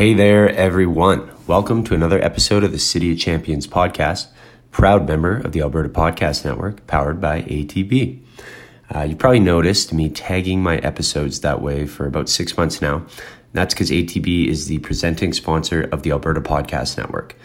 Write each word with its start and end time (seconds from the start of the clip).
Hey 0.00 0.14
there, 0.14 0.48
everyone. 0.48 1.30
Welcome 1.46 1.84
to 1.84 1.94
another 1.94 2.24
episode 2.24 2.64
of 2.64 2.72
the 2.72 2.78
City 2.78 3.12
of 3.12 3.18
Champions 3.18 3.66
podcast, 3.66 4.28
proud 4.70 5.06
member 5.06 5.36
of 5.36 5.52
the 5.52 5.60
Alberta 5.60 5.90
Podcast 5.90 6.42
Network, 6.42 6.86
powered 6.86 7.20
by 7.20 7.42
ATB. 7.42 8.18
Uh, 8.94 9.00
you 9.00 9.14
probably 9.14 9.40
noticed 9.40 9.92
me 9.92 10.08
tagging 10.08 10.62
my 10.62 10.78
episodes 10.78 11.40
that 11.40 11.60
way 11.60 11.84
for 11.84 12.06
about 12.06 12.30
six 12.30 12.56
months 12.56 12.80
now. 12.80 13.04
That's 13.52 13.74
because 13.74 13.90
ATB 13.90 14.46
is 14.46 14.68
the 14.68 14.78
presenting 14.78 15.34
sponsor 15.34 15.82
of 15.92 16.02
the 16.02 16.12
Alberta 16.12 16.40
Podcast 16.40 16.96
Network. 16.96 17.36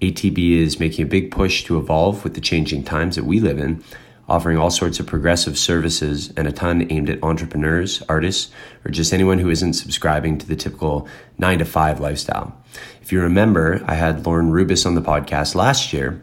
ATB 0.00 0.52
is 0.62 0.80
making 0.80 1.04
a 1.04 1.08
big 1.08 1.30
push 1.30 1.64
to 1.64 1.76
evolve 1.76 2.24
with 2.24 2.32
the 2.32 2.40
changing 2.40 2.84
times 2.84 3.16
that 3.16 3.26
we 3.26 3.38
live 3.38 3.58
in 3.58 3.84
offering 4.28 4.58
all 4.58 4.70
sorts 4.70 5.00
of 5.00 5.06
progressive 5.06 5.58
services 5.58 6.32
and 6.36 6.46
a 6.46 6.52
ton 6.52 6.86
aimed 6.90 7.08
at 7.08 7.22
entrepreneurs, 7.22 8.02
artists, 8.08 8.52
or 8.84 8.90
just 8.90 9.12
anyone 9.12 9.38
who 9.38 9.50
isn't 9.50 9.72
subscribing 9.72 10.36
to 10.38 10.46
the 10.46 10.56
typical 10.56 11.08
nine 11.38 11.58
to 11.58 11.64
five 11.64 11.98
lifestyle. 11.98 12.54
If 13.00 13.10
you 13.10 13.20
remember, 13.22 13.82
I 13.86 13.94
had 13.94 14.26
Lorne 14.26 14.50
Rubis 14.50 14.84
on 14.84 14.94
the 14.94 15.00
podcast 15.00 15.54
last 15.54 15.92
year, 15.92 16.22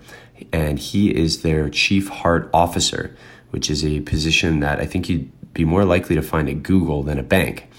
and 0.54 0.78
he 0.78 1.16
is 1.16 1.41
their 1.41 1.70
chief 1.70 2.08
heart 2.08 2.50
officer, 2.54 3.16
which 3.50 3.70
is 3.70 3.84
a 3.84 4.02
position 4.02 4.59
that 4.59 4.80
I 4.80 4.86
think 4.86 5.09
you'd 5.09 5.31
be 5.53 5.66
more 5.66 5.86
likely 5.86 6.16
to 6.16 6.22
find 6.22 6.48
at 6.50 6.62
Google 6.62 7.02
than 7.02 7.17
a 7.17 7.23
bank. 7.23 7.70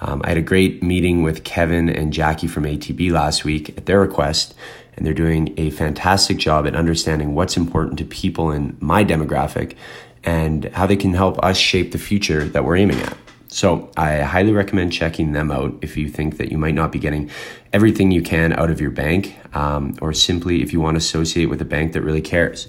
Um, 0.00 0.22
I 0.24 0.28
had 0.28 0.38
a 0.38 0.42
great 0.42 0.82
meeting 0.82 1.22
with 1.22 1.44
Kevin 1.44 1.88
and 1.88 2.12
Jackie 2.12 2.46
from 2.46 2.64
ATB 2.64 3.10
last 3.10 3.44
week 3.44 3.76
at 3.76 3.86
their 3.86 4.00
request, 4.00 4.54
and 4.98 5.06
they're 5.06 5.14
doing 5.14 5.54
a 5.56 5.70
fantastic 5.70 6.38
job 6.38 6.66
at 6.66 6.74
understanding 6.74 7.32
what's 7.32 7.56
important 7.56 7.98
to 7.98 8.04
people 8.04 8.50
in 8.50 8.76
my 8.80 9.04
demographic 9.04 9.76
and 10.24 10.64
how 10.74 10.86
they 10.86 10.96
can 10.96 11.14
help 11.14 11.38
us 11.44 11.56
shape 11.56 11.92
the 11.92 11.98
future 11.98 12.44
that 12.46 12.64
we're 12.64 12.74
aiming 12.74 12.98
at. 13.02 13.16
So 13.46 13.92
I 13.96 14.18
highly 14.22 14.50
recommend 14.50 14.92
checking 14.92 15.32
them 15.32 15.52
out 15.52 15.78
if 15.82 15.96
you 15.96 16.08
think 16.08 16.38
that 16.38 16.50
you 16.50 16.58
might 16.58 16.74
not 16.74 16.90
be 16.90 16.98
getting 16.98 17.30
everything 17.72 18.10
you 18.10 18.22
can 18.22 18.52
out 18.52 18.70
of 18.70 18.80
your 18.80 18.90
bank, 18.90 19.38
um, 19.56 19.96
or 20.02 20.12
simply 20.12 20.62
if 20.62 20.72
you 20.72 20.80
want 20.80 20.96
to 20.96 20.98
associate 20.98 21.46
with 21.46 21.62
a 21.62 21.64
bank 21.64 21.92
that 21.92 22.02
really 22.02 22.20
cares. 22.20 22.66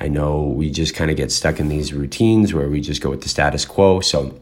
I 0.00 0.08
know 0.08 0.44
we 0.44 0.70
just 0.70 0.94
kind 0.94 1.10
of 1.10 1.18
get 1.18 1.30
stuck 1.30 1.60
in 1.60 1.68
these 1.68 1.92
routines 1.92 2.54
where 2.54 2.70
we 2.70 2.80
just 2.80 3.02
go 3.02 3.10
with 3.10 3.20
the 3.20 3.28
status 3.28 3.66
quo. 3.66 4.00
So 4.00 4.40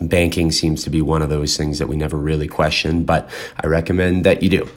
banking 0.00 0.50
seems 0.50 0.82
to 0.84 0.90
be 0.90 1.02
one 1.02 1.20
of 1.20 1.28
those 1.28 1.58
things 1.58 1.78
that 1.78 1.88
we 1.88 1.96
never 1.96 2.16
really 2.16 2.48
question, 2.48 3.04
but 3.04 3.28
I 3.62 3.66
recommend 3.66 4.24
that 4.24 4.42
you 4.42 4.48
do. 4.48 4.68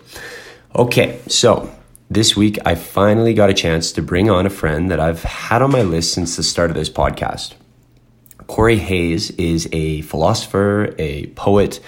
Okay, 0.76 1.22
so 1.28 1.74
this 2.14 2.36
week 2.36 2.60
I 2.64 2.76
finally 2.76 3.34
got 3.34 3.50
a 3.50 3.56
chance 3.56 3.92
to 3.94 4.02
bring 4.04 4.30
on 4.30 4.46
a 4.46 4.52
friend 4.52 4.92
that 4.92 5.00
I've 5.00 5.24
had 5.24 5.64
on 5.64 5.72
my 5.72 5.82
list 5.82 6.14
since 6.14 6.36
the 6.36 6.44
start 6.44 6.70
of 6.70 6.76
this 6.76 6.90
podcast. 6.90 7.54
Corey 8.46 8.78
Hayes 8.78 9.32
is 9.32 9.68
a 9.72 10.02
philosopher, 10.02 10.94
a 11.00 11.28
poet, 11.28 11.80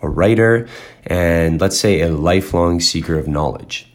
a 0.00 0.08
writer, 0.08 0.68
and 1.04 1.60
let's 1.60 1.78
say 1.78 2.00
a 2.00 2.08
lifelong 2.08 2.80
seeker 2.80 3.18
of 3.18 3.28
knowledge. 3.28 3.86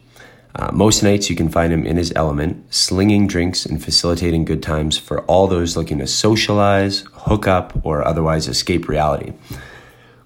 Uh, 0.53 0.69
most 0.71 1.01
nights 1.01 1.27
you 1.27 1.35
can 1.35 1.49
find 1.49 1.73
him 1.73 1.87
in 1.87 1.97
his 1.97 2.13
element, 2.15 2.71
slinging 2.71 3.25
drinks 3.25 3.65
and 3.65 3.83
facilitating 3.83 4.45
good 4.45 4.61
times 4.61 4.95
for 4.95 5.21
all 5.21 5.47
those 5.47 5.75
looking 5.75 5.97
to 5.97 6.07
socialize, 6.07 7.03
hook 7.13 7.47
up, 7.47 7.83
or 7.83 8.05
otherwise 8.05 8.47
escape 8.47 8.87
reality. 8.87 9.33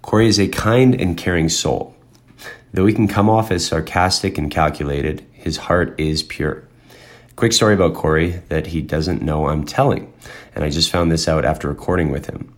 Corey 0.01 0.27
is 0.27 0.39
a 0.39 0.47
kind 0.49 0.99
and 0.99 1.17
caring 1.17 1.47
soul. 1.47 1.95
Though 2.73 2.87
he 2.87 2.93
can 2.93 3.07
come 3.07 3.29
off 3.29 3.51
as 3.51 3.65
sarcastic 3.65 4.37
and 4.37 4.49
calculated, 4.49 5.23
his 5.43 5.57
heart 5.57 5.93
is 5.99 6.23
pure. 6.23 6.63
Quick 7.35 7.51
story 7.51 7.73
about 7.73 7.95
Corey 7.95 8.41
that 8.49 8.67
he 8.67 8.81
doesn't 8.81 9.21
know 9.21 9.47
I'm 9.47 9.65
telling, 9.65 10.13
and 10.55 10.63
I 10.63 10.69
just 10.69 10.89
found 10.89 11.11
this 11.11 11.27
out 11.27 11.45
after 11.45 11.67
recording 11.67 12.11
with 12.11 12.27
him. 12.27 12.53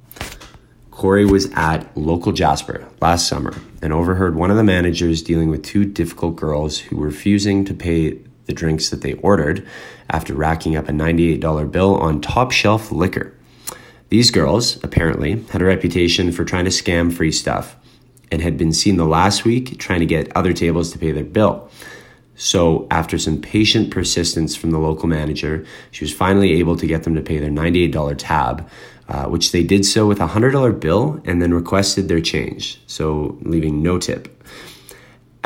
Corey 0.91 1.25
was 1.25 1.51
at 1.53 1.95
local 1.97 2.31
Jasper 2.31 2.87
last 3.01 3.27
summer 3.27 3.53
and 3.81 3.91
overheard 3.91 4.35
one 4.35 4.51
of 4.51 4.57
the 4.57 4.63
managers 4.63 5.21
dealing 5.21 5.49
with 5.49 5.63
two 5.63 5.83
difficult 5.83 6.35
girls 6.35 6.77
who 6.77 6.97
were 6.97 7.07
refusing 7.07 7.65
to 7.65 7.73
pay 7.73 8.19
the 8.45 8.53
drinks 8.53 8.89
that 8.89 9.01
they 9.01 9.13
ordered 9.15 9.67
after 10.09 10.33
racking 10.33 10.75
up 10.75 10.87
a 10.87 10.91
$98 10.91 11.71
bill 11.71 11.97
on 11.97 12.21
top 12.21 12.51
shelf 12.51 12.91
liquor. 12.91 13.33
These 14.09 14.31
girls, 14.31 14.81
apparently, 14.83 15.43
had 15.49 15.61
a 15.61 15.65
reputation 15.65 16.31
for 16.31 16.45
trying 16.45 16.65
to 16.65 16.71
scam 16.71 17.11
free 17.11 17.31
stuff 17.31 17.75
and 18.31 18.41
had 18.41 18.57
been 18.57 18.71
seen 18.71 18.97
the 18.97 19.05
last 19.05 19.43
week 19.45 19.77
trying 19.79 19.99
to 19.99 20.05
get 20.05 20.35
other 20.35 20.53
tables 20.53 20.91
to 20.91 20.99
pay 20.99 21.11
their 21.11 21.23
bill. 21.23 21.69
So, 22.35 22.85
after 22.91 23.17
some 23.17 23.41
patient 23.41 23.91
persistence 23.91 24.55
from 24.55 24.71
the 24.71 24.79
local 24.79 25.07
manager, 25.07 25.65
she 25.91 26.03
was 26.03 26.13
finally 26.13 26.53
able 26.53 26.75
to 26.75 26.85
get 26.85 27.03
them 27.03 27.15
to 27.15 27.21
pay 27.21 27.37
their 27.37 27.49
$98 27.49 28.15
tab, 28.17 28.69
uh, 29.07 29.25
which 29.25 29.51
they 29.53 29.63
did 29.63 29.85
so 29.85 30.05
with 30.05 30.19
a 30.19 30.27
$100 30.27 30.79
bill 30.79 31.21
and 31.23 31.41
then 31.41 31.53
requested 31.53 32.07
their 32.09 32.19
change, 32.19 32.81
so 32.87 33.37
leaving 33.41 33.81
no 33.81 33.97
tip. 33.97 34.43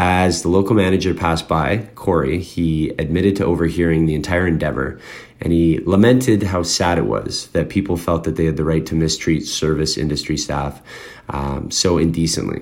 As 0.01 0.44
the 0.44 0.47
local 0.47 0.75
manager 0.75 1.13
passed 1.13 1.47
by, 1.47 1.89
Corey, 1.95 2.39
he 2.39 2.89
admitted 2.97 3.35
to 3.35 3.45
overhearing 3.45 4.06
the 4.06 4.16
entire 4.16 4.47
endeavor 4.47 4.97
and 5.41 5.51
he 5.53 5.79
lamented 5.79 6.44
how 6.44 6.63
sad 6.63 6.97
it 6.97 7.06
was 7.06 7.47
that 7.47 7.69
people 7.69 7.97
felt 7.97 8.23
that 8.23 8.35
they 8.35 8.45
had 8.45 8.57
the 8.57 8.63
right 8.63 8.85
to 8.85 8.95
mistreat 8.95 9.45
service 9.45 9.97
industry 9.97 10.38
staff 10.38 10.81
um, 11.29 11.69
so 11.69 11.97
indecently. 11.97 12.61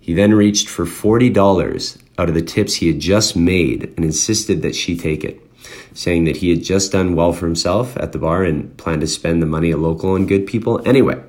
He 0.00 0.14
then 0.14 0.32
reached 0.32 0.68
for 0.68 0.86
$40 0.86 2.02
out 2.18 2.28
of 2.28 2.34
the 2.34 2.42
tips 2.42 2.74
he 2.74 2.88
had 2.88 3.00
just 3.00 3.36
made 3.36 3.84
and 3.96 4.04
insisted 4.04 4.62
that 4.62 4.74
she 4.74 4.96
take 4.96 5.24
it 5.24 5.40
saying 5.94 6.24
that 6.24 6.36
he 6.36 6.50
had 6.50 6.62
just 6.62 6.92
done 6.92 7.14
well 7.14 7.32
for 7.32 7.46
himself 7.46 7.96
at 7.96 8.12
the 8.12 8.18
bar 8.18 8.44
and 8.44 8.76
planned 8.76 9.00
to 9.00 9.06
spend 9.06 9.42
the 9.42 9.46
money 9.46 9.70
at 9.70 9.78
local 9.78 10.12
on 10.12 10.26
good 10.26 10.46
people 10.46 10.80
anyway. 10.86 11.20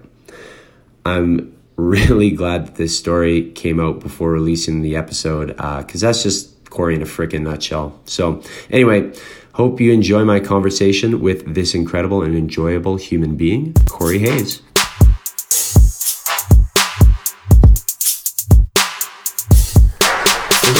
I'm 1.06 1.56
really 1.76 2.32
glad 2.32 2.68
that 2.68 2.76
this 2.76 2.98
story 2.98 3.52
came 3.52 3.80
out 3.80 4.00
before 4.00 4.32
releasing 4.32 4.82
the 4.82 4.96
episode 4.96 5.48
because 5.48 6.04
uh, 6.04 6.08
that's 6.08 6.24
just 6.24 6.70
Corey 6.70 6.96
in 6.96 7.02
a 7.02 7.06
freaking 7.06 7.42
nutshell. 7.42 8.00
So, 8.06 8.44
anyway, 8.70 9.12
hope 9.54 9.82
you 9.82 9.92
enjoy 9.92 10.24
my 10.24 10.40
conversation 10.40 11.20
with 11.20 11.56
this 11.56 11.74
incredible 11.74 12.22
and 12.22 12.36
enjoyable 12.36 12.98
human 12.98 13.36
being, 13.36 13.74
Corey 13.88 14.20
Hayes. 14.20 14.62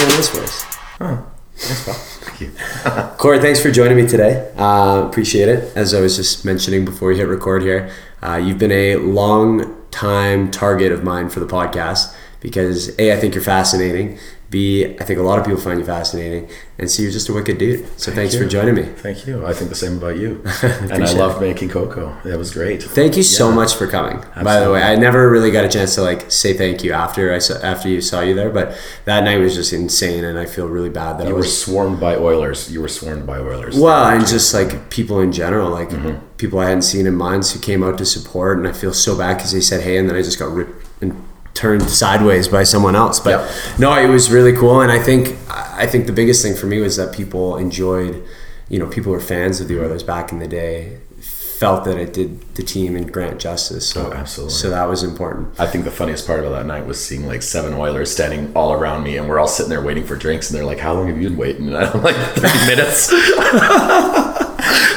Look 0.00 0.08
at 0.08 0.16
this. 0.16 0.64
Oh, 0.98 1.30
thanks, 1.56 1.84
pal. 1.84 1.94
Thank 1.94 2.40
you. 2.40 2.52
Corey, 3.18 3.38
thanks 3.38 3.60
for 3.60 3.70
joining 3.70 3.98
me 3.98 4.06
today. 4.06 4.50
Uh, 4.56 5.06
appreciate 5.06 5.48
it. 5.50 5.76
As 5.76 5.92
I 5.92 6.00
was 6.00 6.16
just 6.16 6.42
mentioning 6.42 6.86
before 6.86 7.08
we 7.08 7.18
hit 7.18 7.28
record 7.28 7.62
here, 7.62 7.90
uh, 8.22 8.36
you've 8.36 8.58
been 8.58 8.72
a 8.72 8.96
long 8.96 9.76
time 9.90 10.50
target 10.50 10.90
of 10.90 11.04
mine 11.04 11.28
for 11.28 11.40
the 11.40 11.46
podcast 11.46 12.14
because 12.40 12.98
A, 12.98 13.12
I 13.12 13.16
think 13.20 13.34
you're 13.34 13.44
fascinating. 13.44 14.18
B, 14.50 14.96
I 15.00 15.04
think 15.04 15.20
a 15.20 15.22
lot 15.22 15.38
of 15.38 15.44
people 15.44 15.60
find 15.60 15.78
you 15.78 15.86
fascinating. 15.86 16.50
And 16.76 16.90
C, 16.90 17.04
you're 17.04 17.12
just 17.12 17.28
a 17.28 17.32
wicked 17.32 17.56
dude. 17.58 17.86
So 18.00 18.06
Thank 18.06 18.16
thanks 18.16 18.34
you. 18.34 18.42
for 18.42 18.48
joining 18.48 18.74
me. 18.74 18.82
Thank 18.82 19.24
you. 19.26 19.46
I 19.46 19.52
think 19.52 19.68
the 19.70 19.76
same 19.76 19.98
about 19.98 20.16
you. 20.16 20.42
and 20.62 21.04
I 21.04 21.12
love 21.12 21.40
making 21.40 21.68
Coco. 21.68 22.16
That 22.24 22.36
was 22.36 22.52
great. 22.52 22.82
Thank 22.82 23.16
you 23.16 23.22
so 23.22 23.52
much 23.52 23.74
for 23.76 23.86
coming. 23.86 24.24
By 24.42 24.58
the 24.58 24.72
way, 24.72 24.82
I 24.82 24.96
never 24.96 25.30
really 25.30 25.52
got 25.52 25.64
a 25.64 25.68
chance 25.68 25.94
to 25.94 26.02
like 26.02 26.32
say 26.32 26.52
thank 26.54 26.82
you 26.82 26.92
after 26.92 27.32
I 27.32 27.38
saw, 27.38 27.60
after 27.62 27.88
you 27.88 28.00
saw 28.00 28.22
you 28.22 28.34
there, 28.34 28.50
but 28.50 28.76
that 29.04 29.22
night 29.22 29.36
was 29.38 29.54
just 29.54 29.72
insane, 29.72 30.24
and 30.24 30.36
I 30.36 30.46
feel 30.46 30.66
really 30.66 30.90
bad 30.90 31.18
that 31.18 31.24
You 31.28 31.30
I 31.30 31.34
were 31.34 31.38
was 31.40 31.62
swarmed 31.62 32.00
by 32.00 32.16
Oilers. 32.16 32.72
You 32.72 32.80
were 32.80 32.88
swarmed 32.88 33.26
by 33.26 33.38
Oilers. 33.38 33.78
Well, 33.78 34.06
and 34.08 34.26
just 34.26 34.52
like 34.52 34.90
people 34.90 35.20
in 35.20 35.30
general, 35.32 35.70
like 35.70 35.90
Mm-hmm. 35.90 36.26
people 36.38 36.58
I 36.58 36.64
hadn't 36.66 36.82
seen 36.82 37.06
in 37.06 37.14
months 37.14 37.52
who 37.52 37.60
came 37.60 37.84
out 37.84 37.98
to 37.98 38.04
support, 38.06 38.58
and 38.58 38.66
I 38.66 38.72
feel 38.72 38.92
so 38.94 39.16
bad 39.16 39.36
because 39.36 39.52
they 39.52 39.60
said 39.60 39.82
hey, 39.82 39.96
and 39.96 40.08
then 40.08 40.16
I 40.16 40.22
just 40.22 40.38
got 40.40 40.50
ripped 40.50 40.86
and 41.00 41.22
turned 41.60 41.82
sideways 41.90 42.48
by 42.48 42.64
someone 42.64 42.96
else. 42.96 43.20
But 43.20 43.30
Yep. 43.40 43.50
no, 43.78 43.88
it 44.04 44.08
was 44.08 44.30
really 44.30 44.52
cool, 44.54 44.80
and 44.80 44.90
I 44.90 44.98
think 44.98 45.36
I 45.84 45.86
think 45.86 46.06
the 46.06 46.12
biggest 46.12 46.42
thing 46.42 46.54
for 46.56 46.66
me 46.66 46.78
was 46.80 46.96
that 46.96 47.12
people 47.12 47.56
enjoyed, 47.56 48.22
you 48.68 48.78
know, 48.78 48.86
people 48.86 49.12
were 49.12 49.20
fans 49.20 49.60
of 49.60 49.68
the 49.68 49.76
Oilers 49.82 50.02
back 50.02 50.32
in 50.32 50.38
the 50.38 50.46
day, 50.48 50.98
felt 51.20 51.84
that 51.84 51.98
it 51.98 52.12
did 52.14 52.28
the 52.54 52.62
team 52.62 52.96
and 52.96 53.10
Grant 53.12 53.38
justice. 53.38 53.86
So, 53.86 54.06
Oh, 54.06 54.12
absolutely. 54.22 54.54
So 54.54 54.70
that 54.70 54.88
was 54.88 55.02
important. 55.02 55.48
I 55.58 55.66
think 55.66 55.84
the 55.84 55.90
funniest 55.90 56.26
part 56.26 56.40
about 56.40 56.52
that 56.58 56.66
night 56.66 56.86
was 56.86 56.98
seeing 57.06 57.26
like 57.26 57.42
seven 57.42 57.74
Oilers 57.74 58.10
standing 58.10 58.50
all 58.54 58.72
around 58.72 59.04
me, 59.04 59.16
and 59.18 59.28
we're 59.28 59.38
all 59.38 59.48
sitting 59.56 59.68
there 59.70 59.82
waiting 59.82 60.04
for 60.04 60.16
drinks, 60.16 60.48
and 60.50 60.56
they're 60.58 60.64
like, 60.72 60.78
"How 60.86 60.92
long 60.94 61.08
have 61.08 61.18
you 61.20 61.28
been 61.28 61.38
waiting?" 61.38 61.66
And 61.74 61.76
I'm 61.76 62.02
like, 62.02 62.16
"30 62.16 62.66
minutes." 62.66 63.12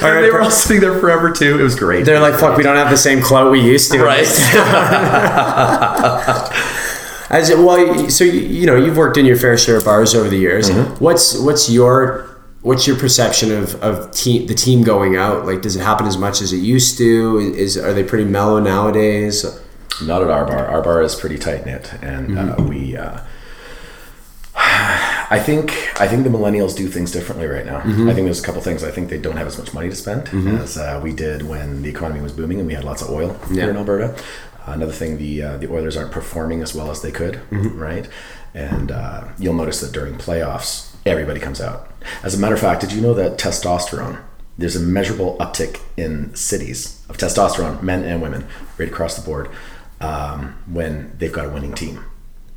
and 0.02 0.24
they 0.24 0.32
were 0.32 0.42
all 0.42 0.52
sitting 0.52 0.82
there 0.82 1.00
forever 1.00 1.32
too. 1.32 1.60
It 1.60 1.64
was 1.64 1.76
great. 1.76 2.06
They're 2.06 2.20
like, 2.20 2.40
"Fuck, 2.40 2.58
we 2.58 2.64
don't 2.64 2.76
have 2.76 2.90
the 2.90 2.98
same 2.98 3.22
clout 3.22 3.52
we 3.52 3.60
used 3.60 3.92
to." 3.92 4.04
right. 4.04 4.26
As 7.30 7.50
it, 7.50 7.58
well, 7.58 8.10
so 8.10 8.24
you, 8.24 8.42
you 8.42 8.68
know 8.68 8.76
you've 8.76 8.98
worked 8.98 9.18
in 9.18 9.26
your 9.26 9.36
fair 9.36 9.58
share 9.58 9.78
of 9.78 9.86
bars 9.86 10.14
over 10.14 10.30
the 10.30 10.38
years. 10.38 10.70
Mm-hmm. 10.70 11.04
What's 11.04 11.40
what's 11.40 11.70
your 11.70 12.30
what's 12.62 12.86
your 12.86 12.98
perception 12.98 13.52
of 13.52 13.76
of 13.82 14.12
team 14.12 14.48
the 14.48 14.54
team 14.54 14.84
going 14.84 15.16
out? 15.16 15.46
Like, 15.46 15.62
does 15.62 15.76
it 15.76 15.82
happen 15.82 16.06
as 16.06 16.18
much 16.18 16.42
as 16.42 16.54
it 16.54 16.58
used 16.58 16.98
to? 17.00 17.54
Is 17.56 17.78
are 17.78 17.94
they 17.94 18.04
pretty 18.04 18.26
mellow 18.26 18.60
nowadays? 18.60 19.46
Not 20.02 20.22
at 20.22 20.30
our 20.30 20.46
bar. 20.46 20.68
Our 20.68 20.82
bar 20.82 21.02
is 21.02 21.16
pretty 21.16 21.38
tight 21.38 21.66
knit, 21.66 21.94
and 22.02 22.38
uh, 22.38 22.56
we. 22.60 22.98
Uh, 22.98 23.22
I 25.36 25.40
think 25.48 25.66
I 26.04 26.08
think 26.08 26.24
the 26.24 26.30
millennials 26.38 26.74
do 26.76 26.88
things 26.88 27.10
differently 27.12 27.48
right 27.48 27.66
now. 27.66 27.80
I 27.80 28.14
think 28.14 28.26
there's 28.28 28.40
a 28.44 28.48
couple 28.48 28.62
things. 28.62 28.84
I 28.84 28.92
think 28.96 29.10
they 29.10 29.18
don't 29.26 29.38
have 29.42 29.48
as 29.48 29.58
much 29.58 29.74
money 29.74 29.90
to 29.90 29.96
spend 29.96 30.22
as 30.66 30.78
uh, 30.78 31.00
we 31.06 31.12
did 31.26 31.42
when 31.52 31.82
the 31.84 31.90
economy 31.96 32.22
was 32.22 32.32
booming 32.40 32.60
and 32.60 32.68
we 32.68 32.76
had 32.80 32.84
lots 32.92 33.02
of 33.02 33.10
oil 33.10 33.30
Yeah. 33.50 33.64
here 33.64 33.70
in 33.74 33.78
Alberta. 33.78 34.08
another 34.78 34.92
thing, 35.02 35.18
the 35.18 35.32
uh, 35.48 35.58
the 35.62 35.70
Oilers 35.76 35.96
aren't 35.98 36.12
performing 36.12 36.62
as 36.62 36.72
well 36.78 36.90
as 36.92 37.02
they 37.02 37.12
could, 37.12 37.36
right? 37.88 38.08
and 38.56 38.92
uh, 38.92 39.22
you'll 39.42 39.56
notice 39.64 39.80
that 39.82 39.92
during 39.92 40.14
playoffs, 40.28 40.94
everybody 41.14 41.40
comes 41.40 41.60
out. 41.60 41.80
As 42.28 42.36
a 42.36 42.40
matter 42.40 42.54
of 42.54 42.62
fact, 42.62 42.82
did 42.82 42.92
you 42.96 43.02
know 43.02 43.16
that 43.16 43.32
testosterone? 43.40 44.18
There's 44.60 44.76
a 44.76 44.80
measurable 44.98 45.36
uptick 45.40 45.74
in 45.98 46.12
cities 46.36 46.80
of 47.10 47.18
testosterone, 47.18 47.82
men 47.82 48.04
and 48.04 48.22
women, 48.22 48.42
right 48.78 48.88
across 48.94 49.16
the 49.16 49.26
board, 49.30 49.50
um, 50.00 50.56
when 50.68 50.94
they've 51.18 51.34
got 51.40 51.46
a 51.48 51.50
winning 51.50 51.74
team. 51.74 52.06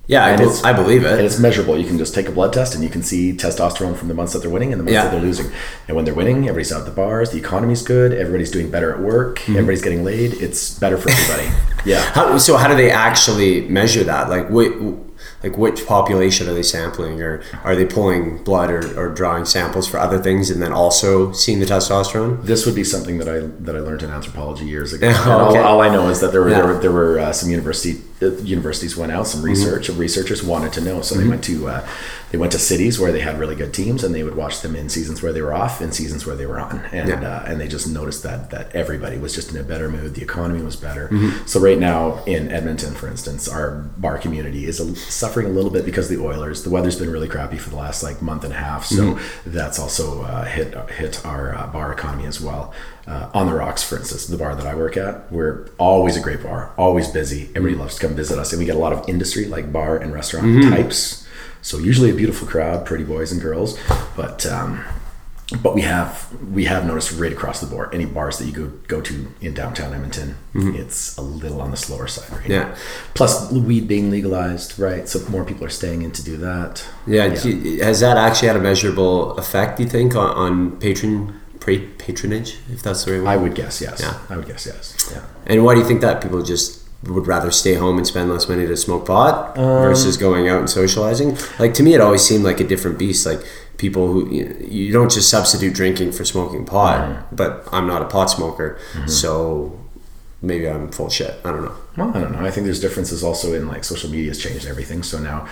Yeah, 0.08 0.24
I, 0.24 0.30
And 0.30 0.40
be- 0.40 0.60
I 0.64 0.72
believe 0.72 1.04
And 1.04 1.20
it. 1.20 1.24
it's 1.24 1.38
measurable. 1.38 1.76
You 1.76 1.84
can 1.86 1.98
just 1.98 2.14
take 2.14 2.28
a 2.28 2.32
blood 2.32 2.52
test 2.52 2.74
and 2.74 2.84
you 2.84 2.90
can 2.90 3.02
see 3.02 3.32
testosterone 3.32 3.96
from 3.96 4.06
the 4.08 4.14
months 4.14 4.32
that 4.34 4.38
they're 4.40 4.50
winning 4.50 4.72
and 4.72 4.78
the 4.78 4.84
months 4.84 4.94
Yeah. 4.94 5.02
that 5.04 5.10
they're 5.10 5.20
losing. 5.20 5.50
And 5.88 5.96
when 5.96 6.04
they're 6.04 6.14
winning, 6.14 6.38
everybody's 6.48 6.72
out 6.72 6.80
at 6.80 6.86
the 6.86 6.92
bars, 6.92 7.30
the 7.30 7.38
economy's 7.38 7.82
good, 7.82 8.12
everybody's 8.12 8.50
doing 8.50 8.70
better 8.70 8.92
at 8.94 9.00
work, 9.00 9.38
Mm-hmm. 9.40 9.52
everybody's 9.52 9.82
getting 9.82 10.04
laid. 10.04 10.34
It's 10.34 10.78
better 10.78 10.96
for 10.96 11.10
everybody. 11.10 11.48
yeah. 11.84 12.02
How, 12.12 12.38
so 12.38 12.56
how 12.56 12.68
do 12.68 12.76
they 12.76 12.90
actually 12.90 13.62
measure 13.68 14.04
that? 14.04 14.28
Like 14.30 14.48
what, 14.48 14.70
like 15.42 15.56
which 15.58 15.86
population 15.86 16.48
are 16.48 16.54
they 16.54 16.62
sampling, 16.62 17.20
or 17.22 17.42
are 17.64 17.76
they 17.76 17.84
pulling 17.84 18.42
blood 18.42 18.70
or, 18.70 18.98
or 18.98 19.08
drawing 19.14 19.44
samples 19.44 19.86
for 19.86 19.98
other 19.98 20.18
things, 20.18 20.50
and 20.50 20.60
then 20.62 20.72
also 20.72 21.32
seeing 21.32 21.60
the 21.60 21.66
testosterone? 21.66 22.42
This 22.44 22.66
would 22.66 22.74
be 22.74 22.84
something 22.84 23.18
that 23.18 23.28
I 23.28 23.40
that 23.64 23.76
I 23.76 23.80
learned 23.80 24.02
in 24.02 24.10
anthropology 24.10 24.64
years 24.66 24.92
ago. 24.92 25.08
And 25.26 25.30
all, 25.32 25.56
all 25.58 25.80
I 25.80 25.88
know 25.88 26.08
is 26.08 26.20
that 26.20 26.32
there 26.32 26.40
were 26.42 26.50
Yeah. 26.50 26.56
there 26.62 26.66
were, 26.66 26.80
there 26.80 26.92
were 26.92 27.18
uh, 27.18 27.32
some 27.32 27.50
university 27.50 28.02
uh, 28.22 28.30
universities 28.38 28.96
went 28.96 29.12
out 29.12 29.26
some 29.26 29.40
Mm-hmm. 29.40 29.50
research 29.50 29.88
researchers 29.90 30.42
wanted 30.42 30.72
to 30.74 30.80
know, 30.80 31.02
so 31.02 31.14
they 31.14 31.28
went 31.28 31.44
to 31.44 31.68
uh, 31.68 31.86
they 32.32 32.38
went 32.38 32.50
to 32.52 32.58
cities 32.58 32.98
where 32.98 33.12
they 33.12 33.20
had 33.20 33.38
really 33.38 33.54
good 33.54 33.72
teams 33.74 34.02
and 34.02 34.14
they 34.14 34.22
would 34.24 34.34
watch 34.34 34.60
them 34.62 34.74
in 34.74 34.88
seasons 34.88 35.22
where 35.22 35.32
they 35.32 35.42
were 35.42 35.52
off 35.54 35.80
and 35.80 35.94
seasons 35.94 36.26
where 36.26 36.34
they 36.34 36.46
were 36.46 36.58
on, 36.58 36.80
and 36.92 37.08
Yeah. 37.08 37.20
uh, 37.30 37.44
and 37.46 37.60
they 37.60 37.68
just 37.68 37.86
noticed 37.88 38.22
that 38.22 38.50
that 38.50 38.74
everybody 38.74 39.18
was 39.18 39.34
just 39.34 39.50
in 39.52 39.56
a 39.58 39.62
better 39.62 39.88
mood, 39.90 40.14
the 40.14 40.22
economy 40.22 40.62
was 40.62 40.76
better. 40.76 41.08
Mm-hmm. 41.08 41.46
So 41.46 41.60
right 41.60 41.78
now 41.78 42.22
in 42.26 42.50
Edmonton, 42.50 42.94
for 42.94 43.06
instance, 43.06 43.48
our 43.48 43.70
bar 43.98 44.16
community 44.18 44.64
is 44.66 44.80
a, 44.80 44.94
suffering 45.26 45.46
a 45.46 45.50
little 45.50 45.70
bit 45.70 45.84
because 45.84 46.10
of 46.10 46.16
the 46.18 46.24
Oilers. 46.24 46.62
The 46.62 46.70
weather's 46.70 46.98
been 46.98 47.10
really 47.10 47.28
crappy 47.28 47.58
for 47.58 47.70
the 47.70 47.76
last 47.76 48.02
like 48.02 48.22
month 48.22 48.44
and 48.44 48.52
a 48.52 48.56
half, 48.56 48.84
so 48.84 49.14
Mm-hmm. 49.14 49.50
that's 49.52 49.78
also 49.78 50.22
uh, 50.22 50.44
hit 50.44 50.74
hit 50.90 51.24
our 51.24 51.54
uh, 51.54 51.66
bar 51.68 51.92
economy 51.92 52.26
as 52.26 52.40
well. 52.40 52.72
Uh, 53.06 53.30
on 53.34 53.46
the 53.46 53.54
Rocks, 53.54 53.82
for 53.82 53.96
instance, 53.96 54.26
the 54.26 54.36
bar 54.36 54.54
that 54.56 54.66
I 54.66 54.74
work 54.74 54.96
at, 54.96 55.30
we're 55.30 55.68
always 55.78 56.16
a 56.16 56.20
great 56.20 56.42
bar, 56.42 56.72
always 56.76 57.08
busy. 57.08 57.42
Everybody 57.54 57.72
Mm-hmm. 57.74 57.80
loves 57.82 57.94
to 57.96 58.06
come 58.06 58.16
visit 58.16 58.38
us, 58.38 58.52
and 58.52 58.58
we 58.60 58.66
get 58.66 58.74
a 58.76 58.78
lot 58.78 58.92
of 58.92 59.08
industry 59.08 59.44
like 59.46 59.72
bar 59.72 59.96
and 59.96 60.12
restaurant 60.12 60.62
types. 60.64 61.26
So 61.62 61.78
usually 61.78 62.10
a 62.10 62.14
beautiful 62.14 62.46
crowd, 62.48 62.86
pretty 62.86 63.04
boys 63.04 63.32
and 63.32 63.40
girls, 63.40 63.78
but. 64.16 64.46
Um, 64.46 64.84
but 65.62 65.74
we 65.76 65.82
have 65.82 66.28
we 66.52 66.64
have 66.64 66.84
noticed 66.84 67.12
right 67.12 67.32
across 67.32 67.60
the 67.60 67.66
board 67.68 67.94
any 67.94 68.04
bars 68.04 68.38
that 68.38 68.46
you 68.46 68.52
go 68.52 68.66
go 68.88 69.00
to 69.00 69.28
in 69.40 69.54
downtown 69.54 69.92
Edmonton, 69.94 70.36
it's 70.54 71.16
a 71.16 71.22
little 71.22 71.60
on 71.60 71.70
the 71.70 71.76
slower 71.76 72.08
side 72.08 72.28
right 72.30 72.40
Mm-hmm. 72.42 72.50
Yeah. 72.52 72.64
now. 72.70 72.74
Plus 73.14 73.52
weed 73.52 73.86
being 73.86 74.10
legalized, 74.10 74.76
right? 74.78 75.08
So 75.08 75.20
more 75.30 75.44
people 75.44 75.64
are 75.64 75.70
staying 75.70 76.02
in 76.02 76.10
to 76.12 76.22
do 76.24 76.36
that. 76.38 76.84
Yeah, 77.06 77.26
you- 77.44 77.82
has 77.82 78.00
that 78.00 78.16
actually 78.16 78.48
had 78.48 78.56
a 78.56 78.60
measurable 78.60 79.36
effect? 79.38 79.76
Do 79.76 79.84
you 79.84 79.88
think 79.88 80.16
on, 80.16 80.30
on 80.36 80.80
patron 80.80 81.40
patronage, 81.60 82.58
if 82.72 82.82
that's 82.82 83.04
the 83.04 83.12
right 83.12 83.22
word? 83.22 83.28
I 83.28 83.36
would 83.36 83.54
guess 83.54 83.80
yes. 83.80 84.00
Yeah. 84.00 84.18
I 84.28 84.36
would 84.36 84.46
guess 84.46 84.66
yes. 84.66 84.96
Yeah. 85.12 85.22
And 85.46 85.64
why 85.64 85.74
do 85.74 85.80
you 85.80 85.86
think 85.86 86.00
that 86.00 86.20
people 86.22 86.42
just 86.42 86.85
would 87.08 87.26
rather 87.26 87.50
stay 87.50 87.74
home 87.74 87.98
and 87.98 88.06
spend 88.06 88.30
less 88.30 88.48
money 88.48 88.66
to 88.66 88.76
smoke 88.76 89.06
pot 89.06 89.56
Um, 89.58 89.64
versus 89.82 90.16
going 90.16 90.48
out 90.48 90.58
and 90.60 90.68
socializing? 90.70 91.36
Like 91.58 91.72
to 91.74 91.82
me, 91.82 91.94
it 91.94 92.00
always 92.00 92.22
seemed 92.22 92.44
like 92.44 92.60
a 92.60 92.64
different 92.66 92.98
beast. 92.98 93.24
Like 93.26 93.40
people 93.76 94.06
who 94.12 94.28
you, 94.30 94.56
you 94.68 94.92
don't 94.92 95.10
just 95.10 95.28
substitute 95.30 95.74
drinking 95.74 96.12
for 96.12 96.24
smoking 96.24 96.64
pot. 96.64 97.00
Mm-hmm. 97.00 97.36
But 97.36 97.68
I'm 97.72 97.86
not 97.86 98.02
a 98.02 98.06
pot 98.06 98.26
smoker, 98.30 98.78
so 99.06 99.78
maybe 100.42 100.68
I'm 100.68 100.90
full 100.90 101.08
shit. 101.10 101.34
I 101.44 101.50
don't 101.52 101.64
know. 101.64 101.74
Well, 101.96 102.10
I 102.16 102.20
don't 102.20 102.32
know. 102.32 102.44
I 102.44 102.50
think 102.50 102.64
there's 102.64 102.80
differences 102.80 103.22
also 103.22 103.52
in 103.54 103.68
like 103.68 103.84
social 103.84 104.10
media 104.10 104.28
has 104.30 104.38
changed 104.38 104.66
everything. 104.66 105.02
So 105.02 105.18
now, 105.18 105.46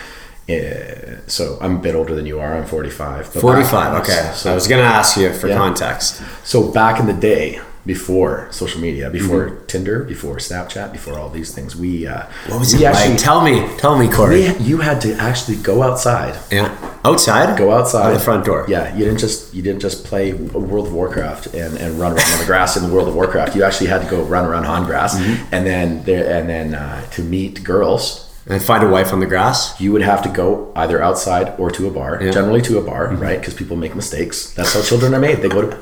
uh, 0.48 1.20
so 1.26 1.58
I'm 1.60 1.76
a 1.76 1.80
bit 1.80 1.94
older 1.94 2.14
than 2.14 2.26
you 2.26 2.40
are. 2.40 2.54
I'm 2.56 2.66
45. 2.66 3.30
but 3.32 3.40
Forty 3.40 3.62
back- 3.62 4.02
Okay, 4.02 4.30
So, 4.34 4.50
I 4.52 4.54
was 4.54 4.66
gonna 4.66 4.82
ask 4.82 5.16
you 5.16 5.32
for 5.32 5.48
Yeah. 5.48 5.56
context. 5.56 6.20
so 6.44 6.70
back 6.70 7.00
in 7.00 7.06
the 7.06 7.12
day, 7.14 7.60
before 7.86 8.48
social 8.50 8.80
media, 8.80 9.10
before 9.10 9.44
Mm-hmm. 9.48 9.66
Tinder, 9.66 10.04
before 10.04 10.36
Snapchat, 10.36 10.92
before 10.92 11.18
all 11.18 11.28
these 11.28 11.52
things, 11.54 11.74
we 11.76 12.06
uh, 12.06 12.24
What 12.48 12.60
was 12.60 12.74
we 12.74 12.84
it 12.84 12.88
actually, 12.88 13.14
like? 13.14 13.22
Tell 13.22 13.40
me, 13.44 13.76
tell 13.78 13.98
me, 13.98 14.08
Corey. 14.08 14.52
we, 14.52 14.58
you 14.64 14.78
had 14.78 15.00
to 15.02 15.14
actually 15.16 15.56
go 15.58 15.82
outside 15.82 16.38
yeah, 16.50 16.70
outside. 17.04 17.58
go 17.58 17.72
outside 17.72 18.14
the 18.14 18.20
front 18.20 18.44
door. 18.44 18.64
Yeah, 18.68 18.94
you 18.96 19.04
didn't 19.04 19.18
just 19.18 19.52
you 19.54 19.62
didn't 19.62 19.80
just 19.80 20.04
play 20.04 20.32
World 20.32 20.86
of 20.86 20.94
Warcraft 20.94 21.54
and, 21.54 21.76
and 21.78 21.98
run 22.00 22.12
around 22.12 22.32
on 22.32 22.38
the 22.38 22.46
grass 22.46 22.76
in 22.76 22.82
the 22.88 22.92
World 22.94 23.08
of 23.08 23.14
Warcraft. 23.14 23.54
You 23.56 23.64
actually 23.64 23.88
had 23.88 24.02
to 24.02 24.08
go 24.08 24.22
run 24.22 24.44
around 24.46 24.64
on 24.66 24.84
grass, 24.86 25.14
Mm-hmm. 25.18 25.54
and 25.54 25.66
then 25.66 26.02
there 26.04 26.38
and 26.38 26.48
then 26.48 26.74
uh, 26.74 27.04
to 27.10 27.22
meet 27.22 27.62
girls, 27.64 28.23
And 28.46 28.62
find 28.62 28.84
a 28.84 28.88
wife 28.90 29.10
on 29.14 29.20
the 29.20 29.26
grass. 29.26 29.80
you 29.80 29.90
would 29.92 30.02
have 30.02 30.20
to 30.22 30.28
go 30.28 30.70
either 30.76 31.02
outside 31.02 31.54
or 31.58 31.70
to 31.70 31.88
a 31.88 31.90
bar. 31.90 32.20
Yeah. 32.22 32.30
Generally 32.30 32.60
to 32.68 32.78
a 32.78 32.82
bar, 32.82 33.08
right? 33.14 33.38
Because 33.40 33.54
people 33.54 33.74
make 33.76 33.94
mistakes. 33.94 34.52
That's 34.52 34.74
how 34.74 34.82
children 34.82 35.14
are 35.14 35.18
made. 35.18 35.36
They 35.40 35.48
go 35.48 35.62
to 35.62 35.76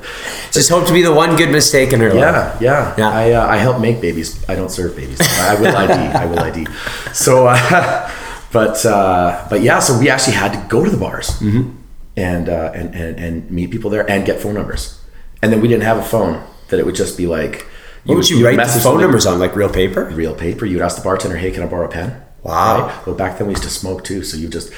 Just 0.51 0.69
hope 0.69 0.87
to 0.87 0.93
be 0.93 1.01
the 1.01 1.11
one 1.13 1.35
good 1.35 1.51
mistake 1.51 1.91
in 1.91 1.99
her 1.99 2.13
life. 2.13 2.21
yeah, 2.23 2.57
yeah. 2.61 2.95
Yeah. 2.97 3.09
I 3.09 3.31
uh, 3.31 3.47
I 3.55 3.57
help 3.57 3.81
make 3.81 3.99
babies. 3.99 4.29
I 4.47 4.55
don't 4.55 4.71
serve 4.71 4.95
babies. 4.95 5.19
I 5.21 5.59
will 5.59 5.75
ID. 5.75 5.91
I 6.23 6.25
will 6.25 6.39
ID. 6.39 6.65
So, 7.11 7.47
uh, 7.47 8.09
but 8.53 8.85
uh, 8.85 9.45
but 9.49 9.61
yeah. 9.61 9.79
So 9.79 9.99
we 9.99 10.09
actually 10.09 10.37
had 10.37 10.53
to 10.53 10.59
go 10.69 10.85
to 10.85 10.89
the 10.89 10.97
bars 11.05 11.27
Mm-hmm. 11.41 11.69
and, 12.15 12.47
uh, 12.47 12.71
and 12.73 12.95
and 12.95 13.19
and 13.19 13.51
meet 13.51 13.71
people 13.71 13.89
there 13.89 14.09
and 14.09 14.25
get 14.25 14.39
phone 14.39 14.53
numbers. 14.53 15.01
And 15.41 15.51
then 15.51 15.59
we 15.59 15.67
didn't 15.67 15.83
have 15.83 15.97
a 15.97 16.03
phone 16.15 16.41
that 16.69 16.79
it 16.79 16.85
would 16.85 16.95
just 16.95 17.17
be 17.17 17.27
like. 17.27 17.67
What 18.05 18.15
would 18.15 18.29
you 18.29 18.37
would 18.37 18.45
write 18.57 18.67
the 18.67 18.79
phone 18.79 19.01
numbers 19.01 19.25
on? 19.25 19.39
Like 19.39 19.53
real 19.55 19.69
paper? 19.69 20.05
Real 20.15 20.35
paper. 20.35 20.65
You'd 20.65 20.81
ask 20.81 20.95
the 20.95 21.03
bartender, 21.03 21.35
"Hey, 21.37 21.51
can 21.51 21.63
I 21.63 21.67
borrow 21.67 21.87
a 21.87 21.91
pen?" 21.91 22.09
Wow. 22.43 23.01
Well, 23.05 23.15
back 23.15 23.37
then 23.37 23.47
we 23.47 23.53
used 23.53 23.63
to 23.63 23.69
smoke 23.69 24.03
too, 24.03 24.23
so 24.23 24.37
you 24.37 24.47
just. 24.49 24.71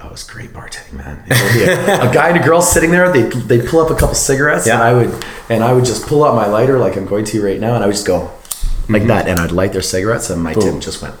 Oh, 0.00 0.06
it 0.06 0.12
was 0.12 0.22
great 0.22 0.50
bartending, 0.52 0.92
man. 0.92 1.24
It 1.26 1.42
would 1.42 1.52
be 1.54 1.64
a, 1.64 2.08
a 2.08 2.14
guy 2.14 2.28
and 2.28 2.38
a 2.38 2.42
girl 2.42 2.62
sitting 2.62 2.92
there. 2.92 3.10
They 3.12 3.22
they 3.22 3.60
pull 3.66 3.80
up 3.80 3.90
a 3.90 3.96
couple 3.96 4.14
cigarettes, 4.14 4.68
and 4.68 4.80
I 4.80 4.94
would 4.94 5.24
and 5.48 5.64
I 5.64 5.72
would 5.72 5.84
just 5.84 6.06
pull 6.06 6.22
out 6.24 6.36
my 6.36 6.46
lighter 6.46 6.78
like 6.78 6.96
I'm 6.96 7.04
going 7.06 7.24
to 7.26 7.44
right 7.44 7.58
now, 7.58 7.74
and 7.74 7.82
I 7.82 7.88
would 7.88 7.94
just 7.96 8.06
go 8.06 8.30
like 8.88 9.02
Mm-hmm. 9.02 9.08
that, 9.08 9.28
and 9.28 9.38
I'd 9.40 9.50
light 9.52 9.72
their 9.72 9.82
cigarettes, 9.82 10.30
and 10.30 10.40
my 10.42 10.54
tip 10.54 10.80
just 10.80 11.02
went 11.02 11.14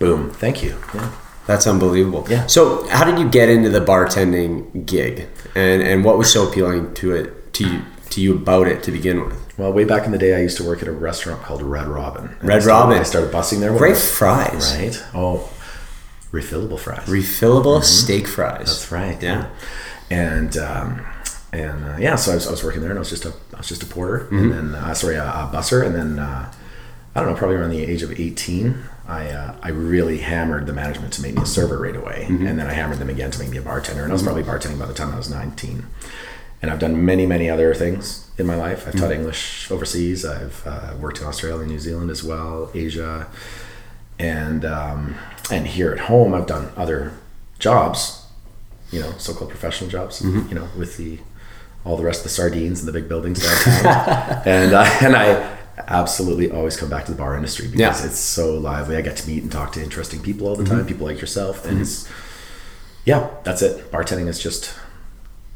boom. 0.00 0.30
Thank 0.30 0.62
you. 0.64 0.76
Yeah. 0.94 1.12
That's 1.46 1.66
unbelievable. 1.66 2.26
Yeah. 2.28 2.46
So, 2.46 2.86
how 2.88 3.04
did 3.04 3.18
you 3.18 3.28
get 3.30 3.48
into 3.48 3.70
the 3.70 3.80
bartending 3.80 4.84
gig, 4.84 5.28
and 5.54 5.80
and 5.80 6.04
what 6.04 6.18
was 6.18 6.30
so 6.32 6.48
appealing 6.48 6.94
to 6.94 7.14
it 7.14 7.54
to 7.54 7.64
you 7.70 7.82
to 8.10 8.20
you 8.20 8.34
about 8.34 8.66
it 8.66 8.82
to 8.82 8.90
begin 8.90 9.24
with? 9.24 9.47
Well, 9.58 9.72
way 9.72 9.84
back 9.84 10.06
in 10.06 10.12
the 10.12 10.18
day, 10.18 10.34
I 10.36 10.40
used 10.40 10.56
to 10.58 10.64
work 10.64 10.80
at 10.82 10.88
a 10.88 10.92
restaurant 10.92 11.42
called 11.42 11.62
Red 11.62 11.88
Robin. 11.88 12.28
And 12.40 12.48
Red 12.48 12.58
I 12.58 12.60
started- 12.60 12.80
Robin. 12.84 12.98
I 12.98 13.02
started 13.02 13.32
busing 13.32 13.60
there. 13.60 13.76
Great 13.76 13.96
fries. 13.96 14.74
right? 14.76 15.04
Oh, 15.14 15.50
refillable 16.32 16.78
fries. 16.78 17.06
Refillable 17.08 17.82
steak 17.82 18.26
fries. 18.28 18.66
That's 18.66 18.92
right. 18.92 19.20
Yeah. 19.22 19.50
And 20.10 20.56
um, 20.56 21.04
and 21.52 21.84
uh, 21.84 21.96
yeah, 21.98 22.14
so 22.16 22.32
I 22.32 22.34
was, 22.36 22.46
I 22.46 22.50
was 22.50 22.62
working 22.64 22.80
there, 22.82 22.90
and 22.90 22.98
I 22.98 23.00
was 23.00 23.10
just 23.10 23.24
a 23.26 23.32
I 23.54 23.58
was 23.58 23.68
just 23.68 23.82
a 23.82 23.86
porter, 23.86 24.20
Mm-hmm. 24.26 24.36
and 24.38 24.52
then 24.52 24.74
uh, 24.74 24.94
sorry, 24.94 25.16
a, 25.16 25.24
a 25.24 25.50
busser, 25.52 25.84
and 25.84 25.94
then 25.94 26.18
uh, 26.18 26.52
I 27.14 27.20
don't 27.20 27.30
know, 27.30 27.36
probably 27.36 27.56
around 27.56 27.70
the 27.70 27.82
age 27.84 28.02
of 28.02 28.12
eighteen, 28.18 28.84
I 29.06 29.28
uh, 29.30 29.56
I 29.62 29.68
really 29.70 30.18
hammered 30.18 30.66
the 30.66 30.72
management 30.72 31.12
to 31.14 31.22
make 31.22 31.34
me 31.34 31.42
a 31.42 31.46
server 31.46 31.78
right 31.78 31.96
away, 31.96 32.26
Mm-hmm. 32.28 32.46
and 32.46 32.58
then 32.58 32.66
I 32.68 32.72
hammered 32.74 32.98
them 32.98 33.10
again 33.10 33.30
to 33.32 33.38
make 33.38 33.50
me 33.50 33.56
a 33.58 33.62
bartender, 33.62 34.02
and 34.04 34.12
I 34.12 34.14
was 34.14 34.22
probably 34.22 34.44
bartending 34.44 34.78
by 34.78 34.86
the 34.86 34.94
time 34.94 35.12
I 35.12 35.16
was 35.16 35.28
nineteen. 35.30 35.86
And 36.62 36.70
I've 36.70 36.78
done 36.78 37.04
many, 37.04 37.24
many 37.26 37.48
other 37.50 37.72
things 37.74 38.27
in 38.38 38.46
my 38.46 38.54
life. 38.56 38.86
I've 38.86 38.94
Mm-hmm. 38.94 38.98
taught 39.04 39.12
English 39.12 39.70
overseas. 39.70 40.24
I've 40.24 40.62
uh, 40.66 40.94
worked 41.00 41.20
in 41.20 41.26
Australia, 41.26 41.66
New 41.66 41.78
Zealand 41.78 42.10
as 42.10 42.22
well, 42.24 42.70
Asia, 42.74 43.26
and 44.18 44.64
um, 44.64 45.16
and 45.50 45.66
here 45.66 45.92
at 45.92 46.00
home 46.00 46.34
I've 46.34 46.46
done 46.46 46.70
other 46.76 47.12
jobs, 47.58 48.26
you 48.92 49.00
know, 49.00 49.12
so-called 49.18 49.50
professional 49.50 49.90
jobs, 49.90 50.20
Mm-hmm. 50.22 50.48
you 50.48 50.54
know, 50.54 50.68
with 50.76 50.96
the 50.96 51.18
all 51.84 51.96
the 51.96 52.04
rest 52.04 52.20
of 52.20 52.24
the 52.24 52.30
sardines 52.30 52.80
and 52.80 52.88
the 52.88 52.92
big 52.92 53.08
buildings 53.08 53.40
downtown, 53.42 54.42
and 54.46 54.72
uh, 54.74 54.84
and 55.02 55.14
I 55.16 55.56
absolutely 55.86 56.50
always 56.50 56.76
come 56.76 56.90
back 56.90 57.04
to 57.06 57.12
the 57.12 57.16
bar 57.18 57.36
industry 57.36 57.66
because 57.68 58.00
Yeah. 58.00 58.06
it's 58.10 58.18
so 58.18 58.54
lively. 58.58 58.96
I 58.96 59.00
get 59.00 59.16
to 59.18 59.28
meet 59.28 59.42
and 59.44 59.50
talk 59.52 59.72
to 59.72 59.82
interesting 59.82 60.20
people 60.20 60.46
all 60.48 60.56
the 60.56 60.64
Mm-hmm. 60.64 60.76
time, 60.78 60.86
people 60.86 61.06
like 61.06 61.20
yourself, 61.20 61.64
and 61.64 61.80
it's 61.80 62.08
yeah, 63.04 63.30
that's 63.44 63.62
it. 63.62 63.90
Bartending 63.90 64.26
is 64.28 64.38
just 64.42 64.74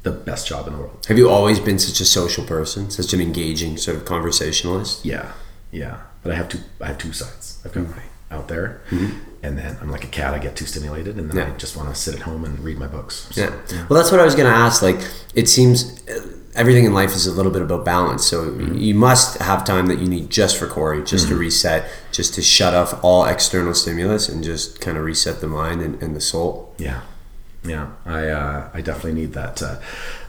the 0.02 0.11
best 0.11 0.47
job 0.49 0.66
in 0.66 0.73
the 0.75 0.78
world. 0.80 1.04
Have 1.09 1.18
you 1.18 1.28
always 1.30 1.61
been 1.61 1.78
such 1.78 2.00
a 2.00 2.04
social 2.04 2.44
person, 2.44 2.90
such 2.90 3.12
an 3.12 3.21
engaging 3.21 3.76
sort 3.76 3.97
of 3.97 4.04
conversationalist? 4.04 5.04
Yeah, 5.04 5.32
yeah. 5.71 6.00
But 6.23 6.32
I 6.32 6.37
have 6.37 6.49
two. 6.49 6.59
I 6.80 6.87
have 6.88 6.99
two 6.99 7.12
sides. 7.12 7.61
I've 7.64 7.73
got 7.73 7.88
my 7.88 8.02
out 8.30 8.49
there, 8.49 8.80
Mm-hmm. 8.90 9.18
and 9.42 9.59
then 9.59 9.76
I'm 9.80 9.90
like 9.90 10.04
a 10.04 10.09
cat. 10.09 10.32
I 10.35 10.38
get 10.38 10.56
too 10.56 10.64
stimulated, 10.66 11.18
and 11.18 11.28
then 11.30 11.37
Yeah. 11.37 11.52
I 11.52 11.56
just 11.56 11.76
want 11.76 11.88
to 11.90 11.94
sit 11.94 12.14
at 12.14 12.23
home 12.23 12.44
and 12.44 12.59
read 12.61 12.78
my 12.78 12.87
books. 12.87 13.28
So, 13.32 13.42
Yeah. 13.42 13.87
Well, 13.88 13.99
that's 14.00 14.11
what 14.11 14.21
I 14.21 14.25
was 14.25 14.35
going 14.35 14.50
to 14.50 14.56
ask. 14.56 14.80
Like, 14.82 15.00
it 15.35 15.49
seems 15.50 16.02
uh, 16.09 16.28
everything 16.54 16.85
in 16.87 16.94
life 16.94 17.14
is 17.14 17.26
a 17.26 17.32
little 17.32 17.52
bit 17.52 17.61
about 17.62 17.85
balance. 17.85 18.25
So 18.26 18.54
you 18.59 18.94
must 18.94 19.37
have 19.38 19.64
time 19.64 19.87
that 19.88 19.99
you 19.99 20.09
need 20.09 20.30
just 20.30 20.56
for 20.59 20.66
Corey, 20.66 21.02
just 21.04 21.28
to 21.28 21.37
reset, 21.37 21.87
just 22.11 22.32
to 22.35 22.42
shut 22.42 22.73
off 22.75 23.02
all 23.04 23.25
external 23.26 23.75
stimulus 23.75 24.28
and 24.30 24.42
just 24.42 24.80
kind 24.80 24.97
of 24.97 25.04
reset 25.04 25.40
the 25.42 25.49
mind 25.49 25.82
and, 25.82 26.02
and 26.02 26.16
the 26.16 26.21
soul. 26.21 26.75
yeah, 26.78 27.02
yeah. 27.64 27.88
I 28.07 28.28
uh, 28.28 28.69
I 28.75 28.81
definitely 28.81 29.21
need 29.21 29.33
that 29.35 29.62
uh, 29.62 29.76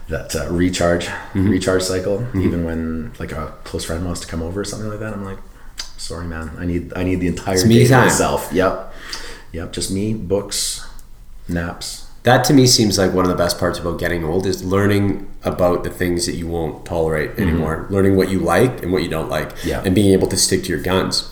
that 0.08 0.34
uh, 0.36 0.48
recharge 0.50 1.08
recharge 1.34 1.82
cycle. 1.82 2.26
Even 2.36 2.64
when 2.64 3.12
like 3.18 3.32
a 3.32 3.52
close 3.64 3.84
friend 3.84 4.04
wants 4.04 4.20
to 4.20 4.26
come 4.26 4.42
over 4.42 4.60
or 4.60 4.64
something 4.64 4.88
like 4.88 5.00
that, 5.00 5.12
I'm 5.14 5.24
like, 5.24 5.38
sorry, 5.96 6.26
man. 6.26 6.50
I 6.58 6.64
need 6.66 6.92
I 6.96 7.02
need 7.04 7.20
the 7.20 7.26
entire 7.28 7.64
me 7.66 7.78
day 7.80 7.86
to 7.88 7.96
myself. 7.98 8.50
Yep, 8.52 8.94
yep. 9.52 9.72
Just 9.72 9.90
me, 9.90 10.14
books, 10.14 10.86
naps. 11.48 12.02
That 12.22 12.42
to 12.44 12.54
me 12.54 12.66
seems 12.66 12.96
like 12.96 13.12
one 13.12 13.26
of 13.26 13.30
the 13.30 13.36
best 13.36 13.58
parts 13.58 13.78
about 13.78 14.00
getting 14.00 14.24
old 14.24 14.46
is 14.46 14.64
learning 14.64 15.28
about 15.42 15.84
the 15.84 15.90
things 15.90 16.24
that 16.24 16.36
you 16.36 16.46
won't 16.46 16.86
tolerate 16.86 17.38
anymore, 17.38 17.86
learning 17.90 18.16
what 18.16 18.30
you 18.30 18.38
like 18.38 18.82
and 18.82 18.92
what 18.94 19.02
you 19.02 19.10
don't 19.10 19.28
like, 19.28 19.52
Yeah. 19.62 19.82
and 19.84 19.94
being 19.94 20.10
able 20.14 20.26
to 20.28 20.36
stick 20.38 20.62
to 20.64 20.70
your 20.70 20.80
guns, 20.80 21.30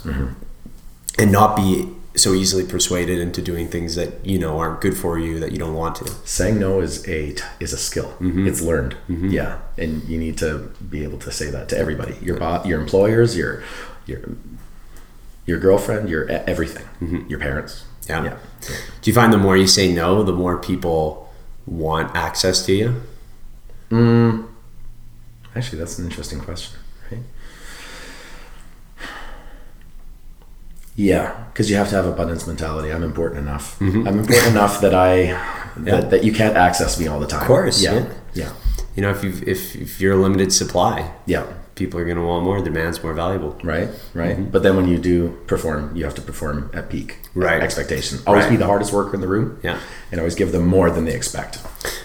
and 1.18 1.32
not 1.32 1.56
be 1.56 1.88
so 2.14 2.35
easily 2.35 2.64
persuaded 2.64 3.19
into 3.19 3.40
doing 3.40 3.69
things 3.69 3.95
that 3.95 4.25
you 4.25 4.38
know 4.38 4.59
aren't 4.59 4.81
good 4.81 4.97
for 4.97 5.19
you 5.19 5.38
that 5.40 5.52
you 5.52 5.59
don't 5.59 5.75
want 5.75 5.97
to. 5.97 6.11
Saying 6.25 6.59
no 6.59 6.81
is 6.81 7.07
a 7.09 7.35
is 7.61 7.73
a 7.73 7.78
skill. 7.78 8.11
Mm-hmm. 8.21 8.47
It's 8.47 8.61
learned. 8.61 8.97
Yeah, 9.09 9.59
and 9.78 10.02
you 10.04 10.19
need 10.19 10.37
to 10.38 10.71
be 10.90 11.04
able 11.04 11.19
to 11.21 11.31
say 11.33 11.50
that 11.50 11.69
to 11.71 11.78
everybody. 11.78 12.16
Your 12.23 12.38
bo- 12.38 12.62
your 12.64 12.81
employers, 12.81 13.37
your 13.37 13.62
your 14.07 14.21
your 15.47 15.59
girlfriend, 15.59 16.09
your 16.09 16.28
everything, 16.28 16.87
your 17.28 17.38
parents. 17.38 17.85
Mm-hmm. 18.02 18.25
Yeah. 18.26 18.37
yeah. 18.69 18.76
Do 19.00 19.11
you 19.11 19.14
find 19.14 19.33
the 19.33 19.38
more 19.38 19.57
you 19.57 19.66
say 19.66 19.92
no, 19.92 20.23
the 20.23 20.33
more 20.33 20.59
people 20.59 21.33
want 21.66 22.14
access 22.16 22.64
to 22.66 22.73
you? 22.73 23.02
Actually, 25.54 25.78
that's 25.78 25.99
an 25.99 26.07
interesting 26.07 26.40
question, 26.40 26.78
right? 27.11 27.21
Yeah, 31.11 31.26
because 31.52 31.68
you 31.71 31.76
have 31.76 31.88
to 31.90 31.97
have 31.97 32.06
abundance 32.06 32.47
mentality. 32.47 32.88
I'm 32.92 33.02
important 33.02 33.40
enough. 33.47 33.66
I'm 33.80 34.06
important 34.23 34.47
enough 34.56 34.80
that 34.80 34.94
I 34.94 35.16
that, 35.26 35.59
Mm-hmm. 35.73 35.87
Yeah. 35.88 36.00
that 36.12 36.23
you 36.23 36.32
can't 36.40 36.56
access 36.56 37.00
me 37.00 37.06
all 37.11 37.18
the 37.18 37.26
time. 37.26 37.40
Of 37.42 37.47
course, 37.47 37.82
Yeah. 37.82 37.94
yeah. 37.94 38.06
Yeah. 38.35 38.52
You 38.94 39.00
know, 39.02 39.11
if 39.16 39.25
you 39.25 39.32
if 39.54 39.75
if 39.75 40.00
you're 40.00 40.16
a 40.18 40.23
limited 40.26 40.52
supply, 40.52 40.97
Yeah. 41.26 41.44
people 41.75 41.99
are 42.00 42.04
going 42.04 42.18
to 42.23 42.26
want 42.30 42.44
more. 42.44 42.61
Demand's 42.62 43.02
more 43.02 43.14
valuable. 43.14 43.52
Right. 43.64 43.88
Right. 44.14 44.37
But 44.54 44.62
then 44.62 44.75
when 44.76 44.87
you 44.92 44.99
do 44.99 45.16
perform, 45.52 45.80
you 45.97 46.04
have 46.04 46.14
to 46.21 46.23
perform 46.30 46.56
at 46.78 46.85
peak 46.92 47.09
Right. 47.35 47.62
expectation. 47.62 48.18
Always 48.26 48.44
Right. 48.44 48.50
be 48.54 48.59
the 48.64 48.66
hardest 48.73 48.92
worker 48.92 49.14
in 49.14 49.23
the 49.23 49.28
room. 49.37 49.47
Yeah. 49.62 49.78
And 50.11 50.21
always 50.21 50.35
give 50.37 50.50
them 50.52 50.66
more 50.66 50.88
than 50.90 51.04
they 51.06 51.14
expect. 51.14 51.52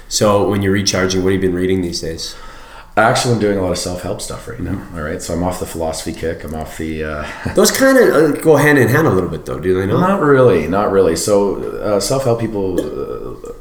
So 0.08 0.50
when 0.50 0.62
you're 0.64 0.78
recharging, 0.82 1.20
what 1.24 1.34
have 1.34 1.44
you 1.44 1.48
been 1.50 1.58
reading 1.64 1.82
these 1.82 2.00
days? 2.08 2.36
Actually, 2.98 3.36
I'm 3.36 3.40
doing 3.40 3.60
a 3.60 3.62
lot 3.62 3.72
of 3.72 3.78
self 3.78 4.02
help 4.02 4.22
stuff 4.22 4.48
right 4.48 4.60
now. 4.60 4.72
Mm-hmm. 4.72 4.98
All 4.98 5.04
right. 5.04 5.22
So 5.22 5.36
I'm 5.36 5.44
off 5.44 5.60
the 5.60 5.68
philosophy 5.68 6.14
kick. 6.14 6.44
I'm 6.44 6.56
off 6.56 6.78
the. 6.78 7.04
Uh, 7.04 7.28
Those 7.56 7.72
kind 7.72 7.96
of 7.98 8.10
uh, 8.10 8.42
go 8.42 8.56
hand 8.56 8.80
in 8.80 8.88
hand 8.88 9.06
a 9.06 9.12
little 9.12 9.30
bit, 9.30 9.46
though, 9.46 9.60
do 9.60 9.80
they 9.80 9.86
not? 9.86 10.00
Not 10.00 10.22
really, 10.22 10.68
not 10.68 10.92
really. 10.92 11.16
So 11.16 11.64
uh, 11.80 12.00
self-help 12.00 12.40
people, 12.40 12.80
uh, 12.80 13.54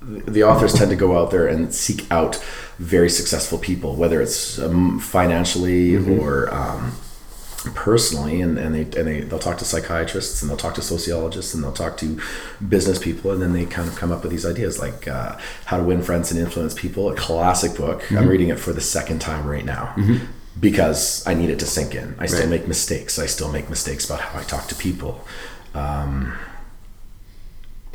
the 0.00 0.44
authors 0.44 0.74
tend 0.74 0.90
to 0.90 0.96
go 0.96 1.18
out 1.18 1.32
there 1.32 1.48
and 1.48 1.74
seek 1.74 2.10
out 2.12 2.36
very 2.78 3.10
successful 3.10 3.58
people, 3.58 3.96
whether 3.96 4.22
it's 4.22 4.60
um, 4.60 5.00
financially 5.00 5.96
or 6.18 6.52
um, 6.54 6.92
personally, 7.74 8.40
and, 8.40 8.58
and 8.58 8.74
they 8.74 8.82
and 8.98 9.06
they 9.08 9.20
they'll 9.20 9.38
talk 9.38 9.58
to 9.58 9.64
psychiatrists 9.64 10.42
and 10.42 10.50
they'll 10.50 10.56
talk 10.58 10.74
to 10.74 10.82
sociologists 10.82 11.54
and 11.54 11.62
they'll 11.62 11.72
talk 11.72 11.96
to 11.98 12.20
business 12.68 12.98
people, 12.98 13.30
and 13.30 13.40
then 13.40 13.52
they 13.52 13.64
kind 13.64 13.88
of 13.88 13.96
come 13.96 14.10
up 14.12 14.22
with 14.22 14.30
these 14.32 14.44
ideas 14.46 14.78
like 14.80 15.06
uh, 15.08 15.36
how 15.66 15.76
to 15.76 15.82
win 15.84 16.02
friends 16.02 16.30
and 16.30 16.40
influence 16.40 16.74
people. 16.74 17.08
A 17.10 17.14
classic 17.16 17.76
book. 17.76 18.02
I'm 18.12 18.28
reading 18.28 18.48
it 18.48 18.58
for 18.58 18.72
the 18.72 18.80
second 18.80 19.20
time 19.20 19.46
right 19.46 19.64
now. 19.64 19.94
Because 20.60 21.26
I 21.26 21.32
need 21.32 21.48
it 21.48 21.58
to 21.60 21.66
sink 21.66 21.94
in. 21.94 22.14
I 22.18 22.26
still 22.26 22.40
Right. 22.40 22.50
make 22.50 22.68
mistakes. 22.68 23.18
I 23.18 23.24
still 23.26 23.50
make 23.50 23.70
mistakes 23.70 24.04
about 24.04 24.20
how 24.20 24.38
I 24.38 24.42
talk 24.42 24.68
to 24.68 24.74
people. 24.74 25.26
Um, 25.74 26.34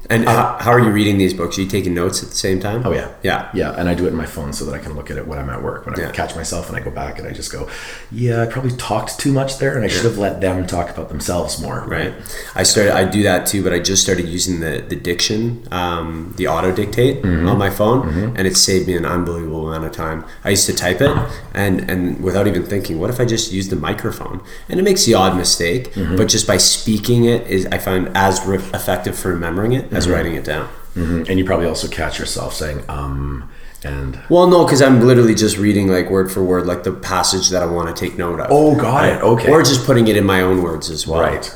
And 0.09 0.23
how, 0.23 0.57
how 0.61 0.71
are 0.71 0.79
you 0.79 0.89
reading 0.91 1.17
these 1.17 1.33
books? 1.33 1.57
Are 1.57 1.61
you 1.61 1.67
taking 1.67 1.93
notes 1.93 2.23
at 2.23 2.29
the 2.29 2.35
same 2.35 2.61
time? 2.61 2.83
Oh 2.85 2.93
yeah, 2.93 3.09
Yeah. 3.23 3.49
yeah. 3.53 3.71
And 3.77 3.89
I 3.89 3.93
do 3.93 4.05
it 4.05 4.09
in 4.09 4.15
my 4.15 4.25
phone 4.27 4.53
so 4.53 4.63
that 4.63 4.73
I 4.73 4.77
can 4.79 4.95
look 4.95 5.11
at 5.11 5.17
it 5.17 5.27
when 5.27 5.37
I'm 5.37 5.49
at 5.49 5.61
work. 5.61 5.85
When 5.85 5.95
I 5.99 6.01
Yeah. 6.03 6.11
catch 6.11 6.33
myself 6.33 6.69
and 6.69 6.77
I 6.77 6.81
go 6.81 6.91
back 6.91 7.19
and 7.19 7.27
I 7.27 7.31
just 7.31 7.51
go, 7.51 7.67
yeah, 8.09 8.41
I 8.41 8.45
probably 8.45 8.71
talked 8.77 9.19
too 9.19 9.33
much 9.33 9.57
there, 9.57 9.75
and 9.75 9.83
I 9.83 9.89
should 9.89 10.05
have 10.05 10.17
let 10.17 10.39
them 10.39 10.65
talk 10.65 10.89
about 10.89 11.09
themselves 11.09 11.59
more. 11.61 11.83
Right. 11.87 12.13
I 12.55 12.63
started. 12.63 12.95
I 12.95 13.03
do 13.03 13.23
that 13.23 13.47
too, 13.47 13.61
but 13.63 13.73
I 13.73 13.79
just 13.79 14.01
started 14.01 14.29
using 14.29 14.61
the 14.61 14.81
the 14.87 14.95
diction, 14.95 15.67
um, 15.71 16.33
the 16.37 16.47
auto 16.47 16.71
dictate 16.71 17.23
Mm-hmm. 17.23 17.49
on 17.49 17.57
my 17.57 17.69
phone, 17.69 18.33
and 18.37 18.47
it 18.47 18.55
saved 18.55 18.87
me 18.87 18.95
an 18.95 19.05
unbelievable 19.05 19.67
amount 19.67 19.83
of 19.85 19.91
time. 19.91 20.23
I 20.45 20.51
used 20.51 20.67
to 20.67 20.73
type 20.73 21.01
it, 21.01 21.11
and 21.53 21.89
and 21.89 22.23
without 22.23 22.47
even 22.47 22.63
thinking, 22.63 22.97
what 22.99 23.09
if 23.09 23.19
I 23.19 23.25
just 23.25 23.51
used 23.51 23.71
the 23.71 23.75
microphone? 23.75 24.39
And 24.69 24.79
it 24.79 24.83
makes 24.83 25.03
the 25.05 25.15
odd 25.15 25.35
mistake, 25.35 25.91
Mm-hmm. 25.95 26.15
but 26.15 26.27
just 26.29 26.47
by 26.47 26.57
speaking 26.57 27.25
it 27.25 27.45
is 27.47 27.65
I 27.73 27.77
find 27.79 28.09
as 28.15 28.45
re- 28.45 28.57
effective 28.73 29.17
for 29.19 29.29
remembering 29.33 29.73
it 29.73 29.86
as 29.91 30.05
Mm-hmm. 30.05 30.13
writing 30.13 30.35
it 30.35 30.43
down. 30.43 30.67
Mhm. 30.95 31.29
And 31.29 31.37
you 31.39 31.45
probably 31.45 31.67
also 31.67 31.87
catch 31.87 32.17
yourself 32.19 32.53
saying 32.53 32.83
um 32.89 33.49
and 33.83 34.19
Well, 34.29 34.47
no, 34.47 34.65
because 34.65 34.81
I'm 34.81 35.01
literally 35.01 35.35
just 35.35 35.57
reading 35.57 35.87
like 35.87 36.09
word 36.09 36.31
for 36.31 36.43
word, 36.43 36.65
like 36.65 36.83
the 36.83 36.91
passage 36.91 37.49
that 37.49 37.61
I 37.61 37.67
want 37.67 37.95
to 37.95 37.99
take 38.05 38.17
note 38.17 38.39
of. 38.39 38.47
Oh, 38.49 38.75
got 38.75 39.05
it. 39.07 39.21
Okay. 39.21 39.51
Or 39.51 39.61
just 39.61 39.85
putting 39.85 40.07
it 40.07 40.17
in 40.17 40.25
my 40.25 40.41
own 40.41 40.63
words 40.63 40.89
as 40.89 41.05
well. 41.05 41.21
right, 41.21 41.55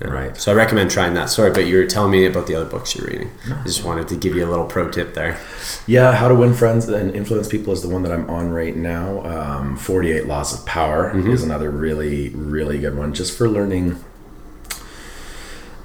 right. 0.00 0.36
So 0.36 0.50
I 0.50 0.54
recommend 0.56 0.90
trying 0.90 1.14
that. 1.14 1.30
Sorry, 1.30 1.52
but 1.52 1.66
you 1.66 1.76
were 1.76 1.86
telling 1.86 2.10
me 2.10 2.26
about 2.26 2.48
the 2.48 2.56
other 2.56 2.64
books 2.68 2.96
you're 2.96 3.06
reading. 3.06 3.30
I 3.48 3.62
just 3.62 3.84
wanted 3.84 4.08
to 4.08 4.16
give 4.16 4.34
you 4.34 4.44
a 4.44 4.50
little 4.50 4.64
pro 4.66 4.90
tip 4.90 5.14
there. 5.14 5.38
Yeah, 5.86 6.12
how 6.12 6.26
to 6.26 6.34
win 6.34 6.54
friends 6.54 6.88
and 6.88 7.14
influence 7.14 7.46
people 7.46 7.72
is 7.72 7.82
the 7.82 7.88
one 7.88 8.02
that 8.02 8.10
I'm 8.10 8.28
on 8.28 8.50
right 8.50 8.74
now. 8.76 9.22
Um, 9.24 9.76
48 9.76 10.26
Laws 10.26 10.52
of 10.58 10.66
Power 10.66 11.12
Mm-hmm. 11.14 11.30
is 11.30 11.44
another 11.44 11.70
really, 11.70 12.30
really 12.30 12.78
good 12.80 12.96
one, 12.96 13.12
just 13.14 13.38
for 13.38 13.48
learning. 13.48 14.02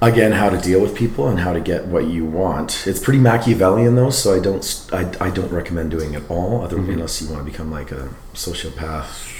Again, 0.00 0.30
how 0.32 0.48
to 0.48 0.58
deal 0.60 0.80
with 0.80 0.94
people 0.94 1.26
and 1.28 1.40
how 1.40 1.52
to 1.52 1.60
get 1.60 1.86
what 1.86 2.06
you 2.06 2.24
want. 2.24 2.86
It's 2.86 3.00
pretty 3.02 3.18
Machiavellian 3.18 3.96
though, 3.96 4.10
so 4.10 4.32
I 4.34 4.38
don't, 4.38 4.88
I, 4.92 5.12
I 5.26 5.30
don't 5.30 5.50
recommend 5.50 5.90
doing 5.90 6.14
it 6.14 6.22
all, 6.30 6.62
other 6.62 6.76
Mm-hmm. 6.76 6.92
unless 6.92 7.20
you 7.20 7.28
want 7.28 7.44
to 7.44 7.50
become 7.50 7.72
like 7.72 7.90
a 7.90 8.08
sociopath. 8.32 9.34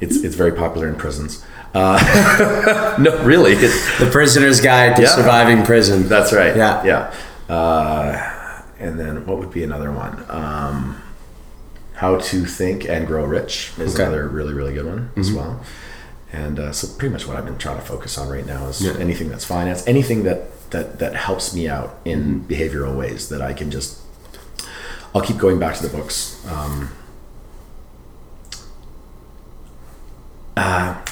It's 0.00 0.16
it's 0.24 0.34
very 0.34 0.52
popular 0.52 0.88
in 0.88 0.96
prisons. 0.96 1.44
Uh, 1.74 2.96
no, 2.98 3.22
really, 3.22 3.52
it's, 3.52 3.98
The 3.98 4.06
Prisoner's 4.10 4.60
Guide 4.60 4.96
to 4.96 5.02
Yeah. 5.02 5.08
Surviving 5.08 5.62
Prison. 5.64 6.08
that's 6.08 6.32
right. 6.32 6.56
Yeah. 6.56 6.84
Yeah. 6.84 7.54
Uh, 7.54 8.62
and 8.78 8.98
then 8.98 9.26
what 9.26 9.38
would 9.38 9.50
be 9.50 9.62
another 9.62 9.90
one? 9.92 10.24
Um, 10.28 11.02
How 11.94 12.16
to 12.18 12.44
Think 12.46 12.86
and 12.88 13.06
Grow 13.06 13.24
Rich 13.24 13.72
is 13.78 13.94
Okay. 13.94 14.04
another 14.04 14.28
really, 14.28 14.52
really 14.54 14.72
good 14.74 14.86
one 14.86 15.10
as 15.16 15.32
well. 15.32 15.60
And 16.32 16.58
uh, 16.58 16.72
so 16.72 16.88
pretty 16.98 17.12
much 17.12 17.26
what 17.26 17.36
I've 17.36 17.44
been 17.44 17.58
trying 17.58 17.76
to 17.76 17.82
focus 17.84 18.18
on 18.18 18.28
right 18.28 18.44
now 18.46 18.66
is 18.66 18.80
Yeah. 18.82 18.94
anything 18.98 19.28
that's 19.30 19.44
finance, 19.44 19.86
anything 19.86 20.24
that, 20.24 20.70
that, 20.70 20.98
that 20.98 21.14
helps 21.14 21.54
me 21.54 21.68
out 21.68 21.98
in 22.04 22.44
behavioral 22.44 22.96
ways 22.96 23.28
that 23.28 23.40
I 23.40 23.52
can 23.52 23.70
just, 23.70 24.00
I'll 25.14 25.22
keep 25.22 25.38
going 25.38 25.58
back 25.58 25.76
to 25.76 25.86
the 25.86 25.96
books. 25.96 26.44
Um, 26.50 26.90
uh, 30.56 31.02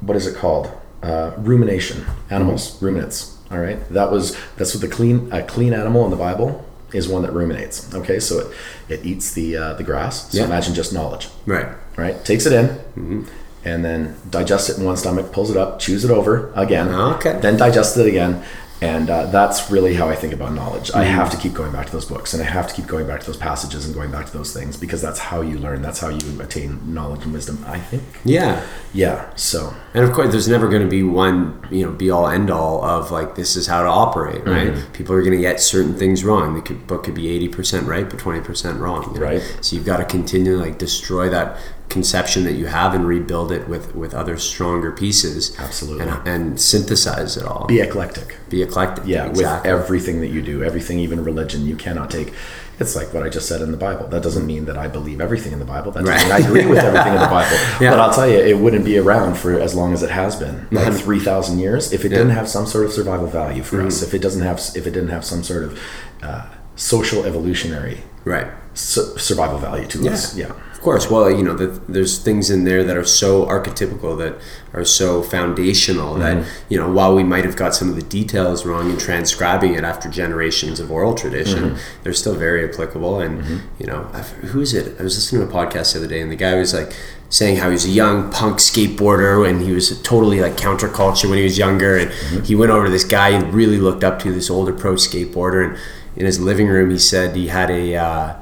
what 0.00 0.16
is 0.16 0.26
it 0.26 0.36
called? 0.36 0.70
Uh, 1.02 1.32
rumination. 1.38 2.04
Animals, 2.30 2.80
ruminates. 2.82 3.36
All 3.50 3.58
right. 3.58 3.78
That 3.90 4.10
was 4.10 4.36
that's 4.56 4.74
what 4.74 4.80
the 4.80 4.88
clean 4.88 5.32
a 5.32 5.42
clean 5.42 5.72
animal 5.72 6.04
in 6.04 6.10
the 6.10 6.16
Bible 6.16 6.64
is 6.92 7.08
one 7.08 7.22
that 7.22 7.32
ruminates. 7.32 7.94
Okay, 7.94 8.18
so 8.18 8.38
it, 8.40 8.54
it 9.00 9.06
eats 9.06 9.32
the 9.34 9.56
uh, 9.56 9.72
the 9.74 9.84
grass. 9.84 10.30
So 10.32 10.38
Yeah. 10.38 10.44
imagine 10.46 10.74
just 10.74 10.92
knowledge. 10.92 11.28
Right. 11.46 11.68
Right. 11.96 12.22
Takes 12.24 12.46
it 12.46 12.52
in, 12.52 13.26
and 13.66 13.84
then 13.84 14.14
digests 14.30 14.70
it 14.70 14.78
in 14.78 14.84
one 14.84 14.96
stomach, 14.96 15.32
pulls 15.32 15.50
it 15.50 15.56
up, 15.56 15.78
chews 15.80 16.04
it 16.04 16.10
over 16.10 16.52
again. 16.54 16.88
Okay. 16.88 17.38
Then 17.40 17.56
digests 17.56 17.96
it 17.96 18.06
again. 18.06 18.42
And 18.82 19.08
uh, 19.08 19.24
that's 19.30 19.70
really 19.70 19.94
how 19.94 20.06
I 20.10 20.14
think 20.14 20.34
about 20.34 20.52
knowledge. 20.52 20.90
I 20.92 21.04
have 21.04 21.30
to 21.30 21.38
keep 21.38 21.54
going 21.54 21.72
back 21.72 21.86
to 21.86 21.92
those 21.92 22.04
books, 22.04 22.34
and 22.34 22.42
I 22.42 22.46
have 22.46 22.68
to 22.68 22.74
keep 22.74 22.86
going 22.86 23.06
back 23.06 23.20
to 23.20 23.26
those 23.26 23.38
passages 23.38 23.86
and 23.86 23.94
going 23.94 24.10
back 24.10 24.26
to 24.26 24.32
those 24.36 24.52
things 24.52 24.76
because 24.76 25.00
that's 25.00 25.18
how 25.18 25.40
you 25.40 25.58
learn. 25.58 25.80
That's 25.80 25.98
how 25.98 26.10
you 26.10 26.40
attain 26.42 26.92
knowledge 26.92 27.24
and 27.24 27.32
wisdom. 27.32 27.64
I 27.66 27.78
think. 27.80 28.02
Yeah. 28.22 28.62
Yeah. 28.92 29.34
So 29.34 29.72
And 29.94 30.04
of 30.04 30.12
course, 30.12 30.30
there's 30.30 30.46
never 30.46 30.68
going 30.68 30.82
to 30.82 30.88
be 30.88 31.02
one, 31.02 31.66
you 31.70 31.86
know, 31.86 31.92
be 31.92 32.10
all 32.10 32.28
end 32.28 32.50
all 32.50 32.84
of 32.84 33.10
like 33.10 33.34
this 33.34 33.56
is 33.56 33.66
how 33.66 33.82
to 33.82 33.88
operate, 33.88 34.44
right? 34.46 34.68
Mm-hmm. 34.74 34.92
People 34.92 35.14
are 35.16 35.22
going 35.22 35.36
to 35.36 35.40
get 35.40 35.58
certain 35.58 35.94
things 35.96 36.22
wrong. 36.22 36.62
The 36.62 36.74
book 36.74 37.04
could 37.04 37.14
be 37.14 37.28
eighty 37.28 37.48
percent 37.48 37.86
right, 37.86 38.08
but 38.08 38.18
twenty 38.18 38.42
percent 38.42 38.78
wrong. 38.78 39.04
you 39.14 39.18
know? 39.18 39.26
Right. 39.26 39.58
So 39.62 39.74
you've 39.74 39.86
got 39.86 39.98
to 39.98 40.04
continue 40.04 40.56
like 40.58 40.76
destroy 40.76 41.30
that 41.30 41.56
conception 41.88 42.44
that 42.44 42.52
you 42.54 42.66
have 42.66 42.94
and 42.94 43.06
rebuild 43.06 43.52
it 43.52 43.68
with 43.68 43.94
with 43.94 44.14
other 44.14 44.36
stronger 44.36 44.92
pieces. 44.92 45.58
Absolutely. 45.58 46.06
And, 46.06 46.28
and 46.28 46.60
synthesize 46.60 47.36
it 47.36 47.44
all. 47.44 47.66
be 47.66 47.80
eclectic. 47.80 48.36
Be 48.48 48.62
eclectic. 48.62 49.04
Yeah, 49.06 49.26
exactly. 49.26 49.70
with 49.72 49.80
everything 49.80 50.20
that 50.20 50.28
you 50.28 50.42
do, 50.42 50.62
everything, 50.62 50.98
even 51.00 51.24
religion, 51.24 51.64
you 51.66 51.76
cannot 51.76 52.10
take. 52.10 52.32
It's 52.78 52.94
like 52.94 53.14
what 53.14 53.22
I 53.22 53.30
just 53.30 53.48
said 53.48 53.62
in 53.62 53.70
the 53.70 53.78
Bible. 53.78 54.06
That 54.08 54.22
doesn't 54.22 54.46
mean 54.46 54.66
that 54.66 54.76
I 54.76 54.86
believe 54.86 55.18
everything 55.20 55.52
in 55.54 55.58
the 55.58 55.64
Bible. 55.64 55.92
That 55.92 56.04
doesn't 56.04 56.28
Right. 56.28 56.38
mean 56.40 56.44
I 56.44 56.48
agree 56.48 56.66
with 56.66 56.78
everything 56.84 57.14
in 57.14 57.20
the 57.20 57.26
Bible. 57.26 57.56
Yeah. 57.80 57.90
But 57.90 58.00
I'll 58.00 58.12
tell 58.12 58.28
you, 58.28 58.38
it 58.38 58.58
wouldn't 58.58 58.84
be 58.84 58.98
around 58.98 59.36
for 59.38 59.58
as 59.58 59.74
long 59.74 59.94
as 59.94 60.02
it 60.02 60.10
has 60.10 60.36
been, 60.36 60.66
like 60.70 60.88
Mm-hmm. 60.88 60.96
three 60.98 61.20
thousand 61.20 61.58
years, 61.58 61.92
if 61.94 62.04
it 62.04 62.10
didn't 62.10 62.30
have 62.30 62.48
some 62.48 62.66
sort 62.66 62.84
of 62.84 62.92
survival 62.92 63.28
value 63.28 63.62
for 63.62 63.80
us. 63.80 64.02
If 64.02 64.12
it 64.12 64.20
doesn't 64.20 64.42
have, 64.42 64.58
if 64.74 64.86
it 64.86 64.90
didn't 64.90 65.08
have 65.08 65.24
some 65.24 65.42
sort 65.42 65.64
of 65.64 65.80
uh, 66.22 66.46
social 66.74 67.24
evolutionary 67.24 68.02
right. 68.24 68.48
su- 68.74 69.16
survival 69.16 69.58
value 69.58 69.86
to 69.88 70.08
us. 70.10 70.36
Yeah. 70.36 70.52
Of 70.76 70.82
course. 70.82 71.10
Well, 71.10 71.30
you 71.30 71.42
know, 71.42 71.56
the, 71.56 71.68
there's 71.88 72.18
things 72.22 72.50
in 72.50 72.64
there 72.64 72.84
that 72.84 72.98
are 72.98 73.04
so 73.04 73.46
archetypical, 73.46 74.16
that 74.18 74.38
are 74.74 74.84
so 74.84 75.22
foundational 75.22 76.16
that, 76.16 76.36
mm-hmm. 76.36 76.66
you 76.68 76.78
know, 76.78 76.92
while 76.92 77.14
we 77.14 77.24
might 77.24 77.46
have 77.46 77.56
got 77.56 77.74
some 77.74 77.88
of 77.88 77.96
the 77.96 78.02
details 78.02 78.66
wrong 78.66 78.90
in 78.90 78.98
transcribing 78.98 79.72
it 79.72 79.84
after 79.84 80.10
generations 80.10 80.78
of 80.78 80.90
oral 80.90 81.14
tradition, 81.14 81.70
mm-hmm. 81.70 82.02
they're 82.02 82.12
still 82.12 82.34
very 82.34 82.68
applicable. 82.68 83.20
And, 83.20 83.42
mm-hmm. 83.42 83.66
you 83.78 83.86
know, 83.86 84.06
I've, 84.12 84.28
who 84.28 84.60
is 84.60 84.74
it? 84.74 85.00
I 85.00 85.02
was 85.02 85.16
listening 85.16 85.48
to 85.48 85.50
a 85.50 85.64
podcast 85.64 85.94
the 85.94 86.00
other 86.00 86.08
day 86.08 86.20
and 86.20 86.30
the 86.30 86.36
guy 86.36 86.54
was 86.56 86.74
like 86.74 86.94
saying 87.30 87.56
how 87.56 87.68
he 87.68 87.72
was 87.72 87.86
a 87.86 87.90
young 87.90 88.30
punk 88.30 88.58
skateboarder 88.58 89.48
and 89.48 89.62
he 89.62 89.72
was 89.72 90.00
totally 90.02 90.40
like 90.40 90.58
counterculture 90.58 91.26
when 91.26 91.38
he 91.38 91.44
was 91.44 91.56
younger. 91.56 91.96
And 91.96 92.44
he 92.44 92.54
went 92.54 92.70
over 92.70 92.84
to 92.84 92.90
this 92.90 93.04
guy 93.04 93.32
he 93.32 93.50
really 93.50 93.78
looked 93.78 94.04
up 94.04 94.18
to, 94.20 94.32
this 94.32 94.50
older 94.50 94.74
pro 94.74 94.96
skateboarder. 94.96 95.70
And 95.70 95.78
in 96.16 96.26
his 96.26 96.38
living 96.38 96.68
room, 96.68 96.90
he 96.90 96.98
said 96.98 97.34
he 97.34 97.48
had 97.48 97.70
a, 97.70 97.96
uh, 97.96 98.36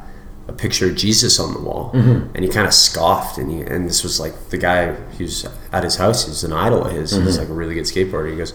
a 0.47 0.53
picture 0.53 0.91
of 0.91 0.97
Jesus 0.97 1.41
on 1.41 1.55
the 1.55 1.61
wall, 1.61 1.91
mm-hmm. 1.93 2.35
and 2.35 2.45
he 2.45 2.51
kind 2.51 2.67
of 2.67 2.75
scoffed. 2.75 3.39
And 3.39 3.51
he, 3.51 3.61
and 3.61 3.89
this 3.89 4.03
was 4.03 4.21
like 4.21 4.51
the 4.51 4.59
guy 4.59 4.93
who's 4.93 5.47
at 5.73 5.85
his 5.85 5.97
house. 5.97 6.27
He's 6.27 6.45
an 6.45 6.53
idol 6.53 6.85
of 6.85 6.93
his. 6.93 7.13
He's 7.13 7.21
mm-hmm. 7.21 7.39
like 7.39 7.49
a 7.49 7.55
really 7.55 7.75
good 7.75 7.85
skateboarder. 7.85 8.31
He 8.31 8.37
goes, 8.37 8.53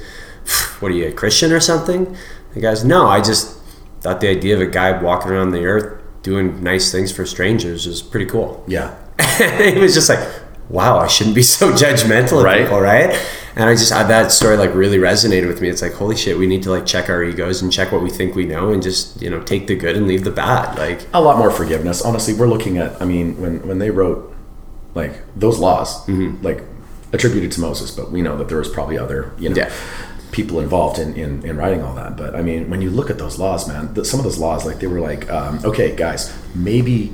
"What 0.79 0.91
are 0.91 0.95
you, 0.95 1.07
a 1.07 1.11
Christian 1.11 1.51
or 1.51 1.59
something?" 1.59 2.15
The 2.53 2.61
guy's, 2.61 2.83
"No, 2.83 3.07
I 3.07 3.21
just 3.21 3.57
thought 4.01 4.21
the 4.21 4.29
idea 4.29 4.55
of 4.55 4.61
a 4.61 4.67
guy 4.67 5.01
walking 5.01 5.31
around 5.31 5.51
the 5.51 5.65
earth 5.65 6.01
doing 6.21 6.63
nice 6.63 6.91
things 6.91 7.11
for 7.11 7.25
strangers 7.25 7.87
is 7.87 8.01
pretty 8.01 8.25
cool." 8.25 8.63
Yeah. 8.67 8.95
he 9.73 9.79
was 9.79 9.93
just 9.93 10.09
like, 10.09 10.19
"Wow, 10.69 10.99
I 10.99 11.07
shouldn't 11.07 11.35
be 11.35 11.41
so 11.59 11.71
judgmental 11.71 12.37
of 12.39 12.43
Right. 12.43 12.61
people, 12.63 12.79
right?" 12.79 13.17
And 13.55 13.67
I 13.69 13.73
just 13.75 13.89
that 13.89 14.31
story 14.31 14.55
like 14.55 14.73
really 14.73 14.97
resonated 14.97 15.47
with 15.47 15.59
me. 15.61 15.67
It's 15.69 15.81
like, 15.81 15.93
holy 15.93 16.15
shit, 16.15 16.37
we 16.37 16.47
need 16.47 16.63
to 16.63 16.69
like 16.71 16.85
check 16.85 17.09
our 17.09 17.23
egos 17.23 17.61
and 17.61 17.71
check 17.71 17.91
what 17.91 18.01
we 18.01 18.09
think 18.09 18.35
we 18.35 18.45
know, 18.45 18.71
and 18.71 18.81
just 18.81 19.21
you 19.21 19.29
know 19.29 19.41
take 19.41 19.67
the 19.67 19.75
good 19.75 19.97
and 19.97 20.07
leave 20.07 20.23
the 20.23 20.31
bad. 20.31 20.77
Like, 20.77 21.01
a 21.13 21.19
lot 21.21 21.37
more 21.37 21.51
forgiveness. 21.51 22.01
Honestly, 22.01 22.33
we're 22.33 22.47
looking 22.47 22.77
at. 22.77 23.01
I 23.01 23.05
mean, 23.05 23.39
when 23.41 23.67
when 23.67 23.79
they 23.79 23.89
wrote 23.89 24.33
like 24.95 25.13
those 25.35 25.59
laws, 25.59 26.05
Mm-hmm. 26.07 26.43
like 26.45 26.63
attributed 27.11 27.51
to 27.53 27.59
Moses, 27.61 27.89
but 27.91 28.11
we 28.11 28.21
know 28.21 28.37
that 28.37 28.47
there 28.49 28.59
was 28.59 28.69
probably 28.69 28.97
other 28.97 29.31
you 29.39 29.49
know 29.49 29.55
Yeah. 29.55 29.71
people 30.31 30.59
involved 30.59 30.99
in, 30.99 31.15
in 31.15 31.43
in 31.43 31.57
writing 31.57 31.81
all 31.83 31.95
that. 31.95 32.15
But 32.15 32.35
I 32.35 32.41
mean, 32.41 32.69
when 32.69 32.81
you 32.81 32.91
look 32.91 33.09
at 33.09 33.17
those 33.17 33.39
laws, 33.39 33.67
man, 33.67 33.93
the, 33.95 34.05
some 34.05 34.19
of 34.19 34.23
those 34.23 34.37
laws, 34.37 34.63
like 34.65 34.79
they 34.79 34.87
were 34.87 35.01
like, 35.01 35.29
um, 35.31 35.59
okay, 35.65 35.95
guys, 35.95 36.31
maybe. 36.55 37.11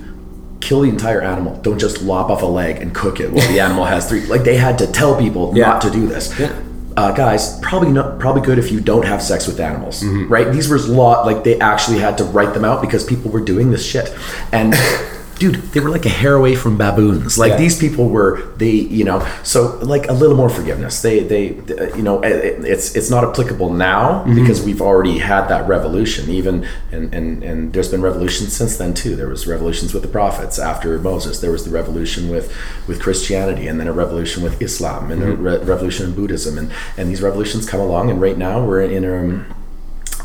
Kill 0.62 0.82
the 0.82 0.90
entire 0.90 1.22
animal. 1.22 1.56
Don't 1.62 1.78
just 1.80 2.02
lop 2.02 2.30
off 2.30 2.42
a 2.42 2.46
leg 2.46 2.78
and 2.82 2.94
cook 2.94 3.20
it 3.20 3.32
while 3.32 3.48
the 3.48 3.60
animal 3.66 3.86
has 3.86 4.08
three. 4.10 4.26
Like 4.26 4.44
they 4.44 4.58
had 4.58 4.78
to 4.80 4.88
tell 4.88 5.16
people 5.18 5.54
Yeah. 5.56 5.68
not 5.68 5.82
to 5.82 5.92
do 5.92 6.08
this 6.08 6.34
Yeah. 6.40 6.52
uh, 6.98 7.12
guys, 7.12 7.60
probably 7.60 7.92
not 7.92 8.20
probably 8.20 8.42
good 8.42 8.58
if 8.58 8.72
you 8.72 8.80
don't 8.80 9.06
have 9.06 9.22
sex 9.22 9.46
with 9.48 9.60
animals, 9.60 10.02
Mm-hmm. 10.02 10.28
right? 10.32 10.52
These 10.52 10.68
were 10.70 10.80
law 10.80 11.24
like 11.24 11.44
they 11.44 11.60
actually 11.60 12.00
had 12.00 12.18
to 12.18 12.24
write 12.24 12.54
them 12.54 12.66
out 12.66 12.82
because 12.82 13.04
people 13.04 13.30
were 13.32 13.42
doing 13.42 13.70
this 13.72 13.86
shit, 13.86 14.14
and 14.52 14.74
dude, 15.40 15.56
they 15.74 15.80
were 15.80 15.90
like 15.90 16.06
a 16.06 16.10
hair 16.22 16.36
away 16.36 16.56
from 16.56 16.78
baboons. 16.78 17.38
Like 17.38 17.52
Yeah. 17.52 17.58
these 17.58 17.78
people 17.78 18.10
were 18.10 18.42
they, 18.58 18.72
you 18.72 19.04
know, 19.04 19.26
so 19.44 19.78
like 19.82 20.08
a 20.10 20.14
little 20.14 20.36
more 20.38 20.50
forgiveness. 20.50 21.02
They 21.02 21.20
they, 21.22 21.50
they- 21.50 21.96
you 21.98 22.04
know, 22.04 22.22
it, 22.24 22.64
it's 22.66 22.96
it's 22.96 23.10
not 23.10 23.24
applicable 23.24 23.72
now 23.74 24.24
Mm-hmm. 24.24 24.36
because 24.40 24.62
we've 24.64 24.82
already 24.82 25.18
had 25.20 25.48
that 25.50 25.68
revolution. 25.68 26.30
Even 26.30 26.66
and 26.92 27.14
and 27.14 27.44
and 27.44 27.74
there's 27.74 27.90
been 27.90 28.02
revolutions 28.02 28.54
since 28.56 28.78
then 28.78 28.94
too. 28.94 29.16
There 29.16 29.28
was 29.30 29.46
revolutions 29.48 29.94
with 29.94 30.04
the 30.04 30.10
prophets 30.20 30.58
after 30.60 30.98
Moses. 31.00 31.40
There 31.40 31.52
was 31.52 31.64
the 31.66 31.72
revolution 31.72 32.30
with 32.30 32.52
with 32.88 33.02
Christianity, 33.02 33.68
and 33.68 33.80
then 33.80 33.88
a 33.88 33.94
revolution 33.94 34.44
with 34.44 34.62
Islam, 34.62 35.12
and 35.12 35.22
a 35.24 35.32
re- 35.36 35.58
revolution 35.58 36.08
in 36.08 36.16
Buddhism, 36.16 36.58
and 36.58 36.72
and 36.98 37.10
these 37.10 37.22
revolutions 37.22 37.70
come 37.70 37.80
along. 37.82 38.10
And 38.10 38.22
right 38.22 38.38
now 38.38 38.64
we're 38.66 38.82
in 38.84 39.04
a 39.06 39.46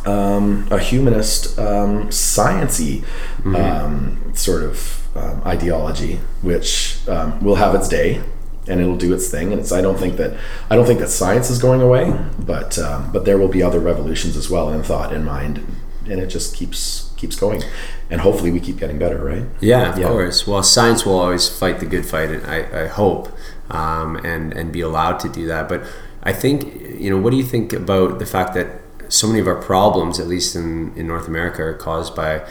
um, 0.07 0.67
a 0.71 0.79
humanist, 0.79 1.59
um, 1.59 2.09
sciency 2.09 3.05
um, 3.45 4.33
sort 4.35 4.63
of 4.63 5.00
um, 5.15 5.43
ideology, 5.45 6.17
which 6.43 6.99
um, 7.09 7.43
will 7.43 7.57
have 7.57 7.75
its 7.75 7.89
day 7.89 8.23
and 8.69 8.81
it'll 8.81 8.97
do 8.97 9.13
its 9.13 9.29
thing. 9.31 9.53
And 9.53 9.61
it's 9.61 9.73
I 9.73 9.81
don't 9.81 9.99
think 9.99 10.17
that 10.17 10.37
I 10.71 10.77
don't 10.77 10.87
think 10.87 11.01
that 11.01 11.09
science 11.09 11.51
is 11.51 11.59
going 11.61 11.81
away, 11.83 12.13
but 12.39 12.79
um, 12.79 13.11
but 13.13 13.25
there 13.25 13.39
will 13.39 13.49
be 13.49 13.63
other 13.63 13.81
revolutions 13.81 14.37
as 14.37 14.49
well 14.51 14.71
in 14.73 14.83
thought 14.83 15.13
and 15.13 15.25
mind, 15.25 15.65
and 16.09 16.21
it 16.21 16.27
just 16.29 16.55
keeps 16.55 17.11
keeps 17.17 17.37
going, 17.37 17.63
and 18.11 18.21
hopefully 18.21 18.51
we 18.51 18.61
keep 18.61 18.79
getting 18.79 18.99
better, 18.99 19.19
right? 19.23 19.45
Yeah, 19.61 19.93
of 19.93 19.99
Yeah. 19.99 20.09
course. 20.09 20.47
Well, 20.47 20.63
science 20.63 21.05
will 21.05 21.19
always 21.19 21.49
fight 21.49 21.81
the 21.81 21.87
good 21.87 22.07
fight, 22.07 22.31
and 22.31 22.47
I, 22.47 22.85
I 22.85 22.87
hope, 22.87 23.31
um, 23.71 24.17
and 24.25 24.53
and 24.53 24.73
be 24.73 24.81
allowed 24.81 25.19
to 25.21 25.29
do 25.29 25.47
that. 25.47 25.69
But 25.69 25.83
I 26.23 26.33
think, 26.33 26.65
you 26.99 27.11
know, 27.11 27.17
what 27.19 27.31
do 27.31 27.37
you 27.37 27.43
think 27.45 27.73
about 27.73 28.19
the 28.19 28.27
fact 28.27 28.55
that 28.55 28.69
so 29.09 29.27
many 29.27 29.41
of 29.41 29.47
our 29.49 29.57
problems, 29.61 30.21
at 30.21 30.29
least 30.29 30.55
in 30.55 30.93
in 30.97 31.07
North 31.09 31.27
America, 31.29 31.63
are 31.63 31.75
caused 31.75 32.15
by 32.15 32.43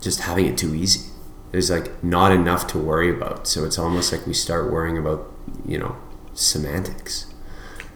just 0.00 0.20
having 0.20 0.46
it 0.46 0.56
too 0.58 0.74
easy. 0.74 1.09
There's 1.50 1.70
like 1.70 2.02
not 2.02 2.32
enough 2.32 2.66
to 2.68 2.78
worry 2.78 3.10
about, 3.14 3.46
so 3.46 3.64
it's 3.64 3.78
almost 3.78 4.12
like 4.12 4.26
we 4.26 4.34
start 4.34 4.70
worrying 4.70 4.96
about, 4.96 5.32
you 5.66 5.78
know, 5.78 5.96
semantics. 6.32 7.32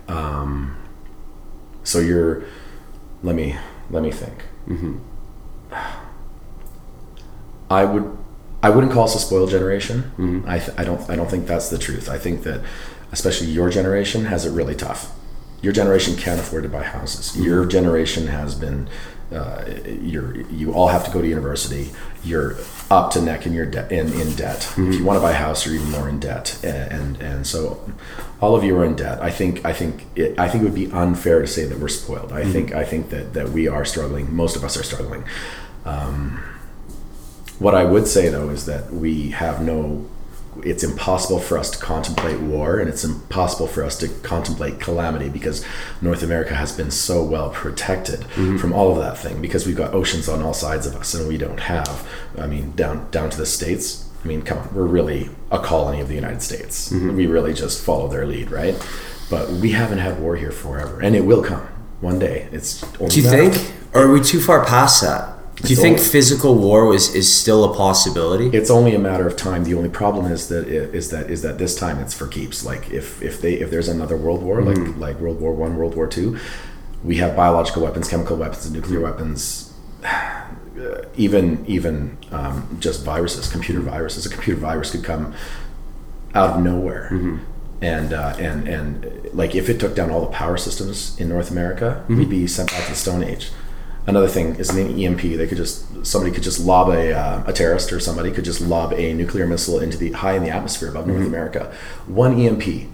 Um, 0.08 0.76
so 1.84 2.00
you're, 2.00 2.44
let 3.22 3.36
me 3.36 3.56
let 3.90 4.02
me 4.02 4.10
think. 4.10 4.44
Mm-hmm. 4.66 4.98
I 7.70 7.84
would, 7.84 8.18
I 8.62 8.70
wouldn't 8.70 8.92
call 8.92 9.04
us 9.04 9.14
a 9.14 9.18
spoiled 9.18 9.50
generation. 9.50 10.12
Mm-hmm. 10.18 10.48
I, 10.48 10.58
th- 10.58 10.76
I 10.76 10.84
don't 10.84 11.08
I 11.08 11.16
don't 11.16 11.30
think 11.30 11.46
that's 11.46 11.68
the 11.68 11.78
truth. 11.78 12.08
I 12.08 12.18
think 12.18 12.42
that, 12.42 12.62
especially 13.12 13.48
your 13.48 13.70
generation 13.70 14.24
has 14.24 14.44
it 14.44 14.50
really 14.50 14.74
tough. 14.74 15.12
Your 15.62 15.72
generation 15.72 16.16
can't 16.16 16.40
afford 16.40 16.64
to 16.64 16.68
buy 16.68 16.82
houses. 16.82 17.32
Mm-hmm. 17.32 17.44
Your 17.44 17.64
generation 17.66 18.26
has 18.26 18.54
been, 18.54 18.88
uh, 19.34 19.64
you're 20.00 20.40
you 20.42 20.72
all 20.72 20.88
have 20.88 21.04
to 21.04 21.10
go 21.10 21.20
to 21.20 21.28
university. 21.28 21.90
You're 22.22 22.56
up 22.90 23.10
to 23.12 23.20
neck 23.20 23.46
in 23.46 23.52
your 23.52 23.66
debt 23.66 23.90
in, 23.90 24.12
in 24.20 24.34
debt. 24.34 24.68
If 24.70 24.76
you 24.78 24.84
mm-hmm. 24.84 25.04
want 25.04 25.16
to 25.16 25.20
buy 25.20 25.32
a 25.32 25.34
house, 25.34 25.66
you're 25.66 25.74
even 25.74 25.90
more 25.90 26.08
in 26.08 26.20
debt. 26.20 26.58
And, 26.62 26.92
and 26.92 27.22
and 27.22 27.46
so, 27.46 27.92
all 28.40 28.54
of 28.54 28.64
you 28.64 28.76
are 28.78 28.84
in 28.84 28.96
debt. 28.96 29.22
I 29.22 29.30
think 29.30 29.64
I 29.64 29.72
think 29.72 30.06
it, 30.14 30.38
I 30.38 30.48
think 30.48 30.62
it 30.62 30.66
would 30.66 30.74
be 30.74 30.90
unfair 30.90 31.40
to 31.40 31.46
say 31.46 31.64
that 31.64 31.78
we're 31.78 31.88
spoiled. 31.88 32.32
I 32.32 32.44
think 32.44 32.70
mm-hmm. 32.70 32.78
I 32.78 32.84
think 32.84 33.10
that 33.10 33.34
that 33.34 33.50
we 33.50 33.68
are 33.68 33.84
struggling. 33.84 34.34
Most 34.34 34.56
of 34.56 34.64
us 34.64 34.76
are 34.76 34.84
struggling. 34.84 35.24
Um, 35.84 36.42
what 37.58 37.74
I 37.74 37.84
would 37.84 38.06
say 38.06 38.28
though 38.28 38.50
is 38.50 38.66
that 38.66 38.92
we 38.92 39.30
have 39.30 39.62
no. 39.62 40.08
It's 40.62 40.84
impossible 40.84 41.40
for 41.40 41.58
us 41.58 41.70
to 41.70 41.78
contemplate 41.78 42.40
war, 42.40 42.78
and 42.78 42.88
it's 42.88 43.04
impossible 43.04 43.66
for 43.66 43.82
us 43.82 43.98
to 43.98 44.08
contemplate 44.08 44.80
calamity 44.80 45.28
because 45.28 45.64
North 46.00 46.22
America 46.22 46.54
has 46.54 46.76
been 46.76 46.90
so 46.90 47.22
well 47.24 47.50
protected 47.50 48.20
mm-hmm. 48.20 48.56
from 48.58 48.72
all 48.72 48.92
of 48.92 48.98
that 48.98 49.18
thing. 49.18 49.40
Because 49.40 49.66
we've 49.66 49.76
got 49.76 49.94
oceans 49.94 50.28
on 50.28 50.42
all 50.42 50.54
sides 50.54 50.86
of 50.86 50.94
us, 50.96 51.14
and 51.14 51.28
we 51.28 51.36
don't 51.38 51.60
have. 51.60 52.08
I 52.38 52.46
mean, 52.46 52.72
down 52.72 53.10
down 53.10 53.30
to 53.30 53.36
the 53.36 53.46
states. 53.46 54.08
I 54.24 54.26
mean, 54.26 54.42
come 54.42 54.58
on, 54.58 54.74
we're 54.74 54.86
really 54.86 55.28
a 55.50 55.58
colony 55.58 56.00
of 56.00 56.08
the 56.08 56.14
United 56.14 56.40
States. 56.40 56.90
Mm-hmm. 56.90 57.16
We 57.16 57.26
really 57.26 57.52
just 57.52 57.84
follow 57.84 58.08
their 58.08 58.26
lead, 58.26 58.50
right? 58.50 58.74
But 59.28 59.50
we 59.50 59.72
haven't 59.72 59.98
had 59.98 60.20
war 60.20 60.36
here 60.36 60.50
forever, 60.52 61.00
and 61.00 61.14
it 61.14 61.26
will 61.26 61.42
come 61.42 61.66
one 62.00 62.18
day. 62.18 62.48
It's 62.52 62.82
only 63.00 63.08
Do 63.08 63.20
you 63.20 63.28
a 63.28 63.30
matter 63.30 63.42
of- 63.48 63.56
think, 63.56 63.74
or 63.94 64.02
are 64.04 64.12
we 64.12 64.20
too 64.22 64.40
far 64.40 64.64
past 64.64 65.02
that? 65.02 65.33
Do 65.56 65.68
you 65.68 65.76
think 65.76 65.98
physical 66.00 66.56
war 66.56 66.92
is, 66.94 67.14
is 67.14 67.32
still 67.32 67.64
a 67.64 67.74
possibility? 67.74 68.48
it's 68.48 68.70
only 68.70 68.94
a 68.94 68.98
matter 68.98 69.26
of 69.26 69.36
time. 69.36 69.64
The 69.64 69.74
only 69.74 69.88
problem 69.88 70.30
is 70.30 70.48
that 70.48 70.66
is 70.66 71.10
that 71.10 71.30
is 71.30 71.42
that 71.42 71.58
this 71.58 71.74
time 71.74 72.00
it's 72.00 72.12
for 72.12 72.26
keeps. 72.26 72.64
Like 72.64 72.90
if 72.90 73.22
if 73.22 73.40
they 73.40 73.54
if 73.54 73.70
there's 73.70 73.88
another 73.88 74.16
world 74.16 74.42
war, 74.42 74.60
like 74.62 74.96
like 74.96 75.18
World 75.20 75.40
War 75.40 75.52
One, 75.52 75.76
World 75.76 75.94
War 75.94 76.06
Two, 76.06 76.38
we 77.04 77.16
have 77.16 77.36
biological 77.36 77.82
weapons, 77.82 78.08
chemical 78.08 78.36
weapons, 78.36 78.66
and 78.66 78.74
nuclear 78.74 79.00
weapons. 79.00 79.72
Even 81.16 81.64
even 81.66 82.18
um, 82.32 82.76
just 82.80 83.04
viruses, 83.04 83.48
computer 83.50 83.80
viruses. 83.80 84.26
A 84.26 84.28
computer 84.28 84.60
virus 84.60 84.90
could 84.90 85.04
come 85.04 85.32
out 86.34 86.50
of 86.56 86.62
nowhere. 86.62 87.08
And, 87.80 88.12
uh, 88.12 88.34
and 88.38 88.66
and 88.66 89.30
like 89.32 89.54
if 89.54 89.68
it 89.68 89.78
took 89.78 89.94
down 89.94 90.10
all 90.10 90.20
the 90.22 90.32
power 90.32 90.56
systems 90.56 91.18
in 91.20 91.28
North 91.28 91.50
America, 91.50 92.04
we'd 92.08 92.28
be 92.28 92.46
sent 92.48 92.70
back 92.70 92.84
to 92.84 92.90
the 92.90 92.96
Stone 92.96 93.22
Age. 93.22 93.50
Another 94.06 94.28
thing 94.28 94.56
is 94.56 94.70
an 94.70 94.98
EMP. 94.98 95.20
They 95.20 95.46
could 95.46 95.56
just 95.56 96.06
somebody 96.06 96.32
could 96.32 96.42
just 96.42 96.60
lob 96.60 96.90
a 96.90 97.12
uh, 97.12 97.44
a 97.46 97.52
terrorist 97.52 97.92
or 97.92 98.00
somebody 98.00 98.30
could 98.30 98.44
just 98.44 98.60
lob 98.60 98.92
a 98.92 99.14
nuclear 99.14 99.46
missile 99.46 99.78
into 99.80 99.96
the 99.96 100.12
high 100.12 100.34
in 100.34 100.42
the 100.42 100.50
atmosphere 100.50 100.90
above 100.90 101.06
North 101.06 101.26
America. 101.26 101.74
One 102.06 102.38
EMP, 102.38 102.88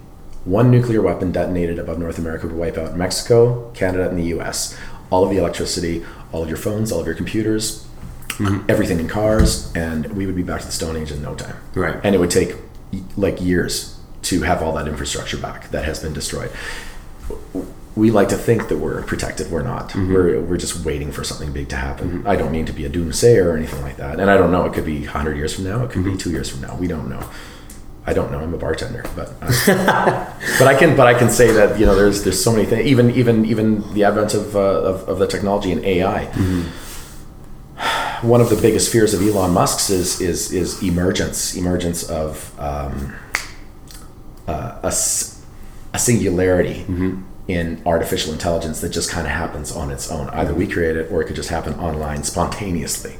one 0.45 0.71
nuclear 0.71 1.01
weapon 1.01 1.31
detonated 1.31 1.79
above 1.79 1.99
North 1.99 2.17
America 2.17 2.47
would 2.47 2.55
wipe 2.55 2.77
out 2.77 2.95
Mexico, 2.95 3.71
Canada, 3.71 4.09
and 4.09 4.17
the 4.17 4.23
U.S. 4.35 4.77
All 5.09 5.25
of 5.25 5.29
the 5.29 5.37
electricity, 5.37 6.05
all 6.31 6.43
of 6.43 6.47
your 6.47 6.57
phones, 6.57 6.91
all 6.91 7.01
of 7.01 7.05
your 7.05 7.15
computers, 7.15 7.85
everything 8.69 8.99
in 8.99 9.07
cars, 9.07 9.71
and 9.75 10.07
we 10.13 10.25
would 10.25 10.35
be 10.35 10.43
back 10.43 10.61
to 10.61 10.65
the 10.65 10.71
Stone 10.71 10.95
Age 10.95 11.11
in 11.11 11.21
no 11.21 11.35
time. 11.35 11.57
Right. 11.75 11.99
And 12.03 12.15
it 12.15 12.19
would 12.19 12.31
take 12.31 12.55
like 13.17 13.41
years 13.41 13.99
to 14.23 14.41
have 14.43 14.61
all 14.61 14.73
that 14.75 14.87
infrastructure 14.87 15.37
back 15.37 15.69
that 15.71 15.85
has 15.85 15.99
been 15.99 16.13
destroyed. 16.13 16.51
We 18.01 18.09
like 18.09 18.29
to 18.29 18.35
think 18.35 18.67
that 18.69 18.77
we're 18.77 19.03
protected. 19.03 19.51
We're 19.51 19.61
not. 19.61 19.93
We're, 19.95 20.41
we're 20.41 20.57
just 20.57 20.83
waiting 20.83 21.11
for 21.11 21.23
something 21.23 21.51
big 21.53 21.69
to 21.69 21.75
happen. 21.75 22.25
I 22.25 22.35
don't 22.35 22.51
mean 22.51 22.65
to 22.65 22.73
be 22.73 22.85
a 22.85 22.89
doomsayer 22.89 23.45
or 23.45 23.55
anything 23.55 23.81
like 23.81 23.97
that. 23.97 24.19
And 24.19 24.29
I 24.29 24.37
don't 24.37 24.51
know. 24.51 24.65
It 24.65 24.73
could 24.73 24.85
be 24.85 25.01
100 25.01 25.37
years 25.37 25.53
from 25.53 25.65
now. 25.65 25.83
It 25.83 25.91
could 25.91 26.03
be 26.03 26.17
two 26.17 26.31
years 26.31 26.49
from 26.49 26.61
now. 26.61 26.75
We 26.75 26.87
don't 26.87 27.07
know. 27.09 27.23
I 28.07 28.13
don't 28.13 28.31
know. 28.31 28.39
I'm 28.39 28.53
a 28.55 28.57
bartender, 28.57 29.03
but 29.15 29.33
I, 29.41 30.35
but 30.59 30.67
I 30.67 30.75
can 30.75 30.97
but 30.97 31.05
I 31.05 31.13
can 31.13 31.29
say 31.29 31.51
that 31.51 31.79
you 31.79 31.85
know 31.85 31.95
there's 31.95 32.23
there's 32.23 32.43
so 32.43 32.51
many 32.51 32.65
things. 32.65 32.87
Even 32.87 33.11
even 33.11 33.45
even 33.45 33.93
the 33.93 34.03
advent 34.03 34.33
of 34.33 34.55
uh, 34.55 34.59
of, 34.59 35.07
of 35.07 35.19
the 35.19 35.27
technology 35.27 35.71
and 35.71 35.85
AI 35.85 36.25
one 38.21 38.41
of 38.41 38.49
the 38.49 38.55
biggest 38.55 38.91
fears 38.91 39.13
of 39.13 39.21
Elon 39.21 39.51
Musk's 39.51 39.89
is 39.89 40.21
is 40.21 40.51
is 40.51 40.81
emergence, 40.83 41.55
emergence 41.55 42.03
of 42.09 42.59
um, 42.59 43.15
uh, 44.47 44.79
a, 44.83 44.87
a 44.87 45.99
singularity 45.99 46.85
in 47.51 47.81
artificial 47.85 48.31
intelligence 48.33 48.81
that 48.81 48.89
just 48.89 49.09
kind 49.11 49.27
of 49.27 49.33
happens 49.33 49.71
on 49.75 49.91
its 49.91 50.09
own. 50.11 50.29
Either 50.29 50.53
we 50.53 50.65
create 50.67 50.95
it, 50.95 51.11
or 51.11 51.21
it 51.21 51.25
could 51.25 51.35
just 51.35 51.49
happen 51.49 51.73
online 51.75 52.23
spontaneously. 52.23 53.13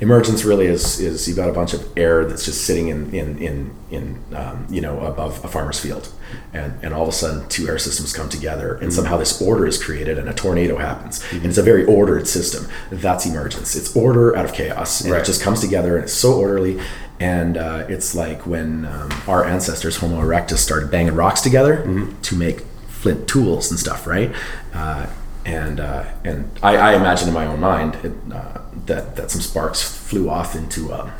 Emergence 0.00 0.44
really 0.44 0.66
is 0.66 0.98
is 0.98 1.28
you've 1.28 1.36
got 1.36 1.48
a 1.48 1.52
bunch 1.52 1.74
of 1.74 1.86
air 1.96 2.24
that's 2.24 2.44
just 2.44 2.64
sitting 2.64 2.88
in 2.88 3.12
in 3.14 3.38
in 3.38 3.70
in 3.90 4.24
um, 4.34 4.66
you 4.70 4.80
know 4.80 4.98
above 5.00 5.44
a 5.44 5.48
farmer's 5.48 5.78
field, 5.78 6.08
and 6.54 6.72
and 6.82 6.94
all 6.94 7.02
of 7.02 7.08
a 7.08 7.12
sudden 7.12 7.46
two 7.48 7.68
air 7.68 7.78
systems 7.78 8.12
come 8.12 8.28
together, 8.28 8.76
and 8.76 8.92
somehow 8.92 9.16
this 9.18 9.40
order 9.42 9.66
is 9.66 9.82
created, 9.82 10.18
and 10.18 10.28
a 10.28 10.32
tornado 10.34 10.76
happens, 10.78 11.22
and 11.32 11.44
it's 11.46 11.58
a 11.58 11.62
very 11.62 11.84
ordered 11.84 12.26
system. 12.26 12.66
That's 12.90 13.26
emergence. 13.26 13.76
It's 13.76 13.94
order 13.94 14.34
out 14.36 14.44
of 14.46 14.52
chaos, 14.54 15.02
and 15.02 15.12
Right. 15.12 15.20
it 15.22 15.26
just 15.26 15.42
comes 15.42 15.60
together, 15.60 15.96
and 15.96 16.04
it's 16.04 16.14
so 16.14 16.32
orderly. 16.34 16.80
And 17.20 17.58
uh, 17.58 17.84
it's 17.86 18.14
like 18.14 18.46
when 18.46 18.86
um, 18.86 19.10
our 19.28 19.44
ancestors, 19.44 19.98
Homo 19.98 20.22
erectus, 20.22 20.56
started 20.58 20.90
banging 20.90 21.14
rocks 21.14 21.42
together 21.42 21.82
to 22.22 22.34
make 22.34 22.62
flint 23.00 23.26
tools 23.26 23.70
and 23.70 23.80
stuff, 23.80 24.06
right? 24.06 24.30
Uh, 24.74 25.06
and 25.46 25.80
uh, 25.80 26.04
and 26.22 26.50
I, 26.62 26.76
I 26.76 26.94
imagine 26.94 27.28
in 27.28 27.34
my 27.34 27.46
own 27.46 27.60
mind 27.60 27.96
it, 28.04 28.12
uh, 28.32 28.60
that 28.86 29.16
that 29.16 29.30
some 29.30 29.40
sparks 29.40 29.82
flew 29.82 30.28
off 30.28 30.54
into 30.54 30.92
a, 30.92 31.12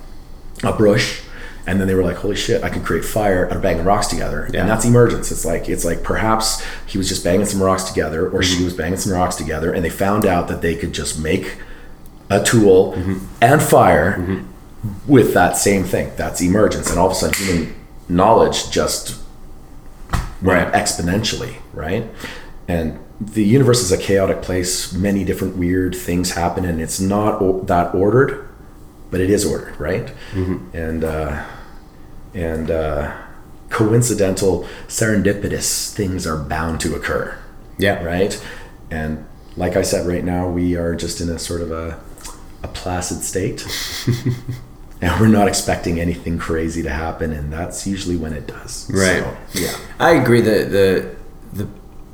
a 0.63 0.73
bush, 0.73 1.23
and 1.67 1.81
then 1.81 1.89
they 1.89 1.95
were 1.95 2.05
like, 2.05 2.17
"Holy 2.17 2.37
shit! 2.37 2.63
I 2.63 2.69
can 2.69 2.85
create 2.85 3.05
fire 3.05 3.47
out 3.47 3.57
of 3.57 3.63
banging 3.63 3.85
rocks 3.85 4.09
together." 4.09 4.49
Yeah. 4.53 4.61
And 4.61 4.69
that's 4.69 4.85
emergence. 4.85 5.31
It's 5.33 5.47
like 5.47 5.71
it's 5.71 5.87
like 5.87 6.03
perhaps 6.03 6.63
he 6.87 6.99
was 6.99 7.09
just 7.09 7.25
banging 7.25 7.47
some 7.47 7.63
rocks 7.63 7.85
together, 7.85 8.29
or 8.29 8.43
she 8.43 8.63
was 8.63 8.75
banging 8.75 8.99
some 8.99 9.13
rocks 9.13 9.37
together, 9.37 9.73
and 9.73 9.83
they 9.83 9.91
found 9.91 10.27
out 10.27 10.49
that 10.49 10.61
they 10.61 10.77
could 10.77 10.93
just 10.93 11.19
make 11.19 11.57
a 12.29 12.43
tool 12.43 12.93
and 13.41 13.63
fire 13.63 14.45
with 15.07 15.33
that 15.35 15.57
same 15.57 15.83
thing. 15.83 16.13
That's 16.17 16.43
emergence, 16.43 16.91
and 16.91 16.99
all 16.99 17.07
of 17.07 17.13
a 17.13 17.15
sudden, 17.15 17.47
human 17.47 17.75
knowledge 18.09 18.71
just 18.71 19.21
up 20.49 20.73
exponentially, 20.73 21.57
right? 21.73 22.07
And 22.69 22.99
the 23.21 23.45
universe 23.45 23.81
is 23.83 23.93
a 23.93 23.99
chaotic 23.99 24.43
place. 24.43 24.93
Many 24.93 25.25
different 25.25 25.57
weird 25.57 25.95
things 25.95 26.33
happen, 26.33 26.65
and 26.65 26.81
it's 26.81 27.01
not 27.01 27.41
o- 27.43 27.61
that 27.65 27.95
ordered, 27.95 28.49
but 29.11 29.21
it 29.21 29.29
is 29.31 29.45
ordered, 29.45 29.79
right? 29.79 30.13
And 30.35 31.05
uh, 31.05 31.45
and 32.35 32.71
uh, 32.71 33.15
coincidental, 33.69 34.67
serendipitous 34.89 35.93
things 35.93 36.27
are 36.27 36.37
bound 36.37 36.81
to 36.81 36.95
occur, 36.95 37.37
Yeah. 37.79 38.03
right? 38.05 38.41
And 38.91 39.27
like 39.57 39.77
I 39.77 39.83
said, 39.83 40.07
right 40.07 40.25
now 40.25 40.49
we 40.49 40.77
are 40.77 40.95
just 40.95 41.21
in 41.21 41.29
a 41.29 41.39
sort 41.39 41.61
of 41.61 41.71
a 41.73 42.01
a 42.63 42.69
placid 42.69 43.23
state. 43.23 43.67
And 45.03 45.19
we're 45.19 45.29
not 45.29 45.49
expecting 45.49 45.99
anything 45.99 46.39
crazy 46.39 46.83
to 46.83 46.91
happen, 46.91 47.33
and 47.33 47.53
that's 47.53 47.87
usually 47.87 48.17
when 48.17 48.35
it 48.35 48.47
does. 48.47 48.91
Right. 48.91 49.23
So, 49.23 49.61
yeah. 49.61 49.77
I 49.99 50.11
agree 50.13 50.43
that 50.43 50.71
the 50.71 51.17
the 51.53 51.69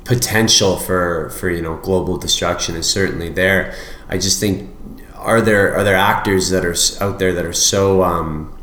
potential 0.05 0.77
for 0.77 1.29
for 1.31 1.49
you 1.49 1.61
know 1.61 1.77
global 1.77 2.17
destruction 2.17 2.75
is 2.75 2.89
certainly 2.89 3.29
there. 3.29 3.75
I 4.07 4.17
just 4.17 4.39
think 4.39 4.69
are 5.15 5.41
there 5.41 5.75
are 5.75 5.83
there 5.83 5.95
actors 5.95 6.49
that 6.49 6.63
are 6.65 6.75
out 7.03 7.19
there 7.19 7.33
that 7.33 7.45
are 7.45 7.53
so 7.53 8.03
um, 8.03 8.57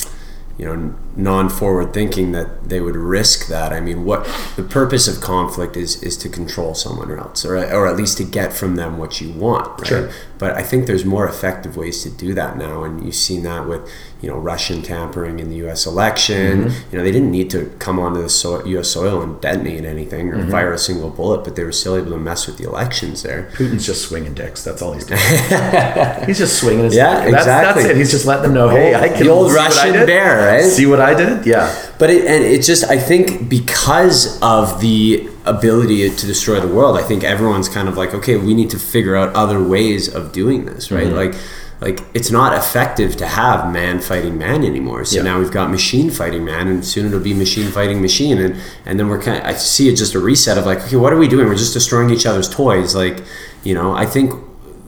you 0.56 0.64
know 0.64 0.94
non 1.16 1.48
forward 1.48 1.94
thinking 1.94 2.32
that 2.32 2.68
they 2.68 2.80
would 2.80 2.96
risk 2.96 3.46
that. 3.48 3.72
I 3.72 3.80
mean, 3.80 4.04
what 4.04 4.24
the 4.56 4.62
purpose 4.62 5.06
of 5.06 5.20
conflict 5.20 5.76
is 5.76 6.02
is 6.02 6.16
to 6.18 6.28
control 6.28 6.74
someone 6.74 7.10
else, 7.16 7.44
or 7.44 7.56
or 7.56 7.86
at 7.86 7.96
least 7.96 8.18
to 8.18 8.24
get 8.24 8.52
from 8.52 8.76
them 8.76 8.98
what 8.98 9.20
you 9.20 9.30
want. 9.32 9.80
Right? 9.80 9.86
Sure. 9.86 10.10
But 10.38 10.56
I 10.56 10.62
think 10.62 10.86
there's 10.86 11.04
more 11.04 11.28
effective 11.28 11.76
ways 11.76 12.02
to 12.02 12.10
do 12.10 12.34
that 12.34 12.56
now, 12.56 12.82
and 12.84 13.04
you've 13.04 13.14
seen 13.14 13.44
that 13.44 13.68
with 13.68 13.88
you 14.20 14.28
know 14.28 14.38
Russian 14.38 14.82
tampering 14.82 15.38
in 15.38 15.48
the 15.50 15.56
U.S. 15.56 15.86
election. 15.86 16.64
Mm-hmm. 16.64 16.90
You 16.90 16.98
know 16.98 17.04
they 17.04 17.12
didn't 17.12 17.30
need 17.30 17.50
to 17.50 17.66
come 17.78 17.98
onto 18.00 18.20
the 18.20 18.28
so- 18.28 18.64
U.S. 18.64 18.88
soil 18.88 19.22
and 19.22 19.40
detonate 19.40 19.84
anything 19.84 20.30
or 20.30 20.38
mm-hmm. 20.38 20.50
fire 20.50 20.72
a 20.72 20.78
single 20.78 21.10
bullet, 21.10 21.44
but 21.44 21.56
they 21.56 21.64
were 21.64 21.72
still 21.72 21.96
able 21.96 22.10
to 22.10 22.18
mess 22.18 22.46
with 22.46 22.58
the 22.58 22.64
elections 22.64 23.22
there. 23.22 23.50
Putin's 23.54 23.86
just 23.86 24.02
swinging 24.02 24.34
dicks. 24.34 24.64
That's 24.64 24.82
all 24.82 24.92
he's 24.92 25.06
doing. 25.06 25.20
he's 26.26 26.38
just 26.38 26.58
swinging 26.58 26.84
his 26.84 26.96
Yeah, 26.96 27.24
dick. 27.24 27.32
That's, 27.32 27.44
exactly. 27.44 27.82
That's 27.82 27.94
it. 27.94 27.96
He's 27.96 28.10
just 28.10 28.26
letting 28.26 28.44
them 28.44 28.54
know, 28.54 28.68
hey, 28.68 28.94
I 28.94 29.08
can 29.08 29.24
the 29.24 29.28
old 29.28 29.50
see 29.50 29.56
what 29.56 29.62
I 29.62 29.66
Russian 29.66 30.06
bear, 30.06 30.52
right? 30.52 30.64
See 30.64 30.86
what 30.86 31.00
I 31.04 31.14
did? 31.14 31.46
Yeah. 31.46 31.74
But 31.98 32.10
it, 32.10 32.24
and 32.26 32.42
it's 32.44 32.66
just, 32.66 32.84
I 32.90 32.98
think, 32.98 33.48
because 33.48 34.40
of 34.42 34.80
the 34.80 35.28
ability 35.44 36.08
to 36.08 36.26
destroy 36.26 36.60
the 36.60 36.68
world, 36.68 36.96
I 36.98 37.02
think 37.02 37.22
everyone's 37.24 37.68
kind 37.68 37.88
of 37.88 37.96
like, 37.96 38.14
okay, 38.14 38.36
we 38.36 38.54
need 38.54 38.70
to 38.70 38.78
figure 38.78 39.14
out 39.16 39.34
other 39.34 39.62
ways 39.62 40.12
of 40.12 40.32
doing 40.32 40.64
this, 40.64 40.90
right? 40.90 41.06
Mm-hmm. 41.06 41.16
Like, 41.16 41.34
like 41.80 42.00
it's 42.14 42.30
not 42.30 42.56
effective 42.56 43.16
to 43.16 43.26
have 43.26 43.70
man 43.72 44.00
fighting 44.00 44.38
man 44.38 44.64
anymore. 44.64 45.04
So 45.04 45.16
Yeah. 45.16 45.22
now 45.24 45.38
we've 45.38 45.50
got 45.50 45.70
machine 45.70 46.08
fighting 46.10 46.44
man, 46.44 46.68
and 46.68 46.84
soon 46.84 47.06
it'll 47.06 47.20
be 47.20 47.34
machine 47.34 47.70
fighting 47.70 48.00
machine, 48.00 48.38
and 48.38 48.56
and 48.86 48.98
then 48.98 49.08
we're 49.08 49.20
kind. 49.20 49.38
Of, 49.38 49.44
I 49.44 49.52
see 49.54 49.88
it 49.90 49.96
just 49.96 50.14
a 50.14 50.20
reset 50.20 50.56
of 50.56 50.64
like, 50.66 50.80
okay, 50.84 50.96
what 50.96 51.12
are 51.12 51.18
we 51.18 51.28
doing? 51.28 51.46
We're 51.46 51.56
just 51.56 51.74
destroying 51.74 52.10
each 52.10 52.26
other's 52.26 52.48
toys. 52.48 52.94
Like, 52.94 53.22
you 53.64 53.74
know, 53.74 53.92
I 53.92 54.06
think 54.06 54.32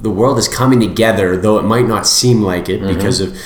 the 0.00 0.10
world 0.10 0.38
is 0.38 0.48
coming 0.48 0.80
together, 0.80 1.36
though 1.36 1.58
it 1.58 1.62
might 1.64 1.86
not 1.86 2.06
seem 2.06 2.40
like 2.42 2.68
it 2.68 2.80
because 2.80 3.20
of 3.20 3.36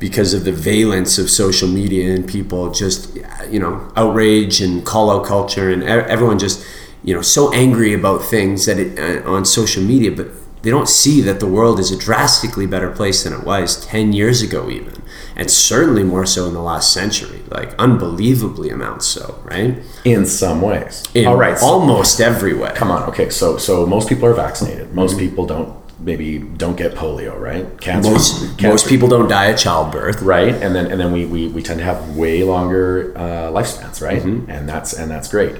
because 0.00 0.34
of 0.34 0.44
the 0.44 0.52
valence 0.52 1.18
of 1.18 1.30
social 1.30 1.68
media 1.68 2.12
and 2.14 2.26
people 2.26 2.70
just 2.72 3.14
you 3.54 3.60
know 3.60 3.74
outrage 3.96 4.60
and 4.60 4.84
call 4.84 5.10
out 5.10 5.24
culture 5.26 5.70
and 5.70 5.82
everyone 5.84 6.38
just 6.38 6.66
you 7.04 7.14
know 7.14 7.22
so 7.22 7.52
angry 7.52 7.92
about 7.94 8.18
things 8.24 8.66
that 8.66 8.78
it 8.78 8.98
uh, 8.98 9.30
on 9.30 9.44
social 9.44 9.82
media 9.82 10.10
but 10.10 10.26
they 10.62 10.70
don't 10.70 10.88
see 10.88 11.22
that 11.22 11.38
the 11.40 11.46
world 11.46 11.78
is 11.80 11.90
a 11.90 11.96
drastically 11.98 12.66
better 12.66 12.90
place 12.90 13.22
than 13.24 13.32
it 13.32 13.44
was 13.44 13.84
10 13.86 14.12
years 14.12 14.42
ago 14.42 14.68
even 14.68 14.94
and 15.36 15.50
certainly 15.50 16.02
more 16.04 16.26
so 16.26 16.46
in 16.48 16.54
the 16.54 16.60
last 16.60 16.92
century 16.92 17.40
like 17.48 17.74
unbelievably 17.78 18.68
amounts 18.70 19.06
so 19.06 19.40
right 19.44 19.78
In 20.04 20.26
some 20.26 20.60
ways. 20.60 21.04
in 21.14 21.26
all 21.26 21.36
right. 21.36 21.58
so- 21.58 21.66
almost 21.66 22.20
every 22.20 22.54
way 22.54 22.72
come 22.74 22.90
on. 22.90 23.02
Okay. 23.10 23.30
So 23.30 23.56
so 23.58 23.86
most 23.86 24.08
people 24.08 24.26
are 24.28 24.34
vaccinated. 24.34 24.92
Most 24.94 25.12
Mm-hmm. 25.12 25.20
people 25.28 25.46
don't 25.46 25.70
maybe 26.00 26.38
don't 26.38 26.76
get 26.76 26.94
polio, 26.94 27.38
right? 27.38 27.64
Cancer. 27.80 28.10
most, 28.10 28.40
cancer- 28.58 28.68
most 28.68 28.88
people 28.88 29.08
don't 29.08 29.28
die 29.28 29.50
at 29.52 29.58
childbirth 29.58 30.22
right 30.22 30.54
and 30.54 30.74
then 30.74 30.86
and 30.90 30.98
then 31.00 31.12
we, 31.12 31.26
we, 31.26 31.48
we 31.48 31.62
tend 31.62 31.78
to 31.78 31.84
have 31.84 32.16
way 32.16 32.42
longer 32.42 33.12
uh, 33.16 33.50
lifespans 33.52 34.00
right 34.02 34.22
Mm-hmm. 34.22 34.50
and 34.50 34.68
that's 34.68 34.92
and 34.92 35.10
that's 35.10 35.28
great 35.28 35.54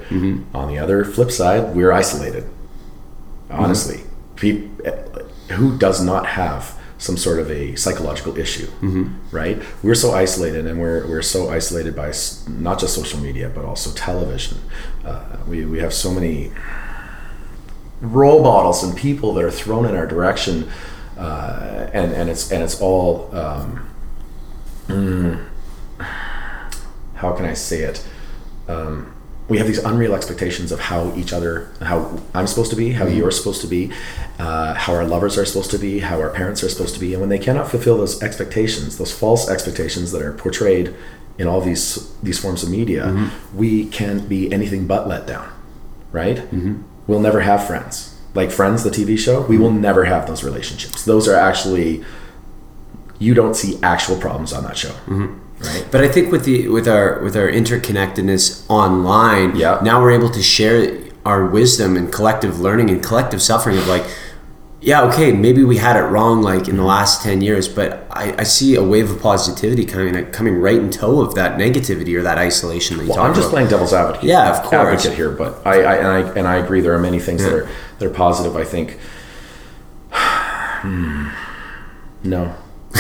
on 0.55 0.67
the 0.69 0.79
other 0.79 1.05
flip 1.05 1.31
side 1.31 1.75
we're 1.77 1.93
isolated 1.93 2.45
honestly 3.51 4.01
Mm-hmm. 4.37 5.55
Who 5.55 5.77
does 5.79 6.03
not 6.03 6.25
have 6.27 6.79
some 6.99 7.17
sort 7.17 7.39
of 7.41 7.51
a 7.51 7.75
psychological 7.77 8.37
issue 8.39 8.67
Mm-hmm. 8.81 9.05
right 9.31 9.61
we're 9.83 9.95
so 9.95 10.13
isolated 10.13 10.67
and 10.67 10.81
we're, 10.81 11.07
we're 11.09 11.23
so 11.23 11.51
isolated 11.51 11.95
by 11.97 12.13
not 12.49 12.79
just 12.81 12.95
social 12.95 13.21
media 13.21 13.51
but 13.55 13.65
also 13.65 13.91
television 13.95 14.59
uh, 15.05 15.37
we, 15.49 15.65
we 15.67 15.79
have 15.81 15.93
so 15.93 16.11
many 16.11 16.51
role 18.01 18.43
models 18.43 18.83
and 18.83 18.97
people 18.97 19.35
that 19.35 19.45
are 19.45 19.51
thrown 19.51 19.85
in 19.87 19.95
our 19.95 20.07
direction 20.07 20.71
uh, 21.19 21.91
and 21.93 22.13
and 22.13 22.31
it's 22.31 22.51
and 22.51 22.63
it's 22.63 22.81
all 22.81 23.35
um, 23.37 23.89
mm, 24.87 25.45
how 27.15 27.33
can 27.33 27.45
I 27.45 27.55
say 27.55 27.81
it? 27.83 28.07
Um, 28.69 29.15
we 29.49 29.59
have 29.59 29.67
these 29.67 29.79
unreal 29.79 30.15
expectations 30.15 30.71
of 30.71 30.79
how 30.79 31.13
each 31.17 31.33
other 31.33 31.73
how 31.81 32.19
I'm 32.35 32.47
supposed 32.47 32.71
to 32.71 32.77
be 32.77 32.93
how 32.93 33.07
you're 33.07 33.33
supposed 33.33 33.61
to 33.63 33.67
be 33.67 33.93
uh, 34.39 34.75
how 34.75 34.95
our 34.95 35.05
lovers 35.05 35.37
are 35.37 35.45
supposed 35.45 35.73
to 35.73 35.79
be 35.79 35.99
how 35.99 36.21
our 36.21 36.31
parents 36.31 36.63
are 36.63 36.69
supposed 36.69 36.95
to 36.95 37.01
be 37.01 37.13
and 37.13 37.21
when 37.21 37.29
they 37.31 37.39
cannot 37.39 37.69
fulfill 37.69 37.99
those 37.99 38.23
expectations 38.23 38.97
those 38.97 39.13
false 39.13 39.49
expectations 39.51 40.13
that 40.13 40.23
are 40.23 40.33
portrayed 40.35 40.95
in 41.37 41.49
all 41.49 41.61
these 41.61 42.15
these 42.23 42.39
forms 42.39 42.63
of 42.63 42.71
media 42.71 43.07
we 43.53 43.87
can 43.87 44.21
be 44.29 44.53
anything 44.53 44.87
but 44.87 45.09
let 45.09 45.27
down 45.27 45.51
right 46.13 46.39
we'll 47.11 47.21
never 47.29 47.41
have 47.41 47.67
friends. 47.67 47.93
Like 48.41 48.51
friends 48.53 48.85
the 48.85 48.91
tv 48.91 49.19
show 49.19 49.37
we 49.53 49.59
will 49.63 49.73
never 49.89 50.03
have 50.13 50.23
those 50.29 50.43
relationships. 50.51 51.05
Those 51.05 51.25
are 51.31 51.35
actually 51.51 52.05
you 53.19 53.35
don't 53.35 53.55
see 53.63 53.73
actual 53.83 54.17
problems 54.17 54.53
on 54.53 54.63
that 54.65 54.77
show. 54.79 54.95
Mm-hmm. 55.07 55.29
Right? 55.69 55.87
But 55.93 56.01
I 56.03 56.09
think 56.09 56.33
with 56.33 56.45
the 56.45 56.69
with 56.69 56.87
our 56.89 57.21
with 57.25 57.37
our 57.37 57.49
interconnectedness 57.61 58.65
online, 58.71 59.57
Yeah. 59.57 59.79
now 59.83 60.01
we're 60.01 60.13
able 60.21 60.31
to 60.31 60.43
share 60.43 60.77
our 61.27 61.45
wisdom 61.45 61.97
and 61.99 62.11
collective 62.11 62.61
learning 62.61 62.89
and 62.91 63.03
collective 63.03 63.43
suffering 63.43 63.77
of 63.77 63.87
like, 63.87 64.05
yeah, 64.83 65.03
okay, 65.03 65.33
maybe 65.33 65.63
we 65.65 65.77
had 65.77 65.97
it 65.97 66.05
wrong 66.09 66.41
like 66.43 66.67
in 66.69 66.77
the 66.77 66.85
last 66.85 67.23
ten 67.23 67.41
years, 67.43 67.69
but 67.69 68.07
I, 68.11 68.35
I 68.39 68.43
see 68.45 68.75
a 68.77 68.83
wave 68.83 69.11
of 69.11 69.21
positivity 69.21 69.85
coming 69.85 70.25
coming 70.33 70.57
right 70.61 70.79
in 70.79 70.91
tow 70.91 71.21
of 71.21 71.35
that 71.35 71.59
negativity 71.59 72.17
or 72.19 72.23
that 72.23 72.39
isolation 72.39 72.97
that 72.97 73.03
you 73.05 73.11
Well, 73.11 73.19
talk 73.19 73.27
I'm 73.29 73.35
just 73.35 73.47
about. 73.49 73.51
playing 73.53 73.69
devil's 73.69 73.93
advocate. 73.93 74.25
Yeah, 74.25 74.51
of 74.57 74.63
course. 74.65 74.75
Advocate 75.05 75.13
here, 75.17 75.31
but 75.31 75.61
I, 75.67 75.83
I 75.83 75.95
and 75.97 76.07
I 76.07 76.19
and 76.39 76.49
I 76.49 76.57
agree. 76.57 76.81
There 76.81 76.95
are 76.95 76.99
many 76.99 77.21
things 77.21 77.43
that 77.45 77.53
are 77.53 77.69
that 77.99 78.07
are 78.07 78.11
positive. 78.11 78.57
I 78.57 78.65
think. 78.65 78.99
Hmm. 80.83 81.29
no. 82.25 82.55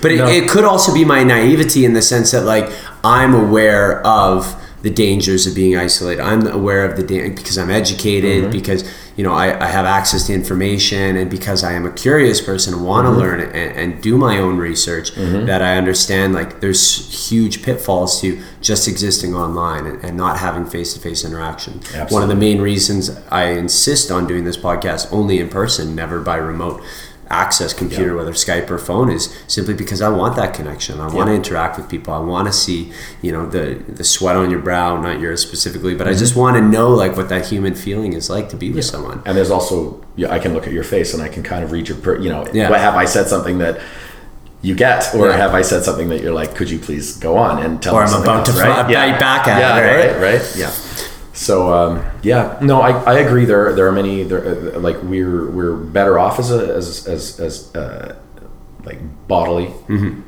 But 0.00 0.12
it, 0.12 0.18
No. 0.18 0.28
it 0.28 0.48
could 0.48 0.64
also 0.64 0.94
be 0.94 1.04
my 1.04 1.24
naivety 1.24 1.84
in 1.84 1.92
the 1.94 2.00
sense 2.02 2.30
that 2.30 2.44
like 2.44 2.70
I'm 3.02 3.34
aware 3.34 4.06
of 4.06 4.54
the 4.84 4.90
dangers 4.90 5.46
of 5.46 5.54
being 5.54 5.78
isolated. 5.78 6.20
I'm 6.22 6.46
aware 6.46 6.84
of 6.84 6.98
the 6.98 7.02
da- 7.02 7.30
because 7.30 7.56
I'm 7.56 7.70
educated, 7.70 8.42
mm-hmm. 8.42 8.52
because 8.52 8.84
you 9.16 9.24
know 9.24 9.32
I, 9.32 9.58
I 9.58 9.66
have 9.66 9.86
access 9.86 10.26
to 10.26 10.34
information, 10.34 11.16
and 11.16 11.30
because 11.30 11.64
I 11.64 11.72
am 11.72 11.86
a 11.86 11.90
curious 11.90 12.42
person 12.42 12.74
and 12.74 12.84
want 12.84 13.06
to 13.06 13.10
mm-hmm. 13.10 13.18
learn 13.18 13.40
and, 13.40 13.54
and 13.54 14.02
do 14.02 14.18
my 14.18 14.36
own 14.38 14.58
research. 14.58 15.12
Mm-hmm. 15.14 15.46
That 15.46 15.62
I 15.62 15.78
understand 15.78 16.34
like 16.34 16.60
there's 16.60 17.28
huge 17.30 17.62
pitfalls 17.62 18.20
to 18.20 18.42
just 18.60 18.86
existing 18.86 19.34
online 19.34 19.86
and, 19.86 20.04
and 20.04 20.18
not 20.18 20.38
having 20.38 20.66
face 20.66 20.92
to 20.92 21.00
face 21.00 21.24
interaction. 21.24 21.80
One 22.10 22.22
of 22.22 22.28
the 22.28 22.36
main 22.36 22.60
reasons 22.60 23.10
I 23.30 23.52
insist 23.52 24.10
on 24.10 24.26
doing 24.26 24.44
this 24.44 24.58
podcast 24.58 25.10
only 25.10 25.38
in 25.38 25.48
person, 25.48 25.94
never 25.94 26.20
by 26.20 26.36
remote 26.36 26.82
access 27.30 27.72
computer, 27.72 28.10
Yeah. 28.10 28.16
whether 28.16 28.32
Skype 28.32 28.70
or 28.70 28.78
phone, 28.78 29.10
is 29.10 29.34
simply 29.46 29.74
because 29.74 30.02
I 30.02 30.08
want 30.08 30.36
that 30.36 30.52
connection. 30.54 31.00
I 31.00 31.08
want 31.08 31.28
to 31.28 31.34
interact 31.34 31.76
with 31.78 31.88
people. 31.88 32.12
I 32.14 32.18
want 32.18 32.46
to 32.48 32.52
see, 32.52 32.92
you 33.22 33.32
know, 33.32 33.46
the 33.46 33.78
the 33.88 34.04
sweat 34.04 34.36
on 34.36 34.50
your 34.50 34.60
brow, 34.60 35.00
not 35.00 35.20
yours 35.20 35.40
specifically, 35.40 35.94
but 35.94 36.06
I 36.06 36.10
Mm-hmm. 36.10 36.18
just 36.18 36.36
want 36.36 36.56
to 36.56 36.62
know 36.62 36.90
like 36.90 37.16
what 37.16 37.28
that 37.30 37.46
human 37.46 37.74
feeling 37.74 38.12
is 38.12 38.28
like 38.30 38.48
to 38.50 38.56
be 38.56 38.70
with 38.70 38.84
someone. 38.84 39.22
And 39.24 39.36
there's 39.36 39.50
also, 39.50 40.04
yeah, 40.16 40.32
I 40.32 40.38
can 40.38 40.52
look 40.54 40.66
at 40.66 40.72
your 40.72 40.84
face 40.84 41.14
and 41.14 41.22
I 41.22 41.28
can 41.28 41.42
kind 41.42 41.64
of 41.64 41.72
read 41.72 41.88
your, 41.88 41.96
per, 41.98 42.18
you 42.18 42.28
know, 42.30 42.46
Yeah. 42.52 42.70
what 42.70 42.80
have 42.80 42.94
I 42.94 43.04
said 43.06 43.26
something 43.28 43.58
that 43.58 43.80
you 44.62 44.74
get, 44.74 45.14
or 45.14 45.28
Yeah. 45.28 45.36
have 45.36 45.54
I 45.54 45.62
said 45.62 45.82
something 45.84 46.08
that 46.08 46.22
you're 46.22 46.32
like, 46.32 46.54
could 46.54 46.70
you 46.70 46.78
please 46.78 47.16
go 47.16 47.36
on 47.36 47.62
and 47.62 47.82
tell 47.82 47.94
Or 47.96 48.02
I'm 48.04 48.22
about 48.22 48.46
else, 48.48 48.56
to 48.56 48.62
right? 48.64 48.86
fly- 48.86 49.10
bite 49.12 49.20
back 49.20 49.46
at 49.48 49.60
yeah, 49.60 49.76
it, 49.76 49.80
right? 49.82 50.22
right, 50.22 50.38
right, 50.40 50.56
yeah. 50.56 50.70
So 51.34 51.74
um, 51.74 52.04
yeah, 52.22 52.58
no, 52.62 52.80
I, 52.80 52.92
I 53.14 53.18
agree. 53.18 53.44
There 53.44 53.72
there 53.74 53.86
are 53.88 53.92
many 53.92 54.22
there 54.22 54.76
uh, 54.76 54.78
like 54.78 55.02
we're 55.02 55.50
we're 55.50 55.74
better 55.76 56.16
off 56.18 56.38
as 56.38 56.50
a 56.52 56.74
as 56.74 57.06
as 57.08 57.40
as 57.40 57.74
uh, 57.74 58.16
like 58.84 58.98
bodily 59.28 59.66
Mm-hmm. 59.88 60.20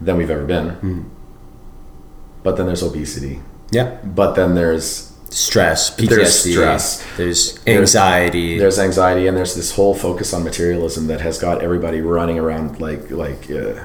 than 0.00 0.16
we've 0.16 0.30
ever 0.30 0.44
been. 0.44 1.10
But 2.44 2.56
then 2.56 2.66
there's 2.66 2.82
obesity. 2.84 3.40
Yeah, 3.72 3.98
But 4.04 4.34
then 4.36 4.54
there's 4.54 5.12
stress, 5.30 5.90
PTSD, 5.96 6.08
There's 6.08 6.34
stress. 6.34 7.04
there's 7.16 7.58
anxiety. 7.66 8.58
there's 8.60 8.78
anxiety 8.78 9.26
and 9.26 9.36
there's 9.36 9.56
this 9.56 9.72
whole 9.74 9.92
focus 9.94 10.32
on 10.32 10.44
materialism 10.44 11.08
that 11.08 11.20
has 11.20 11.38
got 11.40 11.62
everybody 11.62 12.00
running 12.00 12.38
around 12.38 12.78
like 12.80 13.10
like 13.10 13.50
uh, 13.50 13.84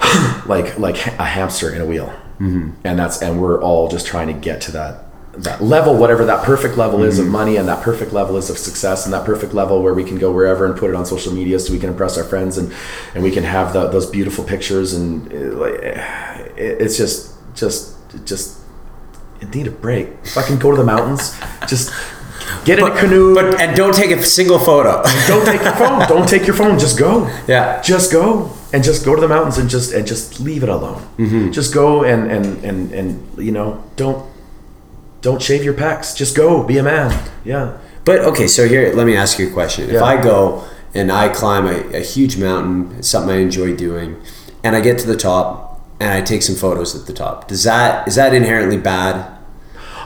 like 0.46 0.78
like 0.78 1.06
a 1.18 1.24
hamster 1.26 1.70
in 1.74 1.82
a 1.82 1.86
wheel 1.86 2.10
mm-hmm. 2.38 2.70
and 2.84 2.98
that's 2.98 3.22
and 3.22 3.40
we're 3.40 3.60
all 3.62 3.88
just 3.88 4.06
trying 4.06 4.26
to 4.26 4.32
get 4.32 4.60
to 4.60 4.72
that 4.72 5.04
that 5.34 5.62
level 5.62 5.96
whatever 5.96 6.24
that 6.26 6.44
perfect 6.44 6.76
level 6.76 7.02
is 7.02 7.18
of 7.18 7.26
money 7.26 7.56
and 7.56 7.66
that 7.66 7.82
perfect 7.82 8.12
level 8.12 8.36
is 8.36 8.50
of 8.50 8.58
success 8.58 9.06
and 9.06 9.14
that 9.14 9.24
perfect 9.24 9.54
level 9.54 9.82
where 9.82 9.94
we 9.94 10.04
can 10.04 10.18
go 10.18 10.30
wherever 10.30 10.66
and 10.66 10.76
put 10.76 10.90
it 10.90 10.96
on 10.96 11.06
social 11.06 11.32
media 11.32 11.58
so 11.58 11.72
we 11.72 11.78
can 11.78 11.88
impress 11.88 12.18
our 12.18 12.24
friends 12.24 12.58
and 12.58 12.72
and 13.14 13.24
we 13.24 13.30
can 13.30 13.42
have 13.42 13.72
the, 13.72 13.88
those 13.88 14.10
beautiful 14.10 14.44
pictures 14.44 14.92
and 14.92 15.32
like 15.58 15.74
it, 15.74 16.82
it's 16.82 16.98
just 16.98 17.34
just 17.54 17.96
just 18.26 18.58
need 19.54 19.66
a 19.66 19.70
break 19.70 20.24
fucking 20.26 20.58
go 20.58 20.70
to 20.70 20.76
the 20.76 20.84
mountains 20.84 21.38
just 21.66 21.90
get 22.64 22.78
in 22.78 22.86
a 22.86 22.94
canoe 22.98 23.34
but 23.34 23.58
and 23.60 23.74
don't 23.74 23.94
take 23.94 24.10
a 24.10 24.22
single 24.22 24.58
photo. 24.58 25.02
don't 25.26 25.44
take 25.44 25.62
your 25.62 25.72
phone. 25.72 25.98
Don't 26.08 26.28
take 26.28 26.46
your 26.46 26.54
phone. 26.54 26.78
Just 26.78 26.98
go. 26.98 27.26
Yeah. 27.46 27.80
Just 27.80 28.12
go 28.12 28.52
and 28.72 28.82
just 28.82 29.04
go 29.04 29.14
to 29.14 29.20
the 29.20 29.28
mountains 29.28 29.58
and 29.58 29.68
just 29.68 29.92
and 29.92 30.06
just 30.06 30.40
leave 30.40 30.62
it 30.62 30.68
alone. 30.68 31.02
Mm-hmm. 31.18 31.50
Just 31.50 31.74
go 31.74 32.04
and 32.04 32.30
and 32.30 32.64
and 32.64 32.92
and 32.92 33.38
you 33.38 33.52
know 33.52 33.82
don't 33.96 34.30
don't 35.20 35.40
shave 35.40 35.64
your 35.64 35.74
pecs. 35.74 36.16
Just 36.16 36.36
go. 36.36 36.62
Be 36.64 36.78
a 36.78 36.82
man. 36.82 37.30
Yeah. 37.44 37.78
But 38.04 38.20
okay, 38.20 38.48
so 38.48 38.66
here, 38.66 38.92
let 38.94 39.06
me 39.06 39.16
ask 39.16 39.38
you 39.38 39.48
a 39.48 39.52
question. 39.52 39.88
If 39.88 40.02
I 40.02 40.20
go 40.20 40.64
and 40.92 41.12
I 41.12 41.28
climb 41.28 41.66
a, 41.66 41.96
a 41.96 42.00
huge 42.00 42.36
mountain, 42.36 43.02
something 43.02 43.30
I 43.30 43.38
enjoy 43.38 43.76
doing, 43.76 44.20
and 44.64 44.74
I 44.74 44.80
get 44.80 44.98
to 44.98 45.06
the 45.06 45.16
top 45.16 45.80
and 46.00 46.10
I 46.10 46.20
take 46.20 46.42
some 46.42 46.56
photos 46.56 46.96
at 46.96 47.06
the 47.06 47.12
top, 47.12 47.46
does 47.48 47.62
that 47.64 48.08
is 48.08 48.16
that 48.16 48.34
inherently 48.34 48.78
bad? 48.78 49.38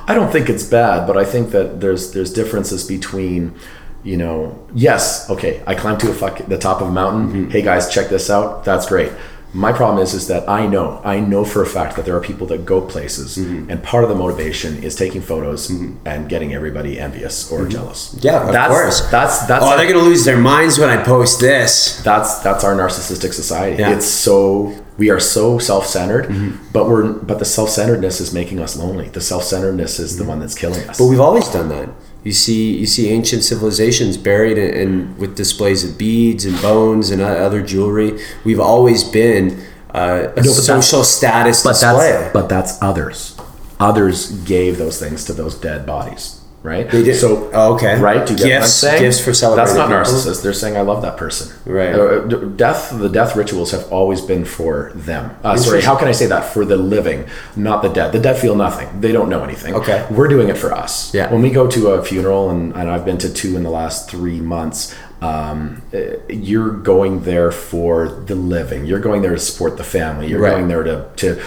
I 0.09 0.15
don't 0.15 0.31
think 0.31 0.49
it's 0.49 0.63
bad, 0.63 1.07
but 1.07 1.17
I 1.17 1.25
think 1.25 1.51
that 1.51 1.81
there's 1.81 2.13
there's 2.13 2.33
differences 2.33 2.87
between, 2.87 3.59
you 4.07 4.17
know, 4.17 4.57
yes, 4.75 5.29
okay, 5.31 5.63
I 5.67 5.75
climbed 5.75 6.01
to 6.01 6.11
a 6.11 6.15
fuck 6.15 6.39
the 6.47 6.59
top 6.59 6.81
of 6.81 6.89
a 6.89 6.93
mountain. 6.93 7.25
Mm-hmm. 7.29 7.51
Hey 7.51 7.63
guys, 7.63 7.93
check 7.93 8.09
this 8.09 8.31
out. 8.31 8.65
That's 8.65 8.87
great. 8.87 9.11
My 9.53 9.73
problem 9.73 10.03
is 10.03 10.13
is 10.13 10.27
that 10.29 10.49
I 10.49 10.67
know 10.67 11.01
I 11.05 11.19
know 11.19 11.43
for 11.45 11.63
a 11.63 11.67
fact 11.67 11.97
that 11.97 12.05
there 12.05 12.15
are 12.17 12.21
people 12.21 12.47
that 12.49 12.65
go 12.67 12.81
places, 12.81 13.37
Mm-hmm. 13.39 13.71
and 13.71 13.83
part 13.83 14.05
of 14.05 14.11
the 14.11 14.17
motivation 14.17 14.83
is 14.85 14.95
taking 14.95 15.23
photos 15.23 15.71
and 15.71 16.29
getting 16.29 16.53
everybody 16.53 16.99
envious 17.01 17.51
or 17.51 17.67
jealous. 17.67 18.01
Mm-hmm. 18.09 18.27
Yeah, 18.27 18.47
of 18.47 18.53
that's, 18.53 18.73
course. 18.75 19.01
That's 19.11 19.47
that's 19.47 19.65
oh, 19.65 19.69
our, 19.69 19.77
they're 19.77 19.91
gonna 19.93 20.05
lose 20.05 20.25
their 20.25 20.37
minds 20.39 20.79
when 20.79 20.91
I 20.91 21.03
post 21.03 21.41
this. 21.41 22.01
that's 22.03 22.41
that's 22.41 22.65
our 22.65 22.75
narcissistic 22.77 23.33
society. 23.33 23.77
Yeah. 23.83 23.95
It's 23.97 24.07
so 24.07 24.75
we 24.99 25.11
are 25.11 25.21
so 25.21 25.59
self-centered, 25.59 26.27
Mm-hmm. 26.27 26.73
but 26.73 26.89
we're 26.89 27.13
but 27.31 27.39
the 27.39 27.45
self-centeredness 27.59 28.21
is 28.21 28.33
making 28.35 28.61
us 28.61 28.77
lonely. 28.77 29.09
The 29.09 29.21
self-centeredness 29.33 29.99
is 29.99 30.17
the 30.19 30.25
one 30.25 30.39
that's 30.41 30.55
killing 30.55 30.81
us. 30.89 30.97
Mm-hmm. 30.97 31.03
But 31.05 31.11
we've 31.11 31.21
always 31.29 31.49
done 31.49 31.69
that. 31.71 31.89
You 32.27 32.33
see, 32.33 32.77
you 32.77 32.87
see 32.87 33.09
ancient 33.11 33.45
civilizations 33.45 34.17
buried 34.17 34.59
in, 34.59 34.75
in 34.75 35.17
with 35.17 35.37
displays 35.37 35.85
of 35.85 35.97
beads 35.97 36.45
and 36.45 36.61
bones 36.61 37.11
and 37.13 37.23
other 37.23 37.63
jewelry. 37.63 38.19
We've 38.45 38.59
always 38.59 39.05
been 39.05 39.63
uh, 39.95 40.33
a 40.37 40.43
No, 40.43 40.51
social 40.51 41.05
status 41.05 41.63
but 41.63 41.75
display. 41.75 42.11
that's 42.11 42.33
but 42.33 42.49
that's 42.49 42.83
others. 42.83 43.37
Others 43.79 44.33
gave 44.45 44.77
those 44.77 44.99
things 44.99 45.25
to 45.27 45.33
those 45.35 45.55
dead 45.55 45.87
bodies, 45.87 46.41
right? 46.63 46.91
They 46.91 47.03
did. 47.05 47.17
So 47.17 47.51
Oh, 47.55 47.75
okay. 47.75 47.99
right? 48.01 48.27
Do 48.27 48.33
you 48.33 48.39
get 48.39 48.45
what 48.47 48.53
I'm 48.55 48.61
Gifts- 48.63 48.83
gifts 49.01 49.21
for 49.21 49.27
That's 49.31 49.39
celebrating 49.41 49.77
not 49.77 49.89
people. 49.89 50.03
narcissist. 50.03 50.43
They're 50.43 50.53
saying 50.53 50.77
I 50.77 50.81
love 50.81 51.03
that 51.03 51.17
person. 51.17 51.57
Right. 51.65 51.95
Uh, 51.95 52.21
death. 52.57 52.93
The 52.97 53.09
death 53.09 53.37
rituals 53.37 53.71
have 53.71 53.91
always 53.93 54.21
been 54.21 54.45
for 54.45 54.91
them. 54.95 55.31
Uh, 55.45 55.57
sorry. 55.57 55.83
How 55.83 55.95
can 55.97 56.09
I 56.09 56.13
say 56.13 56.27
that? 56.27 56.45
For 56.53 56.65
the 56.65 56.77
living, 56.77 57.27
not 57.55 57.83
the 57.83 57.89
dead. 57.89 58.13
The 58.13 58.19
dead 58.19 58.37
feel 58.39 58.57
nothing. 58.57 58.89
They 59.01 59.13
don't 59.13 59.29
know 59.29 59.43
anything. 59.45 59.75
Okay. 59.75 60.05
We're 60.11 60.29
doing 60.29 60.49
it 60.49 60.59
for 60.59 60.73
us. 60.75 61.15
Yeah. 61.15 61.31
When 61.33 61.43
we 61.43 61.51
go 61.51 61.67
to 61.69 61.89
a 61.91 62.03
funeral, 62.05 62.51
and, 62.51 62.75
and 62.75 62.91
I've 62.91 63.05
been 63.05 63.19
to 63.19 63.33
two 63.33 63.57
in 63.57 63.63
the 63.63 63.71
last 63.71 64.11
three 64.11 64.41
months. 64.41 64.95
Um, 65.23 65.81
uh, 65.95 65.99
you're 66.29 66.69
going 66.71 67.23
there 67.23 67.51
for 67.51 68.07
the 68.07 68.35
living. 68.35 68.85
You're 68.85 69.01
going 69.01 69.23
there 69.23 69.33
to 69.33 69.39
support 69.39 69.79
the 69.79 69.83
family. 69.85 70.29
You're 70.29 70.41
Right. 70.41 70.51
going 70.51 70.69
there 70.69 70.83
to 70.83 71.07
to 71.17 71.41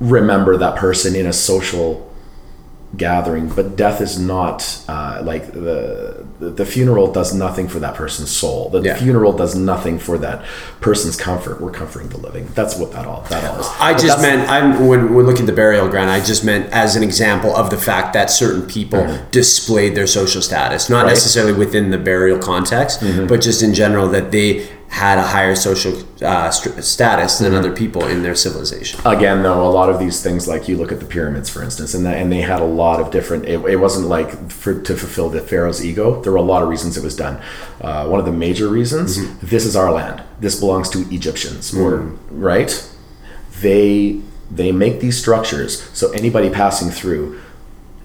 remember 0.00 0.56
that 0.56 0.76
person 0.76 1.16
in 1.16 1.26
a 1.26 1.32
social 1.32 2.07
gathering 2.96 3.48
but 3.50 3.76
death 3.76 4.00
is 4.00 4.18
not 4.18 4.82
uh, 4.88 5.20
like 5.22 5.52
the 5.52 6.24
the 6.40 6.64
funeral 6.64 7.12
does 7.12 7.34
nothing 7.34 7.68
for 7.68 7.78
that 7.80 7.94
person's 7.94 8.30
soul 8.30 8.70
the 8.70 8.80
Yeah. 8.80 8.96
funeral 8.96 9.32
does 9.34 9.54
nothing 9.54 9.98
for 9.98 10.16
that 10.18 10.42
person's 10.80 11.14
comfort 11.16 11.60
we're 11.60 11.70
comforting 11.70 12.08
the 12.08 12.16
living 12.16 12.48
that's 12.54 12.76
what 12.76 12.92
that 12.92 13.04
all 13.06 13.20
that 13.28 13.44
all 13.44 13.60
is 13.60 13.66
I 13.78 13.92
But 13.92 14.00
just 14.00 14.22
meant 14.22 14.48
I'm 14.48 14.86
when 14.88 15.14
when 15.14 15.26
looking 15.26 15.42
at 15.42 15.46
the 15.48 15.52
burial 15.52 15.88
ground. 15.88 16.08
I 16.10 16.20
just 16.24 16.44
meant 16.44 16.72
as 16.72 16.96
an 16.96 17.02
example 17.02 17.54
of 17.54 17.68
the 17.68 17.76
fact 17.76 18.14
that 18.14 18.30
certain 18.30 18.62
people 18.62 19.06
displayed 19.32 19.94
their 19.94 20.06
social 20.06 20.40
status, 20.40 20.88
not 20.88 21.04
Right. 21.04 21.10
necessarily 21.10 21.52
within 21.52 21.90
the 21.90 21.98
burial 21.98 22.38
context, 22.38 23.02
but 23.28 23.40
just 23.42 23.62
in 23.62 23.74
general 23.74 24.08
that 24.08 24.30
they 24.32 24.66
had 24.88 25.18
a 25.18 25.22
higher 25.22 25.54
social 25.54 25.92
uh, 26.22 26.50
st- 26.50 26.82
status 26.82 27.38
than 27.38 27.54
other 27.54 27.74
people 27.74 28.06
in 28.06 28.22
their 28.22 28.34
civilization. 28.34 28.98
again 29.04 29.42
though 29.42 29.66
a 29.66 29.70
lot 29.70 29.88
of 29.90 29.98
these 29.98 30.22
things 30.22 30.48
like 30.48 30.66
you 30.66 30.76
look 30.76 30.90
at 30.90 30.98
the 30.98 31.06
pyramids 31.06 31.48
for 31.50 31.62
instance 31.62 31.92
and 31.94 32.04
that 32.06 32.16
and 32.16 32.32
they 32.32 32.40
had 32.40 32.60
a 32.60 32.64
lot 32.64 32.98
of 32.98 33.10
different 33.10 33.44
it, 33.44 33.58
it 33.66 33.76
wasn't 33.76 34.06
like 34.06 34.50
for 34.50 34.80
to 34.80 34.96
fulfill 34.96 35.28
the 35.28 35.40
pharaoh's 35.40 35.84
ego. 35.84 36.20
There 36.22 36.32
were 36.32 36.38
a 36.38 36.42
lot 36.42 36.62
of 36.62 36.68
reasons 36.68 36.96
it 36.96 37.04
was 37.04 37.14
done. 37.16 37.40
Uh, 37.80 38.08
one 38.08 38.18
of 38.18 38.26
the 38.26 38.32
major 38.32 38.68
reasons 38.68 39.38
this 39.40 39.64
is 39.66 39.76
our 39.76 39.92
land. 39.92 40.22
This 40.40 40.58
belongs 40.58 40.88
to 40.90 40.98
egyptians 41.14 41.74
or 41.74 41.98
right? 42.30 42.70
They 43.60 44.20
they 44.50 44.72
make 44.72 45.00
these 45.00 45.18
structures 45.18 45.82
so 45.92 46.10
anybody 46.12 46.48
passing 46.48 46.90
through 46.90 47.40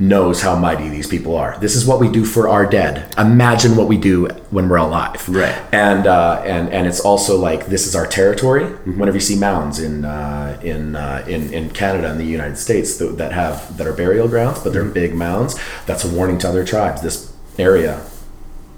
knows 0.09 0.41
how 0.41 0.53
mighty 0.67 0.89
these 0.89 1.07
people 1.07 1.35
are. 1.35 1.57
This 1.59 1.75
is 1.75 1.85
what 1.85 1.99
we 1.99 2.09
do 2.19 2.25
for 2.25 2.49
our 2.49 2.65
dead. 2.65 2.93
Imagine 3.17 3.75
what 3.77 3.87
we 3.87 3.97
do 3.97 4.27
when 4.51 4.67
we're 4.69 4.77
alive. 4.89 5.27
Right. 5.29 5.55
And 5.71 6.07
uh, 6.07 6.41
and 6.45 6.69
and 6.75 6.87
it's 6.87 6.99
also 6.99 7.37
like 7.37 7.67
this 7.67 7.87
is 7.87 7.95
our 7.95 8.07
territory. 8.07 8.63
Mm-hmm. 8.65 8.99
Whenever 8.99 9.17
you 9.17 9.21
see 9.31 9.39
mounds 9.39 9.79
in 9.79 10.03
uh, 10.05 10.59
in, 10.63 10.95
uh, 10.95 11.23
in 11.27 11.53
in 11.53 11.69
Canada 11.69 12.09
and 12.11 12.19
the 12.19 12.25
United 12.25 12.57
States 12.57 12.97
th- 12.97 13.15
that 13.17 13.31
have 13.31 13.77
that 13.77 13.87
are 13.87 13.93
burial 13.93 14.27
grounds, 14.27 14.59
but 14.59 14.73
Mm-hmm. 14.73 14.73
they're 14.73 14.93
big 15.07 15.13
mounds, 15.15 15.51
that's 15.85 16.03
a 16.03 16.09
warning 16.09 16.37
to 16.39 16.49
other 16.49 16.65
tribes. 16.65 17.01
This 17.01 17.31
area 17.57 18.01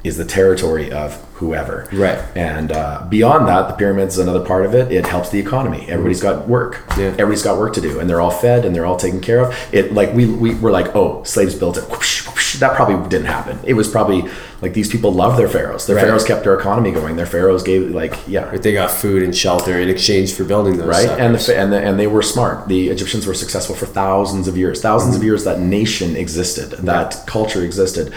is 0.06 0.18
the 0.18 0.26
territory 0.26 0.92
of 0.92 1.16
whoever. 1.36 1.90
Right. 1.92 2.18
And 2.36 2.72
uh, 2.72 3.06
beyond 3.10 3.48
that, 3.50 3.68
the 3.68 3.74
pyramids 3.74 4.14
is 4.14 4.20
another 4.20 4.46
part 4.46 4.66
of 4.66 4.74
it. 4.74 4.90
It 4.92 5.06
helps 5.06 5.30
the 5.32 5.40
economy. 5.40 5.86
Everybody's 5.90 6.22
got 6.22 6.48
work. 6.48 6.84
Yeah. 6.98 7.08
Everybody's 7.08 7.44
got 7.44 7.58
work 7.58 7.74
to 7.74 7.82
do, 7.82 8.00
and 8.00 8.10
they're 8.10 8.22
all 8.22 8.32
fed 8.32 8.64
and 8.64 8.74
they're 8.74 8.86
all 8.86 8.96
taken 8.98 9.20
care 9.20 9.42
of. 9.42 9.54
It 9.74 9.94
like 9.94 10.14
we 10.14 10.26
we 10.26 10.56
were 10.56 10.72
like, 10.72 10.96
oh, 10.96 11.24
slaves 11.24 11.56
built 11.56 11.78
it. 11.78 11.84
Whoosh, 11.90 12.26
whoosh. 12.28 12.60
That 12.60 12.76
probably 12.78 13.10
didn't 13.10 13.26
happen. 13.28 13.60
It 13.66 13.74
was 13.74 13.90
probably 13.90 14.24
like 14.62 14.74
these 14.74 14.90
people 14.90 15.12
love 15.12 15.36
their 15.36 15.50
pharaohs. 15.50 15.86
Their 15.88 15.98
Right. 15.98 16.06
pharaohs 16.06 16.24
kept 16.24 16.44
their 16.44 16.58
economy 16.58 16.92
going. 16.94 17.18
Their 17.18 17.26
pharaohs 17.26 17.64
gave 17.64 17.90
like 17.92 18.16
yeah. 18.28 18.50
But 18.52 18.64
they 18.64 18.72
got 18.72 18.92
food 18.92 19.22
and 19.24 19.36
shelter 19.36 19.78
in 19.78 19.90
exchange 19.90 20.34
for 20.34 20.46
building 20.46 20.78
those. 20.78 20.88
Right, 20.88 21.10
and 21.10 21.36
the, 21.36 21.58
and 21.60 21.74
the, 21.74 21.82
and 21.82 22.00
they 22.00 22.08
were 22.08 22.22
smart. 22.22 22.70
The 22.70 22.90
Egyptians 22.90 23.26
were 23.28 23.34
successful 23.34 23.76
for 23.76 23.88
thousands 23.88 24.48
of 24.48 24.56
years. 24.56 24.82
1000s 24.82 25.02
Mm-hmm. 25.08 25.16
of 25.18 25.24
years 25.24 25.44
that 25.44 25.60
nation 25.60 26.16
existed, 26.16 26.70
that 26.86 27.24
culture 27.28 27.62
existed. 27.64 28.14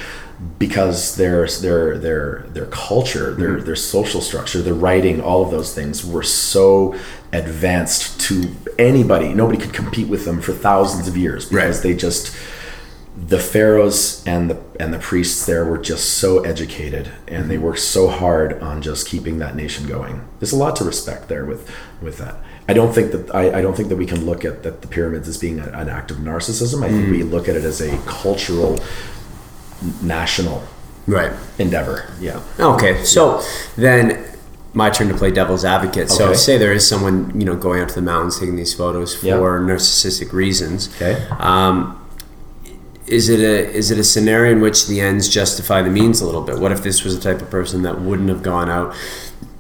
Because 0.59 1.17
their 1.17 1.47
their 1.49 1.99
their 1.99 2.45
their 2.51 2.67
culture, 2.67 3.35
their 3.35 3.57
Mm-hmm. 3.57 3.67
their 3.67 3.77
social 3.77 4.21
structure, 4.21 4.63
their 4.63 4.75
writing, 4.75 5.21
all 5.21 5.43
of 5.45 5.51
those 5.51 5.75
things 5.75 6.07
were 6.07 6.23
so 6.23 6.95
advanced 7.33 8.21
to 8.23 8.55
anybody. 8.79 9.35
Nobody 9.35 9.59
could 9.59 9.73
compete 9.75 10.09
with 10.09 10.25
them 10.25 10.41
for 10.41 10.53
thousands 10.53 11.09
of 11.09 11.17
years 11.17 11.49
because 11.49 11.77
Right. 11.77 11.83
they 11.83 11.95
just 11.95 12.35
the 13.17 13.41
pharaohs 13.41 14.23
and 14.27 14.49
the 14.49 14.57
and 14.79 14.95
the 14.95 14.99
priests 15.01 15.45
there 15.45 15.65
were 15.65 15.79
just 15.79 16.19
so 16.19 16.39
educated 16.45 17.11
and 17.27 17.51
they 17.51 17.59
worked 17.59 17.81
so 17.81 18.07
hard 18.07 18.61
on 18.63 18.81
just 18.81 19.09
keeping 19.09 19.39
that 19.39 19.57
nation 19.57 19.89
going. 19.89 20.21
There's 20.39 20.53
a 20.53 20.57
lot 20.57 20.77
to 20.77 20.85
respect 20.85 21.27
there 21.29 21.45
with 21.45 21.69
with 22.01 22.19
that. 22.19 22.37
I 22.69 22.75
don't 22.75 22.95
think 22.95 23.11
that 23.13 23.35
I, 23.35 23.59
I 23.59 23.63
don't 23.63 23.77
think 23.77 23.89
that 23.89 23.97
we 23.97 24.07
can 24.07 24.25
look 24.25 24.45
at 24.45 24.63
that 24.63 24.83
the 24.83 24.89
pyramids 24.89 25.27
as 25.27 25.37
being 25.39 25.59
a, 25.59 25.65
an 25.73 25.89
act 25.89 26.13
of 26.13 26.19
narcissism. 26.19 26.85
I 26.85 26.91
think 26.91 27.11
we 27.11 27.25
look 27.25 27.49
at 27.49 27.57
it 27.57 27.65
as 27.65 27.81
a 27.81 27.97
cultural 28.07 28.79
national 30.03 30.63
Right. 31.07 31.33
endeavor. 31.59 32.05
Yeah. 32.21 32.41
Okay, 32.61 33.03
so 33.05 33.43
then 33.77 34.25
my 34.75 34.91
turn 34.91 35.09
to 35.09 35.15
play 35.15 35.31
devil's 35.31 35.65
advocate. 35.65 36.11
So 36.11 36.35
say 36.35 36.59
there 36.59 36.73
is 36.73 36.87
someone 36.87 37.33
you 37.35 37.47
know 37.47 37.57
going 37.57 37.81
out 37.81 37.89
to 37.89 37.95
the 37.95 38.03
mountains 38.03 38.39
taking 38.39 38.57
these 38.57 38.75
photos 38.75 39.15
for 39.15 39.27
Yeah. 39.27 39.35
narcissistic 39.37 40.33
reasons. 40.33 40.89
Okay. 40.97 41.17
Um, 41.39 41.97
is 43.07 43.31
it 43.31 43.41
a 43.41 43.71
is 43.75 43.91
it 43.91 43.99
a 43.99 44.05
scenario 44.05 44.53
in 44.53 44.61
which 44.61 44.87
the 44.87 45.01
ends 45.01 45.29
justify 45.29 45.81
the 45.81 45.89
means 45.91 46.21
a 46.21 46.27
little 46.27 46.43
bit? 46.43 46.59
What 46.59 46.73
if 46.73 46.83
this 46.83 47.05
was 47.05 47.17
the 47.17 47.23
type 47.23 47.41
of 47.41 47.49
person 47.51 47.83
that 47.83 48.01
wouldn't 48.03 48.29
have 48.29 48.43
gone 48.43 48.69
out 48.69 48.95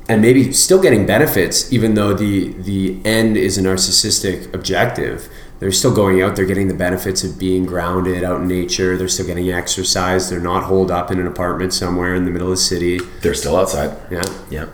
and 0.06 0.20
maybe 0.20 0.52
still 0.52 0.80
getting 0.82 1.06
benefits, 1.06 1.72
even 1.72 1.94
though 1.94 2.12
the 2.12 2.52
the 2.58 2.98
end 3.06 3.36
is 3.38 3.56
a 3.56 3.62
narcissistic 3.62 4.52
objective? 4.52 5.28
They're 5.58 5.72
still 5.72 5.94
going 5.94 6.22
out. 6.22 6.36
They're 6.36 6.44
getting 6.44 6.68
the 6.68 6.74
benefits 6.74 7.24
of 7.24 7.38
being 7.38 7.66
grounded 7.66 8.22
out 8.22 8.42
in 8.42 8.48
nature. 8.48 8.96
They're 8.96 9.08
still 9.08 9.26
getting 9.26 9.50
exercise. 9.50 10.30
They're 10.30 10.40
not 10.40 10.64
holed 10.64 10.90
up 10.90 11.10
in 11.10 11.18
an 11.18 11.26
apartment 11.26 11.74
somewhere 11.74 12.14
in 12.14 12.24
the 12.24 12.30
middle 12.30 12.48
of 12.48 12.52
the 12.52 12.56
city. 12.62 13.00
They're 13.22 13.34
still 13.34 13.56
outside. 13.56 13.96
Yeah. 14.10 14.22
Yeah. 14.50 14.68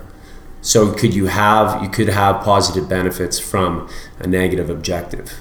So 0.61 0.93
could 0.93 1.13
you 1.13 1.27
have 1.27 1.83
you 1.83 1.89
could 1.89 2.09
have 2.09 2.43
positive 2.43 2.89
benefits 2.89 3.39
from 3.39 3.89
a 4.19 4.27
negative 4.27 4.69
objective? 4.69 5.33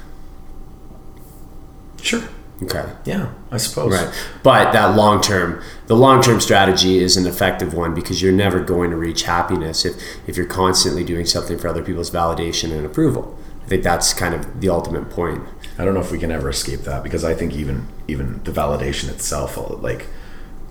Sure. 2.01 2.23
Okay. 2.63 2.85
Yeah, 3.05 3.33
I 3.51 3.57
suppose. 3.57 3.93
Right. 3.93 4.15
But 4.43 4.73
that 4.73 4.97
long 4.97 5.21
term, 5.21 5.63
the 5.87 5.97
long 5.97 6.23
term 6.23 6.41
strategy 6.41 6.99
is 6.99 7.17
an 7.17 7.27
effective 7.27 7.75
one 7.75 7.95
because 7.95 8.23
you're 8.23 8.33
never 8.33 8.61
going 8.61 8.91
to 8.91 8.97
reach 8.97 9.25
happiness 9.25 9.85
if, 9.85 9.95
if 10.27 10.37
you're 10.37 10.47
constantly 10.47 11.05
doing 11.05 11.27
something 11.27 11.59
for 11.59 11.69
other 11.69 11.83
people's 11.83 12.11
validation 12.11 12.71
and 12.73 12.87
approval. 12.87 13.37
I 13.65 13.67
think 13.67 13.83
that's 13.83 14.13
kind 14.13 14.35
of 14.35 14.61
the 14.61 14.69
ultimate 14.69 15.11
point. 15.11 15.43
I 15.79 15.85
don't 15.85 15.95
know 15.95 16.01
if 16.01 16.13
we 16.13 16.19
can 16.19 16.31
ever 16.31 16.51
escape 16.51 16.81
that 16.81 17.03
because 17.03 17.25
I 17.25 17.35
think 17.35 17.55
even 17.55 17.87
even 18.07 18.43
the 18.45 18.53
validation 18.53 19.09
itself, 19.09 19.57
uh, 19.57 19.77
like 19.77 20.07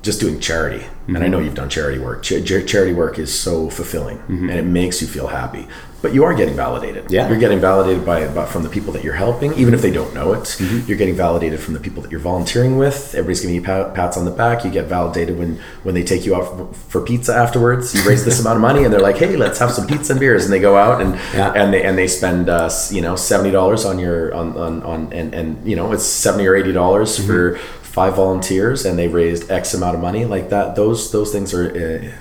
just 0.03 0.19
doing 0.19 0.39
charity, 0.39 0.85
and 1.07 1.17
I 1.17 1.21
mm-hmm. 1.21 1.31
know 1.31 1.39
you've 1.39 1.55
done 1.55 1.69
charity 1.69 1.97
work. 1.97 2.23
Ch- 2.23 2.43
ch- 2.45 2.67
charity 2.67 2.93
work 2.93 3.17
is 3.17 3.37
so 3.37 3.69
fulfilling, 3.69 4.17
mm-hmm. 4.19 4.49
and 4.49 4.59
it 4.59 4.65
makes 4.65 5.01
you 5.01 5.07
feel 5.07 5.27
happy. 5.27 5.67
But 6.03 6.13
you 6.13 6.23
are 6.25 6.33
getting 6.35 6.55
validated. 6.55 7.09
Yeah. 7.09 7.29
you're 7.29 7.39
getting 7.39 7.61
validated 7.61 8.05
by, 8.05 8.27
by 8.27 8.45
from 8.45 8.61
the 8.61 8.69
people 8.69 8.91
that 8.91 9.03
you're 9.05 9.13
helping, 9.15 9.53
even 9.53 9.73
if 9.73 9.81
they 9.81 9.89
don't 9.89 10.13
know 10.13 10.33
it. 10.33 10.59
You're 10.85 10.97
getting 10.97 11.15
validated 11.15 11.61
from 11.61 11.73
the 11.73 11.79
people 11.79 12.03
that 12.03 12.11
you're 12.11 12.19
volunteering 12.19 12.77
with. 12.77 13.15
Everybody's 13.15 13.39
giving 13.39 13.55
you 13.55 13.61
pat, 13.61 13.93
pats 13.95 14.17
on 14.17 14.25
the 14.25 14.31
back. 14.31 14.65
You 14.65 14.69
get 14.69 14.85
validated 14.87 15.39
when 15.39 15.59
when 15.83 15.95
they 15.95 16.03
take 16.03 16.25
you 16.25 16.35
out 16.35 16.45
for, 16.57 16.73
for 16.73 17.01
pizza 17.01 17.33
afterwards. 17.33 17.95
You 17.95 18.03
raise 18.07 18.25
this 18.25 18.39
amount 18.41 18.57
of 18.57 18.61
money, 18.61 18.83
and 18.83 18.93
they're 18.93 18.99
like, 19.09 19.17
"Hey, 19.17 19.37
let's 19.37 19.59
have 19.59 19.71
some 19.71 19.87
pizza 19.87 20.11
and 20.13 20.19
beers." 20.19 20.43
And 20.43 20.51
they 20.53 20.59
go 20.59 20.75
out 20.75 21.01
and 21.01 21.15
Yeah. 21.33 21.53
and 21.53 21.73
they 21.73 21.81
and 21.83 21.97
they 21.97 22.07
spend 22.09 22.49
uh, 22.49 22.69
you 22.91 23.01
know 23.01 23.15
seventy 23.15 23.51
dollars 23.51 23.85
on 23.85 23.97
your 23.97 24.35
on, 24.35 24.57
on 24.57 24.83
on 24.83 25.13
and 25.13 25.33
and 25.33 25.65
you 25.65 25.77
know 25.77 25.93
it's 25.93 26.03
seventy 26.03 26.45
or 26.45 26.55
eighty 26.55 26.73
dollars 26.73 27.17
Mm-hmm. 27.17 27.27
for 27.27 27.57
five 27.81 28.15
volunteers 28.15 28.85
and 28.85 28.99
they 28.99 29.07
raised 29.07 29.49
X 29.49 29.73
amount 29.73 29.95
of 29.95 30.01
money 30.01 30.25
like 30.25 30.49
that. 30.49 30.75
Those 30.75 31.11
those 31.13 31.31
things 31.31 31.53
are. 31.53 31.65
Uh, 31.71 32.11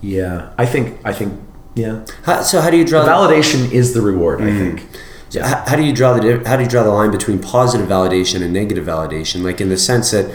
yeah, 0.00 0.52
I 0.58 0.66
think 0.66 1.00
I 1.04 1.12
think 1.12 1.32
yeah. 1.74 2.04
How, 2.24 2.42
so 2.42 2.60
how 2.60 2.70
do 2.70 2.76
you 2.76 2.84
draw 2.84 3.04
Validation 3.04 3.70
is 3.70 3.94
the 3.94 4.00
reward. 4.00 4.40
I 4.40 4.44
mm. 4.44 4.58
think. 4.58 4.88
So 5.30 5.42
how, 5.42 5.64
how 5.66 5.76
do 5.76 5.82
you 5.82 5.94
draw 5.94 6.12
the 6.12 6.42
how 6.46 6.56
do 6.56 6.62
you 6.62 6.68
draw 6.68 6.82
the 6.82 6.90
line 6.90 7.10
between 7.10 7.38
positive 7.38 7.88
validation 7.88 8.42
and 8.42 8.52
negative 8.52 8.86
validation? 8.86 9.42
Like 9.42 9.60
in 9.60 9.70
the 9.70 9.78
sense 9.78 10.10
that 10.10 10.30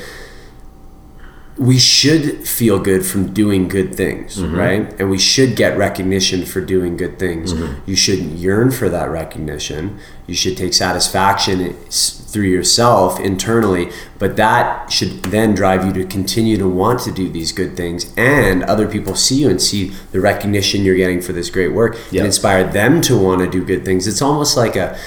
we 1.58 1.80
should 1.80 2.48
feel 2.48 2.80
good 2.80 3.06
from 3.06 3.34
doing 3.34 3.68
good 3.68 3.96
things, 3.96 4.38
mm-hmm. 4.38 4.56
right? 4.56 5.00
And 5.00 5.10
we 5.10 5.18
should 5.18 5.56
get 5.56 5.78
recognition 5.78 6.46
for 6.46 6.62
doing 6.62 6.98
good 6.98 7.18
things. 7.18 7.54
Mm-hmm. 7.54 7.90
You 7.90 7.96
shouldn't 7.96 8.34
yearn 8.34 8.70
for 8.70 8.90
that 8.90 9.10
recognition. 9.10 10.00
You 10.28 10.36
should 10.36 10.56
take 10.56 10.74
satisfaction 10.74 11.74
through 11.90 12.46
yourself 12.46 13.20
internally, 13.20 13.90
but 14.20 14.36
that 14.36 14.92
should 14.92 15.24
then 15.24 15.56
drive 15.56 15.84
you 15.84 15.94
to 15.94 16.06
continue 16.06 16.58
to 16.58 16.68
want 16.68 17.00
to 17.02 17.12
do 17.12 17.28
these 17.28 17.52
good 17.52 17.76
things 17.76 18.14
and 18.16 18.64
other 18.64 18.88
people 18.88 19.16
see 19.16 19.42
you 19.42 19.50
and 19.50 19.62
see 19.62 19.90
the 20.12 20.20
recognition 20.20 20.84
you're 20.84 20.96
getting 20.96 21.22
for 21.22 21.34
this 21.34 21.50
great 21.50 21.74
work 21.74 21.98
Yeah. 22.12 22.20
and 22.20 22.28
inspire 22.28 22.66
them 22.66 23.02
to 23.04 23.18
want 23.18 23.40
to 23.42 23.50
do 23.50 23.66
good 23.66 23.84
things. 23.84 24.06
It's 24.06 24.22
almost 24.22 24.58
like 24.58 24.76
a 24.76 24.98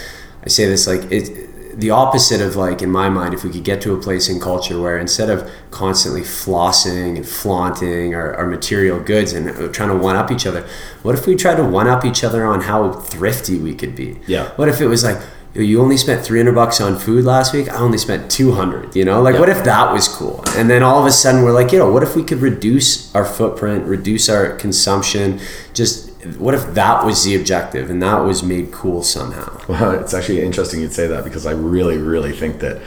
I 0.42 0.48
say 0.48 0.66
this 0.66 0.86
like 0.86 1.12
it 1.12 1.49
the 1.74 1.90
opposite 1.90 2.40
of 2.40 2.56
like 2.56 2.82
in 2.82 2.90
my 2.90 3.08
mind 3.08 3.32
if 3.34 3.44
we 3.44 3.50
could 3.50 3.64
get 3.64 3.80
to 3.82 3.94
a 3.94 4.00
place 4.00 4.28
in 4.28 4.40
culture 4.40 4.80
where 4.80 4.98
instead 4.98 5.30
of 5.30 5.48
constantly 5.70 6.22
flossing 6.22 7.16
and 7.16 7.26
flaunting 7.26 8.14
our, 8.14 8.34
our 8.34 8.46
material 8.46 8.98
goods 9.00 9.32
and 9.32 9.48
uh, 9.50 9.68
trying 9.68 9.88
to 9.88 9.96
one 9.96 10.16
up 10.16 10.30
each 10.32 10.46
other 10.46 10.66
what 11.02 11.14
if 11.14 11.26
we 11.26 11.36
tried 11.36 11.56
to 11.56 11.64
one 11.64 11.86
up 11.86 12.04
each 12.04 12.24
other 12.24 12.44
on 12.44 12.62
how 12.62 12.92
thrifty 12.92 13.58
we 13.58 13.74
could 13.74 13.94
be 13.94 14.18
Yeah. 14.26 14.48
what 14.56 14.68
if 14.68 14.80
it 14.80 14.86
was 14.88 15.04
like 15.04 15.18
you 15.54 15.80
only 15.82 15.96
spent 15.96 16.24
300 16.24 16.54
bucks 16.54 16.80
on 16.80 16.96
food 16.98 17.24
last 17.24 17.52
week 17.52 17.68
i 17.68 17.76
only 17.76 17.98
spent 17.98 18.30
200 18.30 18.94
you 18.96 19.04
know 19.04 19.20
like 19.22 19.34
Yeah. 19.34 19.40
what 19.40 19.48
if 19.48 19.62
that 19.64 19.92
was 19.92 20.08
cool 20.08 20.42
and 20.56 20.68
then 20.70 20.82
all 20.82 20.98
of 21.00 21.06
a 21.06 21.10
sudden 21.12 21.42
we're 21.42 21.52
like 21.52 21.72
you 21.72 21.78
know 21.78 21.90
what 21.90 22.02
if 22.02 22.14
we 22.16 22.22
could 22.24 22.38
reduce 22.40 23.14
our 23.14 23.24
footprint 23.24 23.84
reduce 23.86 24.28
our 24.28 24.54
consumption 24.56 25.40
just 25.72 26.09
what 26.38 26.54
if 26.54 26.74
that 26.74 27.04
was 27.04 27.24
the 27.24 27.34
objective 27.34 27.90
and 27.90 28.02
that 28.02 28.18
was 28.18 28.42
made 28.42 28.72
cool 28.72 29.02
somehow? 29.02 29.58
Well, 29.68 29.92
it's 30.00 30.14
actually 30.14 30.42
interesting 30.42 30.80
you'd 30.80 30.92
say 30.92 31.06
that 31.06 31.22
because 31.24 31.46
I 31.46 31.52
really, 31.52 31.96
really 31.96 32.32
think 32.32 32.58
that 32.60 32.82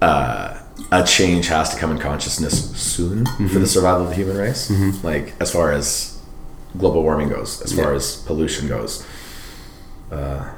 uh, 0.00 0.60
a 0.90 1.04
change 1.04 1.46
has 1.48 1.72
to 1.72 1.78
come 1.78 1.92
in 1.92 1.98
consciousness 1.98 2.76
soon 2.76 3.26
for 3.26 3.58
the 3.60 3.66
survival 3.66 4.02
of 4.04 4.08
the 4.10 4.16
human 4.16 4.36
race. 4.36 4.70
Like 5.04 5.34
as 5.40 5.52
far 5.52 5.70
as 5.72 6.20
global 6.76 7.02
warming 7.02 7.28
goes, 7.28 7.62
as 7.62 7.72
far 7.72 7.94
as 7.94 8.16
pollution 8.16 8.66
goes. 8.68 9.06
Uh, 10.10 10.50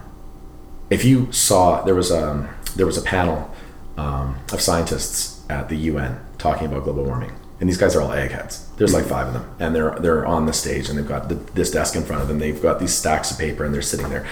if 0.90 1.04
you 1.04 1.30
saw 1.32 1.82
there 1.82 1.94
was 1.94 2.10
a 2.10 2.48
there 2.76 2.86
was 2.86 2.96
a 2.96 3.02
panel 3.02 3.50
um, 3.96 4.36
of 4.52 4.60
scientists 4.60 5.44
at 5.50 5.68
the 5.68 5.76
UN 5.76 6.18
talking 6.38 6.66
about 6.66 6.84
global 6.84 7.04
warming, 7.04 7.32
and 7.60 7.68
these 7.68 7.78
guys 7.78 7.94
are 7.94 8.02
all 8.02 8.12
eggheads. 8.12 8.68
There's 8.76 8.92
like 8.92 9.04
five 9.04 9.28
of 9.28 9.32
them, 9.34 9.54
and 9.58 9.74
they're 9.74 9.96
they're 10.00 10.26
on 10.26 10.46
the 10.46 10.52
stage, 10.52 10.88
and 10.88 10.98
they've 10.98 11.06
got 11.08 11.28
the, 11.28 11.36
this 11.54 11.70
desk 11.70 11.96
in 11.96 12.02
front 12.02 12.22
of 12.22 12.28
them. 12.28 12.38
They've 12.38 12.60
got 12.60 12.80
these 12.80 12.94
stacks 12.94 13.30
of 13.30 13.38
paper, 13.38 13.64
and 13.64 13.74
they're 13.74 13.82
sitting 13.82 14.08
there, 14.08 14.26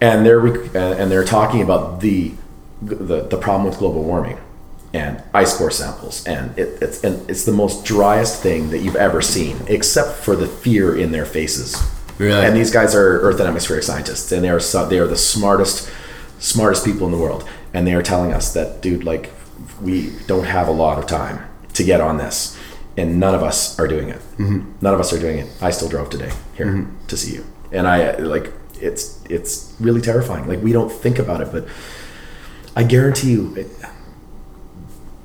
and 0.00 0.26
they're 0.26 0.46
and 0.46 1.10
they're 1.10 1.24
talking 1.24 1.62
about 1.62 2.00
the 2.00 2.32
the, 2.82 3.22
the 3.22 3.38
problem 3.38 3.68
with 3.68 3.78
global 3.78 4.02
warming 4.02 4.38
and 4.92 5.22
ice 5.34 5.56
core 5.56 5.70
samples, 5.70 6.26
and 6.26 6.58
it, 6.58 6.82
it's 6.82 7.04
and 7.04 7.28
it's 7.28 7.44
the 7.44 7.52
most 7.52 7.84
driest 7.84 8.42
thing 8.42 8.70
that 8.70 8.78
you've 8.78 8.96
ever 8.96 9.20
seen, 9.20 9.56
except 9.68 10.18
for 10.18 10.36
the 10.36 10.46
fear 10.46 10.96
in 10.96 11.12
their 11.12 11.26
faces. 11.26 11.76
Really? 12.18 12.46
And 12.46 12.56
these 12.56 12.70
guys 12.70 12.94
are 12.94 13.20
Earth 13.20 13.38
and 13.40 13.48
atmospheric 13.48 13.82
scientists, 13.82 14.32
and 14.32 14.42
they 14.42 14.48
are 14.48 14.60
so, 14.60 14.88
they 14.88 14.98
are 14.98 15.06
the 15.06 15.16
smartest 15.16 15.90
smartest 16.38 16.84
people 16.84 17.06
in 17.06 17.12
the 17.12 17.18
world, 17.18 17.46
and 17.74 17.86
they 17.86 17.94
are 17.94 18.02
telling 18.02 18.32
us 18.32 18.52
that, 18.54 18.80
dude, 18.80 19.04
like 19.04 19.30
we 19.82 20.12
don't 20.26 20.44
have 20.44 20.68
a 20.68 20.72
lot 20.72 20.98
of 20.98 21.06
time 21.06 21.46
to 21.74 21.84
get 21.84 22.00
on 22.00 22.16
this, 22.16 22.55
and 22.96 23.20
none 23.20 23.34
of 23.34 23.42
us 23.42 23.78
are 23.78 23.86
doing 23.86 24.08
it. 24.08 24.20
Mm-hmm. 24.38 24.72
None 24.80 24.94
of 24.94 25.00
us 25.00 25.12
are 25.12 25.18
doing 25.18 25.38
it. 25.38 25.48
I 25.60 25.70
still 25.70 25.88
drove 25.88 26.10
today 26.10 26.32
here 26.54 26.88
to 27.08 27.16
see 27.16 27.34
you, 27.34 27.46
and 27.72 27.86
I 27.86 28.16
like 28.16 28.52
it's 28.80 29.22
it's 29.28 29.74
really 29.80 30.00
terrifying. 30.00 30.46
Like 30.48 30.62
we 30.62 30.72
don't 30.72 30.90
think 30.90 31.18
about 31.18 31.40
it, 31.40 31.52
but 31.52 31.66
I 32.74 32.82
guarantee 32.82 33.32
you. 33.32 33.54
It, 33.56 33.68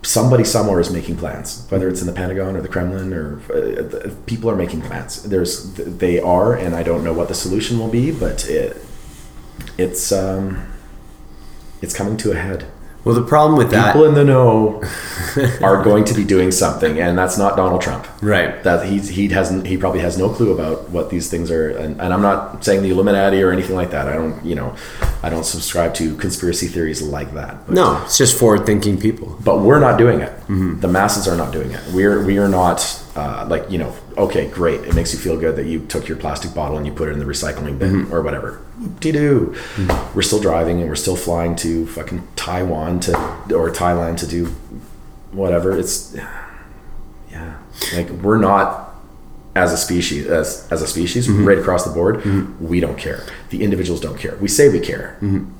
somebody 0.04 0.44
somewhere 0.44 0.80
is 0.80 0.92
making 0.92 1.16
plans 1.16 1.68
whether 1.70 1.88
it's 1.88 2.02
in 2.02 2.08
the 2.08 2.14
pentagon 2.14 2.56
or 2.56 2.62
the 2.62 2.68
kremlin 2.68 3.14
or 3.14 3.40
uh, 3.54 4.10
people 4.26 4.50
are 4.50 4.56
making 4.56 4.82
plans 4.82 5.22
there's 5.24 5.76
they 5.76 6.20
are 6.20 6.56
and 6.56 6.74
i 6.74 6.82
don't 6.82 7.04
know 7.04 7.14
what 7.14 7.28
the 7.28 7.36
solution 7.36 7.78
will 7.78 7.88
be 7.88 8.10
but 8.12 8.50
it, 8.50 8.78
it's 9.78 10.12
um 10.12 10.68
it's 11.84 11.94
coming 11.94 12.18
to 12.18 12.32
a 12.32 12.36
head 12.36 12.66
well 13.04 13.16
the 13.16 13.24
problem 13.24 13.58
with 13.58 13.72
that 13.72 13.94
people 13.94 14.06
in 14.06 14.14
the 14.14 14.24
know 14.24 14.82
are 15.62 15.84
going 15.84 16.04
to 16.04 16.14
be 16.14 16.24
doing 16.24 16.52
something 16.52 17.00
and 17.00 17.18
that's 17.18 17.38
not 17.38 17.56
donald 17.56 17.82
trump. 17.82 18.08
Right. 18.22 18.64
That 18.64 18.86
he 18.86 19.00
he 19.00 19.28
hasn't 19.30 19.66
he 19.66 19.78
probably 19.78 20.02
has 20.02 20.18
no 20.18 20.30
clue 20.30 20.52
about 20.54 20.90
what 20.90 21.10
these 21.10 21.30
things 21.30 21.50
are 21.50 21.70
and, 21.70 22.00
and 22.00 22.14
i'm 22.14 22.22
not 22.22 22.64
saying 22.64 22.84
the 22.84 22.90
illuminati 22.90 23.42
or 23.42 23.52
anything 23.52 23.76
like 23.76 23.92
that. 23.92 24.08
I 24.08 24.14
don't 24.14 24.44
you 24.46 24.56
know 24.56 24.76
i 25.24 25.30
don't 25.30 25.46
subscribe 25.46 25.94
to 25.96 26.16
conspiracy 26.18 26.68
theories 26.68 27.02
like 27.02 27.34
that 27.34 27.66
but, 27.66 27.76
no 27.76 28.02
it's 28.04 28.18
just 28.18 28.38
forward 28.38 28.66
thinking 28.66 29.00
people. 29.00 29.38
But 29.44 29.60
we're 29.60 29.80
not 29.80 29.98
doing 29.98 30.22
it. 30.22 30.32
Mm-hmm. 30.42 30.80
The 30.82 30.88
masses 30.88 31.28
are 31.28 31.36
not 31.36 31.52
doing 31.52 31.72
it. 31.72 31.82
We're 31.94 32.24
we 32.24 32.38
are 32.38 32.48
not 32.50 32.80
uh, 33.16 33.46
like 33.50 33.70
you 33.70 33.78
know 33.78 33.94
okay 34.18 34.50
great 34.50 34.82
it 34.82 34.96
makes 34.96 35.14
you 35.14 35.20
feel 35.20 35.38
good 35.38 35.56
that 35.56 35.66
you 35.66 35.86
took 35.88 36.08
your 36.08 36.18
plastic 36.18 36.54
bottle 36.54 36.78
and 36.78 36.86
you 36.86 36.94
put 36.94 37.10
it 37.10 37.12
in 37.12 37.20
the 37.20 37.26
recycling 37.26 37.78
bin 37.78 38.06
mm-hmm. 38.06 38.14
or 38.14 38.22
whatever 38.22 38.62
doo 39.00 39.54
mm-hmm. 39.54 40.16
we're 40.16 40.22
still 40.22 40.40
driving 40.40 40.80
and 40.80 40.90
we're 40.90 40.96
still 40.96 41.18
flying 41.18 41.56
to 41.56 41.86
fucking 41.88 42.26
taiwan 42.36 43.00
to 43.00 43.14
or 43.54 43.70
thailand 43.70 44.18
to 44.18 44.26
do 44.26 44.54
whatever. 45.32 45.78
It's 45.78 46.16
yeah, 47.32 47.58
like 47.96 48.10
we're 48.10 48.38
not 48.38 48.90
as 49.54 49.74
a 49.74 49.78
species 49.78 50.28
as 50.28 50.68
as 50.72 50.82
a 50.82 50.88
species 50.88 51.28
mm-hmm. 51.28 51.46
right 51.46 51.58
across 51.58 51.84
the 51.86 51.92
board. 51.92 52.24
We 52.62 52.80
don't 52.80 52.98
care. 52.98 53.26
The 53.50 53.64
individuals 53.64 54.02
don't 54.02 54.18
care. 54.18 54.36
We 54.38 54.48
say 54.48 54.70
we 54.70 54.80
care, 54.80 55.18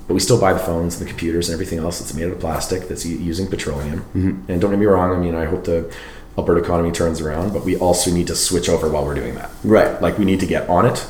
but 0.08 0.14
we 0.14 0.20
still 0.20 0.40
buy 0.40 0.54
the 0.54 0.60
phones 0.60 1.00
and 1.00 1.06
the 1.06 1.10
computers 1.10 1.50
and 1.50 1.54
everything 1.54 1.80
else 1.80 2.00
that's 2.00 2.14
made 2.14 2.26
out 2.26 2.32
of 2.32 2.40
plastic 2.40 2.88
that's 2.88 3.06
using 3.06 3.48
petroleum. 3.48 4.06
And 4.48 4.62
don't 4.62 4.72
get 4.72 4.80
me 4.80 4.86
wrong. 4.86 5.16
I 5.16 5.20
mean, 5.20 5.36
I 5.36 5.46
hope 5.46 5.66
the 5.66 5.94
Alberta 6.42 6.62
economy 6.62 6.92
turns 6.92 7.22
around, 7.22 7.54
but 7.54 7.64
we 7.64 7.78
also 7.78 8.12
need 8.12 8.28
to 8.28 8.36
switch 8.36 8.68
over 8.68 8.90
while 8.90 9.06
we're 9.06 9.14
doing 9.14 9.36
that. 9.36 9.52
Right. 9.64 10.02
Like 10.02 10.18
we 10.18 10.26
need 10.26 10.40
to 10.40 10.48
get 10.48 10.68
on 10.68 10.86
it 10.86 11.08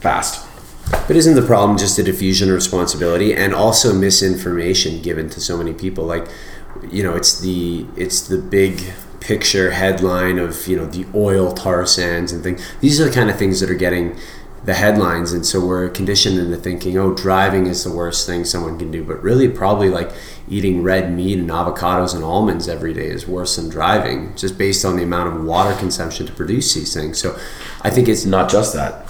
fast. 0.00 0.46
But 0.90 1.16
isn't 1.16 1.34
the 1.34 1.42
problem 1.42 1.78
just 1.78 1.96
the 1.96 2.02
diffusion 2.02 2.48
of 2.48 2.54
responsibility 2.54 3.34
and 3.34 3.54
also 3.54 3.92
misinformation 3.92 5.02
given 5.02 5.28
to 5.30 5.40
so 5.40 5.56
many 5.56 5.74
people? 5.74 6.04
Like, 6.04 6.26
you 6.90 7.02
know, 7.02 7.14
it's 7.14 7.40
the 7.40 7.86
it's 7.96 8.26
the 8.26 8.38
big 8.38 8.82
picture 9.20 9.70
headline 9.70 10.38
of 10.38 10.66
you 10.66 10.76
know 10.76 10.86
the 10.86 11.06
oil 11.14 11.52
tar 11.52 11.84
sands 11.84 12.32
and 12.32 12.42
things. 12.42 12.66
These 12.80 13.00
are 13.00 13.04
the 13.04 13.12
kind 13.12 13.28
of 13.28 13.36
things 13.36 13.60
that 13.60 13.70
are 13.70 13.74
getting 13.74 14.16
the 14.64 14.74
headlines, 14.74 15.32
and 15.32 15.46
so 15.46 15.64
we're 15.64 15.88
conditioned 15.88 16.38
into 16.38 16.56
thinking, 16.56 16.98
oh, 16.98 17.14
driving 17.14 17.66
is 17.66 17.82
the 17.82 17.90
worst 17.92 18.26
thing 18.26 18.44
someone 18.44 18.78
can 18.78 18.90
do. 18.90 19.02
But 19.02 19.22
really, 19.22 19.48
probably 19.48 19.88
like 19.88 20.10
eating 20.48 20.82
red 20.82 21.12
meat 21.12 21.38
and 21.38 21.48
avocados 21.48 22.14
and 22.14 22.22
almonds 22.22 22.68
every 22.68 22.92
day 22.92 23.06
is 23.06 23.26
worse 23.26 23.56
than 23.56 23.70
driving, 23.70 24.34
just 24.36 24.58
based 24.58 24.84
on 24.84 24.96
the 24.96 25.02
amount 25.02 25.34
of 25.34 25.44
water 25.44 25.74
consumption 25.78 26.26
to 26.26 26.32
produce 26.32 26.74
these 26.74 26.92
things. 26.92 27.18
So, 27.18 27.38
I 27.82 27.90
think 27.90 28.08
it's 28.08 28.26
not 28.26 28.50
just 28.50 28.74
that. 28.74 29.06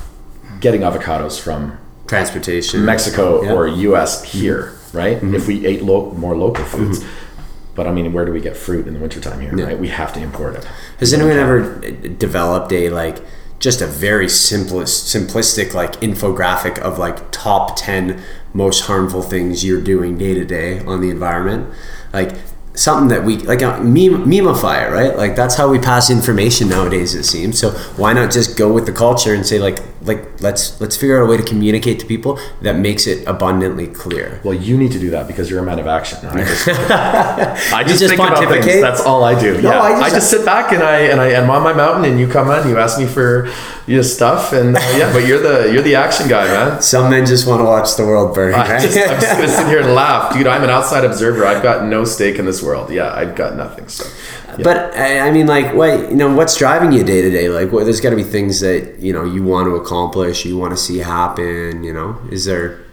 Getting 0.61 0.83
avocados 0.83 1.41
from 1.41 1.79
transportation, 2.07 2.85
Mexico 2.85 3.43
Yeah. 3.43 3.53
or 3.53 3.67
U.S. 3.67 4.23
here, 4.23 4.63
mm-hmm. 4.63 4.97
right? 4.97 5.17
Mm-hmm. 5.17 5.35
If 5.35 5.49
we 5.49 5.67
ate 5.67 5.83
lo- 5.83 6.13
more 6.13 6.37
local 6.37 6.65
foods, 6.65 7.01
mm-hmm. 7.01 7.75
but 7.75 7.89
I 7.89 7.93
mean, 7.93 8.13
where 8.13 8.25
do 8.25 8.33
we 8.33 8.41
get 8.41 8.57
fruit 8.57 8.87
in 8.87 8.95
the 8.95 9.01
wintertime 9.01 9.41
here? 9.41 9.57
Yeah. 9.57 9.65
Right? 9.65 9.79
We 9.79 9.89
have 9.89 10.13
to 10.15 10.21
import 10.21 10.55
it. 10.55 10.65
Has 10.99 11.13
anyone 11.13 11.37
ever 11.37 11.81
developed 11.81 12.73
a 12.73 12.91
like 12.91 13.21
just 13.61 13.81
a 13.81 13.87
very 13.87 14.29
simplest 14.29 15.15
simplistic 15.15 15.75
like 15.75 15.93
infographic 16.01 16.79
of 16.79 16.99
like 16.99 17.31
top 17.31 17.77
10 17.77 18.21
most 18.53 18.87
harmful 18.87 19.23
things 19.23 19.65
you're 19.65 19.81
doing 19.81 20.19
day 20.19 20.35
to 20.35 20.45
day 20.45 20.81
on 20.81 21.01
the 21.01 21.11
environment? 21.11 21.73
Like 22.13 22.33
something 22.75 23.09
that 23.09 23.25
we 23.25 23.37
like 23.39 23.63
a 23.63 23.79
meme 23.81 24.25
memeify 24.25 24.87
it, 24.87 24.93
right? 24.93 25.17
Like 25.17 25.37
that's 25.37 25.57
how 25.57 25.69
we 25.69 25.79
pass 25.79 26.11
information 26.11 26.69
nowadays 26.69 27.15
it 27.15 27.25
seems. 27.25 27.59
So 27.59 27.71
why 27.97 28.13
not 28.13 28.31
just 28.31 28.57
go 28.57 28.73
with 28.73 28.87
the 28.87 28.93
culture 28.93 29.35
and 29.35 29.45
say 29.45 29.59
like 29.59 29.81
like 30.03 30.41
let's 30.41 30.81
let's 30.81 30.97
figure 30.97 31.21
out 31.21 31.27
a 31.27 31.31
way 31.31 31.37
to 31.37 31.43
communicate 31.43 32.01
to 32.01 32.07
people 32.07 32.39
that 32.63 32.77
makes 32.77 33.07
it 33.07 33.27
abundantly 33.27 33.87
clear. 33.87 34.41
Well, 34.45 34.55
you 34.55 34.79
need 34.79 34.93
to 34.93 34.99
do 34.99 35.11
that 35.11 35.27
because 35.27 35.51
you're 35.51 35.61
a 35.61 35.65
man 35.65 35.79
of 35.79 35.87
action. 35.87 36.19
I 36.27 36.45
just, 36.45 36.69
I 36.69 37.83
just, 37.85 38.01
just 38.01 38.15
think 38.15 38.21
about 38.21 38.49
things. 38.49 38.81
That's 38.81 39.01
all 39.01 39.25
I 39.25 39.39
do. 39.39 39.61
yeah, 39.61 39.71
I 39.71 39.93
I 39.93 40.01
just- 40.01 40.15
just, 40.15 40.31
sit 40.31 40.45
back 40.45 40.73
and 40.73 40.83
I 40.83 41.01
and 41.01 41.21
I 41.21 41.29
am 41.33 41.51
on 41.51 41.63
my 41.63 41.73
mountain, 41.73 42.05
and 42.11 42.19
you 42.21 42.29
come 42.29 42.49
on, 42.49 42.69
you 42.69 42.79
ask 42.79 42.99
me 42.99 43.07
for 43.07 43.51
your 43.91 44.05
stuff, 44.05 44.53
and 44.53 44.77
uh, 44.77 44.81
yeah, 44.97 45.13
but 45.13 45.27
you're 45.27 45.43
the 45.43 45.73
you're 45.73 45.83
the 45.83 45.97
action 45.97 46.29
guy, 46.29 46.47
man. 46.47 46.81
Some 46.81 47.11
men 47.11 47.27
just 47.27 47.47
want 47.47 47.61
to 47.61 47.65
watch 47.65 47.97
the 47.97 48.07
world 48.07 48.37
burn, 48.37 48.55
I 48.55 48.59
right? 48.59 48.81
just, 48.81 48.97
I'm 48.97 49.21
just 49.21 49.33
gonna 49.33 49.49
sit 49.49 49.67
here 49.67 49.81
and 49.81 49.95
laugh, 49.95 50.33
dude. 50.33 50.47
I'm 50.47 50.63
an 50.63 50.71
outside 50.71 51.05
observer. 51.05 51.45
I've 51.45 51.63
got 51.63 51.85
no 51.85 52.05
stake 52.05 52.39
in 52.39 52.47
this 52.47 52.63
world. 52.63 52.93
Yeah, 52.93 53.13
I've 53.13 53.35
got 53.35 53.57
nothing. 53.57 53.89
So, 53.89 54.09
yeah. 54.57 54.63
But 54.63 54.95
I 54.95 55.27
I 55.27 55.31
mean, 55.33 55.49
like, 55.49 55.75
what 55.75 56.09
you 56.09 56.17
know, 56.17 56.33
what's 56.33 56.57
driving 56.57 56.93
you 56.93 57.03
day 57.03 57.21
to 57.21 57.31
day? 57.31 57.49
Like, 57.49 57.73
what, 57.73 57.83
there's 57.83 58.01
got 58.01 58.11
to 58.11 58.17
be 58.17 58.23
things 58.23 58.61
that 58.61 59.01
you 59.01 59.13
know 59.13 59.25
you 59.25 59.43
want 59.43 59.67
to 59.67 59.75
accomplish, 59.75 60.45
you 60.45 60.57
want 60.57 60.71
to 60.71 60.77
see 60.77 60.99
happen. 60.99 61.83
You 61.83 61.93
know, 61.93 62.21
is 62.31 62.45
there? 62.45 62.85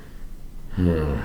Uh, 0.80 1.22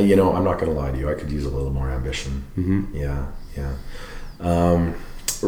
you 0.00 0.14
know, 0.14 0.34
I'm 0.34 0.44
not 0.44 0.60
gonna 0.60 0.72
lie 0.72 0.92
to 0.92 0.98
you. 0.98 1.10
I 1.10 1.14
could 1.14 1.32
use 1.32 1.44
a 1.44 1.50
little 1.50 1.70
more 1.70 1.90
ambition. 1.90 2.44
Mm-hmm. 2.56 2.96
Yeah, 2.96 3.26
yeah. 3.56 3.74
Um, 4.40 4.94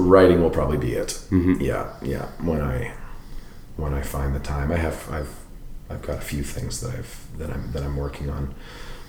writing 0.01 0.40
will 0.42 0.51
probably 0.51 0.78
be 0.78 0.92
it. 0.94 1.09
Mm-hmm. 1.30 1.61
Yeah, 1.61 1.92
yeah. 2.03 2.26
When 2.42 2.61
I 2.61 2.92
when 3.76 3.92
I 3.94 4.03
find 4.03 4.34
the 4.34 4.40
time, 4.40 4.72
I 4.72 4.76
have 4.76 5.09
I've 5.11 5.34
I've 5.90 6.03
got 6.03 6.18
a 6.18 6.20
few 6.22 6.42
things 6.42 6.80
that 6.80 6.94
I've 6.94 7.38
that 7.38 7.51
I'm 7.51 7.72
that 7.72 7.82
I'm 7.82 7.97
working 7.97 8.30
on 8.30 8.55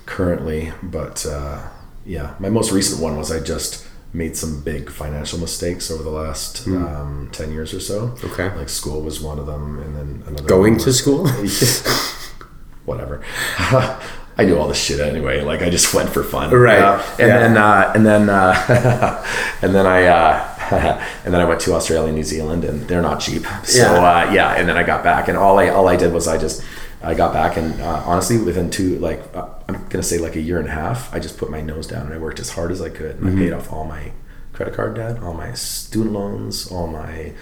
currently. 0.05 0.71
But 0.83 1.25
uh, 1.25 1.67
yeah, 2.05 2.35
my 2.39 2.49
most 2.49 2.71
recent 2.71 3.01
one 3.01 3.17
was 3.17 3.31
I 3.31 3.39
just 3.39 3.85
made 4.13 4.37
some 4.37 4.61
big 4.63 4.89
financial 4.89 5.37
mistakes 5.37 5.91
over 5.91 6.01
the 6.01 6.09
last 6.09 6.65
um, 6.67 7.29
ten 7.31 7.51
years 7.51 7.73
or 7.73 7.79
so. 7.79 8.09
Mm. 8.09 8.31
Okay. 8.31 8.55
like 8.57 8.69
school 8.69 9.01
was 9.01 9.19
one 9.21 9.39
of 9.39 9.45
them, 9.45 9.79
and 9.79 9.95
then 9.95 10.23
another 10.27 10.47
Going 10.47 10.77
to 10.79 10.93
school? 10.93 11.27
whatever. 12.85 13.23
I 14.39 14.45
do 14.45 14.57
all 14.59 14.67
this 14.67 14.81
shit 14.81 14.99
anyway. 14.99 15.41
Like 15.41 15.61
I 15.61 15.69
just 15.69 15.93
went 15.95 16.09
for 16.09 16.23
fun, 16.23 16.51
Right. 16.51 16.79
Uh, 16.79 17.01
and 17.19 17.27
Yeah. 17.27 17.39
then 17.39 17.57
uh, 17.57 17.91
and 17.95 18.05
then 18.05 18.29
uh, 18.29 19.25
and 19.63 19.73
then 19.75 19.85
I 19.87 20.03
uh, 20.05 20.53
and 21.25 21.33
then 21.33 21.41
I 21.41 21.45
went 21.45 21.61
to 21.61 21.73
Australia, 21.73 22.11
New 22.11 22.23
Zealand, 22.23 22.63
and 22.63 22.87
they're 22.87 23.01
not 23.01 23.19
cheap. 23.19 23.43
So 23.63 23.79
Yeah. 23.81 23.93
uh, 24.27 24.31
yeah, 24.33 24.53
and 24.55 24.67
then 24.67 24.77
I 24.77 24.83
got 24.83 25.03
back, 25.03 25.27
and 25.27 25.37
all 25.37 25.59
I 25.59 25.69
all 25.69 25.87
I 25.87 25.95
did 25.95 26.13
was 26.13 26.27
I 26.27 26.37
just 26.37 26.63
I 27.03 27.13
got 27.13 27.33
back, 27.33 27.57
and 27.57 27.79
uh, 27.81 28.01
honestly, 28.05 28.37
within 28.37 28.69
two 28.69 28.97
like 28.99 29.21
uh, 29.35 29.47
I'm 29.69 29.87
gonna 29.89 30.03
say 30.03 30.17
like 30.17 30.35
a 30.35 30.41
year 30.41 30.59
and 30.59 30.67
a 30.67 30.71
half, 30.71 31.13
I 31.13 31.19
just 31.19 31.37
put 31.37 31.49
my 31.51 31.61
nose 31.61 31.87
down 31.87 32.05
and 32.05 32.13
I 32.13 32.17
worked 32.17 32.39
as 32.39 32.49
hard 32.51 32.71
as 32.71 32.81
I 32.81 32.89
could, 32.89 33.17
and 33.17 33.25
Mm-hmm. 33.25 33.37
I 33.37 33.41
paid 33.41 33.53
off 33.53 33.71
all 33.73 33.85
my 33.85 34.11
credit 34.53 34.73
card 34.73 34.95
debt, 34.95 35.19
all 35.21 35.33
my 35.33 35.53
student 35.53 36.13
loans, 36.13 36.71
all 36.71 36.87
my 36.87 37.33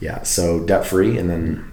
yeah, 0.00 0.22
so 0.24 0.60
debt 0.60 0.84
free, 0.84 1.16
and 1.18 1.30
then 1.30 1.72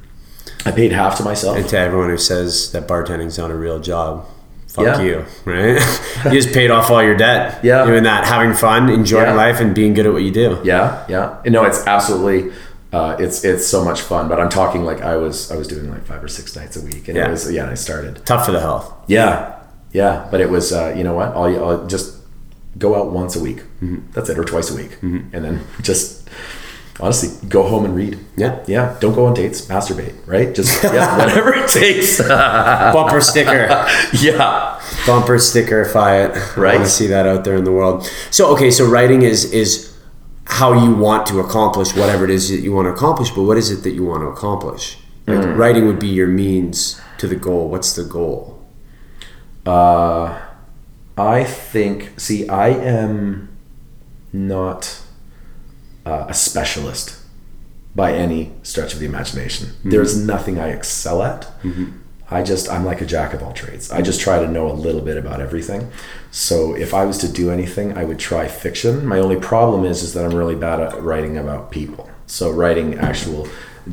I 0.65 0.71
paid 0.71 0.91
half 0.91 1.17
to 1.17 1.23
myself. 1.23 1.57
And 1.57 1.67
to 1.69 1.77
everyone 1.77 2.09
who 2.09 2.17
says 2.17 2.71
that 2.71 2.87
bartending's 2.87 3.37
not 3.37 3.51
a 3.51 3.55
real 3.55 3.79
job, 3.79 4.25
fuck 4.73 4.85
Yeah. 4.85 5.01
you, 5.01 5.25
right? 5.45 5.79
you 6.25 6.31
just 6.41 6.53
paid 6.53 6.69
off 6.71 6.89
all 6.91 7.01
your 7.03 7.15
debt. 7.15 7.63
Yeah. 7.63 7.85
doing 7.85 8.03
that, 8.03 8.25
having 8.25 8.53
fun, 8.53 8.89
enjoying 8.89 9.27
Yeah. 9.27 9.43
life, 9.45 9.59
and 9.61 9.73
being 9.73 9.93
good 9.93 10.05
at 10.05 10.13
what 10.13 10.23
you 10.23 10.31
do. 10.31 10.59
Yeah, 10.63 11.05
yeah. 11.07 11.39
No, 11.55 11.63
it's 11.65 11.85
absolutely. 11.87 12.51
Uh, 12.91 13.15
it's 13.19 13.43
it's 13.43 13.65
so 13.65 13.83
much 13.83 14.01
fun, 14.01 14.27
but 14.29 14.39
I'm 14.39 14.49
talking 14.49 14.83
like 14.83 15.01
I 15.01 15.15
was 15.17 15.49
I 15.51 15.55
was 15.55 15.67
doing 15.67 15.89
like 15.89 16.05
five 16.05 16.23
or 16.23 16.27
six 16.27 16.55
nights 16.55 16.75
a 16.77 16.81
week, 16.81 17.07
and 17.07 17.17
Yeah. 17.17 17.27
it 17.27 17.31
was 17.31 17.51
yeah. 17.51 17.63
And 17.63 17.71
I 17.71 17.75
started. 17.75 18.23
Tough 18.25 18.45
for 18.45 18.51
the 18.51 18.59
health. 18.59 18.93
Yeah, 19.07 19.55
yeah. 19.93 20.27
But 20.31 20.41
it 20.41 20.49
was 20.51 20.71
uh, 20.71 20.93
you 20.97 21.03
know 21.03 21.15
what? 21.15 21.29
I'll, 21.29 21.65
I'll 21.69 21.87
just 21.87 22.17
go 22.77 22.95
out 22.95 23.11
once 23.11 23.35
a 23.35 23.41
week. 23.41 23.61
Mm-hmm. 23.81 24.11
That's 24.13 24.29
it, 24.29 24.37
or 24.37 24.43
twice 24.43 24.69
a 24.69 24.75
week, 24.75 24.97
and 25.01 25.41
then 25.45 25.61
just 25.81 26.22
honestly 26.99 27.29
go 27.49 27.63
home 27.67 27.85
and 27.85 27.95
read. 27.95 28.19
Yeah. 28.37 28.63
yeah. 28.67 28.97
Don't 28.99 29.13
go 29.15 29.25
on 29.25 29.33
dates. 29.33 29.65
Masturbate. 29.65 30.15
Right. 30.27 30.53
Just 30.53 30.83
yeah, 30.93 31.17
whatever 31.17 31.53
it 31.53 31.67
takes. 31.67 32.21
Bumper 32.27 33.21
sticker. 33.21 33.67
yeah. 34.21 34.79
bumper 35.07 35.37
stickerify 35.37 36.25
it. 36.29 36.31
I 36.37 36.59
Right. 36.61 36.75
want 36.75 36.85
to 36.85 36.91
see 36.91 37.07
that 37.07 37.25
out 37.25 37.43
there 37.45 37.55
in 37.55 37.63
the 37.63 37.71
world. 37.71 38.05
So 38.31 38.47
okay, 38.53 38.69
so 38.71 38.85
writing 38.85 39.21
is 39.23 39.51
is 39.51 39.89
how 40.45 40.73
you 40.73 40.93
want 40.93 41.25
to 41.27 41.39
accomplish 41.39 41.95
whatever 41.95 42.25
it 42.25 42.29
is 42.29 42.49
that 42.49 42.59
you 42.59 42.73
want 42.73 42.85
to 42.87 42.91
accomplish. 42.91 43.31
But 43.31 43.43
what 43.43 43.57
is 43.57 43.71
it 43.71 43.83
that 43.83 43.91
you 43.91 44.03
want 44.03 44.21
to 44.21 44.27
accomplish? 44.27 44.97
Like 45.25 45.39
Mm. 45.39 45.57
writing 45.57 45.87
would 45.87 45.99
be 45.99 46.07
your 46.09 46.27
means 46.27 46.99
to 47.17 47.27
the 47.27 47.35
goal. 47.37 47.69
What's 47.69 47.93
the 47.93 48.03
goal? 48.03 48.59
Uh, 49.65 50.37
I 51.17 51.43
think. 51.45 52.19
See, 52.19 52.47
I 52.49 52.69
am 52.69 53.47
not 54.33 54.99
uh, 56.05 56.25
a 56.27 56.33
specialist 56.33 57.19
by 57.95 58.13
any 58.13 58.51
stretch 58.63 58.93
of 58.93 58.99
the 58.99 59.05
imagination. 59.05 59.69
There's 59.83 60.17
mm-hmm. 60.17 60.27
nothing 60.27 60.59
I 60.59 60.69
excel 60.69 61.21
at. 61.21 61.41
Mm-hmm. 61.61 61.99
I 62.31 62.41
just 62.41 62.69
I'm 62.69 62.83
like 62.83 63.01
a 63.01 63.05
jack 63.05 63.33
of 63.33 63.43
all 63.43 63.53
trades. 63.53 63.91
I 63.91 64.01
just 64.01 64.19
try 64.19 64.39
to 64.39 64.47
know 64.47 64.69
a 64.69 64.73
little 64.73 65.01
bit 65.01 65.17
about 65.17 65.39
everything. 65.39 65.91
So 66.31 66.75
if 66.75 66.93
I 66.93 67.05
was 67.05 67.19
to 67.19 67.31
do 67.31 67.51
anything, 67.51 67.95
I 67.95 68.05
would 68.05 68.17
try 68.17 68.47
fiction. 68.47 69.05
My 69.05 69.19
only 69.19 69.35
problem 69.35 69.85
is 69.85 70.01
is 70.01 70.13
that 70.13 70.25
I'm 70.25 70.33
really 70.33 70.55
bad 70.55 70.79
at 70.79 70.99
writing 71.01 71.37
about 71.37 71.69
people. 71.69 72.09
So 72.25 72.49
writing 72.49 72.97
actual 72.97 73.47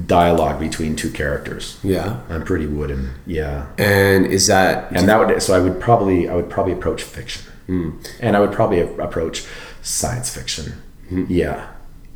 dialogue 0.07 0.59
between 0.59 0.97
two 0.97 1.11
characters. 1.11 1.79
Yeah. 1.83 2.21
I'm 2.31 2.45
pretty 2.45 2.67
wooden. 2.67 3.11
Yeah 3.27 3.67
And 3.77 4.25
is 4.25 4.47
that 4.47 4.91
and 4.93 5.09
that 5.09 5.19
would 5.19 5.43
so 5.43 5.55
I 5.55 5.59
would 5.59 5.81
probably 5.81 6.29
I 6.29 6.35
would 6.35 6.49
probably 6.49 6.73
approach 6.73 7.03
fiction, 7.03 7.43
hmm. 7.67 7.91
and 8.21 8.37
I 8.37 8.41
would 8.41 8.53
probably 8.53 8.81
approach 8.81 9.45
science 9.83 10.35
fiction. 10.35 10.81
Hmm. 11.09 11.25
Yeah, 11.29 11.70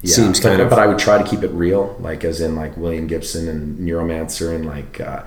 yeah. 0.04 0.14
Seems 0.14 0.38
but, 0.40 0.48
kind 0.50 0.60
of- 0.60 0.70
but 0.70 0.78
I 0.78 0.86
would 0.86 0.98
try 0.98 1.16
to 1.16 1.24
keep 1.24 1.42
it 1.42 1.50
real, 1.50 1.96
like 1.98 2.24
as 2.24 2.40
in 2.40 2.54
like 2.54 2.76
William 2.76 3.06
Gibson 3.06 3.48
and 3.48 3.78
Neuromancer 3.78 4.54
and 4.54 4.66
like 4.66 5.00
uh, 5.00 5.22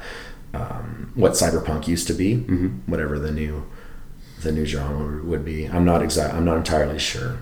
um, 0.53 1.11
what 1.15 1.31
cyberpunk 1.33 1.87
used 1.87 2.05
to 2.07 2.13
be, 2.13 2.37
whatever 2.85 3.17
the 3.19 3.31
new 3.31 3.65
the 4.41 4.51
new 4.51 4.65
genre 4.65 5.23
would 5.23 5.43
be. 5.43 5.65
I'm 5.67 5.83
not 5.83 6.03
exact. 6.03 6.33
I'm 6.35 6.45
not 6.45 6.57
entirely 6.57 6.99
sure. 6.99 7.39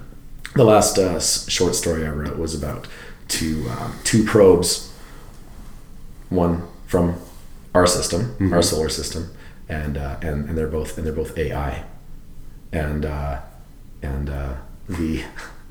The 0.55 0.63
last 0.63 0.97
uh, 0.97 1.19
short 1.19 1.75
story 1.75 2.05
I 2.07 2.09
wrote 2.09 2.37
was 2.37 2.55
about 2.55 2.87
two 3.27 3.65
um, 3.69 3.99
two 4.05 4.23
probes, 4.23 4.93
one 6.29 6.63
from 6.87 7.19
our 7.73 7.85
system, 7.85 8.53
our 8.53 8.61
solar 8.61 8.87
system, 8.87 9.29
and 9.67 9.97
uh, 9.97 10.15
and 10.21 10.47
and 10.47 10.57
they're 10.57 10.67
both 10.69 10.97
and 10.97 11.05
they're 11.05 11.13
both 11.13 11.37
AI, 11.37 11.83
and 12.71 13.05
uh, 13.05 13.41
and 14.01 14.29
uh, 14.29 14.53
the 14.87 15.23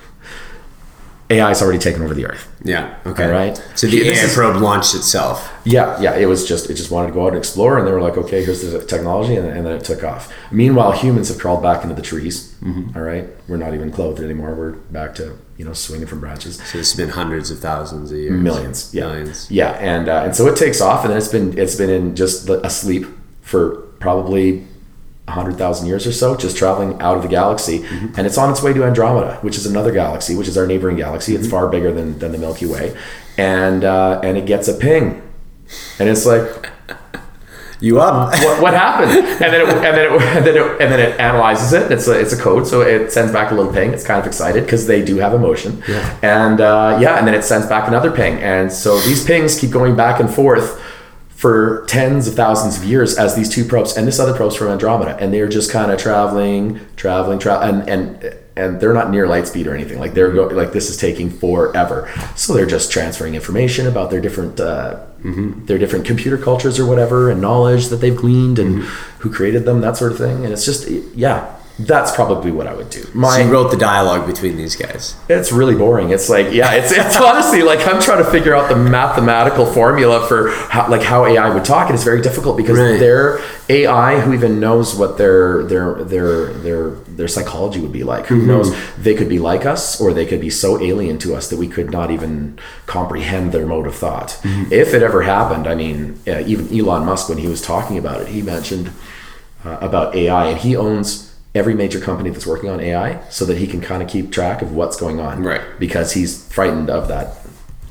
AI 1.31 1.49
has 1.49 1.63
already 1.63 1.79
taken 1.79 2.03
over 2.03 2.13
the 2.13 2.27
Earth. 2.27 2.47
Yeah. 2.65 2.95
Okay. 3.07 3.25
All 3.25 3.31
right. 3.31 3.57
So 3.77 3.87
the 3.87 3.99
This 4.01 4.19
AI 4.21 4.25
is- 4.27 4.35
probe 4.35 4.57
launched 4.61 4.95
itself. 4.95 5.51
Yeah, 5.65 5.99
yeah. 6.01 6.15
It 6.17 6.27
was 6.27 6.47
just 6.47 6.69
it 6.69 6.75
just 6.75 6.91
wanted 6.91 7.09
to 7.09 7.15
go 7.15 7.23
out 7.25 7.29
and 7.29 7.39
explore, 7.39 7.79
and 7.79 7.87
they 7.87 7.93
were 7.93 8.01
like, 8.03 8.19
okay, 8.19 8.45
here's 8.45 8.61
the 8.61 8.85
technology, 8.85 9.35
and, 9.37 9.49
and 9.49 9.65
then 9.67 9.75
it 9.75 9.85
took 9.85 10.05
off. 10.05 10.31
Meanwhile, 10.53 10.93
humans 10.93 11.29
have 11.29 11.39
crawled 11.39 11.63
back 11.63 11.83
into 11.83 11.95
the 11.95 12.03
trees. 12.03 12.55
Mm-hmm. 12.63 12.97
all 12.97 13.03
right, 13.03 13.27
we're 13.49 13.57
not 13.57 13.73
even 13.75 13.91
clothed 13.91 14.21
anymore. 14.23 14.55
We're 14.55 14.73
back 14.73 15.15
to 15.17 15.39
you 15.57 15.65
know 15.65 15.73
swinging 15.73 16.07
from 16.07 16.21
branches. 16.21 16.63
So 16.71 16.79
it's 16.79 16.95
been 16.95 17.09
hundreds 17.09 17.51
of 17.51 17.59
thousands 17.61 18.13
of 18.13 18.19
years. 18.19 18.33
Millions, 18.43 18.95
yeah, 18.95 19.07
Millions. 19.07 19.51
yeah, 19.51 19.71
and 19.81 20.09
uh, 20.11 20.25
and 20.27 20.37
so 20.37 20.47
it 20.47 20.57
takes 20.57 20.83
off, 20.83 21.05
and 21.05 21.11
then 21.11 21.17
it's 21.19 21.29
been 21.29 21.57
it's 21.59 21.77
been 21.77 21.91
in 21.91 22.15
just 22.15 22.47
the- 22.47 22.65
asleep 22.67 23.07
for 23.41 23.77
probably 24.01 24.67
hundred 25.29 25.57
thousand 25.57 25.87
years 25.87 26.07
or 26.07 26.13
so, 26.13 26.37
just 26.37 26.57
traveling 26.57 27.01
out 27.01 27.17
of 27.17 27.23
the 27.23 27.29
galaxy, 27.29 27.81
Mm-hmm. 27.81 28.15
and 28.17 28.27
it's 28.27 28.37
on 28.39 28.51
its 28.51 28.63
way 28.63 28.73
to 28.73 28.85
Andromeda, 28.85 29.39
which 29.43 29.57
is 29.57 29.67
another 29.67 29.91
galaxy, 29.93 30.35
which 30.37 30.49
is 30.49 30.57
our 30.59 30.67
neighboring 30.67 30.97
galaxy. 30.97 31.33
Mm-hmm. 31.33 31.43
It's 31.43 31.51
far 31.51 31.69
bigger 31.69 31.93
than 31.93 32.19
than 32.19 32.33
the 32.33 32.39
Milky 32.39 32.67
Way, 32.67 32.97
and 33.39 33.85
uh, 33.85 34.21
and 34.23 34.37
it 34.37 34.47
gets 34.47 34.69
a 34.69 34.75
ping, 34.75 35.23
and 35.99 36.09
it's 36.09 36.27
like. 36.27 36.71
You 37.81 38.01
up? 38.01 38.31
what, 38.45 38.63
what 38.63 38.73
happened? 38.73 39.11
And 39.11 39.53
then 39.53 39.61
it, 39.61 39.69
and 39.69 39.83
then 39.83 40.07
it, 40.07 40.23
and 40.37 40.47
then 40.47 40.57
it, 40.57 40.81
and 40.81 40.93
then 40.93 41.01
it 41.01 41.21
analyzes 41.21 41.73
it. 41.75 41.91
It's 41.93 42.09
a, 42.09 42.19
it's 42.19 42.33
a 42.33 42.41
code, 42.41 42.67
so 42.67 42.81
it 42.81 43.13
sends 43.13 43.31
back 43.31 43.51
a 43.51 43.55
little 43.55 43.71
ping. 43.71 43.93
It's 43.93 44.07
kind 44.07 44.19
of 44.19 44.27
excited 44.27 44.65
because 44.65 44.87
they 44.87 45.05
do 45.05 45.17
have 45.19 45.35
emotion. 45.35 45.83
Yeah. 45.87 46.19
And 46.23 46.61
uh, 46.63 46.99
yeah, 47.03 47.19
and 47.19 47.27
then 47.27 47.35
it 47.35 47.45
sends 47.45 47.67
back 47.67 47.87
another 47.87 48.11
ping. 48.11 48.39
And 48.39 48.73
so 48.73 48.99
these 49.01 49.23
pings 49.27 49.59
keep 49.61 49.71
going 49.71 49.97
back 49.97 50.19
and 50.21 50.33
forth 50.33 50.81
for 51.35 51.85
tens 51.89 52.29
of 52.29 52.35
thousands 52.35 52.77
of 52.79 52.85
years 52.85 53.19
as 53.19 53.35
these 53.35 53.49
two 53.49 53.65
probes 53.65 53.97
and 53.97 54.07
this 54.07 54.19
other 54.21 54.35
probe's 54.35 54.55
from 54.57 54.69
Andromeda, 54.69 55.17
and 55.17 55.33
they're 55.33 55.49
just 55.49 55.71
kind 55.71 55.91
of 55.91 55.99
traveling, 55.99 56.81
traveling, 56.97 57.39
traveling, 57.39 57.89
and 57.89 57.89
and 57.89 58.39
and 58.57 58.81
they're 58.81 58.93
not 58.95 59.11
near 59.11 59.27
light 59.27 59.49
speed 59.49 59.67
or 59.67 59.75
anything. 59.75 59.99
Like 59.99 60.15
they're 60.15 60.33
go- 60.33 60.47
like 60.47 60.73
this 60.73 60.89
is 60.89 60.97
taking 60.97 61.29
forever. 61.29 62.09
So 62.37 62.55
they're 62.55 62.67
just 62.67 62.93
transferring 62.93 63.35
information 63.35 63.87
about 63.89 64.11
their 64.11 64.21
different 64.21 64.61
uh, 64.61 65.01
their 65.23 65.79
different 65.79 66.07
computer 66.07 66.39
cultures 66.39 66.79
or 66.79 66.87
whatever, 66.87 67.31
and 67.31 67.41
knowledge 67.41 67.89
that 67.89 67.97
they've 67.97 68.17
gleaned 68.17 68.59
and 68.59 68.83
who 69.19 69.33
created 69.33 69.65
them, 69.65 69.81
that 69.81 69.97
sort 69.97 70.13
of 70.13 70.19
thing. 70.19 70.45
And 70.45 70.53
it's 70.53 70.65
just 70.65 70.89
yeah. 70.89 71.57
That's 71.77 72.15
probably 72.15 72.53
what 72.53 72.69
I 72.69 72.75
would 72.75 72.89
do. 72.91 73.05
My 73.15 73.37
So 73.39 73.45
you 73.47 73.53
wrote 73.53 73.73
the 73.73 73.77
dialogue 73.77 74.29
between 74.29 74.57
these 74.57 74.77
guys. 74.77 75.17
it's 75.29 75.51
really 75.51 75.75
boring. 75.75 76.11
It's 76.11 76.29
like, 76.29 76.53
yeah, 76.53 76.73
it's, 76.75 76.93
it's 76.93 77.17
honestly 77.21 77.63
like 77.63 77.85
I'm 77.89 78.01
trying 78.01 78.23
to 78.25 78.31
figure 78.31 78.55
out 78.55 78.69
the 78.69 78.77
mathematical 78.77 79.67
formula 79.67 80.25
for 80.29 80.51
how, 80.51 80.89
like 80.89 81.03
how 81.03 81.27
AI 81.27 81.53
would 81.53 81.65
talk, 81.65 81.87
and 81.87 81.95
it's 81.97 82.05
very 82.05 82.23
difficult 82.23 82.57
because 82.57 82.79
Right. 82.79 83.01
their 83.01 83.41
AI, 83.69 84.21
who 84.21 84.33
even 84.35 84.61
knows 84.61 84.95
what 84.95 85.19
their 85.19 85.65
their 85.65 85.95
their 86.05 86.53
their 86.53 86.91
their 86.91 87.27
psychology 87.29 87.81
would 87.81 87.93
be 87.93 88.05
like? 88.05 88.27
Who 88.27 88.37
Mm-hmm. 88.37 88.47
knows? 88.47 88.73
They 88.97 89.15
could 89.17 89.29
be 89.29 89.41
like 89.41 89.67
us, 89.67 90.01
or 90.01 90.13
they 90.13 90.27
could 90.27 90.41
be 90.41 90.51
so 90.51 90.81
alien 90.81 91.19
to 91.19 91.35
us 91.35 91.51
that 91.51 91.59
we 91.59 91.67
could 91.67 91.91
not 91.91 92.13
even 92.13 92.57
comprehend 92.87 93.51
their 93.51 93.67
mode 93.67 93.89
of 93.89 93.97
thought. 93.97 94.39
Mm-hmm. 94.43 94.73
If 94.73 94.95
it 94.95 95.03
ever 95.03 95.23
happened, 95.23 95.67
I 95.67 95.75
mean, 95.75 96.21
uh, 96.29 96.45
even 96.47 96.69
Elon 96.79 97.05
Musk, 97.05 97.29
when 97.29 97.39
he 97.39 97.49
was 97.49 97.61
talking 97.61 97.99
about 97.99 98.21
it, 98.21 98.29
he 98.29 98.43
mentioned 98.43 98.93
uh, 99.65 99.79
about 99.81 100.15
AI, 100.15 100.47
and 100.51 100.59
he 100.61 100.77
owns 100.77 101.34
every 101.55 101.75
major 101.75 102.01
company 102.01 102.31
that's 102.31 102.47
working 102.47 102.69
on 102.69 102.81
AI, 102.81 103.21
so 103.29 103.45
that 103.45 103.59
he 103.59 103.67
can 103.67 103.81
kind 103.81 104.03
of 104.03 104.09
keep 104.09 104.33
track 104.33 104.63
of 104.63 104.73
what's 104.73 104.97
going 104.97 105.21
on. 105.21 105.43
Right. 105.43 105.61
Because 105.79 106.13
he's 106.13 106.47
frightened 106.53 106.91
of 106.91 107.09
that 107.09 107.37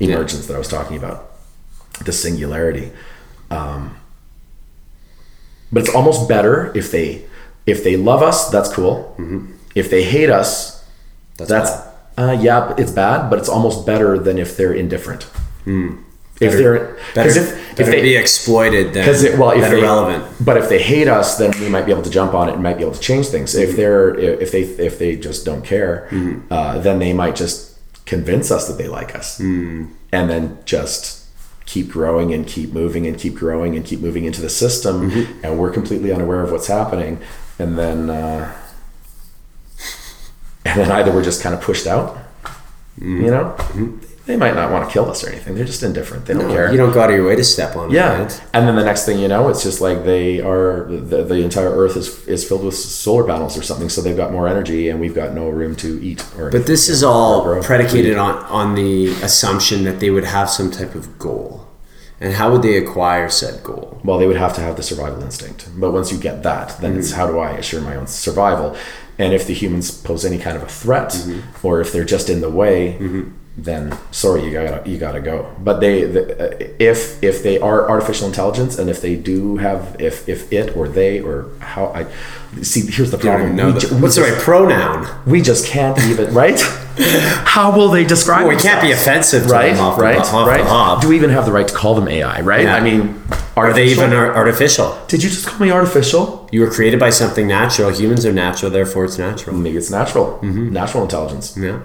emergence 0.00 0.46
that 0.46 0.54
I 0.54 0.58
was 0.58 0.68
talking 0.68 0.96
about, 0.96 1.30
the 2.04 2.12
singularity. 2.12 2.90
Um, 3.50 3.96
but 5.72 5.84
it's 5.84 5.94
almost 5.94 6.28
better 6.28 6.76
if 6.76 6.90
they 6.90 7.24
if 7.66 7.82
they 7.82 7.96
love 7.96 8.22
us, 8.22 8.50
that's 8.50 8.72
cool. 8.72 9.16
If 9.74 9.88
they 9.90 10.04
hate 10.04 10.30
us, 10.30 10.84
That's, 11.38 11.50
that's 11.50 11.70
uh, 12.18 12.36
yeah, 12.40 12.74
it's 12.76 12.92
bad, 12.92 13.28
but 13.30 13.38
it's 13.38 13.48
almost 13.48 13.86
better 13.86 14.18
than 14.18 14.38
if 14.38 14.56
they're 14.56 14.72
indifferent. 14.74 15.26
If 16.40 16.52
they're 16.52 16.74
better, 16.78 16.98
because 17.14 17.36
if, 17.36 17.78
if 17.80 17.86
they 17.86 18.02
be 18.02 18.16
exploited 18.16 18.92
then 18.92 19.04
because 19.04 19.22
well, 19.38 19.50
if 19.52 19.60
than 19.60 19.70
they, 19.70 19.78
irrelevant. 19.80 20.24
But 20.44 20.56
if 20.56 20.68
they 20.68 20.82
hate 20.82 21.06
us, 21.06 21.38
then 21.38 21.52
we 21.60 21.68
might 21.68 21.86
be 21.86 21.92
able 21.92 22.02
to 22.02 22.10
jump 22.10 22.34
on 22.34 22.48
it 22.48 22.54
and 22.54 22.62
might 22.62 22.76
be 22.76 22.82
able 22.82 22.94
to 22.94 23.00
change 23.00 23.28
things. 23.28 23.54
Mm-hmm. 23.54 23.70
If 23.70 23.76
they're 23.76 24.18
if 24.18 24.50
they 24.50 24.62
if 24.62 24.98
they 24.98 25.14
just 25.16 25.44
don't 25.44 25.64
care, 25.64 26.08
uh, 26.50 26.78
then 26.80 26.98
they 26.98 27.12
might 27.12 27.36
just 27.36 27.78
convince 28.04 28.50
us 28.50 28.66
that 28.68 28.78
they 28.78 28.88
like 28.88 29.14
us, 29.14 29.38
Mm. 29.40 29.90
and 30.12 30.28
then 30.28 30.58
just 30.64 31.24
keep 31.66 31.88
growing 31.88 32.34
and 32.34 32.46
keep 32.46 32.72
moving 32.72 33.06
and 33.06 33.16
keep 33.18 33.34
growing 33.34 33.74
and 33.76 33.84
keep 33.86 34.00
moving 34.00 34.24
into 34.24 34.42
the 34.42 34.50
system, 34.50 35.10
Mm-hmm. 35.10 35.44
and 35.44 35.58
we're 35.58 35.70
completely 35.70 36.12
unaware 36.12 36.42
of 36.42 36.50
what's 36.52 36.66
happening, 36.66 37.18
and 37.60 37.78
then 37.78 38.10
uh, 38.10 38.52
and 40.64 40.80
then 40.80 40.90
either 40.92 41.12
we're 41.12 41.22
just 41.24 41.42
kind 41.42 41.54
of 41.54 41.60
pushed 41.60 41.86
out, 41.86 42.18
Mm-hmm. 43.00 43.24
you 43.24 43.30
know. 43.30 43.56
They 44.26 44.36
might 44.36 44.54
not 44.54 44.72
want 44.72 44.88
to 44.88 44.92
kill 44.92 45.10
us 45.10 45.22
or 45.22 45.28
anything. 45.28 45.54
They're 45.54 45.66
just 45.66 45.82
indifferent. 45.82 46.24
They 46.24 46.32
don't 46.32 46.48
care. 46.48 46.72
You 46.72 46.78
don't 46.78 46.94
go 46.94 47.02
out 47.02 47.10
of 47.10 47.16
your 47.16 47.26
way 47.26 47.36
to 47.36 47.44
step 47.44 47.76
on 47.76 47.90
it. 47.90 47.94
Yeah, 47.94 48.22
right? 48.22 48.42
and 48.54 48.66
then 48.66 48.74
the 48.74 48.84
next 48.84 49.04
thing 49.04 49.18
you 49.18 49.28
know, 49.28 49.50
it's 49.50 49.62
just 49.62 49.82
like 49.82 50.04
they 50.04 50.40
are 50.40 50.86
the, 50.86 51.24
the 51.24 51.42
entire 51.42 51.70
Earth 51.70 51.94
is 51.96 52.26
is 52.26 52.46
filled 52.48 52.64
with 52.64 52.74
solar 52.74 53.24
panels 53.24 53.58
or 53.58 53.62
something, 53.62 53.90
so 53.90 54.00
they've 54.00 54.16
got 54.16 54.32
more 54.32 54.48
energy, 54.48 54.88
and 54.88 54.98
we've 54.98 55.14
got 55.14 55.34
no 55.34 55.50
room 55.50 55.76
to 55.76 56.02
eat. 56.02 56.24
Or 56.38 56.50
But 56.50 56.66
this 56.66 56.88
is 56.88 57.02
all 57.02 57.62
predicated 57.62 58.16
on, 58.16 58.36
on 58.44 58.74
the 58.74 59.08
assumption 59.22 59.84
that 59.84 60.00
they 60.00 60.08
would 60.08 60.24
have 60.24 60.48
some 60.48 60.70
type 60.70 60.94
of 60.94 61.18
goal. 61.18 61.68
And 62.18 62.32
how 62.32 62.50
would 62.52 62.62
they 62.62 62.78
acquire 62.78 63.28
said 63.28 63.62
goal? 63.62 64.00
Well, 64.02 64.18
they 64.18 64.26
would 64.26 64.36
have 64.38 64.54
to 64.54 64.62
have 64.62 64.76
the 64.76 64.82
survival 64.82 65.22
instinct. 65.22 65.68
But 65.76 65.92
once 65.92 66.10
you 66.10 66.18
get 66.18 66.42
that, 66.44 66.80
then 66.80 66.96
it's 66.96 67.12
mm. 67.12 67.16
how 67.16 67.26
do 67.26 67.38
I 67.38 67.50
assure 67.52 67.82
my 67.82 67.96
own 67.96 68.06
survival? 68.06 68.76
And 69.18 69.34
if 69.34 69.46
the 69.46 69.52
humans 69.52 69.90
pose 69.90 70.24
any 70.24 70.38
kind 70.38 70.56
of 70.56 70.62
a 70.62 70.68
threat, 70.68 71.10
mm-hmm. 71.10 71.66
or 71.66 71.80
if 71.80 71.92
they're 71.92 72.04
just 72.04 72.30
in 72.30 72.40
the 72.40 72.50
way, 72.50 72.94
mm-hmm. 72.94 73.30
Then 73.56 73.96
sorry, 74.10 74.44
you 74.44 74.50
gotta 74.52 74.82
you 74.88 74.98
gotta 74.98 75.20
go. 75.20 75.54
But 75.62 75.78
they, 75.80 76.02
the, 76.04 76.22
uh, 76.22 76.72
if 76.80 77.22
if 77.22 77.42
they 77.44 77.58
are 77.60 77.88
artificial 77.88 78.26
intelligence, 78.26 78.78
and 78.78 78.90
if 78.90 79.00
they 79.00 79.14
do 79.16 79.58
have, 79.58 79.96
if 80.00 80.28
if 80.28 80.52
it 80.52 80.76
or 80.76 80.88
they 80.88 81.20
or 81.20 81.46
how 81.60 81.86
I 81.94 82.06
see, 82.62 82.80
here's 82.90 83.10
the 83.12 83.18
problem. 83.18 83.54
know 83.54 83.78
ju- 83.78 83.88
what's 83.98 84.16
the 84.16 84.22
right 84.22 84.38
pronoun? 84.40 85.06
we 85.26 85.40
just 85.40 85.66
can't 85.66 85.98
even 86.04 86.34
right 86.34 86.60
how 87.54 87.76
will 87.76 87.88
they 87.88 88.04
describe 88.04 88.46
Well, 88.46 88.56
we 88.56 88.62
can't 88.62 88.80
be 88.82 88.92
offensive 88.92 89.44
to 89.44 89.48
right 89.48 89.74
them 89.74 89.80
off 89.84 89.96
the- 89.96 90.02
right 90.02 90.18
off 90.18 90.46
right 90.48 90.64
hop. 90.64 91.00
do 91.02 91.08
we 91.08 91.16
even 91.16 91.30
have 91.30 91.46
the 91.46 91.52
right 91.52 91.66
to 91.66 91.74
call 91.74 91.94
them 91.96 92.06
ai 92.08 92.40
right 92.42 92.62
Yeah. 92.64 92.76
i 92.76 92.80
mean 92.80 93.20
Are 93.56 93.72
they 93.72 93.86
even 93.86 94.12
artificial? 94.12 94.96
did 95.08 95.22
you 95.22 95.28
just 95.30 95.46
call 95.46 95.58
me 95.60 95.70
artificial 95.72 96.48
You 96.52 96.60
were 96.60 96.70
created 96.70 97.00
by 97.00 97.10
something 97.10 97.46
natural. 97.48 97.90
Humans 97.90 98.24
are 98.26 98.32
natural, 98.32 98.70
therefore 98.70 99.04
it's 99.06 99.18
natural. 99.18 99.56
maybe 99.56 99.76
it's 99.76 99.90
natural 99.90 100.38
Mm-hmm. 100.42 100.72
natural 100.72 101.02
intelligence 101.04 101.56
Yeah. 101.56 101.80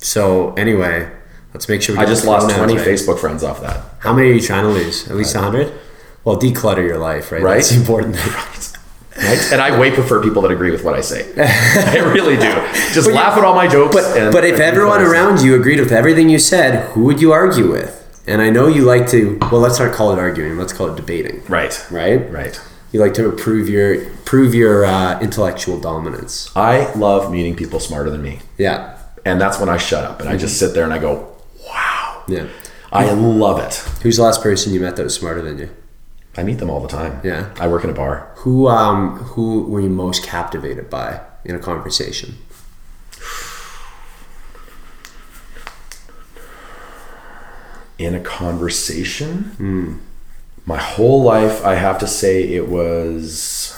So 0.00 0.52
anyway, 0.54 1.10
let's 1.54 1.68
make 1.68 1.82
sure 1.82 1.96
we 1.96 2.02
i 2.02 2.06
just 2.06 2.24
lost 2.24 2.54
20 2.54 2.76
right. 2.76 2.86
facebook 2.86 3.18
friends 3.18 3.42
off 3.42 3.60
that 3.62 3.84
How 4.00 4.12
many 4.12 4.28
are 4.30 4.32
you 4.34 4.40
trying 4.40 4.64
to 4.64 4.70
lose? 4.70 5.08
At 5.10 5.16
least 5.16 5.34
hundred. 5.34 5.72
Well, 6.24 6.36
declutter 6.38 6.86
your 6.86 6.98
life, 6.98 7.32
right? 7.32 7.42
Right. 7.42 7.54
That's 7.56 7.72
important. 7.72 8.16
thing. 8.22 9.24
right 9.28 9.52
and 9.52 9.60
i 9.60 9.76
way 9.76 9.90
prefer 9.90 10.22
people 10.22 10.40
that 10.42 10.52
agree 10.52 10.70
with 10.70 10.84
what 10.84 10.94
i 10.94 11.00
say 11.00 11.22
i 11.36 11.98
really 11.98 12.36
do 12.36 12.52
just 12.94 13.10
laugh 13.10 13.36
at 13.36 13.42
all 13.42 13.54
my 13.54 13.66
jokes 13.66 13.96
and 13.96 14.32
But 14.32 14.44
if 14.44 14.60
everyone 14.60 14.98
what 14.98 15.00
I 15.00 15.04
say. 15.04 15.10
around 15.10 15.40
you 15.42 15.56
agreed 15.56 15.80
with 15.80 15.90
everything 15.90 16.28
you 16.28 16.38
said, 16.38 16.84
who 16.92 17.02
would 17.04 17.20
you 17.20 17.32
argue 17.32 17.68
with? 17.70 17.94
And 18.28 18.40
I 18.42 18.50
know 18.50 18.66
you 18.68 18.82
like 18.84 19.08
to. 19.08 19.38
Well, 19.50 19.60
let's 19.62 19.78
not 19.80 19.92
call 19.94 20.12
it 20.12 20.18
arguing. 20.18 20.58
Let's 20.58 20.72
call 20.74 20.86
it 20.92 20.96
debating. 20.96 21.42
right 21.48 21.74
Right. 21.90 22.30
right 22.30 22.60
You 22.92 23.00
like 23.00 23.14
to 23.14 23.32
prove 23.32 23.68
your 23.68 24.04
prove 24.24 24.54
your 24.54 24.84
uh, 24.84 25.18
intellectual 25.20 25.80
dominance. 25.80 26.50
i 26.54 26.92
love 26.94 27.32
meeting 27.32 27.56
people 27.56 27.80
smarter 27.80 28.10
than 28.10 28.22
me 28.22 28.38
Yeah. 28.58 28.97
And 29.24 29.40
that's 29.40 29.58
when 29.60 29.68
i 29.68 29.76
shut 29.76 30.04
up 30.04 30.20
and 30.20 30.28
i 30.28 30.36
just 30.36 30.58
sit 30.58 30.74
there 30.74 30.84
and 30.84 30.92
i 30.92 30.98
go 30.98 31.34
wow 31.66 32.22
Yeah. 32.28 32.46
i 32.92 33.10
love 33.12 33.58
it 33.60 33.74
Who's 34.02 34.16
the 34.16 34.22
last 34.22 34.42
person 34.42 34.72
you 34.72 34.80
met 34.80 34.96
that 34.96 35.02
was 35.04 35.14
smarter 35.14 35.42
than 35.42 35.58
you? 35.58 35.70
I 36.36 36.44
meet 36.44 36.58
them 36.58 36.70
all 36.70 36.80
the 36.80 36.86
time. 36.88 37.20
Yeah. 37.24 37.52
I 37.58 37.66
work 37.66 37.82
in 37.82 37.90
a 37.90 37.94
bar. 37.94 38.30
Who 38.36 38.68
um 38.68 39.18
who 39.34 39.64
were 39.64 39.80
you 39.80 39.88
most 39.90 40.22
captivated 40.24 40.88
by 40.88 41.20
in 41.44 41.56
a 41.56 41.58
conversation? 41.58 42.36
In 47.98 48.14
a 48.14 48.20
conversation, 48.20 50.00
my 50.64 50.76
whole 50.78 51.22
life, 51.24 51.64
I 51.64 51.74
have 51.74 51.98
to 51.98 52.06
say 52.06 52.44
it 52.44 52.68
was 52.68 53.76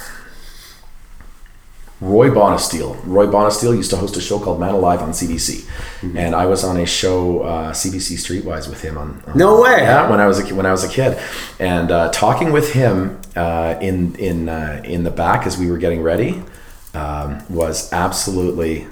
Roy 2.01 2.31
Bonisteel. 2.31 2.97
Roy 3.05 3.27
Bonisteel 3.27 3.77
used 3.77 3.91
to 3.91 3.97
host 3.97 4.17
a 4.17 4.21
show 4.21 4.39
called 4.39 4.59
Man 4.59 4.75
Alive 4.75 5.03
on 5.03 5.11
CBC, 5.11 5.69
and 6.17 6.35
I 6.35 6.47
was 6.47 6.65
on 6.65 6.77
a 6.79 6.87
show 6.87 7.43
uh, 7.43 7.73
CBC 7.73 8.17
Streetwise 8.17 8.69
with 8.69 8.81
him 8.83 8.97
on. 8.97 9.23
on- 9.27 9.37
No 9.37 9.61
way. 9.61 9.83
Yeah, 9.83 10.09
when 10.11 10.19
I 10.21 10.27
was 10.27 10.39
a 10.39 10.55
when 10.55 10.65
I 10.67 10.71
was 10.73 10.83
a 10.85 10.89
kid, 10.89 11.19
and 11.59 11.91
uh, 11.91 12.11
talking 12.11 12.53
with 12.53 12.73
him 12.73 13.21
uh, 13.37 13.75
in 13.81 14.15
in 14.17 14.49
uh, 14.49 14.81
in 14.85 15.03
the 15.05 15.11
back 15.11 15.47
as 15.47 15.59
we 15.59 15.71
were 15.71 15.79
getting 15.79 16.03
ready 16.03 16.43
um, 16.95 17.43
was 17.51 17.93
absolutely 17.93 18.87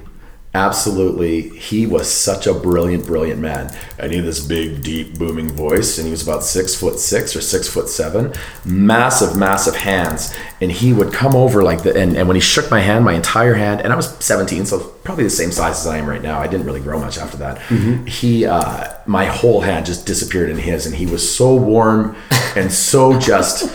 absolutely. 0.54 1.48
He 1.50 1.86
was 1.86 2.10
such 2.10 2.46
a 2.46 2.54
brilliant 2.54 3.06
brilliant 3.06 3.40
man. 3.40 3.74
And 3.98 4.10
he 4.10 4.18
had 4.18 4.26
this 4.26 4.44
big 4.44 4.82
deep 4.82 5.18
booming 5.18 5.50
voice 5.50 5.98
and 5.98 6.06
he 6.06 6.10
was 6.10 6.22
about 6.22 6.42
six 6.42 6.74
foot 6.74 6.98
six 6.98 7.36
or 7.36 7.40
six 7.40 7.68
foot 7.68 7.88
seven. 7.88 8.32
Massive 8.64 9.36
massive 9.36 9.76
hands. 9.76 10.34
And 10.60 10.72
he 10.72 10.92
would 10.92 11.12
come 11.12 11.34
over 11.36 11.62
like 11.62 11.82
the 11.82 11.96
and, 11.96 12.16
and 12.16 12.26
when 12.28 12.34
he 12.34 12.40
shook 12.40 12.70
my 12.70 12.80
hand 12.80 13.04
my 13.04 13.12
entire 13.12 13.54
hand 13.54 13.80
and 13.80 13.92
i 13.92 13.96
was 13.96 14.08
17 14.24 14.66
so 14.66 14.80
probably 15.04 15.24
the 15.24 15.30
same 15.30 15.52
size 15.52 15.80
as 15.80 15.86
i 15.86 15.98
am 15.98 16.06
right 16.06 16.22
now. 16.22 16.38
I 16.38 16.46
didn't 16.46 16.66
really 16.66 16.80
grow 16.80 16.98
much 16.98 17.18
after 17.18 17.36
that. 17.38 17.60
He 18.08 18.44
uh, 18.44 18.94
my 19.06 19.26
whole 19.26 19.60
hand 19.60 19.86
just 19.86 20.06
disappeared 20.06 20.50
in 20.50 20.58
his 20.58 20.86
and 20.86 20.94
he 20.94 21.06
was 21.06 21.22
so 21.34 21.54
warm 21.54 22.16
and 22.56 22.72
so 22.72 23.18
just 23.18 23.72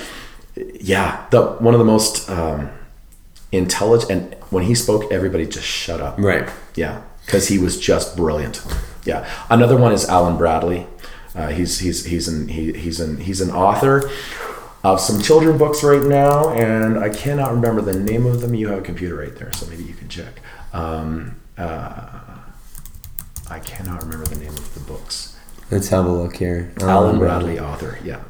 yeah 0.79 1.25
the 1.29 1.41
one 1.53 1.73
of 1.73 1.79
the 1.79 1.85
most 1.85 2.29
um, 2.29 2.69
intelligent 3.51 4.11
and 4.11 4.42
when 4.53 4.63
he 4.63 4.75
spoke 4.75 5.11
everybody 5.11 5.45
just 5.45 5.65
shut 5.67 5.99
up 5.99 6.17
Right. 6.17 6.49
yeah, 6.75 7.01
because 7.25 7.47
he 7.49 7.57
was 7.59 7.79
just 7.79 8.15
brilliant. 8.15 8.63
Yeah. 9.05 9.27
Another 9.49 9.75
one 9.75 9.91
is 9.91 10.07
Alan 10.07 10.37
Bradley. 10.37 10.87
Uh, 11.35 11.49
he's 11.49 11.79
he's 11.79 12.05
he's 12.05 12.27
an 12.27 12.47
he, 12.47 12.71
he's 12.73 12.99
an 12.99 13.17
he's 13.17 13.41
an 13.41 13.49
author 13.51 14.09
of 14.83 14.99
some 15.01 15.19
children 15.21 15.57
books 15.57 15.83
right 15.83 16.03
now, 16.03 16.49
and 16.53 16.97
I 16.99 17.09
cannot 17.09 17.51
remember 17.53 17.81
the 17.81 17.97
name 17.99 18.25
of 18.25 18.39
them. 18.41 18.53
You 18.53 18.67
have 18.69 18.79
a 18.79 18.81
computer 18.81 19.15
right 19.15 19.35
there, 19.35 19.51
so 19.53 19.65
maybe 19.67 19.83
you 19.83 19.93
can 19.93 20.07
check. 20.09 20.39
Um, 20.73 21.35
uh, 21.57 22.19
I 23.49 23.59
cannot 23.59 24.03
remember 24.03 24.25
the 24.25 24.35
name 24.39 24.49
of 24.53 24.73
the 24.73 24.79
books. 24.81 25.35
Let's 25.71 25.87
have 25.89 26.05
a 26.05 26.11
look 26.11 26.35
here. 26.35 26.71
Alan 26.81 27.11
Um, 27.15 27.19
Bradley, 27.19 27.59
author. 27.59 27.97
Yeah. 28.03 28.21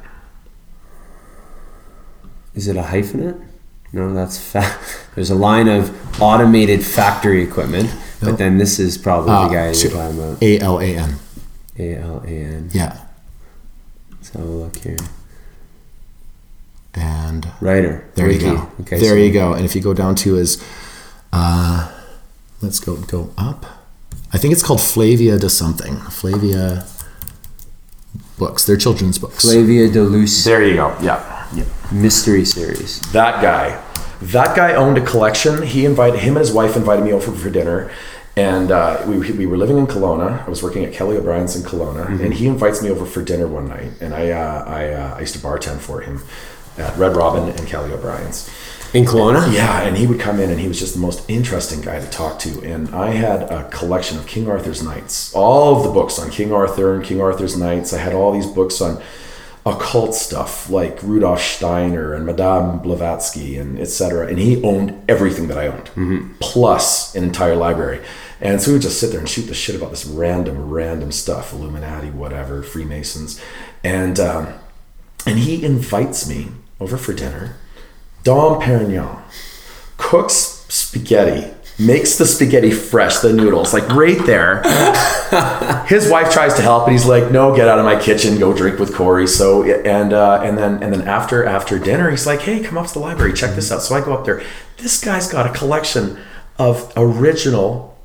Is 2.54 2.68
it 2.68 2.76
a 2.76 2.82
hyphenate? 2.82 3.40
No, 3.94 4.12
that's 4.12 4.36
fa- 4.38 4.76
there's 5.14 5.30
a 5.30 5.34
line 5.36 5.68
of 5.68 6.20
automated 6.20 6.84
factory 6.84 7.42
equipment, 7.44 7.94
but 8.20 8.38
then 8.38 8.58
this 8.58 8.80
is 8.80 8.98
probably 8.98 9.30
Uh, 9.32 9.48
the 9.48 9.54
guy 9.54 9.72
so- 9.72 9.88
you're 9.88 9.96
talking 9.96 10.18
about. 10.18 10.42
A 10.42 10.58
L 10.58 10.80
A 10.80 10.96
N. 10.96 11.14
A 11.78 11.94
L 11.96 12.22
A 12.26 12.28
N. 12.28 12.70
Yeah. 12.72 12.98
Let's 14.10 14.30
have 14.30 14.42
a 14.42 14.46
look 14.46 14.76
here. 14.78 14.96
And 16.94 17.48
Writer. 17.60 18.04
There 18.16 18.30
you 18.30 18.40
go. 18.40 18.68
Okay, 18.80 18.98
there 18.98 19.10
so- 19.10 19.14
you 19.16 19.32
go. 19.32 19.52
And 19.52 19.64
if 19.64 19.74
you 19.76 19.80
go 19.80 19.94
down 19.94 20.14
to 20.16 20.34
his, 20.34 20.62
uh, 21.32 21.90
let's 22.62 22.80
go 22.80 22.96
go 22.96 23.30
up. 23.38 23.64
I 24.32 24.38
think 24.38 24.52
it's 24.52 24.62
called 24.62 24.80
Flavia 24.82 25.38
to 25.38 25.48
something. 25.48 25.96
Flavia 26.10 26.84
books. 28.38 28.64
They're 28.66 28.76
children's 28.76 29.18
books. 29.18 29.42
Flavia 29.44 29.88
de 29.88 30.02
Luce 30.02 30.42
There 30.44 30.64
you 30.66 30.74
go. 30.74 30.96
Yeah. 31.00 31.20
Yeah. 31.54 31.64
mystery 31.92 32.44
series. 32.44 33.00
That 33.12 33.42
guy. 33.42 33.82
That 34.22 34.56
guy 34.56 34.74
owned 34.74 34.96
a 34.96 35.04
collection. 35.04 35.62
He 35.62 35.84
invited 35.84 36.20
him 36.20 36.36
and 36.36 36.38
his 36.38 36.52
wife 36.52 36.76
invited 36.76 37.04
me 37.04 37.12
over 37.12 37.32
for 37.32 37.50
dinner. 37.50 37.90
And 38.36 38.72
uh, 38.72 39.04
we, 39.06 39.18
we 39.32 39.46
were 39.46 39.56
living 39.56 39.78
in 39.78 39.86
Kelowna. 39.86 40.44
I 40.44 40.50
was 40.50 40.62
working 40.62 40.84
at 40.84 40.92
Kelly 40.92 41.16
O'Brien's 41.16 41.54
in 41.54 41.62
Kelowna, 41.62 42.20
and 42.20 42.34
he 42.34 42.48
invites 42.48 42.82
me 42.82 42.90
over 42.90 43.06
for 43.06 43.22
dinner 43.22 43.46
one 43.46 43.68
night. 43.68 43.92
And 44.00 44.12
I 44.12 44.30
uh, 44.30 44.64
I, 44.66 44.92
uh, 44.92 45.14
I 45.16 45.20
used 45.20 45.34
to 45.34 45.38
bartend 45.38 45.78
for 45.78 46.00
him 46.00 46.20
at 46.76 46.96
Red 46.96 47.14
Robin 47.14 47.48
and 47.48 47.66
Kelly 47.68 47.92
O'Brien's. 47.92 48.50
In 48.92 49.04
Kelowna? 49.04 49.52
Yeah, 49.52 49.82
and 49.82 49.96
he 49.96 50.06
would 50.06 50.20
come 50.20 50.38
in 50.38 50.50
and 50.50 50.60
he 50.60 50.68
was 50.68 50.78
just 50.78 50.94
the 50.94 51.00
most 51.00 51.28
interesting 51.28 51.80
guy 51.80 51.98
to 51.98 52.08
talk 52.10 52.38
to. 52.40 52.62
And 52.62 52.94
I 52.94 53.10
had 53.10 53.42
a 53.42 53.68
collection 53.70 54.18
of 54.18 54.26
King 54.26 54.48
Arthur's 54.48 54.84
Knights, 54.84 55.34
all 55.34 55.76
of 55.76 55.82
the 55.82 55.90
books 55.90 56.16
on 56.18 56.30
King 56.30 56.52
Arthur 56.52 56.94
and 56.94 57.04
King 57.04 57.20
Arthur's 57.20 57.56
Knights. 57.56 57.92
I 57.92 57.98
had 57.98 58.14
all 58.14 58.30
these 58.32 58.46
books 58.46 58.80
on 58.80 59.02
occult 59.66 60.14
stuff 60.14 60.68
like 60.68 61.02
Rudolf 61.02 61.40
Steiner 61.40 62.12
and 62.12 62.26
Madame 62.26 62.80
Blavatsky 62.80 63.56
and 63.56 63.78
etc. 63.78 64.26
And 64.26 64.38
he 64.38 64.62
owned 64.62 65.02
everything 65.08 65.48
that 65.48 65.56
I 65.56 65.68
owned, 65.68 66.38
plus 66.38 67.14
an 67.14 67.24
entire 67.24 67.56
library. 67.56 68.04
And 68.40 68.60
so 68.60 68.70
we 68.70 68.74
would 68.74 68.82
just 68.82 69.00
sit 69.00 69.10
there 69.10 69.20
and 69.20 69.28
shoot 69.28 69.46
the 69.46 69.54
shit 69.54 69.74
about 69.74 69.90
this 69.90 70.04
random, 70.04 70.68
random 70.70 71.12
stuff, 71.12 71.52
Illuminati, 71.52 72.10
whatever, 72.10 72.62
Freemasons, 72.62 73.40
and 73.82 74.20
um, 74.20 74.48
and 75.26 75.38
he 75.38 75.64
invites 75.64 76.28
me 76.28 76.48
over 76.78 76.98
for 76.98 77.14
dinner. 77.14 77.56
Dom 78.22 78.60
Perignon 78.60 79.22
cooks 79.96 80.66
spaghetti, 80.68 81.53
makes 81.78 82.16
the 82.16 82.24
spaghetti 82.26 82.70
fresh, 82.70 83.18
the 83.18 83.32
noodles, 83.32 83.72
like 83.74 83.88
right 83.88 84.24
there. 84.26 84.62
His 85.88 86.08
wife 86.10 86.30
tries 86.32 86.54
to 86.54 86.62
help, 86.62 86.84
and 86.84 86.92
he's 86.92 87.06
like, 87.06 87.30
"No, 87.30 87.54
get 87.54 87.68
out 87.68 87.78
of 87.78 87.84
my 87.84 88.00
kitchen, 88.00 88.38
go 88.38 88.52
drink 88.52 88.78
with 88.78 88.94
Corey." 88.94 89.26
So, 89.26 89.62
and 89.64 90.12
uh, 90.12 90.40
and 90.42 90.56
then 90.56 90.82
and 90.82 90.92
then 90.92 91.02
after 91.08 91.44
after 91.44 91.78
dinner, 91.78 92.10
he's 92.10 92.26
like, 92.26 92.40
"Hey, 92.40 92.60
come 92.62 92.78
up 92.78 92.86
to 92.88 92.92
the 92.94 93.00
library, 93.00 93.32
check 93.32 93.54
this 93.54 93.70
out." 93.72 93.82
So 93.82 93.94
I 93.94 94.00
go 94.00 94.12
up 94.14 94.24
there. 94.24 94.42
This 94.78 95.02
guy's 95.04 95.30
got 95.30 95.46
a 95.46 95.52
collection 95.58 96.18
of 96.58 96.92
original 96.96 97.96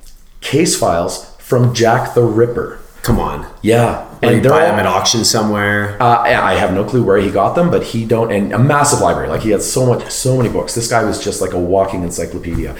case 0.41 0.77
files 0.77 1.35
from 1.37 1.73
Jack 1.73 2.13
the 2.15 2.23
Ripper. 2.23 2.79
Come 3.01 3.19
on. 3.19 3.47
Yeah, 3.61 4.05
Like 4.21 4.41
they're 4.43 4.51
buy 4.51 4.65
them 4.65 4.77
at 4.77 4.85
auction 4.85 5.23
somewhere. 5.23 6.01
uh, 6.01 6.19
I 6.21 6.55
have 6.55 6.73
no 6.73 6.83
clue 6.83 7.01
where 7.03 7.17
he 7.17 7.31
got 7.31 7.55
them, 7.55 7.71
but 7.71 7.81
he 7.83 8.05
don't. 8.05 8.29
And 8.31 8.51
a 8.53 8.59
massive 8.59 8.99
library, 8.99 9.29
like 9.29 9.41
he 9.41 9.51
had 9.51 9.61
so 9.61 9.85
much, 9.85 10.09
so 10.11 10.35
many 10.37 10.49
books. 10.49 10.75
This 10.75 10.89
guy 10.89 11.03
was 11.03 11.23
just 11.23 11.39
like 11.41 11.53
a 11.53 11.59
walking 11.59 12.03
encyclopedia, 12.03 12.75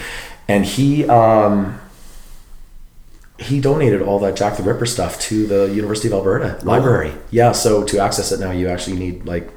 and 0.50 0.66
he 0.66 1.08
um, 1.08 1.80
he 3.38 3.62
donated 3.62 4.02
all 4.02 4.20
that 4.20 4.36
Jack 4.36 4.58
the 4.58 4.64
Ripper 4.64 4.86
stuff 4.86 5.20
to 5.22 5.48
the 5.48 5.74
University 5.74 6.10
of 6.10 6.14
Alberta 6.16 6.60
library. 6.66 7.14
Yeah, 7.32 7.54
so 7.54 7.86
to 7.86 8.00
access 8.00 8.32
it 8.34 8.40
now, 8.40 8.52
you 8.52 8.68
actually 8.68 8.98
need 8.98 9.26
like 9.26 9.50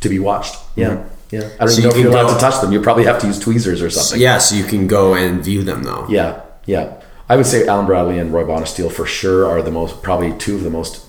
to 0.00 0.08
be 0.08 0.18
watched. 0.18 0.56
Yeah, 0.74 1.04
yeah. 1.30 1.48
I 1.60 1.66
don't 1.66 1.68
So 1.68 1.82
know 1.82 1.88
you 1.88 1.90
if 1.90 1.96
you're 1.98 2.10
allowed 2.10 2.32
to 2.34 2.40
touch 2.40 2.60
them. 2.60 2.72
You 2.72 2.80
probably 2.80 3.04
have 3.04 3.20
to 3.20 3.26
use 3.28 3.38
tweezers 3.38 3.82
or 3.82 3.90
something. 3.90 4.20
yeah, 4.20 4.38
so 4.38 4.56
you 4.56 4.64
can 4.64 4.88
go 4.88 5.14
and 5.14 5.44
view 5.44 5.62
them 5.62 5.84
though. 5.84 6.06
Yeah, 6.08 6.40
yeah. 6.66 7.00
I 7.28 7.36
would 7.36 7.46
say 7.46 7.64
Alan 7.68 7.86
Bradley 7.86 8.18
and 8.18 8.32
Roy 8.32 8.42
Bonisteel 8.42 8.90
for 8.90 9.06
sure 9.06 9.46
are 9.46 9.62
the 9.62 9.70
most, 9.70 10.02
probably 10.02 10.36
two 10.36 10.56
of 10.56 10.64
the 10.64 10.70
most 10.70 11.06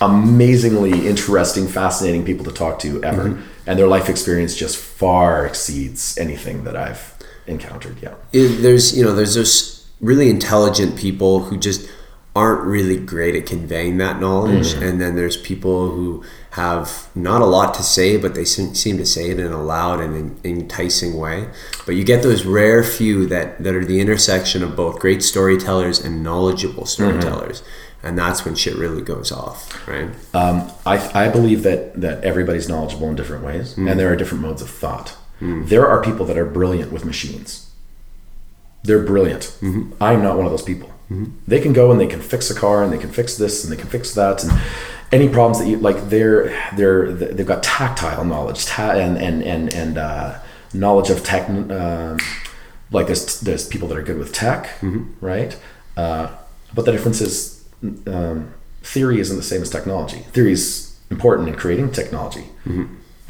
amazingly 0.00 1.06
interesting, 1.06 1.68
fascinating 1.68 2.24
people 2.24 2.44
to 2.44 2.50
talk 2.50 2.80
to 2.80 3.00
ever. 3.04 3.40
And 3.68 3.78
their 3.78 3.86
life 3.86 4.08
experience 4.08 4.56
just 4.56 4.76
far 4.76 5.46
exceeds 5.46 6.18
anything 6.18 6.64
that 6.64 6.74
I've 6.74 7.14
encountered. 7.50 7.96
Yeah. 8.02 8.14
it- 8.32 8.62
there's 8.62 8.96
you 8.96 9.04
know 9.04 9.14
there's 9.14 9.34
those 9.34 9.86
really 10.00 10.30
intelligent 10.30 10.96
people 10.96 11.44
who 11.44 11.58
just 11.58 11.88
aren't 12.34 12.62
really 12.62 12.96
great 12.96 13.34
at 13.34 13.44
conveying 13.44 13.98
that 13.98 14.20
knowledge. 14.20 14.68
Mm-hmm. 14.68 14.82
And 14.84 15.00
then 15.00 15.16
there's 15.16 15.36
people 15.36 15.90
who 15.90 16.22
have 16.50 17.08
not 17.14 17.42
a 17.42 17.44
lot 17.44 17.74
to 17.74 17.82
say 17.82 18.16
but 18.16 18.34
they 18.34 18.44
seem, 18.44 18.74
seem 18.74 18.98
to 18.98 19.04
say 19.04 19.30
it 19.30 19.40
in 19.40 19.50
a 19.52 19.62
loud 19.62 20.00
and 20.00 20.16
en- 20.16 20.40
enticing 20.44 21.18
way. 21.18 21.48
But 21.86 21.96
you 21.96 22.04
get 22.04 22.22
those 22.22 22.44
rare 22.44 22.84
few 22.84 23.26
that 23.26 23.62
that 23.62 23.74
are 23.74 23.84
the 23.84 24.00
intersection 24.00 24.62
of 24.62 24.76
both 24.76 25.00
great 25.00 25.22
storytellers 25.22 26.02
and 26.02 26.22
knowledgeable 26.22 26.84
mm-hmm. 26.84 27.20
storytellers. 27.20 27.62
And 28.02 28.16
that's 28.16 28.46
when 28.46 28.54
shit 28.54 28.76
really 28.76 29.02
goes 29.02 29.30
off 29.30 29.70
right? 29.86 30.10
Um, 30.34 30.70
I, 30.86 31.26
I 31.26 31.28
believe 31.28 31.62
that, 31.64 32.00
that 32.00 32.24
everybody's 32.24 32.68
knowledgeable 32.68 33.08
in 33.08 33.16
different 33.16 33.44
ways. 33.44 33.72
Mm-hmm. 33.72 33.88
And 33.88 34.00
there 34.00 34.10
are 34.12 34.16
different 34.16 34.42
modes 34.42 34.62
of 34.62 34.70
thought. 34.70 35.16
There 35.40 35.86
are 35.88 36.02
people 36.02 36.26
that 36.26 36.36
are 36.36 36.44
brilliant 36.44 36.92
with 36.92 37.04
machines. 37.04 37.70
They're 38.82 39.02
brilliant. 39.02 39.56
I'm 40.00 40.22
not 40.22 40.36
one 40.36 40.46
of 40.46 40.52
those 40.52 40.62
people. 40.62 40.90
They 41.48 41.60
can 41.60 41.72
go 41.72 41.90
and 41.90 42.00
they 42.00 42.06
can 42.06 42.20
fix 42.20 42.50
a 42.50 42.54
car 42.54 42.82
and 42.84 42.92
they 42.92 42.98
can 42.98 43.10
fix 43.10 43.36
this 43.36 43.64
and 43.64 43.72
they 43.72 43.76
can 43.76 43.88
fix 43.90 44.14
that 44.14 44.44
and 44.44 44.52
any 45.10 45.28
problems 45.28 45.58
that 45.58 45.66
you 45.68 45.76
like. 45.76 46.08
They're 46.08 46.50
they're 46.76 47.12
they've 47.12 47.46
got 47.46 47.62
tactile 47.64 48.24
knowledge 48.24 48.66
ta- 48.66 48.92
and 48.92 49.18
and 49.18 49.42
and 49.42 49.74
and 49.74 49.98
uh, 49.98 50.38
knowledge 50.72 51.10
of 51.10 51.24
tech. 51.24 51.48
Um, 51.50 52.18
like 52.92 53.06
there's 53.06 53.40
there's 53.40 53.66
people 53.66 53.88
that 53.88 53.98
are 53.98 54.02
good 54.02 54.18
with 54.18 54.32
tech, 54.32 54.68
right? 55.20 55.58
Uh, 55.96 56.28
but 56.74 56.84
the 56.84 56.92
difference 56.92 57.20
is 57.20 57.64
um, 58.06 58.52
theory 58.82 59.18
isn't 59.20 59.36
the 59.36 59.42
same 59.42 59.62
as 59.62 59.70
technology. 59.70 60.18
Theory 60.32 60.52
is 60.52 60.96
important 61.10 61.48
in 61.48 61.54
creating 61.56 61.90
technology. 61.90 62.44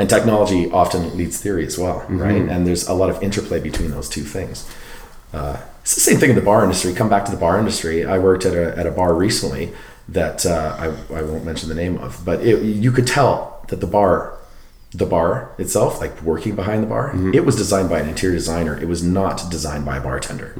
And 0.01 0.09
technology 0.09 0.70
often 0.70 1.16
leads 1.16 1.38
theory 1.38 1.66
as 1.66 1.76
well, 1.78 2.05
right? 2.09 2.36
And 2.53 2.66
there's 2.66 2.88
a 2.88 2.94
lot 2.94 3.11
of 3.11 3.22
interplay 3.22 3.61
between 3.61 3.90
those 3.90 4.09
two 4.09 4.22
things. 4.22 4.66
Uh, 5.32 5.59
it's 5.82 5.94
the 5.94 6.01
same 6.01 6.18
thing 6.18 6.30
in 6.30 6.36
the 6.36 6.42
bar 6.42 6.62
industry. 6.64 6.92
Come 6.94 7.09
back 7.11 7.24
to 7.26 7.30
the 7.30 7.36
bar 7.36 7.59
industry. 7.59 8.05
I 8.05 8.18
worked 8.18 8.44
at 8.46 8.55
a, 8.55 8.76
at 8.78 8.86
a 8.86 8.90
bar 8.90 9.14
recently 9.14 9.72
that 10.09 10.44
uh, 10.46 10.74
I, 10.78 10.86
I 11.18 11.22
won't 11.22 11.44
mention 11.44 11.68
the 11.68 11.74
name 11.74 11.98
of, 11.98 12.24
but 12.24 12.40
it, 12.40 12.62
you 12.62 12.90
could 12.92 13.07
tell 13.07 13.62
that 13.68 13.80
the 13.80 13.86
bar, 13.86 14.36
the 14.92 15.07
bar 15.07 15.55
itself, 15.59 16.01
like 16.01 16.20
working 16.22 16.57
behind 16.57 16.82
the 16.82 16.88
bar, 16.88 17.12
it 17.34 17.44
was 17.44 17.55
designed 17.57 17.88
by 17.90 18.01
an 18.01 18.09
interior 18.09 18.34
designer. 18.36 18.76
It 18.80 18.88
was 18.88 19.03
not 19.05 19.51
designed 19.51 19.84
by 19.84 19.98
a 19.98 20.01
bartender. 20.01 20.55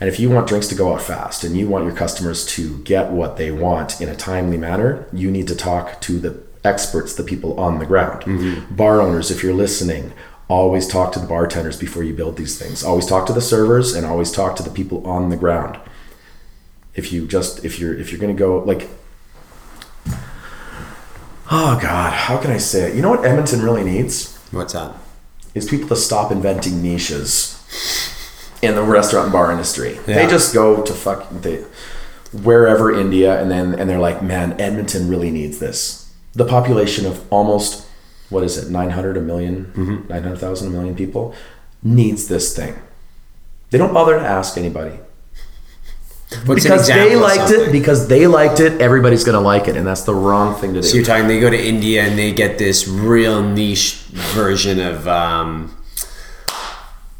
And 0.00 0.08
if 0.12 0.20
you 0.20 0.28
want 0.28 0.48
drinks 0.48 0.66
to 0.68 0.74
go 0.74 0.92
out 0.92 1.02
fast 1.02 1.44
and 1.44 1.56
you 1.56 1.68
want 1.68 1.84
your 1.84 1.94
customers 1.94 2.44
to 2.56 2.78
get 2.78 3.10
what 3.12 3.36
they 3.36 3.50
want 3.50 4.00
in 4.00 4.08
a 4.08 4.16
timely 4.16 4.58
manner, 4.58 5.06
you 5.12 5.30
need 5.30 5.46
to 5.48 5.56
talk 5.56 6.00
to 6.02 6.18
the 6.18 6.32
experts, 6.64 7.14
the 7.14 7.24
people 7.24 7.58
on 7.58 7.78
the 7.78 7.86
ground. 7.86 8.22
Mm-hmm. 8.22 8.74
Bar 8.74 9.00
owners, 9.00 9.30
if 9.30 9.42
you're 9.42 9.54
listening, 9.54 10.12
always 10.48 10.86
talk 10.86 11.12
to 11.12 11.18
the 11.18 11.26
bartenders 11.26 11.78
before 11.78 12.02
you 12.02 12.14
build 12.14 12.36
these 12.36 12.58
things. 12.58 12.84
Always 12.84 13.06
talk 13.06 13.26
to 13.26 13.32
the 13.32 13.40
servers 13.40 13.94
and 13.94 14.06
always 14.06 14.30
talk 14.30 14.56
to 14.56 14.62
the 14.62 14.70
people 14.70 15.06
on 15.06 15.30
the 15.30 15.36
ground. 15.36 15.78
If 16.94 17.12
you 17.12 17.26
just 17.26 17.64
if 17.64 17.78
you're 17.78 17.98
if 17.98 18.10
you're 18.12 18.20
gonna 18.20 18.34
go 18.34 18.58
like 18.58 18.88
Oh 21.50 21.78
God, 21.82 22.12
how 22.12 22.38
can 22.38 22.50
I 22.50 22.56
say 22.58 22.90
it? 22.90 22.94
You 22.96 23.02
know 23.02 23.10
what 23.10 23.24
Edmonton 23.24 23.62
really 23.62 23.84
needs? 23.84 24.38
what's 24.52 24.74
that 24.74 24.94
Is 25.54 25.68
people 25.68 25.88
to 25.88 25.96
stop 25.96 26.30
inventing 26.30 26.82
niches. 26.82 27.58
in 28.62 28.74
the 28.74 28.82
restaurant 28.82 29.24
and 29.26 29.32
bar 29.32 29.50
industry. 29.50 29.94
Yeah. 30.06 30.14
They 30.14 30.26
just 30.26 30.54
go 30.54 30.82
to 30.82 30.92
fuck 30.92 31.28
they 31.30 31.64
wherever 32.32 32.92
India 32.92 33.40
and 33.40 33.50
then 33.50 33.74
and 33.78 33.88
they're 33.88 33.98
like, 33.98 34.22
man, 34.22 34.58
Edmonton 34.60 35.08
really 35.08 35.30
needs 35.30 35.58
this. 35.58 36.01
The 36.34 36.44
population 36.44 37.06
of 37.06 37.30
almost 37.30 37.86
what 38.32 38.42
is 38.42 38.56
it, 38.56 38.70
900 38.70 39.16
a 39.16 39.20
1000000 39.20 39.72
Mm-hmm. 39.72 40.08
900,000 40.08 40.68
a 40.68 40.70
million 40.70 40.96
people 40.96 41.34
needs 41.82 42.28
this 42.28 42.56
thing. 42.56 42.74
They 43.70 43.78
don't 43.78 43.92
bother 43.92 44.18
to 44.18 44.24
ask 44.24 44.56
anybody. 44.56 44.98
What's 46.46 46.64
an 46.64 46.70
because 46.70 46.88
they 46.88 47.14
liked 47.14 47.50
it, 47.50 47.72
because 47.72 48.08
they 48.08 48.26
liked 48.26 48.58
it, 48.60 48.80
everybody's 48.80 49.22
gonna 49.22 49.40
like 49.40 49.68
it, 49.68 49.76
and 49.76 49.86
that's 49.86 50.02
the 50.02 50.14
wrong 50.14 50.58
thing 50.58 50.72
to 50.72 50.80
do. 50.80 50.86
So 50.86 50.96
you're 50.96 51.04
talking 51.04 51.28
they 51.28 51.40
go 51.40 51.50
to 51.50 51.62
India 51.62 52.02
and 52.04 52.18
they 52.18 52.32
get 52.32 52.56
this 52.56 52.88
real 52.88 53.42
niche 53.42 53.96
version 54.32 54.80
of 54.80 55.06
um, 55.06 55.76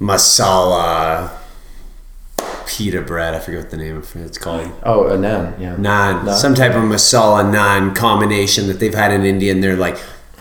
masala 0.01 1.31
pita 2.77 3.01
bread. 3.03 3.35
I 3.35 3.39
forget 3.41 3.61
what 3.63 3.71
the 3.71 3.77
name 3.77 3.97
of 3.97 4.17
it. 4.17 4.21
It's 4.23 4.39
called. 4.39 4.71
oh, 4.85 5.07
a 5.09 5.19
nan, 5.19 5.61
yeah. 5.61 5.77
Naan, 5.77 6.25
Naan. 6.25 6.35
some 6.35 6.55
type 6.55 6.73
of 6.75 6.83
masala 6.85 7.43
naan 7.57 7.95
combination 7.95 8.67
that 8.69 8.79
they've 8.81 8.95
had 8.95 9.11
in 9.13 9.25
India, 9.25 9.53
and 9.53 9.63
they're 9.63 9.77
like, 9.77 9.99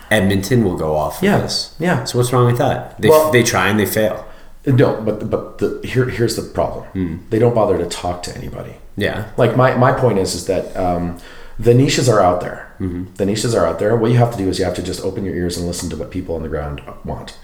Edmonton 0.10 0.64
will 0.64 0.78
go 0.78 0.96
off. 0.96 1.20
Yes. 1.22 1.76
Yeah, 1.80 2.00
yeah. 2.00 2.04
So 2.06 2.18
what's 2.18 2.32
wrong 2.34 2.46
with 2.46 2.58
that? 2.58 3.00
They, 3.02 3.10
Well- 3.10 3.32
they 3.32 3.44
try 3.44 3.68
and 3.70 3.80
they 3.80 3.86
fail. 3.86 4.26
No, 4.66 5.02
but 5.02 5.28
but 5.34 5.58
the 5.58 5.82
here 5.84 6.06
here's 6.18 6.36
the 6.36 6.44
problem. 6.44 6.86
Hmm. 6.96 7.16
They 7.32 7.40
don't 7.40 7.56
bother 7.56 7.78
to 7.80 7.86
talk 8.02 8.22
to 8.28 8.32
anybody. 8.38 8.76
Yeah. 8.96 9.18
Like 9.36 9.58
my 9.58 9.70
my 9.76 9.92
point 9.92 10.20
is 10.20 10.36
is 10.36 10.46
that 10.46 10.64
um, 10.78 11.18
the 11.58 11.74
niches 11.74 12.08
are 12.08 12.22
out 12.22 12.42
there. 12.42 12.60
Mm-hmm. 12.80 13.16
The 13.16 13.26
niches 13.26 13.56
are 13.56 13.66
out 13.66 13.80
there. 13.80 13.96
What 13.96 14.12
you 14.12 14.18
have 14.18 14.32
to 14.34 14.38
do 14.38 14.48
is 14.50 14.60
you 14.60 14.66
have 14.66 14.76
to 14.82 14.84
just 14.84 15.02
open 15.04 15.26
your 15.26 15.36
ears 15.36 15.58
and 15.58 15.66
listen 15.66 15.90
to 15.90 15.96
what 15.98 16.12
people 16.12 16.36
on 16.36 16.44
the 16.44 16.50
ground 16.56 16.78
want, 17.04 17.38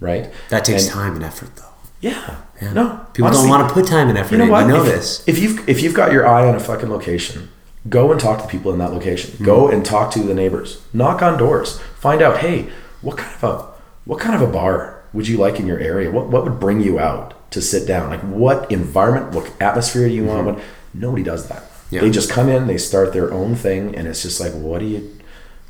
right? 0.00 0.24
Mm-hmm. 0.24 0.48
That 0.48 0.64
takes 0.64 0.84
And- 0.84 0.92
time 0.92 1.14
and 1.16 1.24
effort, 1.24 1.50
though. 1.56 1.71
Yeah. 2.02 2.42
No. 2.60 3.06
People 3.14 3.28
honestly, 3.28 3.48
don't 3.48 3.58
want 3.58 3.68
to 3.68 3.74
put 3.74 3.86
time 3.86 4.08
and 4.08 4.18
effort 4.18 4.32
You 4.32 4.38
know 4.38 4.44
in. 4.44 4.50
what? 4.50 4.66
You 4.66 4.68
know 4.68 4.84
if, 4.84 4.92
this. 4.92 5.26
If 5.26 5.38
you've 5.38 5.68
if 5.68 5.82
you've 5.82 5.94
got 5.94 6.12
your 6.12 6.26
eye 6.26 6.46
on 6.46 6.54
a 6.54 6.60
fucking 6.60 6.90
location, 6.90 7.48
go 7.88 8.12
and 8.12 8.20
talk 8.20 8.42
to 8.42 8.48
people 8.48 8.72
in 8.72 8.78
that 8.78 8.92
location. 8.92 9.30
Mm-hmm. 9.32 9.44
Go 9.44 9.68
and 9.68 9.84
talk 9.84 10.12
to 10.12 10.20
the 10.20 10.34
neighbors. 10.34 10.82
Knock 10.92 11.22
on 11.22 11.38
doors. 11.38 11.80
Find 11.98 12.20
out, 12.20 12.38
hey, 12.38 12.68
what 13.00 13.16
kind 13.18 13.34
of 13.34 13.44
a 13.44 13.72
what 14.04 14.20
kind 14.20 14.34
of 14.34 14.42
a 14.46 14.52
bar 14.52 15.02
would 15.12 15.28
you 15.28 15.38
like 15.38 15.58
in 15.58 15.66
your 15.66 15.78
area? 15.78 16.10
What 16.10 16.28
what 16.28 16.44
would 16.44 16.60
bring 16.60 16.80
you 16.80 16.98
out 16.98 17.34
to 17.52 17.62
sit 17.62 17.86
down? 17.86 18.10
Like 18.10 18.20
what 18.20 18.70
environment, 18.70 19.34
what 19.34 19.52
atmosphere 19.60 20.08
do 20.08 20.14
you 20.14 20.24
want? 20.24 20.46
What 20.46 20.60
nobody 20.92 21.22
does 21.22 21.48
that. 21.48 21.62
Mm-hmm. 21.62 21.94
Yeah. 21.94 22.00
They 22.00 22.10
just 22.10 22.30
come 22.30 22.48
in, 22.48 22.66
they 22.66 22.78
start 22.78 23.12
their 23.12 23.32
own 23.32 23.54
thing, 23.54 23.94
and 23.94 24.08
it's 24.08 24.22
just 24.22 24.40
like, 24.40 24.52
what 24.52 24.80
are 24.82 24.86
you 24.86 25.18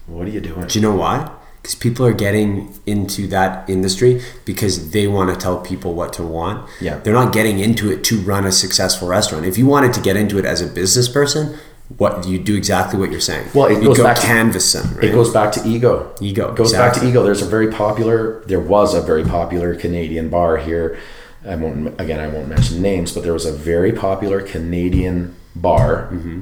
what 0.07 0.26
are 0.26 0.30
you 0.30 0.41
doing? 0.41 0.66
Do 0.66 0.78
you 0.78 0.83
know 0.83 0.95
why? 0.97 1.30
Because 1.62 1.76
people 1.76 2.04
are 2.04 2.12
getting 2.12 2.74
into 2.86 3.28
that 3.28 3.70
industry 3.70 4.20
because 4.44 4.90
they 4.90 5.06
want 5.06 5.32
to 5.32 5.36
tell 5.40 5.60
people 5.60 5.94
what 5.94 6.12
to 6.14 6.24
want. 6.24 6.68
Yeah. 6.80 6.98
They're 6.98 7.12
not 7.14 7.32
getting 7.32 7.60
into 7.60 7.88
it 7.88 8.02
to 8.04 8.18
run 8.20 8.44
a 8.44 8.50
successful 8.50 9.06
restaurant. 9.06 9.46
If 9.46 9.56
you 9.56 9.66
wanted 9.66 9.92
to 9.92 10.00
get 10.00 10.16
into 10.16 10.38
it 10.38 10.44
as 10.44 10.60
a 10.60 10.66
business 10.66 11.08
person, 11.08 11.56
what 11.98 12.26
you 12.26 12.38
do 12.40 12.56
exactly 12.56 12.98
what 12.98 13.12
you're 13.12 13.20
saying. 13.20 13.46
Well, 13.54 13.66
it 13.66 13.80
you 13.80 13.84
goes 13.88 13.98
go 13.98 14.02
back 14.02 14.16
to- 14.16 14.26
canvas 14.26 14.72
them. 14.72 14.92
Right? 14.96 15.04
It 15.04 15.12
goes 15.12 15.32
back 15.32 15.52
to 15.52 15.64
ego. 15.64 16.12
Ego, 16.20 16.50
It 16.50 16.56
goes 16.56 16.72
back 16.72 16.94
to 16.94 17.06
ego. 17.06 17.22
There's 17.22 17.42
a 17.42 17.46
very 17.46 17.70
popular. 17.70 18.42
There 18.46 18.58
was 18.60 18.94
a 18.94 19.00
very 19.00 19.22
popular 19.24 19.74
Canadian 19.76 20.30
bar 20.30 20.56
here. 20.56 20.98
I 21.46 21.54
won't. 21.54 22.00
Again, 22.00 22.18
I 22.18 22.26
won't 22.26 22.48
mention 22.48 22.82
names, 22.82 23.12
but 23.12 23.22
there 23.22 23.32
was 23.34 23.44
a 23.46 23.52
very 23.52 23.92
popular 23.92 24.40
Canadian 24.42 25.36
bar 25.54 26.08
Mm-hmm. 26.12 26.40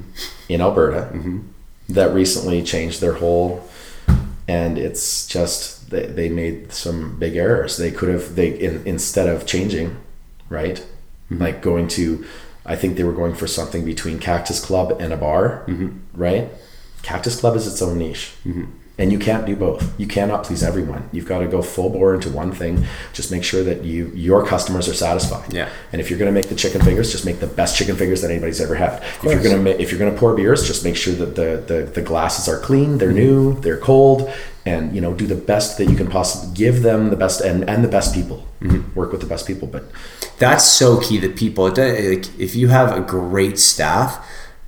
in 0.49 0.61
Alberta 0.61 1.09
that 1.89 2.11
recently 2.13 2.63
changed 2.63 3.01
their 3.01 3.13
whole. 3.13 3.67
And 4.51 4.77
it's 4.87 5.05
just 5.35 5.89
they, 5.91 6.05
they 6.17 6.29
made 6.29 6.57
some 6.73 6.97
big 7.23 7.35
errors. 7.45 7.77
They 7.77 7.91
could 7.97 8.09
have 8.15 8.35
they 8.35 8.49
in, 8.65 8.75
instead 8.85 9.27
of 9.33 9.45
changing, 9.53 9.87
right? 10.49 10.77
Mm-hmm. 11.29 11.41
Like 11.45 11.61
going 11.61 11.87
to, 11.97 12.05
I 12.73 12.75
think 12.79 12.95
they 12.97 13.03
were 13.09 13.17
going 13.21 13.35
for 13.35 13.47
something 13.47 13.83
between 13.85 14.17
Cactus 14.19 14.59
Club 14.67 14.87
and 15.03 15.11
a 15.13 15.17
bar, 15.17 15.43
Mm-hmm. 15.67 15.89
right? 16.25 16.45
Cactus 17.03 17.39
Club 17.39 17.55
is 17.55 17.65
its 17.71 17.81
own 17.81 17.97
niche. 17.97 18.25
And 19.01 19.11
you 19.11 19.17
can't 19.17 19.47
do 19.47 19.55
both. 19.55 19.99
You 19.99 20.05
cannot 20.05 20.43
please 20.43 20.61
everyone. 20.61 21.09
You've 21.11 21.25
got 21.25 21.39
to 21.39 21.47
go 21.47 21.63
full 21.63 21.89
bore 21.89 22.13
into 22.13 22.29
one 22.29 22.51
thing. 22.51 22.85
Just 23.13 23.31
make 23.31 23.43
sure 23.43 23.63
that 23.63 23.83
you 23.83 24.11
your 24.13 24.45
customers 24.45 24.87
are 24.87 24.93
satisfied. 24.93 25.51
Yeah. 25.51 25.69
And 25.91 25.99
if 25.99 26.11
you're 26.11 26.19
going 26.19 26.31
to 26.31 26.39
make 26.39 26.49
the 26.49 26.55
chicken 26.55 26.81
fingers, 26.81 27.11
just 27.11 27.25
make 27.25 27.39
the 27.39 27.47
best 27.47 27.75
chicken 27.75 27.95
fingers 27.95 28.21
that 28.21 28.29
anybody's 28.29 28.61
ever 28.61 28.75
had. 28.75 29.01
If 29.01 29.23
you're 29.23 29.41
going 29.41 29.57
to 29.57 29.63
ma- 29.63 29.79
if 29.83 29.89
you're 29.89 29.97
going 29.97 30.13
to 30.13 30.19
pour 30.19 30.35
beers, 30.35 30.67
just 30.67 30.83
make 30.83 30.95
sure 30.95 31.15
that 31.15 31.35
the, 31.35 31.63
the 31.65 31.91
the 31.91 32.03
glasses 32.03 32.47
are 32.47 32.59
clean, 32.59 32.99
they're 32.99 33.09
mm-hmm. 33.09 33.17
new, 33.17 33.59
they're 33.61 33.79
cold, 33.79 34.31
and 34.67 34.93
you 34.93 35.01
know 35.01 35.15
do 35.15 35.25
the 35.25 35.41
best 35.51 35.79
that 35.79 35.85
you 35.85 35.95
can 35.95 36.07
possibly 36.07 36.53
give 36.53 36.83
them 36.83 37.09
the 37.09 37.15
best 37.15 37.41
and 37.41 37.67
and 37.67 37.83
the 37.83 37.89
best 37.89 38.13
people. 38.13 38.45
Mm-hmm. 38.61 38.93
Work 38.93 39.13
with 39.13 39.21
the 39.21 39.27
best 39.27 39.47
people, 39.47 39.67
but 39.67 39.85
That's 40.37 40.65
so 40.65 40.99
key. 40.99 41.17
The 41.17 41.29
people. 41.29 41.69
Like, 41.69 42.39
if 42.39 42.55
you 42.55 42.67
have 42.67 42.95
a 42.95 43.01
great 43.01 43.57
staff, 43.57 44.23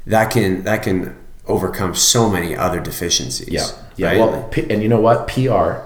that 0.08 0.32
can 0.32 0.64
that 0.64 0.82
can 0.82 1.23
overcome 1.48 1.96
so 1.96 2.30
many 2.30 2.56
other 2.56 2.80
deficiencies. 2.80 3.50
Yeah, 3.50 3.68
yeah. 3.96 4.08
right? 4.08 4.20
Well, 4.20 4.50
P- 4.50 4.70
and 4.70 4.82
you 4.82 4.90
know 4.90 5.00
what? 5.00 5.28
PR, 5.28 5.86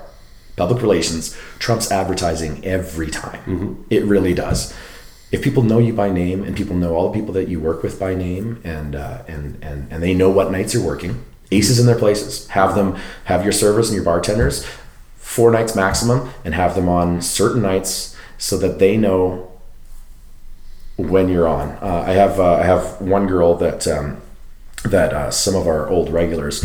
public 0.55 0.81
relations, 0.81 1.35
trumps 1.59 1.91
advertising 1.91 2.63
every 2.65 3.09
time. 3.09 3.39
Mm-hmm. 3.45 3.83
It 3.89 4.03
really 4.05 4.33
does. 4.33 4.73
If 5.31 5.41
people 5.41 5.63
know 5.63 5.79
you 5.79 5.93
by 5.93 6.09
name 6.09 6.43
and 6.43 6.55
people 6.55 6.75
know 6.75 6.95
all 6.95 7.11
the 7.11 7.19
people 7.19 7.33
that 7.33 7.49
you 7.49 7.59
work 7.59 7.83
with 7.83 7.99
by 7.99 8.13
name, 8.15 8.61
and 8.63 8.95
uh, 8.95 9.23
and 9.27 9.57
and 9.63 9.91
and 9.91 10.01
they 10.01 10.13
know 10.13 10.29
what 10.29 10.51
nights 10.51 10.73
you're 10.73 10.85
working, 10.85 11.23
aces 11.51 11.79
in 11.79 11.85
their 11.85 11.99
places. 11.99 12.47
Have 12.49 12.75
them 12.75 12.97
have 13.25 13.43
your 13.43 13.51
servers 13.51 13.89
and 13.89 13.95
your 13.95 14.05
bartenders 14.05 14.65
four 15.27 15.51
nights 15.51 15.75
maximum, 15.75 16.31
and 16.45 16.53
have 16.53 16.73
them 16.73 16.87
on 16.87 17.21
certain 17.21 17.61
nights 17.61 18.15
so 18.37 18.57
that 18.57 18.79
they 18.79 18.95
know 18.95 19.51
when 20.95 21.27
you're 21.27 21.47
on. 21.47 21.69
Uh, 21.81 22.05
I 22.07 22.13
have 22.13 22.39
uh, 22.39 22.55
I 22.55 22.63
have 22.63 23.01
one 23.01 23.27
girl 23.27 23.53
that 23.55 23.85
um, 23.87 24.21
that 24.83 25.13
uh, 25.13 25.31
some 25.31 25.55
of 25.55 25.67
our 25.67 25.87
old 25.89 26.09
regulars 26.09 26.63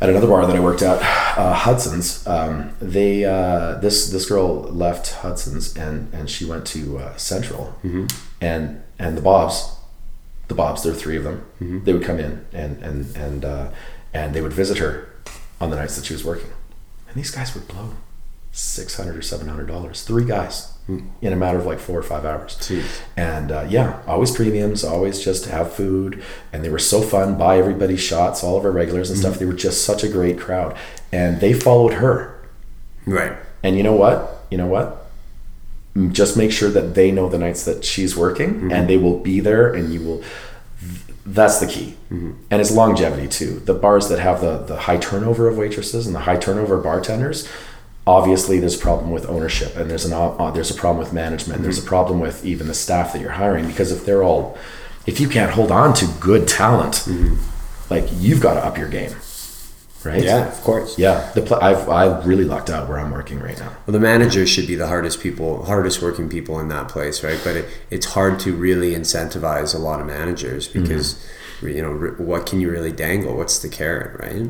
at 0.00 0.08
another 0.08 0.26
bar 0.26 0.46
that 0.46 0.56
I 0.56 0.60
worked 0.60 0.82
at, 0.82 0.98
uh, 1.38 1.52
Hudson's. 1.52 2.26
Um, 2.26 2.74
they 2.80 3.24
uh, 3.24 3.74
this 3.76 4.10
this 4.10 4.26
girl 4.26 4.62
left 4.62 5.12
Hudson's 5.16 5.76
and 5.76 6.12
and 6.14 6.30
she 6.30 6.44
went 6.44 6.66
to 6.68 6.98
uh, 6.98 7.16
Central, 7.16 7.74
and 8.40 8.82
and 8.98 9.16
the 9.16 9.22
Bobs, 9.22 9.76
the 10.48 10.54
Bobs, 10.54 10.82
there 10.82 10.92
are 10.92 10.96
three 10.96 11.16
of 11.16 11.24
them. 11.24 11.44
They 11.84 11.92
would 11.92 12.04
come 12.04 12.18
in 12.18 12.46
and 12.52 12.82
and 12.82 13.16
and 13.16 13.44
uh, 13.44 13.70
and 14.14 14.34
they 14.34 14.40
would 14.40 14.52
visit 14.52 14.78
her 14.78 15.08
on 15.60 15.70
the 15.70 15.76
nights 15.76 15.96
that 15.96 16.04
she 16.06 16.14
was 16.14 16.24
working, 16.24 16.50
and 17.08 17.16
these 17.16 17.30
guys 17.30 17.54
would 17.54 17.68
blow 17.68 17.90
six 18.52 18.96
hundred 18.96 19.16
or 19.16 19.22
seven 19.22 19.48
hundred 19.48 19.66
dollars. 19.66 20.02
Three 20.02 20.24
guys 20.24 20.69
in 21.20 21.32
a 21.32 21.36
matter 21.36 21.58
of 21.58 21.66
like 21.66 21.78
four 21.78 21.98
or 21.98 22.02
five 22.02 22.24
hours. 22.24 22.56
Jeez. 22.56 23.00
And 23.16 23.52
uh, 23.52 23.66
yeah, 23.68 24.00
always 24.06 24.30
premiums, 24.34 24.82
always 24.84 25.20
just 25.22 25.46
have 25.46 25.72
food, 25.72 26.22
and 26.52 26.64
they 26.64 26.68
were 26.70 26.78
so 26.78 27.00
fun. 27.02 27.36
Buy 27.38 27.58
everybody 27.58 27.96
shots, 27.96 28.42
all 28.42 28.56
of 28.56 28.64
our 28.64 28.70
regulars 28.70 29.10
and 29.10 29.18
stuff. 29.18 29.38
They 29.38 29.46
were 29.46 29.52
just 29.52 29.84
such 29.84 30.02
a 30.04 30.08
great 30.08 30.38
crowd, 30.38 30.76
and 31.12 31.40
they 31.40 31.52
followed 31.52 31.94
her. 31.94 32.40
right. 33.06 33.32
And 33.62 33.76
you 33.76 33.82
know 33.82 33.92
what? 33.94 34.46
You 34.50 34.56
know 34.58 34.66
what? 34.66 35.06
Mm, 35.94 36.12
Just 36.12 36.36
make 36.36 36.50
sure 36.50 36.70
that 36.70 36.94
they 36.94 37.10
know 37.10 37.28
the 37.28 37.36
nights 37.38 37.64
that 37.66 37.84
she's 37.84 38.16
working, 38.16 38.72
and 38.72 38.88
they 38.88 38.96
will 38.96 39.18
be 39.18 39.40
there, 39.40 39.72
and 39.74 39.92
you 39.92 40.00
will. 40.00 40.22
That's 41.26 41.60
the 41.60 41.66
key, 41.66 41.96
and 42.10 42.60
it's 42.60 42.70
longevity 42.72 43.28
too. 43.28 43.60
The 43.60 43.74
bars 43.74 44.08
that 44.08 44.18
have 44.18 44.40
the 44.40 44.58
the 44.58 44.76
high 44.80 44.96
turnover 44.96 45.46
of 45.48 45.58
waitresses 45.58 46.06
and 46.06 46.14
the 46.16 46.20
high 46.20 46.38
turnover 46.38 46.76
of 46.78 46.82
bartenders, 46.82 47.46
obviously 48.06 48.58
there's 48.60 48.76
a 48.76 48.82
problem 48.82 49.10
with 49.10 49.26
ownership, 49.26 49.76
and 49.76 49.90
there's 49.90 50.04
an 50.04 50.12
uh, 50.12 50.50
there's 50.50 50.70
a 50.70 50.74
problem 50.74 50.98
with 50.98 51.12
management. 51.12 51.62
There's 51.62 51.78
a 51.78 51.86
problem 51.86 52.20
with 52.20 52.44
even 52.44 52.66
the 52.66 52.74
staff 52.74 53.12
that 53.12 53.20
you're 53.22 53.30
hiring 53.32 53.66
because 53.66 53.92
if 53.92 54.04
they're 54.04 54.22
all, 54.22 54.56
if 55.06 55.20
you 55.20 55.28
can't 55.28 55.50
hold 55.52 55.70
on 55.70 55.94
to 55.94 56.06
good 56.20 56.48
talent, 56.48 57.06
like 57.88 58.06
you've 58.12 58.40
got 58.40 58.54
to 58.54 58.64
up 58.64 58.78
your 58.78 58.88
game, 58.88 59.12
right? 60.04 60.22
Yeah, 60.22 60.46
of 60.48 60.60
course. 60.62 60.98
yeah. 60.98 61.30
The 61.34 61.42
pl- 61.42 61.58
I've 61.62 61.88
I 61.88 62.22
really 62.24 62.44
lucked 62.44 62.70
out 62.70 62.88
where 62.88 62.98
I'm 62.98 63.10
working 63.10 63.38
right 63.40 63.58
now. 63.58 63.72
Well, 63.86 63.92
the 63.92 64.00
managers 64.00 64.48
should 64.48 64.66
be 64.66 64.74
the 64.76 64.86
hardest 64.86 65.20
people, 65.20 65.64
hardest 65.64 66.00
working 66.02 66.28
people 66.28 66.58
in 66.60 66.68
that 66.68 66.88
place, 66.88 67.22
right? 67.24 67.40
But 67.44 67.56
it, 67.56 67.68
it's 67.90 68.06
hard 68.06 68.38
to 68.40 68.52
really 68.54 68.92
incentivize 68.94 69.74
a 69.74 69.78
lot 69.78 70.00
of 70.00 70.06
managers 70.06 70.68
because, 70.68 71.14
Mm-hmm. 71.60 71.68
you 71.68 71.82
know, 71.82 71.94
what 72.24 72.46
can 72.46 72.58
you 72.60 72.70
really 72.70 72.90
dangle? 72.92 73.36
What's 73.36 73.58
the 73.58 73.68
carrot, 73.68 74.18
right? 74.18 74.46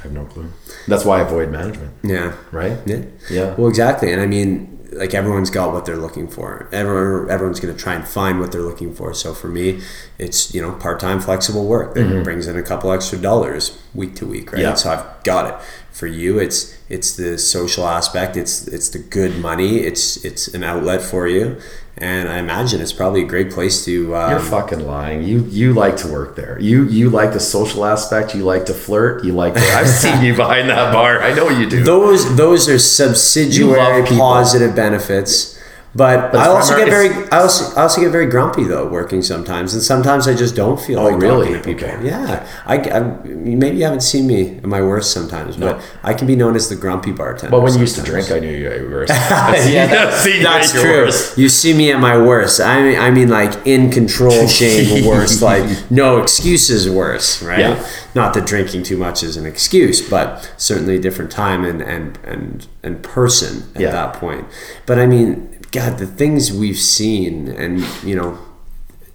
I 0.00 0.02
have 0.04 0.12
no 0.12 0.24
clue. 0.24 0.50
That's 0.88 1.04
why 1.04 1.18
I 1.18 1.22
avoid 1.22 1.50
management, 1.50 1.92
Yeah. 2.02 2.34
right? 2.52 2.78
Yeah. 2.86 3.02
Yeah. 3.30 3.54
Well, 3.56 3.68
exactly. 3.68 4.12
And 4.12 4.20
I 4.20 4.26
mean, 4.26 4.78
like 4.92 5.14
everyone's 5.14 5.50
got 5.50 5.72
what 5.72 5.84
they're 5.86 5.96
looking 5.96 6.26
for. 6.26 6.68
Everyone, 6.72 7.30
everyone's 7.30 7.60
going 7.60 7.74
to 7.74 7.80
try 7.80 7.94
and 7.94 8.06
find 8.06 8.40
what 8.40 8.50
they're 8.50 8.62
looking 8.62 8.92
for. 8.94 9.14
So 9.14 9.34
for 9.34 9.48
me, 9.48 9.80
it's 10.18 10.52
you 10.54 10.60
know 10.60 10.72
part-time 10.72 11.20
flexible 11.20 11.66
work 11.66 11.94
that 11.94 12.24
brings 12.24 12.46
in 12.48 12.56
a 12.56 12.62
couple 12.62 12.90
extra 12.92 13.18
dollars 13.18 13.78
week 13.94 14.16
to 14.16 14.26
week, 14.26 14.52
right? 14.52 14.60
Mm-hmm. 14.62 14.68
Yeah. 14.70 14.74
So 14.74 14.90
I've 14.90 15.22
got 15.24 15.46
it. 15.54 15.66
For 15.92 16.06
you, 16.06 16.38
it's 16.38 16.76
it's 16.90 17.14
the 17.14 17.38
social 17.38 17.86
aspect. 17.86 18.36
It's 18.36 18.66
it's 18.66 18.88
the 18.88 18.98
good 18.98 19.38
money. 19.38 19.78
It's 19.78 20.22
it's 20.24 20.48
an 20.48 20.64
outlet 20.64 21.00
for 21.00 21.28
you, 21.28 21.60
and 21.96 22.28
I 22.28 22.38
imagine 22.38 22.80
it's 22.80 22.92
probably 22.92 23.22
a 23.22 23.26
great 23.26 23.52
place 23.52 23.84
to. 23.84 24.16
Um, 24.16 24.30
You're 24.32 24.40
fucking 24.40 24.84
lying. 24.84 25.22
You 25.22 25.44
you 25.44 25.72
like 25.72 25.96
to 25.98 26.08
work 26.08 26.34
there. 26.34 26.58
You 26.60 26.88
you 26.88 27.08
like 27.08 27.32
the 27.32 27.40
social 27.40 27.84
aspect. 27.84 28.34
You 28.34 28.42
like 28.42 28.66
to 28.66 28.74
flirt. 28.74 29.24
You 29.24 29.34
like. 29.34 29.54
To, 29.54 29.60
I've 29.60 29.88
seen 29.88 30.22
you 30.24 30.34
behind 30.34 30.68
that 30.68 30.92
bar. 30.92 31.22
I 31.22 31.32
know 31.32 31.48
you 31.48 31.70
do. 31.70 31.84
those 31.84 32.36
those 32.36 32.68
are 32.68 32.78
subsidiary 32.78 34.04
positive 34.06 34.74
benefits 34.74 35.59
But, 35.92 36.30
But 36.30 36.40
I 36.42 36.46
also 36.46 36.76
get 36.76 36.88
very, 36.88 37.08
I 37.32 37.38
also, 37.40 37.74
I 37.76 37.82
also 37.82 38.00
get 38.00 38.12
very 38.12 38.26
grumpy 38.26 38.62
though 38.62 38.86
working 38.86 39.22
sometimes, 39.22 39.74
and 39.74 39.82
sometimes 39.82 40.28
I 40.28 40.34
just 40.34 40.54
don't 40.54 40.80
feel 40.80 41.00
Oh, 41.00 41.04
like 41.08 41.20
really? 41.20 41.56
people. 41.60 41.72
Okay. 41.84 41.98
Yeah, 42.06 42.46
I, 42.64 42.76
I, 42.76 43.00
maybe 43.24 43.78
you 43.78 43.82
haven't 43.84 44.02
seen 44.02 44.28
me 44.28 44.58
at 44.58 44.66
my 44.66 44.80
worst 44.82 45.10
sometimes, 45.12 45.56
but 45.56 45.78
No. 45.78 45.82
I 46.04 46.14
can 46.14 46.28
be 46.28 46.36
known 46.36 46.54
as 46.54 46.68
the 46.68 46.76
grumpy 46.76 47.10
bartender. 47.10 47.56
Well, 47.56 47.64
when 47.64 47.74
you 47.74 47.80
used 47.80 47.96
to 47.96 48.02
drink, 48.02 48.30
I 48.30 48.38
knew 48.38 48.56
you 48.56 48.68
were. 48.88 49.04
yeah, 49.08 49.86
that's, 49.86 50.22
See, 50.22 50.40
that's 50.40 50.70
true. 50.70 50.82
worse. 50.82 51.36
You 51.36 51.48
see 51.48 51.74
me 51.76 51.90
at 51.90 51.98
my 51.98 52.16
worst. 52.16 52.60
I 52.60 52.82
mean, 52.82 52.98
I 52.98 53.10
mean, 53.10 53.28
like 53.28 53.66
in 53.66 53.90
control, 53.90 54.46
shame 54.60 55.04
worst. 55.04 55.42
Like 55.42 55.90
no 55.90 56.18
excuses 56.22 56.88
worse, 56.88 57.42
right? 57.42 57.58
Yeah. 57.58 57.86
Not 58.14 58.34
that 58.34 58.46
drinking 58.46 58.84
too 58.84 58.96
much 58.96 59.24
is 59.24 59.36
an 59.36 59.44
excuse, 59.46 60.08
but 60.08 60.52
certainly 60.56 60.96
a 60.96 61.00
different 61.00 61.32
time 61.32 61.64
and 61.64 61.80
and 61.82 62.16
and 62.24 62.66
and 62.84 63.02
person 63.02 63.64
at 63.74 63.80
Yeah. 63.82 63.90
that 63.90 64.14
point. 64.14 64.46
But 64.86 64.98
I 65.00 65.06
mean, 65.06 65.49
God, 65.72 65.98
the 65.98 66.06
things 66.06 66.52
we've 66.52 66.78
seen, 66.78 67.48
and 67.48 67.80
you 68.04 68.14
know. 68.14 68.38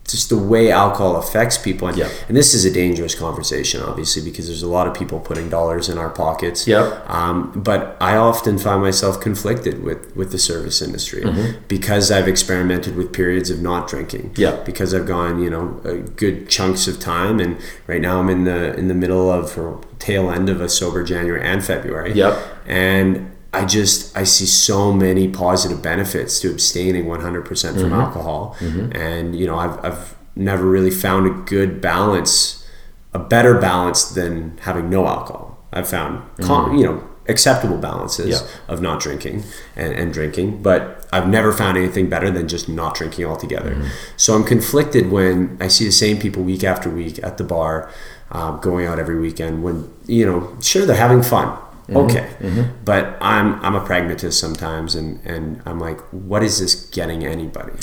Just 0.08 0.30
the 0.30 0.38
way 0.38 0.70
alcohol 0.70 1.16
affects 1.16 1.58
people, 1.58 1.88
and, 1.88 1.97
Yeah. 1.97 2.10
and 2.28 2.38
this 2.38 2.53
is 2.53 2.64
a 2.64 2.70
dangerous 2.70 3.16
conversation, 3.16 3.82
obviously, 3.82 4.22
because 4.22 4.45
there's 4.45 4.62
a 4.62 4.68
lot 4.68 4.86
of 4.86 4.93
people 4.93 5.20
putting 5.20 5.49
dollars 5.49 5.89
in 5.89 5.97
our 5.97 6.12
pockets. 6.12 6.68
Yep. 6.68 7.10
Um, 7.10 7.51
but 7.56 7.97
I 7.99 8.16
often 8.16 8.60
find 8.60 8.84
myself 8.84 9.20
conflicted 9.20 9.84
with, 9.84 10.16
with 10.16 10.32
the 10.32 10.38
service 10.38 10.80
industry 10.80 11.26
because 11.68 12.12
I've 12.12 12.28
experimented 12.28 12.95
with 12.95 13.14
periods 13.14 13.49
of 13.49 13.64
not 13.64 13.88
drinking. 13.88 14.30
Mm-hmm. 14.36 14.64
Because 14.64 14.93
I've 14.93 15.08
gone, 15.08 15.41
you 15.41 15.49
know, 15.49 15.82
good 16.16 16.49
chunks 16.49 16.88
of 16.88 16.99
time, 16.99 17.39
and 17.39 17.58
right 17.88 17.99
now 17.99 18.20
I'm 18.20 18.30
in 18.30 18.43
the 18.43 18.76
in 18.76 18.88
the 18.89 18.93
middle 18.93 19.32
of 19.32 19.58
or 19.58 19.82
tail 19.97 20.30
end 20.30 20.49
of 20.49 20.62
a 20.62 20.70
sober 20.70 21.03
January 21.03 21.41
and 21.43 21.66
February. 21.66 22.14
Yep. 22.14 22.38
And 22.68 23.32
I 23.62 23.66
just 23.66 24.16
I 24.18 24.24
see 24.26 24.45
so 24.45 24.91
many 24.93 25.28
positive 25.28 25.82
benefits 25.82 26.39
to 26.41 26.51
abstaining 26.51 27.06
100% 27.06 27.43
Mm-hmm. 27.45 27.80
from 27.82 27.93
alcohol, 27.93 28.56
and 28.93 29.36
you 29.39 29.45
know 29.47 29.58
I've 29.58 29.78
I've 29.86 30.16
never 30.36 30.66
really 30.66 30.91
found 30.91 31.28
a 31.28 31.34
good 31.56 31.80
balance, 31.82 32.68
a 33.14 33.20
better 33.20 33.53
balance 33.60 34.06
than 34.18 34.58
having 34.62 34.89
no 34.89 35.08
alcohol. 35.08 35.47
I've 35.72 35.88
found 35.88 36.22
com- 36.41 36.76
you 36.78 36.86
know 36.86 37.03
acceptable 37.28 37.78
balances 37.78 38.36
Mm-hmm. 38.41 38.45
Yeah. 38.68 38.74
of 38.74 38.82
not 38.82 38.99
drinking 38.99 39.43
and, 39.76 39.91
and 39.93 40.14
drinking, 40.14 40.62
but 40.62 41.08
I've 41.12 41.28
never 41.28 41.51
found 41.51 41.78
anything 41.78 42.08
better 42.10 42.30
than 42.30 42.47
just 42.47 42.70
not 42.70 42.93
drinking 42.95 43.26
altogether. 43.26 43.72
Mm-hmm. 43.72 43.88
So 44.18 44.36
I'm 44.36 44.43
conflicted 44.43 45.10
when 45.12 45.58
I 45.60 45.68
see 45.70 45.86
the 45.86 45.91
same 46.06 46.18
people 46.20 46.43
week 46.43 46.64
after 46.64 46.88
week 46.89 47.18
at 47.24 47.38
the 47.39 47.43
bar, 47.43 47.89
um, 48.32 48.60
going 48.60 48.86
out 48.86 48.99
every 48.99 49.20
weekend. 49.20 49.64
When 49.64 49.89
you 50.06 50.26
know, 50.26 50.56
sure 50.62 50.86
they're 50.86 50.95
having 51.08 51.24
fun, 51.24 51.47
Mm-hmm. 51.88 51.98
okay, 51.98 52.70
but 52.84 53.18
I'm 53.22 53.64
I'm 53.64 53.76
a 53.76 53.86
pragmatist 53.86 54.40
sometimes, 54.40 54.96
and 54.96 55.20
and 55.26 55.62
I'm 55.66 55.80
like, 55.80 56.00
what 56.12 56.42
is 56.42 56.60
this 56.60 56.74
getting 56.90 57.26
anybody? 57.26 57.74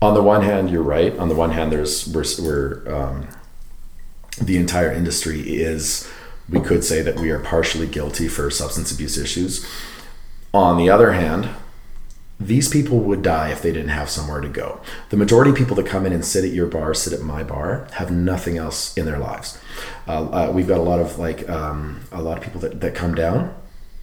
on 0.00 0.14
the 0.14 0.22
one 0.22 0.42
hand, 0.42 0.70
you're 0.70 0.82
right. 0.82 1.16
On 1.18 1.28
the 1.28 1.34
one 1.34 1.50
hand, 1.50 1.72
there's 1.72 2.06
we're, 2.08 2.24
we're 2.40 2.94
um, 2.94 3.28
the 4.40 4.56
entire 4.56 4.92
industry 4.92 5.40
is 5.40 6.08
we 6.48 6.60
could 6.60 6.84
say 6.84 7.02
that 7.02 7.16
we 7.16 7.30
are 7.30 7.40
partially 7.40 7.86
guilty 7.86 8.28
for 8.28 8.50
substance 8.50 8.92
abuse 8.92 9.18
issues. 9.18 9.66
On 10.54 10.76
the 10.78 10.88
other 10.88 11.12
hand, 11.12 11.48
these 12.40 12.68
people 12.68 13.00
would 13.00 13.22
die 13.22 13.50
if 13.50 13.62
they 13.62 13.72
didn't 13.72 13.88
have 13.88 14.08
somewhere 14.08 14.40
to 14.40 14.48
go. 14.48 14.80
The 15.10 15.16
majority 15.16 15.50
of 15.50 15.56
people 15.56 15.74
that 15.76 15.86
come 15.86 16.06
in 16.06 16.12
and 16.12 16.24
sit 16.24 16.44
at 16.44 16.52
your 16.52 16.66
bar, 16.66 16.94
sit 16.94 17.12
at 17.12 17.20
my 17.20 17.42
bar, 17.42 17.88
have 17.94 18.10
nothing 18.10 18.56
else 18.56 18.96
in 18.96 19.06
their 19.06 19.18
lives. 19.18 19.60
Uh, 20.06 20.28
uh, 20.30 20.52
we've 20.52 20.68
got 20.68 20.78
a 20.78 20.82
lot 20.82 21.00
of 21.00 21.18
like 21.18 21.48
um, 21.48 22.00
a 22.12 22.22
lot 22.22 22.38
of 22.38 22.44
people 22.44 22.60
that, 22.60 22.80
that 22.80 22.94
come 22.94 23.14
down. 23.14 23.54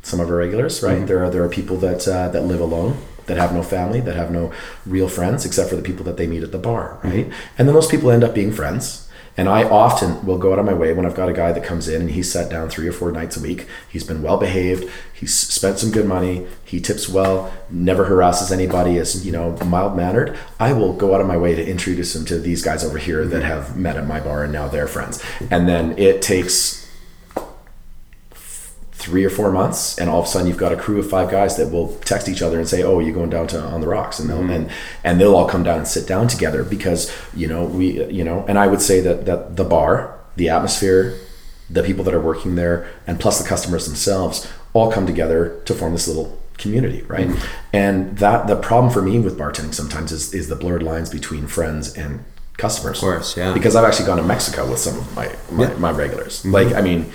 Some 0.02 0.20
of 0.20 0.30
our 0.30 0.36
regulars, 0.36 0.84
right? 0.84 1.08
There 1.08 1.24
are 1.24 1.32
there 1.32 1.44
are 1.44 1.50
people 1.50 1.78
that 1.78 2.08
uh, 2.08 2.30
that 2.30 2.44
live 2.44 2.60
alone, 2.60 2.98
that 3.26 3.38
have 3.38 3.54
no 3.54 3.64
family, 3.64 4.02
that 4.02 4.16
have 4.16 4.30
no 4.30 4.54
real 4.86 5.08
friends, 5.08 5.46
except 5.46 5.70
for 5.70 5.76
the 5.76 5.82
people 5.82 6.06
that 6.06 6.18
they 6.18 6.28
meet 6.28 6.44
at 6.44 6.52
the 6.52 6.60
bar, 6.60 7.00
right? 7.04 7.32
And 7.58 7.68
then 7.68 7.74
those 7.74 7.88
people 7.88 8.12
end 8.12 8.24
up 8.24 8.36
being 8.36 8.52
friends. 8.52 9.05
And 9.38 9.50
I 9.50 9.64
often 9.64 10.26
will 10.26 10.38
go 10.38 10.54
out 10.54 10.60
of 10.60 10.66
my 10.66 10.74
way 10.74 10.94
when 10.94 11.06
I've 11.06 11.16
got 11.16 11.28
a 11.28 11.34
guy 11.34 11.52
that 11.52 11.64
comes 11.64 11.88
in 11.88 12.02
and 12.02 12.12
he's 12.12 12.32
sat 12.32 12.50
down 12.50 12.70
three 12.70 12.88
or 12.88 12.94
four 12.94 13.12
nights 13.12 13.36
a 13.36 13.42
week. 13.42 13.68
He's 13.90 14.04
been 14.04 14.22
well 14.22 14.38
behaved. 14.38 14.90
He's 15.14 15.34
spent 15.36 15.78
some 15.80 15.92
good 15.92 16.06
money. 16.06 16.48
He 16.64 16.80
tips 16.80 17.10
well. 17.10 17.54
Never 17.70 18.06
harasses 18.06 18.52
anybody. 18.52 18.98
Is 18.98 19.26
you 19.26 19.32
know 19.32 19.58
mild 19.66 19.98
mannered. 19.98 20.38
I 20.60 20.74
will 20.74 20.94
go 20.94 21.14
out 21.14 21.22
of 21.22 21.28
my 21.28 21.38
way 21.38 21.54
to 21.56 21.66
introduce 21.66 22.16
him 22.16 22.26
to 22.26 22.40
these 22.40 22.62
guys 22.62 22.84
over 22.84 22.98
here 22.98 23.26
that 23.26 23.44
mm-hmm. 23.44 23.48
have 23.48 23.78
met 23.78 23.98
at 23.98 24.08
my 24.08 24.20
bar 24.20 24.44
and 24.44 24.54
now 24.54 24.68
they're 24.68 24.88
friends. 24.88 25.24
And 25.52 25.68
then 25.68 25.98
it 25.98 26.22
takes 26.22 26.85
three 29.06 29.24
or 29.24 29.30
four 29.30 29.52
months, 29.52 30.00
and 30.00 30.10
all 30.10 30.20
of 30.20 30.26
a 30.26 30.28
sudden 30.28 30.48
you've 30.48 30.58
got 30.58 30.74
a 30.74 30.76
crew 30.76 30.98
of 30.98 31.08
five 31.08 31.30
guys 31.30 31.58
that 31.58 31.72
will 31.72 31.96
text 32.06 32.28
each 32.28 32.42
other 32.42 32.58
and 32.58 32.68
say, 32.68 32.82
"Oh, 32.82 33.00
you're 33.00 33.14
going 33.14 33.30
down 33.30 33.46
to 33.48 33.62
on 33.62 33.80
the 33.82 33.88
rocks," 33.88 34.20
and 34.20 34.28
they'll 34.28 34.50
and 34.50 34.70
and 35.04 35.22
they'll 35.22 35.36
all 35.36 35.48
come 35.48 35.64
down 35.64 35.78
and 35.78 35.88
sit 35.88 36.08
down 36.08 36.28
together 36.28 36.64
because 36.64 37.12
you 37.36 37.48
know 37.48 37.66
we 37.66 38.04
you 38.06 38.24
know, 38.24 38.44
and 38.48 38.58
I 38.58 38.66
would 38.66 38.82
say 38.82 39.02
that 39.02 39.26
that 39.26 39.58
the 39.58 39.64
bar, 39.64 40.20
the 40.36 40.50
atmosphere, 40.50 41.20
the 41.70 41.84
people 41.84 42.04
that 42.06 42.16
are 42.16 42.20
working 42.20 42.56
there, 42.56 42.88
and 43.06 43.20
plus 43.20 43.40
the 43.40 43.48
customers 43.48 43.86
themselves 43.86 44.52
all 44.74 44.92
come 44.92 45.06
together 45.06 45.62
to 45.66 45.76
form 45.76 45.94
this 45.94 46.08
little 46.08 46.42
community, 46.58 47.04
right? 47.04 47.30
And 47.72 48.18
that 48.18 48.48
the 48.48 48.56
problem 48.56 48.92
for 48.92 49.04
me 49.04 49.20
with 49.20 49.38
bartending 49.38 49.76
sometimes 49.76 50.12
is 50.12 50.34
is 50.34 50.48
the 50.48 50.56
blurred 50.56 50.82
lines 50.82 51.12
between 51.12 51.46
friends 51.46 51.96
and 51.96 52.24
customers. 52.58 52.98
Of 52.98 53.02
course, 53.02 53.38
yeah. 53.38 53.54
Because 53.54 53.76
I've 53.76 53.86
actually 53.86 54.08
gone 54.08 54.18
to 54.18 54.24
Mexico 54.24 54.68
with 54.68 54.80
some 54.80 54.98
of 54.98 55.16
my 55.16 55.36
my, 55.52 55.74
my 55.76 55.92
regulars. 55.92 56.40
Mm-hmm. 56.40 56.52
Like 56.52 56.74
I 56.74 56.82
mean, 56.82 57.12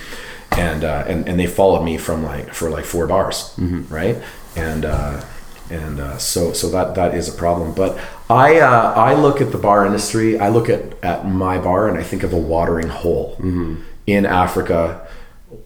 and 0.59 0.85
uh, 0.85 1.05
and 1.07 1.29
and 1.29 1.39
they 1.39 1.47
followed 1.47 1.85
me 1.85 1.97
from 1.99 2.25
like 2.25 2.53
for 2.55 2.71
like 2.71 2.85
four 2.85 3.07
bars, 3.07 3.55
Mm-hmm. 3.59 3.93
right? 3.95 4.17
And 4.57 4.85
uh, 4.85 5.23
and 5.71 6.01
uh, 6.01 6.19
so 6.19 6.53
so 6.53 6.69
that 6.71 6.95
that 6.97 7.15
is 7.15 7.29
a 7.29 7.37
problem. 7.37 7.73
But 7.75 7.99
I 8.29 8.59
uh, 8.61 8.93
I 8.97 9.15
look 9.15 9.41
at 9.41 9.53
the 9.53 9.59
bar 9.59 9.87
industry. 9.87 10.39
I 10.39 10.49
look 10.49 10.69
at 10.69 10.83
at 11.03 11.27
my 11.29 11.59
bar 11.59 11.89
and 11.89 11.97
I 11.99 12.03
think 12.03 12.23
of 12.23 12.33
a 12.33 12.39
watering 12.39 12.89
hole 12.89 13.37
Mm-hmm. 13.39 13.83
in 14.07 14.27
Africa 14.27 15.07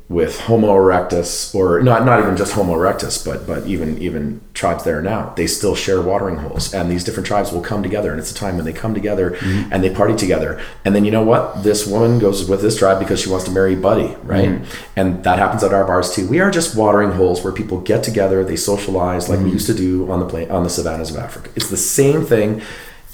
with 0.09 0.41
Homo 0.41 0.69
erectus, 0.69 1.55
or 1.55 1.83
not 1.83 2.05
not 2.05 2.21
even 2.21 2.37
just 2.37 2.53
Homo 2.53 2.75
erectus, 2.75 3.25
but 3.25 3.47
but 3.47 3.67
even 3.67 3.99
even 3.99 4.41
tribes 4.55 4.85
there 4.85 5.03
now, 5.03 5.33
they 5.37 5.47
still 5.47 5.75
share 5.75 6.01
watering 6.01 6.37
holes, 6.37 6.73
and 6.73 6.91
these 6.91 7.05
different 7.05 7.27
tribes 7.27 7.53
will 7.53 7.61
come 7.61 7.83
together, 7.83 8.11
and 8.11 8.21
it's 8.21 8.31
a 8.31 8.35
time 8.35 8.57
when 8.57 8.65
they 8.65 8.73
come 8.73 8.95
together 8.95 9.33
mm-hmm. 9.33 9.73
and 9.73 9.85
they 9.85 9.91
party 9.91 10.15
together, 10.15 10.61
and 10.85 10.95
then 10.95 11.05
you 11.05 11.11
know 11.11 11.23
what? 11.23 11.63
This 11.63 11.87
woman 11.87 12.19
goes 12.19 12.49
with 12.49 12.63
this 12.63 12.79
tribe 12.79 12.99
because 12.99 13.21
she 13.21 13.29
wants 13.29 13.45
to 13.45 13.51
marry 13.51 13.75
Buddy, 13.75 14.15
right? 14.23 14.49
Mm-hmm. 14.49 14.99
And 14.99 15.25
that 15.25 15.39
happens 15.39 15.63
at 15.63 15.75
our 15.75 15.85
bars 15.85 16.15
too. 16.15 16.29
We 16.29 16.41
are 16.41 16.51
just 16.51 16.77
watering 16.77 17.13
holes 17.13 17.43
where 17.45 17.53
people 17.53 17.81
get 17.81 18.03
together, 18.03 18.45
they 18.45 18.57
socialize 18.57 19.29
like 19.29 19.39
we 19.39 19.47
mm-hmm. 19.47 19.55
used 19.55 19.67
to 19.67 19.75
do 19.75 20.11
on 20.11 20.21
the 20.21 20.27
plane 20.27 20.51
on 20.51 20.65
the 20.65 20.71
savannas 20.71 21.11
of 21.11 21.17
Africa. 21.17 21.51
It's 21.57 21.69
the 21.69 21.77
same 21.77 22.25
thing. 22.25 22.63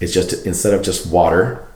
It's 0.00 0.12
just 0.12 0.46
instead 0.46 0.74
of 0.74 0.82
just 0.82 1.06
water, 1.06 1.66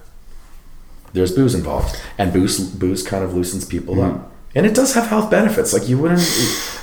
there's 1.14 1.32
booze 1.32 1.55
involved, 1.55 2.01
and 2.18 2.32
booze 2.32 2.61
booze 2.61 3.03
kind 3.03 3.24
of 3.24 3.34
loosens 3.34 3.64
people 3.64 4.01
up. 4.01 4.30
And 4.55 4.64
it 4.66 4.74
does 4.74 4.94
have 4.94 5.07
health 5.09 5.30
benefits. 5.30 5.72
Like 5.72 5.88
you 5.88 5.98
wouldn't, 5.98 6.22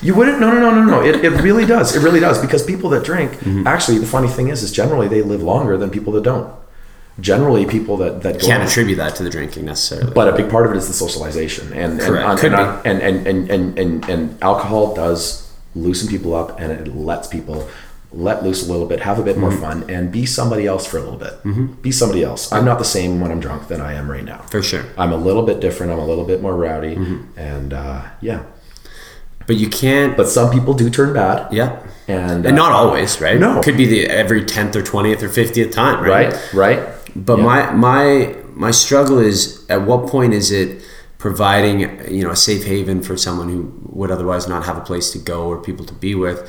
you 0.01 0.13
wouldn't. 0.13 0.39
No, 0.39 0.51
no, 0.51 0.59
no, 0.59 0.71
no, 0.71 0.83
no. 0.83 1.03
It, 1.03 1.23
it 1.23 1.41
really 1.41 1.65
does. 1.65 1.95
It 1.95 2.01
really 2.01 2.19
does 2.19 2.41
because 2.41 2.65
people 2.65 2.89
that 2.89 3.05
drink, 3.05 3.31
mm-hmm. 3.33 3.65
actually, 3.65 3.97
the 3.97 4.05
funny 4.05 4.27
thing 4.27 4.49
is, 4.49 4.61
is 4.61 4.71
generally 4.71 5.07
they 5.07 5.21
live 5.21 5.41
longer 5.41 5.77
than 5.77 5.89
people 5.89 6.11
that 6.13 6.23
don't. 6.23 6.53
Generally, 7.19 7.67
people 7.67 7.97
that 7.97 8.23
that 8.23 8.39
Can't 8.41 8.63
attribute 8.63 8.97
that 8.97 9.15
to 9.15 9.23
the 9.23 9.29
drinking 9.29 9.65
necessarily. 9.65 10.13
but 10.13 10.27
a 10.27 10.35
big 10.35 10.49
part 10.49 10.65
of 10.65 10.71
it 10.73 10.77
is 10.77 10.87
the 10.87 10.93
socialization 10.93 11.71
and 11.73 11.99
Correct. 11.99 12.43
and, 12.43 12.55
and, 12.55 12.85
and, 12.85 13.01
and, 13.01 13.27
and, 13.27 13.51
and, 13.51 13.79
and, 13.79 14.09
and 14.09 14.43
alcohol 14.43 14.95
does 14.95 15.51
loosen 15.75 16.09
people 16.09 16.33
up 16.35 16.59
and 16.59 16.71
it 16.71 16.95
lets 16.95 17.27
people 17.27 17.67
let 18.13 18.43
loose 18.43 18.67
a 18.67 18.71
little 18.71 18.85
bit 18.85 18.99
have 18.99 19.17
a 19.19 19.23
bit 19.23 19.37
more 19.37 19.51
fun 19.51 19.89
and 19.89 20.11
be 20.11 20.25
somebody 20.25 20.67
else 20.67 20.85
for 20.85 20.97
a 20.97 21.01
little 21.01 21.17
bit 21.17 21.81
be 21.81 21.91
somebody 21.91 22.23
else 22.23 22.51
i'm 22.51 22.65
not 22.65 22.77
the 22.77 22.85
same 22.85 23.21
when 23.21 23.31
i'm 23.31 23.39
drunk 23.39 23.67
than 23.69 23.79
i 23.79 23.93
am 23.93 24.11
right 24.11 24.25
now 24.25 24.39
For 24.51 24.61
sure. 24.61 24.83
i'm 24.97 25.13
a 25.13 25.17
little 25.17 25.43
bit 25.43 25.59
different 25.61 25.91
i'm 25.93 25.99
a 25.99 26.05
little 26.05 26.25
bit 26.25 26.41
more 26.41 26.55
rowdy 26.55 26.95
and 27.37 27.71
uh, 27.73 28.01
yeah 28.19 28.43
But 29.47 29.55
you 29.57 29.69
can't. 29.69 30.15
but 30.17 30.27
some 30.27 30.51
people 30.51 30.73
do 30.73 30.89
turn 30.89 31.13
bad 31.13 31.51
yeah. 31.53 31.79
and, 32.07 32.45
And 32.45 32.57
uh, 32.59 32.63
not 32.63 32.71
always, 32.71 33.19
right? 33.21 33.39
No. 33.39 33.59
it 33.59 33.63
Could 33.63 33.77
be 33.77 33.85
the 33.85 34.07
every 34.07 34.43
tenth 34.45 34.75
or 34.75 34.81
twentieth 34.83 35.23
or 35.23 35.29
fiftieth 35.29 35.71
time, 35.71 36.03
right? 36.03 36.31
right 36.33 36.53
right 36.53 36.79
But 37.15 37.37
Yeah. 37.39 37.45
my 37.45 37.59
my 37.71 38.35
my 38.65 38.71
struggle 38.71 39.19
is 39.19 39.65
at 39.69 39.81
what 39.89 40.07
point 40.07 40.33
is 40.33 40.51
it 40.51 40.69
providing 41.17 41.79
you 42.17 42.23
know 42.23 42.31
a 42.31 42.35
safe 42.35 42.63
haven 42.65 43.01
for 43.01 43.15
someone 43.17 43.47
who 43.53 43.61
would 43.97 44.11
otherwise 44.11 44.47
not 44.53 44.65
have 44.65 44.77
a 44.77 44.81
place 44.81 45.11
to 45.11 45.19
go 45.19 45.39
or 45.51 45.55
people 45.61 45.85
to 45.85 45.93
be 45.93 46.13
with, 46.15 46.39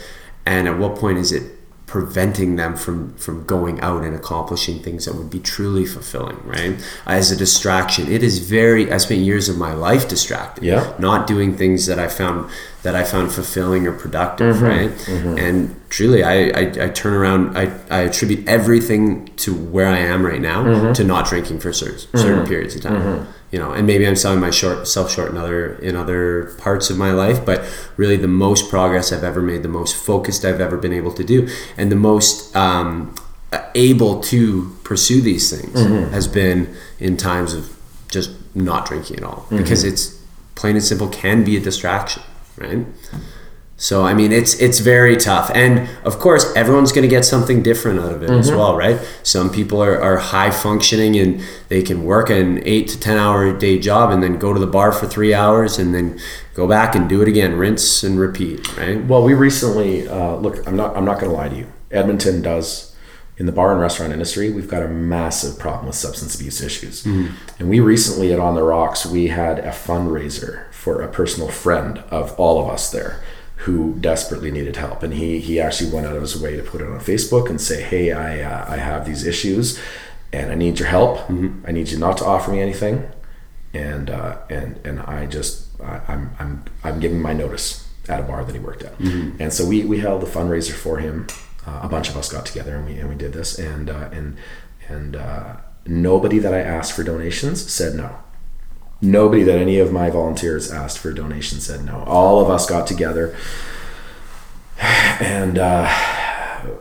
and 0.46 0.68
at 0.68 0.78
what 0.78 0.96
point 0.96 1.18
is 1.18 1.32
it 1.32 1.58
preventing 1.86 2.56
them 2.56 2.74
from 2.74 3.14
from 3.16 3.44
going 3.44 3.78
out 3.80 4.02
and 4.02 4.14
accomplishing 4.14 4.78
things 4.82 5.04
that 5.04 5.14
would 5.14 5.28
be 5.28 5.38
truly 5.38 5.84
fulfilling 5.84 6.40
right? 6.46 6.82
As 7.04 7.30
a 7.30 7.36
distraction. 7.36 8.10
It 8.10 8.22
is 8.22 8.38
very 8.38 8.90
i 8.90 8.96
spent 8.96 9.20
years 9.20 9.48
of 9.48 9.58
my 9.58 9.74
life 9.74 10.08
distracted. 10.08 10.64
Yeah. 10.64 10.94
not 10.98 11.26
doing 11.26 11.54
things 11.56 11.86
that 11.86 11.98
i 11.98 12.08
found 12.08 12.50
that 12.82 12.94
i 12.96 13.04
found 13.04 13.30
fulfilling 13.32 13.86
or 13.86 13.92
productive 13.92 14.56
Mm-hmm. 14.56 14.64
right? 15.34 15.38
And 15.38 15.80
truly 15.88 16.22
I, 16.24 16.34
I 16.60 16.62
i 16.86 16.88
turn 16.88 17.14
around 17.14 17.56
i 17.56 17.64
i 17.90 18.00
attribute 18.08 18.46
everything 18.48 19.26
to 19.36 19.54
where 19.54 19.86
i 19.88 19.98
am 19.98 20.24
right 20.26 20.40
now 20.40 20.64
Mm-hmm. 20.64 20.92
to 20.94 21.04
not 21.04 21.26
drinking 21.28 21.60
for 21.60 21.72
certain, 21.72 21.98
certain 22.18 22.46
periods 22.46 22.74
of 22.76 22.82
time. 22.82 23.26
You 23.52 23.58
know 23.58 23.70
and 23.72 23.86
maybe 23.86 24.06
i'm 24.08 24.16
selling 24.16 24.40
my 24.40 24.50
short 24.50 24.88
self 24.88 25.12
short 25.12 25.30
in 25.30 25.36
other 25.36 25.74
in 25.88 25.94
other 25.94 26.54
parts 26.58 26.88
of 26.90 26.96
my 26.96 27.12
life 27.12 27.44
but 27.44 27.58
really 27.98 28.16
the 28.16 28.34
most 28.46 28.70
progress 28.70 29.12
i've 29.12 29.24
ever 29.32 29.42
made 29.42 29.62
the 29.62 29.68
most 29.80 29.94
focused 29.94 30.42
i've 30.44 30.60
ever 30.60 30.76
been 30.78 30.92
able 30.94 31.12
to 31.12 31.24
do 31.34 31.46
and 31.76 31.92
the 31.92 31.96
most 32.08 32.54
um 32.56 33.14
able 33.74 34.20
to 34.22 34.74
pursue 34.82 35.20
these 35.20 35.50
things 35.54 35.78
has 36.12 36.26
been 36.26 36.74
in 36.98 37.16
times 37.18 37.52
of 37.52 37.62
just 38.08 38.30
not 38.54 38.86
drinking 38.86 39.16
at 39.18 39.24
all. 39.24 39.46
Because 39.50 39.84
it's 39.84 40.18
plain 40.54 40.74
and 40.76 40.84
simple 40.84 41.08
can 41.08 41.44
be 41.44 41.56
a 41.56 41.60
distraction, 41.60 42.22
right? 42.56 42.86
So 43.76 44.04
I 44.04 44.14
mean, 44.14 44.30
it's 44.30 44.54
it's 44.60 44.78
very 44.78 45.16
tough, 45.16 45.50
and 45.56 45.88
of 46.04 46.20
course, 46.20 46.54
everyone's 46.54 46.92
going 46.92 47.02
to 47.02 47.08
get 47.08 47.24
something 47.24 47.64
different 47.64 47.98
out 47.98 48.12
of 48.12 48.22
it 48.22 48.30
as 48.30 48.48
well, 48.52 48.76
right? 48.76 49.00
Some 49.24 49.50
people 49.50 49.82
are, 49.82 50.00
are 50.00 50.18
high 50.18 50.52
functioning 50.52 51.16
and 51.16 51.42
they 51.68 51.82
can 51.82 52.04
work 52.04 52.30
an 52.30 52.62
eight 52.64 52.86
to 52.90 53.00
ten 53.00 53.18
hour 53.18 53.44
a 53.44 53.58
day 53.58 53.80
job 53.80 54.12
and 54.12 54.22
then 54.22 54.38
go 54.38 54.52
to 54.52 54.60
the 54.60 54.68
bar 54.68 54.92
for 54.92 55.08
three 55.08 55.34
hours 55.34 55.80
and 55.80 55.92
then 55.92 56.16
go 56.54 56.68
back 56.68 56.94
and 56.94 57.08
do 57.08 57.22
it 57.22 57.28
again, 57.28 57.56
rinse 57.56 58.04
and 58.04 58.20
repeat, 58.20 58.76
right? 58.76 59.04
Well, 59.04 59.24
we 59.24 59.34
recently 59.34 60.06
uh, 60.06 60.36
look. 60.36 60.64
I'm 60.68 60.76
not. 60.76 60.96
I'm 60.96 61.04
not 61.04 61.18
going 61.18 61.30
to 61.32 61.36
lie 61.36 61.48
to 61.48 61.56
you. 61.56 61.66
Edmonton 61.90 62.40
does 62.40 62.94
in 63.36 63.46
the 63.46 63.52
bar 63.52 63.72
and 63.72 63.80
restaurant 63.80 64.12
industry. 64.12 64.52
We've 64.52 64.68
got 64.68 64.84
a 64.84 64.88
massive 64.88 65.58
problem 65.58 65.86
with 65.86 65.96
substance 65.96 66.36
abuse 66.36 66.60
issues, 66.60 67.04
and 67.04 67.68
we 67.68 67.80
recently 67.80 68.32
at 68.32 68.38
On 68.38 68.54
the 68.54 68.62
Rocks 68.62 69.04
we 69.04 69.26
had 69.26 69.58
a 69.58 69.70
fundraiser 69.70 70.70
for 70.82 71.00
a 71.00 71.08
personal 71.08 71.48
friend 71.48 72.02
of 72.10 72.38
all 72.40 72.62
of 72.62 72.68
us 72.68 72.90
there 72.90 73.22
who 73.64 73.94
desperately 74.00 74.50
needed 74.50 74.76
help, 74.76 75.02
and 75.04 75.14
he 75.14 75.38
he 75.38 75.60
actually 75.60 75.90
went 75.94 76.06
out 76.06 76.16
of 76.16 76.22
his 76.22 76.40
way 76.40 76.56
to 76.56 76.62
put 76.62 76.80
it 76.80 76.88
on 76.88 76.98
Facebook 76.98 77.48
and 77.48 77.60
say, 77.60 77.82
"Hey, 77.82 78.10
I 78.10 78.40
uh, 78.42 78.64
I 78.68 78.76
have 78.76 79.06
these 79.06 79.24
issues, 79.26 79.78
and 80.32 80.50
I 80.50 80.56
need 80.56 80.78
your 80.80 80.88
help. 80.88 81.30
I 81.68 81.70
need 81.72 81.88
you 81.90 81.98
not 81.98 82.16
to 82.18 82.24
offer 82.24 82.50
me 82.50 82.60
anything." 82.60 82.96
and 83.74 84.10
uh, 84.10 84.36
and 84.50 84.78
and 84.84 85.00
I 85.00 85.26
just 85.26 85.68
I, 85.80 86.00
I'm 86.08 86.30
I'm 86.38 86.64
I'm 86.84 87.00
giving 87.00 87.20
my 87.20 87.32
notice 87.32 87.88
at 88.08 88.20
a 88.20 88.22
bar 88.22 88.44
that 88.44 88.54
he 88.54 88.60
worked 88.60 88.82
at, 88.82 88.98
and 89.40 89.52
so 89.52 89.64
we 89.66 89.84
we 89.84 89.98
held 90.00 90.22
a 90.22 90.26
fundraiser 90.26 90.72
for 90.72 90.98
him. 90.98 91.26
Uh, 91.66 91.80
a 91.82 91.88
bunch 91.88 92.08
of 92.08 92.16
us 92.16 92.30
got 92.30 92.44
together 92.44 92.74
and 92.76 92.86
we 92.86 92.94
and 92.96 93.08
we 93.08 93.14
did 93.14 93.32
this, 93.32 93.58
and 93.58 93.88
uh, 93.88 94.08
and 94.12 94.36
and 94.88 95.16
uh, 95.16 95.56
nobody 95.86 96.38
that 96.38 96.52
I 96.52 96.60
asked 96.60 96.92
for 96.92 97.04
donations 97.04 97.70
said 97.72 97.94
no. 97.94 98.18
Nobody 99.04 99.42
that 99.42 99.58
any 99.58 99.78
of 99.80 99.92
my 99.92 100.10
volunteers 100.10 100.70
asked 100.70 100.98
for 100.98 101.12
donations 101.12 101.66
said 101.66 101.84
no. 101.84 102.04
All 102.06 102.40
of 102.40 102.48
us 102.48 102.66
got 102.70 102.86
together, 102.86 103.34
and 105.20 105.58
uh, 105.58 105.88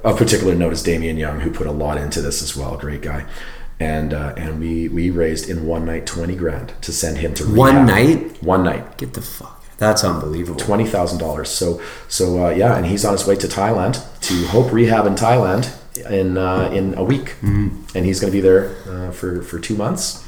of 0.04 0.18
particular 0.18 0.54
note 0.56 0.74
is 0.74 0.84
Damien 0.84 1.18
Young, 1.18 1.40
who 1.40 1.52
put 1.52 1.66
a 1.68 1.72
lot 1.72 1.98
into 1.98 2.22
this 2.22 2.42
as 2.42 2.56
well. 2.56 2.78
Great 2.78 3.02
guy. 3.02 3.26
And 3.80 4.14
uh, 4.14 4.34
and 4.38 4.60
we 4.60 4.88
we 4.90 5.10
raised 5.10 5.50
in 5.50 5.66
one 5.66 5.86
night 5.86 6.06
twenty 6.06 6.36
grand 6.36 6.74
to 6.82 6.92
send 6.94 7.18
him 7.18 7.34
to 7.34 7.44
One 7.46 7.88
rehab. 7.88 7.88
night? 7.88 8.44
One 8.44 8.64
night, 8.64 8.98
Get 9.00 9.14
the 9.14 9.24
fuck. 9.24 9.58
That's 9.80 10.04
unbelievable. 10.04 10.60
twenty 10.60 10.86
thousand 10.86 11.18
dollars. 11.18 11.50
So 11.50 11.82
so 12.08 12.46
uh, 12.46 12.50
yeah, 12.52 12.78
and 12.78 12.86
he's 12.86 13.04
on 13.04 13.14
his 13.14 13.26
way 13.26 13.36
to 13.38 13.48
Thailand 13.48 13.96
to 14.22 14.46
Hope 14.48 14.72
Rehab 14.72 15.08
in 15.08 15.16
Thailand 15.16 15.76
in 16.12 16.38
uh, 16.38 16.70
in 16.72 16.94
a 16.96 17.04
week, 17.04 17.34
and 17.42 18.06
he's 18.06 18.20
going 18.20 18.32
to 18.32 18.38
be 18.38 18.42
there 18.42 18.76
uh, 18.88 19.10
for 19.12 19.42
for 19.42 19.58
two 19.60 19.76
months. 19.76 20.24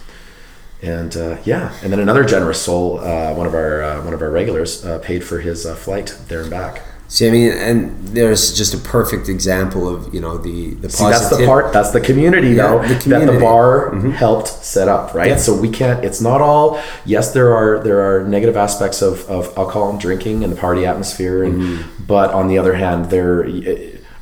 And 0.84 1.16
uh, 1.16 1.38
yeah, 1.46 1.74
and 1.82 1.92
then 1.94 2.00
another 2.02 2.26
generous 2.26 2.62
soul, 2.62 3.00
uh, 3.00 3.34
one 3.34 3.48
of 3.48 3.54
our 3.54 3.82
uh, 3.82 4.04
one 4.04 4.14
of 4.14 4.22
our 4.22 4.30
regulars, 4.30 4.84
uh, 4.86 5.00
paid 5.00 5.24
for 5.24 5.40
his 5.40 5.66
uh, 5.66 5.76
flight 5.76 6.16
there 6.28 6.42
and 6.42 6.50
back. 6.52 6.82
See, 7.08 7.28
I 7.28 7.32
mean, 7.32 7.52
and 7.52 8.08
there's 8.10 8.58
just 8.58 8.74
a 8.74 8.78
perfect 8.78 9.30
example 9.30 9.88
of 9.88 10.14
you 10.14 10.20
know 10.20 10.38
the 10.38 10.74
the 10.74 10.90
See, 10.90 11.06
that's 11.06 11.30
the 11.30 11.46
part. 11.46 11.72
That's 11.72 11.92
the 11.92 12.02
community, 12.02 12.50
Yeah, 12.50 12.68
though, 12.68 12.80
the 12.88 13.00
community. 13.00 13.26
that 13.28 13.32
the 13.34 13.40
community. 13.40 13.98
Mm-hmm. 13.98 14.10
bar 14.10 14.18
helped 14.18 14.48
set 14.50 14.88
up, 14.90 15.14
right? 15.14 15.30
Yeah. 15.30 15.38
So 15.38 15.56
we 15.56 15.70
can't. 15.70 16.04
It's 16.04 16.20
not 16.22 16.42
all. 16.42 16.82
Yes, 17.06 17.32
there 17.34 17.54
are 17.56 17.80
there 17.84 18.02
are 18.02 18.28
negative 18.28 18.58
aspects 18.58 19.02
of, 19.02 19.30
of 19.30 19.56
alcohol 19.58 19.90
and 19.92 20.00
drinking 20.00 20.44
and 20.44 20.52
the 20.52 20.58
party 20.58 20.86
atmosphere, 20.86 21.44
and 21.46 21.54
Mm-hmm. 21.62 22.04
but 22.08 22.32
on 22.32 22.48
the 22.50 22.58
other 22.58 22.74
hand, 22.74 23.10
there. 23.10 23.48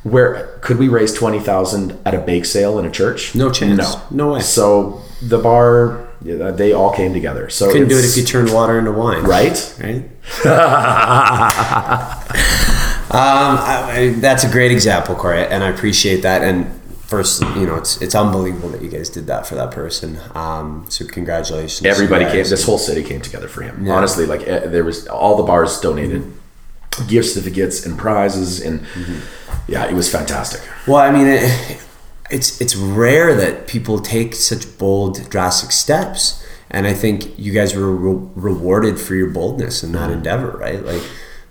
Where 0.04 0.58
could 0.62 0.78
we 0.78 0.88
raise 0.88 1.12
twenty 1.14 1.40
thousand 1.40 1.98
at 2.04 2.14
a 2.14 2.18
bake 2.20 2.44
sale 2.44 2.78
in 2.78 2.84
a 2.86 2.90
church? 2.90 3.34
No 3.34 3.50
chance. 3.50 3.78
No, 3.78 4.02
No 4.10 4.32
way. 4.34 4.40
So 4.40 5.00
the 5.22 5.38
bar, 5.38 6.08
they 6.22 6.72
all 6.72 6.92
came 6.92 7.12
together. 7.12 7.48
So 7.50 7.66
You 7.66 7.72
Couldn't 7.72 7.88
do 7.88 7.98
it 7.98 8.04
if 8.04 8.16
you 8.16 8.24
turned 8.24 8.52
water 8.52 8.78
into 8.78 8.92
wine, 8.92 9.24
right. 9.24 9.74
Right. 9.80 9.96
um, 13.10 13.58
I, 13.58 13.84
I, 13.90 14.14
that's 14.18 14.44
a 14.44 14.50
great 14.50 14.72
example, 14.72 15.14
Corey, 15.14 15.46
and 15.46 15.62
I 15.62 15.68
appreciate 15.68 16.22
that. 16.22 16.42
And 16.42 16.80
first, 17.12 17.42
you 17.42 17.66
know, 17.66 17.76
it's 17.76 18.00
it's 18.00 18.14
unbelievable 18.14 18.70
that 18.70 18.82
you 18.82 18.88
guys 18.88 19.10
did 19.10 19.26
that 19.26 19.46
for 19.46 19.54
that 19.54 19.70
person. 19.70 20.18
Um, 20.34 20.86
so 20.88 21.06
congratulations. 21.06 21.84
Everybody 21.84 22.24
came. 22.24 22.44
This 22.44 22.64
whole 22.64 22.78
city 22.78 23.02
came 23.02 23.20
together 23.20 23.48
for 23.48 23.62
him. 23.62 23.86
Yeah. 23.86 23.94
Honestly, 23.94 24.24
like 24.26 24.46
eh, 24.48 24.66
there 24.66 24.84
was 24.84 25.06
all 25.08 25.36
the 25.36 25.42
bars 25.42 25.80
donated 25.80 26.32
gift 27.08 27.28
certificates 27.28 27.84
and 27.86 27.98
prizes, 27.98 28.60
and 28.60 28.84
yeah, 29.68 29.86
it 29.90 29.94
was 29.94 30.10
fantastic. 30.10 30.60
Well, 30.86 30.98
I 30.98 31.10
mean, 31.10 31.26
it, 31.26 31.82
it's 32.32 32.60
it's 32.60 32.74
rare 32.74 33.34
that 33.34 33.68
people 33.68 34.00
take 34.00 34.34
such 34.34 34.78
bold, 34.78 35.28
drastic 35.28 35.70
steps, 35.70 36.44
and 36.70 36.86
I 36.86 36.94
think 36.94 37.38
you 37.38 37.52
guys 37.52 37.74
were 37.76 37.94
re- 37.94 38.28
rewarded 38.34 38.98
for 38.98 39.14
your 39.14 39.30
boldness 39.30 39.82
in 39.82 39.92
that 39.92 40.08
mm-hmm. 40.08 40.14
endeavor, 40.14 40.52
right? 40.52 40.82
Like, 40.82 41.02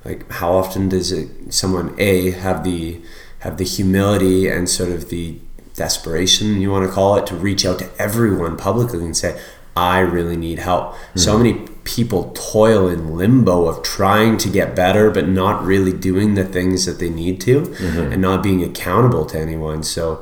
like 0.03 0.31
how 0.31 0.53
often 0.53 0.89
does 0.89 1.11
it 1.11 1.53
someone 1.53 1.95
a 1.97 2.31
have 2.31 2.63
the 2.63 3.01
have 3.39 3.57
the 3.57 3.63
humility 3.63 4.47
and 4.47 4.67
sort 4.67 4.89
of 4.89 5.09
the 5.09 5.37
desperation 5.75 6.59
you 6.61 6.69
want 6.69 6.85
to 6.85 6.91
call 6.91 7.15
it 7.15 7.25
to 7.25 7.35
reach 7.35 7.65
out 7.65 7.79
to 7.79 7.89
everyone 7.97 8.57
publicly 8.57 9.03
and 9.03 9.15
say, 9.15 9.39
I 9.75 9.99
really 9.99 10.35
need 10.35 10.59
help. 10.59 10.95
So 11.15 11.33
mm-hmm. 11.33 11.43
many 11.43 11.67
people 11.83 12.31
toil 12.35 12.87
in 12.87 13.15
limbo 13.15 13.65
of 13.65 13.81
trying 13.81 14.37
to 14.39 14.49
get 14.49 14.75
better, 14.75 15.09
but 15.09 15.27
not 15.27 15.63
really 15.63 15.93
doing 15.93 16.35
the 16.35 16.43
things 16.43 16.85
that 16.85 16.99
they 16.99 17.09
need 17.09 17.39
to 17.41 17.61
mm-hmm. 17.61 18.11
and 18.11 18.21
not 18.21 18.43
being 18.43 18.63
accountable 18.63 19.25
to 19.27 19.39
anyone. 19.39 19.81
So 19.83 20.21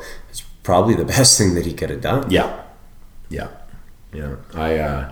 probably 0.69 0.93
the 0.93 1.05
best 1.17 1.31
thing 1.37 1.55
that 1.55 1.65
he 1.65 1.73
could 1.73 1.89
have 1.89 2.01
done. 2.01 2.29
Yeah, 2.29 2.49
yeah, 3.29 3.47
yeah. 4.13 4.35
I, 4.53 4.77
uh, 4.77 5.11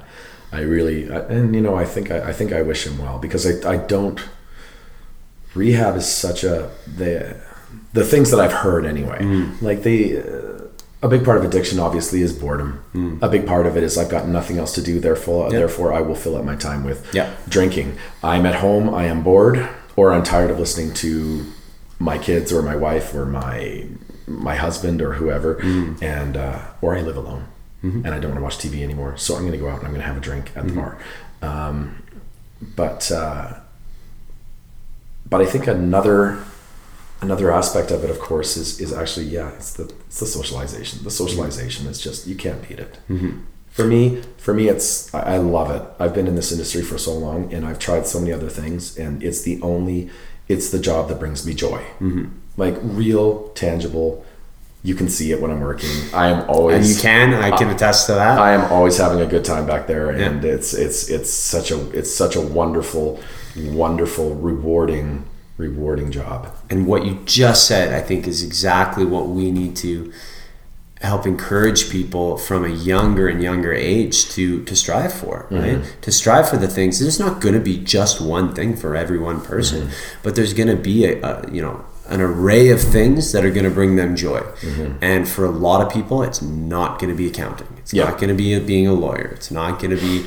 I 0.52 0.60
really, 0.62 1.10
I- 1.12 1.26
and 1.36 1.56
you 1.56 1.62
know, 1.62 1.76
I 1.76 1.86
think 1.94 2.12
I, 2.12 2.30
I 2.30 2.34
think 2.38 2.50
I 2.54 2.62
wish 2.62 2.86
him 2.86 2.98
well 3.04 3.18
because 3.26 3.44
I, 3.52 3.54
I 3.74 3.78
don't. 3.78 4.20
Rehab 5.56 5.96
is 5.96 6.08
such 6.08 6.44
a 6.44 6.70
the 6.86 7.36
the 7.94 8.06
things 8.06 8.30
that 8.32 8.40
I've 8.40 8.54
heard 8.54 8.86
anyway. 8.86 9.20
Like 9.62 9.82
the 9.82 9.98
uh, 10.20 10.62
a 11.02 11.08
big 11.08 11.24
part 11.26 11.38
of 11.40 11.44
addiction 11.46 11.80
obviously 11.80 12.22
is 12.22 12.34
boredom. 12.34 13.20
A 13.22 13.30
big 13.30 13.46
part 13.48 13.66
of 13.66 13.76
it 13.78 13.84
is 13.84 13.98
I've 13.98 14.10
got 14.18 14.28
nothing 14.28 14.58
else 14.60 14.74
to 14.76 14.82
do. 14.82 15.00
Therefore, 15.00 15.50
therefore 15.50 15.92
I 15.94 16.02
will 16.02 16.16
fill 16.24 16.36
up 16.38 16.46
my 16.46 16.56
time 16.56 16.84
with 16.84 17.00
Yeah. 17.16 17.28
drinking. 17.50 17.98
I'm 18.24 18.46
at 18.46 18.56
home. 18.66 18.94
I 18.94 19.06
am 19.06 19.24
bored, 19.24 19.58
or 19.96 20.14
I'm 20.14 20.24
tired 20.24 20.52
of 20.52 20.60
listening 20.60 20.94
to 21.06 21.46
my 22.00 22.18
kids 22.20 22.52
or 22.54 22.62
my 22.62 22.76
wife 22.76 23.14
or 23.16 23.26
my 23.26 23.86
my 24.28 24.56
husband 24.56 25.02
or 25.02 25.14
whoever, 25.14 25.60
and 26.02 26.36
uh, 26.38 26.60
or 26.82 26.96
I 26.98 27.02
live 27.02 27.18
alone 27.18 27.46
and 28.06 28.08
I 28.08 28.20
don't 28.20 28.32
want 28.32 28.40
to 28.40 28.44
watch 28.44 28.58
TV 28.58 28.84
anymore. 28.84 29.16
So 29.18 29.36
I'm 29.36 29.42
going 29.42 29.54
to 29.54 29.58
go 29.58 29.70
out 29.70 29.78
and 29.80 29.86
I'm 29.88 29.92
going 29.92 30.02
to 30.02 30.08
have 30.08 30.18
a 30.18 30.20
drink 30.20 30.52
at 30.56 30.68
the 30.68 30.74
bar. 30.74 30.98
Um, 31.42 32.04
but 32.76 33.12
uh, 33.12 33.54
but 35.30 35.42
I 35.42 35.46
think 35.46 35.68
another 35.68 36.44
another 37.22 37.52
aspect 37.52 37.92
of 37.92 38.04
it, 38.04 38.10
of 38.10 38.20
course, 38.20 38.58
is 38.58 38.80
is 38.82 38.92
actually 38.94 39.28
yeah, 39.28 39.52
it's 39.54 39.74
the 39.74 39.84
it's 40.08 40.20
the 40.20 40.26
socialization. 40.26 41.04
The 41.04 41.12
socialization 41.12 41.88
is 41.88 42.02
just 42.02 42.28
you 42.28 42.36
can't 42.36 42.68
beat 42.68 42.80
it. 42.80 43.00
For 43.70 43.86
me, 43.86 44.24
for 44.38 44.54
me, 44.56 44.68
it's 44.70 45.14
I, 45.14 45.36
I 45.36 45.38
love 45.38 45.70
it. 45.70 45.84
I've 46.00 46.14
been 46.14 46.28
in 46.28 46.36
this 46.36 46.52
industry 46.52 46.82
for 46.82 46.98
so 46.98 47.14
long, 47.14 47.54
and 47.54 47.64
I've 47.66 47.78
tried 47.80 48.08
so 48.08 48.20
many 48.20 48.34
other 48.34 48.50
things, 48.50 48.98
and 48.98 49.22
it's 49.24 49.44
the 49.44 49.62
only 49.62 50.10
it's 50.48 50.72
the 50.72 50.80
job 50.80 51.10
that 51.10 51.20
brings 51.20 51.46
me 51.46 51.54
joy, 51.54 51.84
like 52.58 52.76
real, 52.82 53.50
tangible. 53.50 54.26
You 54.84 54.96
can 54.96 55.10
see 55.10 55.32
it 55.32 55.42
when 55.42 55.52
I'm 55.52 55.62
working. 55.62 55.90
I 56.14 56.28
am 56.28 56.50
always 56.50 56.78
And 56.78 56.86
you 56.86 57.02
can, 57.02 57.34
I 57.34 57.56
can 57.58 57.70
attest 57.70 58.08
to 58.08 58.14
that. 58.14 58.40
I 58.40 58.54
am 58.54 58.72
always 58.72 58.98
having 58.98 59.22
a 59.22 59.26
good 59.26 59.46
time 59.46 59.66
back 59.66 59.88
there, 59.88 60.10
and 60.10 60.44
it's 60.44 60.74
it's 60.74 61.10
it's 61.10 61.30
such 61.30 61.72
a 61.72 61.90
it's 61.92 62.14
such 62.14 62.36
a 62.36 62.42
wonderful, 62.42 63.20
wonderful, 63.58 64.36
rewarding, 64.36 65.26
rewarding 65.58 66.12
job. 66.12 66.56
And 66.70 66.88
what 66.88 67.06
you 67.06 67.20
just 67.26 67.68
said, 67.68 67.94
I 67.94 68.02
think, 68.06 68.28
is 68.28 68.44
exactly 68.44 69.04
what 69.04 69.28
we 69.28 69.52
need 69.52 69.76
to 69.78 70.14
help 71.02 71.28
encourage 71.28 71.92
people 71.92 72.38
from 72.38 72.66
a 72.66 72.70
younger 72.70 73.28
and 73.28 73.44
younger 73.44 73.74
age 73.74 74.30
to 74.30 74.64
to 74.64 74.76
strive 74.76 75.14
for, 75.14 75.48
mm-hmm. 75.50 75.56
right? 75.56 75.98
To 76.02 76.12
strive 76.12 76.50
for 76.50 76.58
the 76.58 76.68
things. 76.68 77.00
There's 77.00 77.20
not 77.20 77.42
going 77.42 77.56
to 77.56 77.60
be 77.62 77.78
just 77.78 78.22
one 78.22 78.54
thing 78.56 78.76
for 78.76 78.96
every 78.96 79.20
one 79.20 79.42
person, 79.42 79.88
mm-hmm. 79.88 80.20
but 80.24 80.36
there's 80.36 80.54
going 80.54 80.70
to 80.70 80.76
be 80.76 81.06
a, 81.06 81.22
a 81.22 81.52
you 81.52 81.62
know 81.62 81.84
an 82.10 82.22
array 82.22 82.70
of 82.70 82.82
things 82.82 83.32
that 83.34 83.44
are 83.46 83.52
going 83.52 83.66
to 83.66 83.70
bring 83.70 83.96
them 83.98 84.16
joy. 84.16 84.42
And 85.02 85.28
for 85.28 85.46
a 85.46 85.50
lot 85.52 85.86
of 85.86 85.92
people, 85.92 86.24
it's 86.24 86.42
not 86.42 87.00
going 87.00 87.10
to 87.10 87.16
be 87.18 87.28
accounting. 87.28 87.68
It's 87.78 87.94
Yeah. 87.94 88.06
not 88.06 88.14
going 88.20 88.30
to 88.30 88.36
be 88.36 88.58
being 88.60 88.88
a 88.88 88.94
lawyer. 88.94 89.32
It's 89.36 89.52
not 89.52 89.80
going 89.80 89.92
to 89.92 90.02
be 90.02 90.26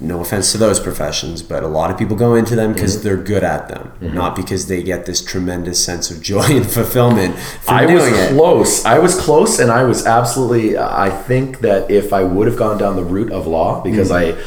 no 0.00 0.20
offense 0.20 0.50
to 0.52 0.58
those 0.58 0.80
professions, 0.80 1.42
but 1.42 1.62
a 1.62 1.68
lot 1.68 1.90
of 1.90 1.96
people 1.98 2.16
go 2.16 2.34
into 2.34 2.56
them 2.56 2.72
because 2.72 3.02
they're 3.04 3.16
good 3.16 3.44
at 3.44 3.68
them, 3.68 3.92
not 4.00 4.34
because 4.34 4.66
they 4.66 4.82
get 4.82 5.06
this 5.06 5.20
tremendous 5.22 5.84
sense 5.84 6.10
of 6.10 6.20
joy 6.20 6.42
and 6.48 6.66
fulfillment 6.66 7.36
I 7.68 7.86
was 7.86 8.04
it. 8.06 8.30
close. 8.34 8.84
I 8.84 8.98
was 8.98 9.14
close, 9.20 9.60
and 9.60 9.70
I 9.70 9.84
was 9.84 10.04
absolutely. 10.06 10.76
I 10.78 11.08
think 11.10 11.60
that 11.60 11.88
if 11.90 12.12
I 12.12 12.24
would 12.24 12.46
have 12.48 12.56
gone 12.56 12.78
down 12.78 12.96
the 12.96 13.04
route 13.04 13.30
of 13.32 13.46
law, 13.46 13.80
because 13.82 14.10
Mm-hmm. 14.10 14.40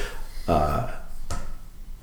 I, 0.50 0.54
uh, 0.54 0.92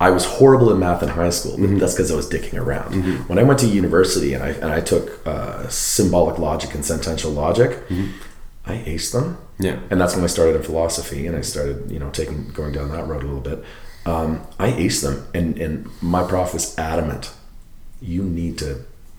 I 0.07 0.11
was 0.11 0.25
horrible 0.25 0.69
in 0.73 0.79
math 0.81 1.03
in 1.03 1.09
high 1.09 1.31
school, 1.39 1.57
but 1.59 1.79
that's 1.81 1.95
because 1.95 2.11
I 2.11 2.17
was 2.17 2.29
dicking 2.29 2.59
around. 2.65 2.91
When 3.29 3.39
I 3.39 3.45
went 3.49 3.59
to 3.61 3.67
university 3.83 4.31
and 4.35 4.43
I 4.49 4.51
and 4.63 4.71
I 4.79 4.81
took 4.93 5.07
uh, 5.27 5.69
symbolic 5.69 6.37
logic 6.49 6.75
and 6.77 6.85
sentential 6.85 7.31
logic, 7.45 7.71
I 8.67 8.75
aced 8.93 9.13
them. 9.13 9.39
Yeah. 9.59 9.79
and 9.91 10.01
that's 10.01 10.15
when 10.17 10.25
I 10.25 10.29
started 10.37 10.57
in 10.57 10.63
philosophy, 10.71 11.21
and 11.29 11.37
I 11.37 11.43
started 11.43 11.77
you 11.95 12.01
know 12.03 12.11
taking 12.11 12.39
going 12.59 12.73
down 12.79 12.89
that 12.97 13.07
road 13.07 13.23
a 13.23 13.27
little 13.31 13.47
bit. 13.51 13.59
Um, 14.05 14.31
I 14.59 14.69
aced 14.73 15.03
them, 15.07 15.17
and 15.39 15.49
and 15.65 15.73
my 16.03 16.23
prof 16.27 16.53
was 16.53 16.77
adamant. 16.79 17.25
You 18.01 18.23
need 18.25 18.59
to 18.59 18.71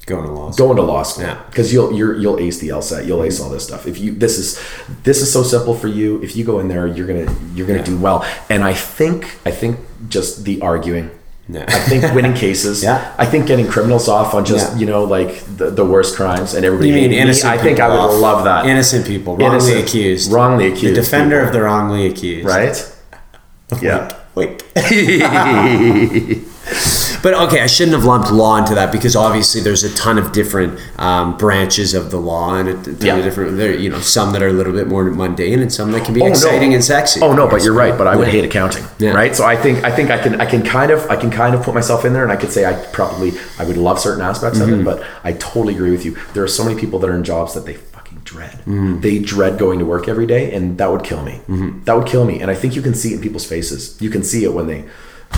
Going 0.06 0.26
to 0.26 0.32
law 0.34 0.52
go 0.52 0.70
into 0.72 0.82
law 0.82 1.02
school 1.04 1.24
Yeah. 1.24 1.42
because 1.50 1.72
you'll 1.72 1.94
you're, 1.94 2.18
you'll 2.18 2.38
ace 2.38 2.60
the 2.60 2.68
LSAT, 2.70 3.08
you'll 3.08 3.24
ace 3.24 3.40
all 3.40 3.50
this 3.50 3.64
stuff. 3.66 3.88
If 3.88 3.98
you 4.00 4.12
this 4.14 4.38
is 4.38 4.60
this 5.04 5.22
is 5.22 5.32
so 5.32 5.44
simple 5.44 5.74
for 5.74 5.88
you. 5.88 6.22
If 6.22 6.36
you 6.36 6.44
go 6.44 6.60
in 6.60 6.68
there, 6.68 6.86
you're 6.88 7.08
gonna 7.08 7.34
you're 7.56 7.66
gonna 7.66 7.82
do 7.84 7.98
well. 7.98 8.26
And 8.50 8.66
I 8.66 8.74
think 8.74 9.38
I 9.46 9.52
think 9.52 9.80
just 10.10 10.44
the 10.44 10.60
arguing. 10.62 11.10
Yeah. 11.48 11.64
I 11.70 11.80
think 11.80 12.04
winning 12.14 12.34
cases. 12.46 12.84
Yeah. 12.84 13.14
I 13.18 13.26
think 13.26 13.48
getting 13.48 13.66
criminals 13.68 14.10
off 14.10 14.34
on 14.34 14.44
just 14.44 14.74
Yeah. 14.74 14.80
you 14.80 14.86
know 14.88 15.06
like 15.06 15.40
the, 15.58 15.70
the 15.72 15.86
worst 15.86 16.18
crimes 16.18 16.54
and 16.54 16.66
everybody. 16.66 16.90
You 16.90 16.96
mean 16.96 17.04
hating 17.04 17.16
me, 17.18 17.22
innocent 17.22 17.54
I 17.54 17.58
think 17.58 17.80
I 17.80 17.88
would 17.88 17.96
off. 17.96 18.20
love 18.20 18.44
that. 18.44 18.66
Innocent 18.66 19.06
people, 19.08 19.38
wrongly 19.38 19.56
Innocent, 19.56 19.88
accused. 19.88 20.32
wrongly 20.34 20.68
accused 20.68 20.98
The 20.98 21.02
defender 21.02 21.38
people. 21.38 21.48
of 21.48 21.54
the 21.54 21.62
wrongly 21.62 22.08
accused. 22.08 22.46
right. 22.46 22.90
Yeah. 23.82 24.12
Wait. 24.36 24.64
But 27.24 27.34
okay, 27.46 27.62
I 27.62 27.68
shouldn't 27.68 27.96
have 27.96 28.04
lumped 28.06 28.32
law 28.32 28.58
into 28.58 28.76
that 28.76 28.92
because 28.92 29.16
obviously 29.16 29.62
there's 29.62 29.84
a 29.86 29.94
ton 29.96 30.18
of 30.18 30.34
different 30.34 30.78
um, 31.00 31.38
branches 31.38 31.94
of 31.94 32.12
the 32.12 32.18
law 32.20 32.56
and 32.56 32.68
a 32.70 32.74
ton 32.74 32.98
Yeah. 33.00 33.16
of 33.16 33.24
different. 33.24 33.58
There, 33.58 33.74
you 33.74 33.90
know, 33.90 34.00
some 34.02 34.34
that 34.34 34.44
are 34.44 34.50
a 34.50 34.54
little 34.54 34.74
bit 34.74 34.88
more 34.88 35.06
mundane 35.06 35.60
and 35.62 35.72
some 35.72 35.92
that 35.94 36.04
can 36.04 36.14
be 36.14 36.20
Oh, 36.22 36.26
no. 36.26 36.30
exciting 36.32 36.74
and 36.74 36.84
sexy. 36.84 37.22
Oh 37.22 37.34
no, 37.34 37.46
of 37.46 37.52
but 37.52 37.64
you're 37.64 37.74
right. 37.74 37.98
But 37.98 38.08
I 38.08 38.16
would 38.18 38.28
Yeah. 38.28 38.34
hate 38.34 38.46
accounting, 38.46 38.84
Yeah. 39.00 39.12
right? 39.14 39.34
So 39.36 39.46
I 39.46 39.56
think 39.56 39.84
I 39.86 39.92
think 39.92 40.12
I 40.12 40.18
can 40.18 40.42
I 40.42 40.46
can 40.46 40.64
kind 40.64 40.92
of 40.92 41.10
I 41.10 41.16
can 41.16 41.32
kind 41.32 41.56
of 41.56 41.64
put 41.64 41.74
myself 41.74 42.04
in 42.04 42.12
there, 42.14 42.24
and 42.24 42.32
I 42.32 42.36
could 42.36 42.52
say 42.52 42.66
I 42.66 42.74
probably 42.92 43.32
I 43.58 43.64
would 43.64 43.78
love 43.78 44.00
certain 44.00 44.22
aspects 44.22 44.60
of 44.60 44.68
Mm-hmm. 44.68 44.82
it. 44.82 44.84
But 44.84 45.04
I 45.24 45.32
totally 45.34 45.74
agree 45.76 45.92
with 45.92 46.04
you. 46.06 46.18
There 46.34 46.44
are 46.44 46.48
so 46.60 46.64
many 46.66 46.76
people 46.80 47.00
that 47.00 47.10
are 47.10 47.16
in 47.16 47.24
jobs 47.24 47.54
that 47.54 47.66
they 47.66 47.76
fucking 47.76 48.20
dread. 48.26 48.60
Mm-hmm. 48.68 49.00
They 49.00 49.20
dread 49.20 49.58
going 49.58 49.80
to 49.80 49.86
work 49.86 50.10
every 50.10 50.26
day, 50.26 50.54
and 50.54 50.78
that 50.78 50.92
would 50.92 51.06
kill 51.06 51.24
me. 51.24 51.40
That 51.86 51.96
would 51.98 52.06
kill 52.08 52.26
me. 52.26 52.42
And 52.42 52.52
I 52.52 52.56
think 52.56 52.76
you 52.76 52.82
can 52.82 52.94
see 52.94 53.12
it 53.14 53.16
in 53.16 53.22
people's 53.22 53.46
faces. 53.46 53.96
You 54.02 54.10
can 54.10 54.24
see 54.24 54.44
it 54.44 54.54
when 54.54 54.68
they 54.68 54.84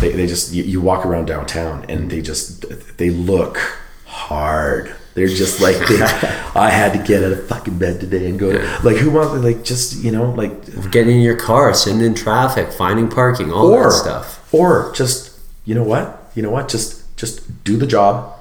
they, 0.01 0.11
they 0.11 0.27
just 0.27 0.53
you, 0.53 0.63
you 0.63 0.81
walk 0.81 1.05
around 1.05 1.25
downtown 1.25 1.85
and 1.89 2.09
they 2.09 2.21
just 2.21 2.65
they 2.97 3.09
look 3.09 3.57
hard. 4.05 4.93
They're 5.13 5.27
just 5.27 5.61
like 5.61 5.77
they, 5.87 6.01
I 6.55 6.69
had 6.69 6.91
to 6.93 6.99
get 7.01 7.23
out 7.23 7.31
of 7.31 7.47
fucking 7.47 7.77
bed 7.77 7.99
today 8.01 8.29
and 8.29 8.37
go 8.37 8.51
to 8.51 8.59
like 8.83 8.97
who 8.97 9.09
wants 9.11 9.41
like 9.43 9.63
just 9.63 10.03
you 10.03 10.11
know 10.11 10.31
like 10.31 10.91
Getting 10.91 11.15
in 11.17 11.21
your 11.21 11.37
car, 11.37 11.73
sitting 11.73 12.01
in 12.01 12.13
traffic, 12.15 12.71
finding 12.73 13.09
parking, 13.09 13.51
all 13.51 13.67
or 13.71 13.85
that 13.85 13.91
stuff. 13.93 14.53
or 14.53 14.91
just 14.93 15.39
you 15.63 15.73
know 15.73 15.83
what 15.83 16.29
you 16.35 16.41
know 16.43 16.49
what 16.51 16.67
just 16.67 17.15
just 17.17 17.63
do 17.63 17.77
the 17.77 17.87
job 17.87 18.33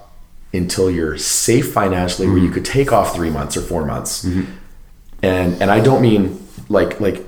until 0.52 0.90
you're 0.90 1.16
safe 1.18 1.72
financially 1.72 2.26
where 2.28 2.38
you 2.38 2.44
Mm-hmm. 2.46 2.55
could 2.55 2.64
take 2.64 2.92
off 2.92 3.14
three 3.14 3.30
months 3.30 3.57
or 3.57 3.61
four 3.62 3.84
months 3.84 4.24
and 4.24 4.46
and 5.62 5.70
i 5.70 5.80
don't 5.80 6.02
mean 6.02 6.44
like 6.68 7.00
like 7.00 7.24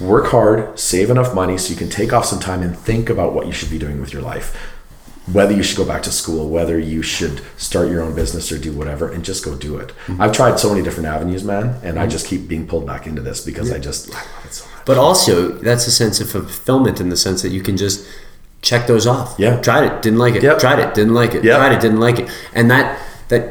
work 0.00 0.26
hard 0.26 0.78
save 0.78 1.10
enough 1.10 1.34
money 1.34 1.56
so 1.58 1.70
you 1.70 1.76
can 1.76 1.88
take 1.88 2.12
off 2.12 2.24
some 2.24 2.40
time 2.40 2.62
and 2.62 2.76
think 2.76 3.08
about 3.10 3.32
what 3.32 3.46
you 3.46 3.52
should 3.52 3.70
be 3.70 3.78
doing 3.78 4.00
with 4.00 4.12
your 4.12 4.22
life 4.22 4.54
whether 5.32 5.52
you 5.54 5.62
should 5.62 5.76
go 5.76 5.84
back 5.84 6.02
to 6.02 6.10
school 6.10 6.48
whether 6.48 6.78
you 6.78 7.02
should 7.02 7.40
start 7.56 7.88
your 7.88 8.02
own 8.02 8.14
business 8.14 8.50
or 8.50 8.58
do 8.58 8.72
whatever 8.72 9.10
and 9.10 9.24
just 9.24 9.44
go 9.44 9.54
do 9.56 9.76
it 9.76 9.88
Mm-hmm. 10.06 10.20
i've 10.20 10.32
tried 10.32 10.58
so 10.58 10.70
many 10.70 10.82
different 10.82 11.06
avenues 11.08 11.44
man 11.44 11.78
and 11.82 11.98
i 11.98 12.06
just 12.06 12.26
keep 12.26 12.48
being 12.48 12.66
pulled 12.66 12.86
back 12.86 13.06
into 13.06 13.22
this 13.22 13.44
because 13.44 13.70
i 13.72 13.78
just 13.78 14.10
I 14.10 14.18
love 14.18 14.44
it 14.46 14.52
so 14.54 14.64
much 14.74 14.84
But 14.86 14.98
also, 14.98 15.52
that's 15.58 15.86
a 15.86 15.90
sense 15.92 16.20
of 16.20 16.30
fulfillment 16.30 17.00
in 17.00 17.08
the 17.10 17.16
sense 17.16 17.42
that 17.42 17.50
you 17.50 17.62
can 17.62 17.76
just 17.76 18.04
check 18.62 18.86
those 18.86 19.06
off. 19.06 19.36
Yeah. 19.38 19.60
Tried 19.60 19.84
it, 19.84 20.02
didn't 20.02 20.18
like 20.18 20.34
it. 20.34 20.42
Yep. 20.42 20.58
Tried 20.58 20.78
it, 20.80 20.94
didn't 20.94 21.14
like 21.14 21.34
it. 21.34 21.44
Yep. 21.44 21.56
Tried 21.58 21.72
it, 21.76 21.80
didn't 21.80 22.00
like 22.00 22.18
it. 22.18 22.28
And 22.54 22.70
that 22.70 22.98
that 23.28 23.44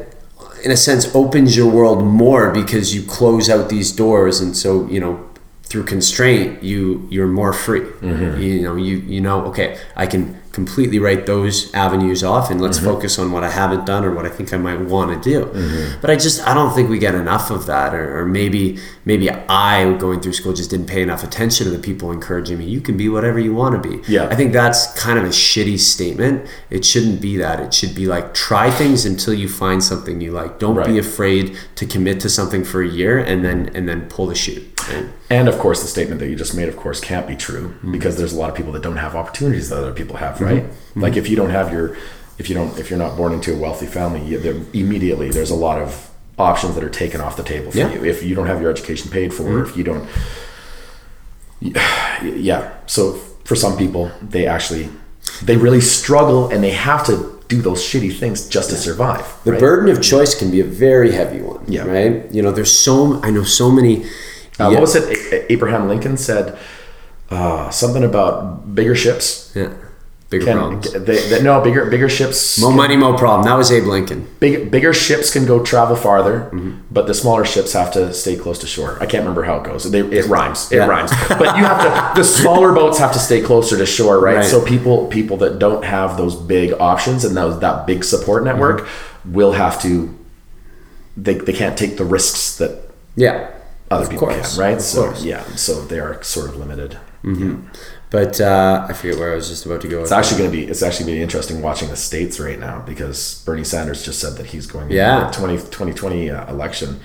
in 0.66 0.72
a 0.72 0.78
sense 0.78 1.04
opens 1.16 1.56
your 1.56 1.70
world 1.72 2.04
more 2.04 2.52
because 2.52 2.94
you 2.94 3.02
close 3.04 3.50
out 3.50 3.70
these 3.70 3.92
doors 3.92 4.42
and 4.42 4.56
so, 4.58 4.86
you 4.88 5.00
know, 5.00 5.29
through 5.70 5.84
constraint 5.86 6.64
you 6.64 7.08
you're 7.12 7.28
more 7.28 7.54
free. 7.54 7.82
Mm-hmm. 7.82 8.42
You 8.42 8.62
know, 8.62 8.76
you 8.76 8.98
you 8.98 9.22
know, 9.22 9.46
okay, 9.46 9.78
I 9.96 10.06
can 10.08 10.38
completely 10.52 10.98
write 10.98 11.28
those 11.28 11.72
avenues 11.76 12.24
off 12.24 12.50
and 12.50 12.60
let's 12.60 12.80
Mm-hmm. 12.80 12.88
focus 12.88 13.20
on 13.20 13.32
what 13.32 13.44
I 13.44 13.52
haven't 13.52 13.86
done 13.86 14.04
or 14.04 14.12
what 14.12 14.26
I 14.26 14.30
think 14.30 14.52
I 14.52 14.58
might 14.58 14.82
want 14.82 15.10
to 15.24 15.30
do. 15.30 15.46
Mm-hmm. 15.46 16.02
But 16.02 16.10
I 16.10 16.16
just 16.16 16.46
I 16.48 16.54
don't 16.56 16.74
think 16.74 16.90
we 16.90 16.98
get 16.98 17.14
enough 17.14 17.52
of 17.52 17.68
that 17.68 17.94
or, 17.94 18.20
or 18.20 18.26
maybe 18.26 18.80
maybe 19.06 19.30
I 19.30 19.94
going 20.06 20.22
through 20.22 20.34
school 20.34 20.54
just 20.54 20.72
didn't 20.72 20.88
pay 20.88 21.04
enough 21.04 21.24
attention 21.24 21.66
to 21.66 21.72
the 21.72 21.78
people 21.80 22.12
encouraging 22.12 22.58
me. 22.58 22.66
You 22.66 22.82
can 22.82 22.98
be 22.98 23.08
whatever 23.10 23.38
you 23.40 23.54
want 23.54 23.82
to 23.82 23.90
be. 23.90 24.02
Yeah. 24.12 24.26
I 24.28 24.36
think 24.36 24.52
that's 24.54 24.92
kind 25.00 25.20
of 25.20 25.26
a 25.26 25.30
shitty 25.30 25.78
statement. 25.78 26.50
It 26.72 26.84
shouldn't 26.84 27.22
be 27.22 27.38
that. 27.38 27.60
It 27.60 27.74
should 27.74 27.94
be 27.94 28.08
like 28.08 28.34
try 28.34 28.72
things 28.72 29.06
until 29.06 29.36
you 29.36 29.48
find 29.48 29.84
something 29.84 30.20
you 30.20 30.32
like. 30.32 30.58
Don't 30.58 30.84
be 30.84 30.98
afraid 30.98 31.56
to 31.76 31.86
commit 31.86 32.20
to 32.22 32.30
something 32.30 32.64
for 32.64 32.82
a 32.82 32.88
year 32.88 33.20
and 33.20 33.46
then 33.46 33.70
and 33.76 33.88
then 33.88 34.10
pull 34.10 34.26
the 34.26 34.36
chute. 34.36 34.64
Right? 34.90 35.06
And 35.30 35.48
of 35.48 35.58
course, 35.60 35.82
the 35.82 35.88
statement 35.88 36.20
that 36.20 36.30
you 36.30 36.36
just 36.36 36.56
made, 36.56 36.70
of 36.70 36.78
course, 36.78 37.00
can't 37.00 37.28
be 37.28 37.36
true 37.36 37.70
Mm-hmm. 37.70 37.92
because 37.92 38.18
there's 38.18 38.34
a 38.34 38.40
lot 38.40 38.50
of 38.50 38.56
people 38.56 38.72
that 38.74 38.82
don't 38.84 38.98
have 38.98 39.16
opportunities 39.16 39.70
that 39.70 39.78
other 39.78 39.94
people 39.94 40.18
have, 40.18 40.42
right? 40.42 40.64
Mm-hmm. 40.64 41.02
Like 41.02 41.16
if 41.18 41.30
you 41.30 41.36
don't 41.36 41.50
have 41.52 41.72
your, 41.72 41.98
if 42.38 42.50
you 42.50 42.56
don't, 42.56 42.78
if 42.80 42.90
you're 42.90 43.00
not 43.00 43.16
born 43.18 43.34
into 43.34 43.54
a 43.54 43.58
wealthy 43.58 43.86
family, 43.86 44.24
you, 44.26 44.40
there, 44.40 44.56
immediately 44.74 45.30
there's 45.30 45.52
a 45.52 45.56
lot 45.56 45.80
of 45.82 46.10
options 46.38 46.76
that 46.76 46.84
are 46.84 46.90
taken 46.90 47.20
off 47.22 47.36
the 47.38 47.44
table 47.44 47.72
for 47.72 47.78
Yeah. 47.78 47.90
Mm-hmm. 47.90 48.06
you. 48.06 48.12
If 48.12 48.24
you 48.24 48.34
don't 48.36 48.48
have 48.48 48.62
your 48.62 48.72
education 48.72 49.12
paid 49.12 49.34
for, 49.34 49.62
if 49.64 49.76
you 49.78 49.84
don't, 49.84 50.08
yeah. 51.62 52.74
So 52.88 53.14
for 53.44 53.56
some 53.56 53.78
people, 53.78 54.12
they 54.22 54.46
actually, 54.46 54.90
they 55.44 55.58
really 55.58 55.82
struggle 55.82 56.50
and 56.50 56.64
they 56.64 56.72
have 56.72 57.06
to 57.08 57.38
do 57.48 57.62
those 57.62 57.82
shitty 57.82 58.16
things 58.16 58.48
just 58.48 58.70
to 58.70 58.76
survive. 58.76 59.26
The 59.44 59.54
right? 59.54 59.60
burden 59.60 59.90
of 59.90 60.02
choice 60.04 60.38
can 60.38 60.52
be 60.52 60.60
a 60.60 60.66
very 60.66 61.12
heavy 61.12 61.42
one. 61.42 61.64
Yeah. 61.68 61.86
Right? 61.86 62.32
You 62.32 62.42
know, 62.44 62.52
there's 62.52 62.72
so 62.78 63.20
I 63.24 63.32
know 63.32 63.44
so 63.44 63.72
many 63.72 64.06
Uh, 64.60 64.70
yeah, 64.70 64.74
What 64.76 64.82
was 64.82 64.96
it? 64.96 65.34
A- 65.34 65.52
Abraham 65.52 65.88
Lincoln 65.88 66.18
said 66.18 66.58
uh, 67.30 67.70
something 67.70 68.04
about 68.04 68.74
bigger 68.76 68.96
ships. 68.96 69.52
yeah, 69.56 69.74
bigger 70.30 70.46
Can, 70.46 70.58
problems. 70.58 70.92
they, 70.94 71.30
they, 71.30 71.42
no 71.44 71.62
bigger 71.62 71.86
bigger 71.90 72.10
ships? 72.10 72.60
More 72.60 72.74
money, 72.74 72.96
more 72.98 73.16
problem. 73.18 73.46
That 73.46 73.56
was 73.56 73.72
Abe 73.72 73.86
Lincoln. 73.86 74.28
Big, 74.40 74.70
bigger 74.72 74.94
ships 74.94 75.32
can 75.32 75.46
go 75.46 75.64
travel 75.64 75.96
farther, 75.96 76.50
Mm-hmm. 76.52 76.82
but 76.92 77.08
the 77.08 77.14
smaller 77.14 77.46
ships 77.46 77.74
have 77.74 77.92
to 77.94 78.14
stay 78.14 78.36
close 78.36 78.58
to 78.60 78.68
shore. 78.68 78.98
I 79.00 79.06
can't 79.06 79.22
remember 79.24 79.44
how 79.44 79.58
it 79.62 79.64
goes. 79.64 79.90
They, 79.90 80.00
it 80.02 80.26
rhymes. 80.26 80.72
It 80.72 80.78
Yeah. 80.78 80.88
rhymes. 80.88 81.12
But 81.30 81.56
you 81.58 81.64
have 81.64 82.14
to. 82.16 82.20
The 82.20 82.26
smaller 82.26 82.72
boats 82.74 82.98
have 83.00 83.14
to 83.14 83.20
stay 83.20 83.42
closer 83.42 83.78
to 83.78 83.86
shore, 83.86 84.20
right? 84.20 84.38
Right. 84.38 84.46
So 84.46 84.64
people 84.64 85.08
people 85.08 85.38
that 85.38 85.60
don't 85.60 85.84
have 85.86 86.18
those 86.18 86.36
big 86.36 86.74
options 86.80 87.24
and 87.26 87.36
those 87.38 87.60
that 87.60 87.86
big 87.88 88.04
support 88.04 88.44
network 88.44 88.82
Mm-hmm. 88.82 89.34
will 89.34 89.52
have 89.54 89.82
to. 89.84 90.16
They, 91.18 91.34
they 91.36 91.54
can't 91.54 91.78
take 91.78 91.98
the 91.98 92.06
risks 92.06 92.58
that 92.58 92.72
Yeah. 93.16 93.52
Other 93.92 94.04
Of 94.04 94.10
people 94.12 94.28
course, 94.28 94.54
can, 94.56 94.62
right? 94.64 94.74
of 94.78 94.82
so 94.82 95.06
course. 95.06 95.24
yeah, 95.24 95.44
so 95.56 95.82
they 95.86 96.00
are 96.00 96.22
sort 96.24 96.50
of 96.50 96.58
limited. 96.58 96.98
But 98.12 98.42
uh, 98.42 98.88
I 98.90 98.94
forget 98.94 99.20
where 99.20 99.34
I 99.34 99.36
was 99.36 99.50
just 99.50 99.66
about 99.68 99.82
to 99.82 99.88
go. 99.88 100.02
It's 100.02 100.12
actually 100.12 100.40
going 100.40 100.52
to 100.52 100.58
be 100.58 100.64
it's 100.66 100.82
actually 100.82 101.06
going 101.06 101.16
to 101.16 101.20
be 101.20 101.24
interesting 101.24 101.62
watching 101.62 101.90
the 101.90 101.96
states 101.96 102.40
right 102.40 102.60
now 102.60 102.82
because 102.86 103.44
Bernie 103.46 103.64
Sanders 103.64 104.04
just 104.04 104.20
said 104.20 104.34
that 104.38 104.48
he's 104.48 104.66
going 104.66 104.90
Yeah. 104.90 105.30
to 105.30 105.40
the 105.40 105.48
20, 105.48 105.58
2020 105.58 106.30
uh, 106.32 106.50
election. 106.52 107.00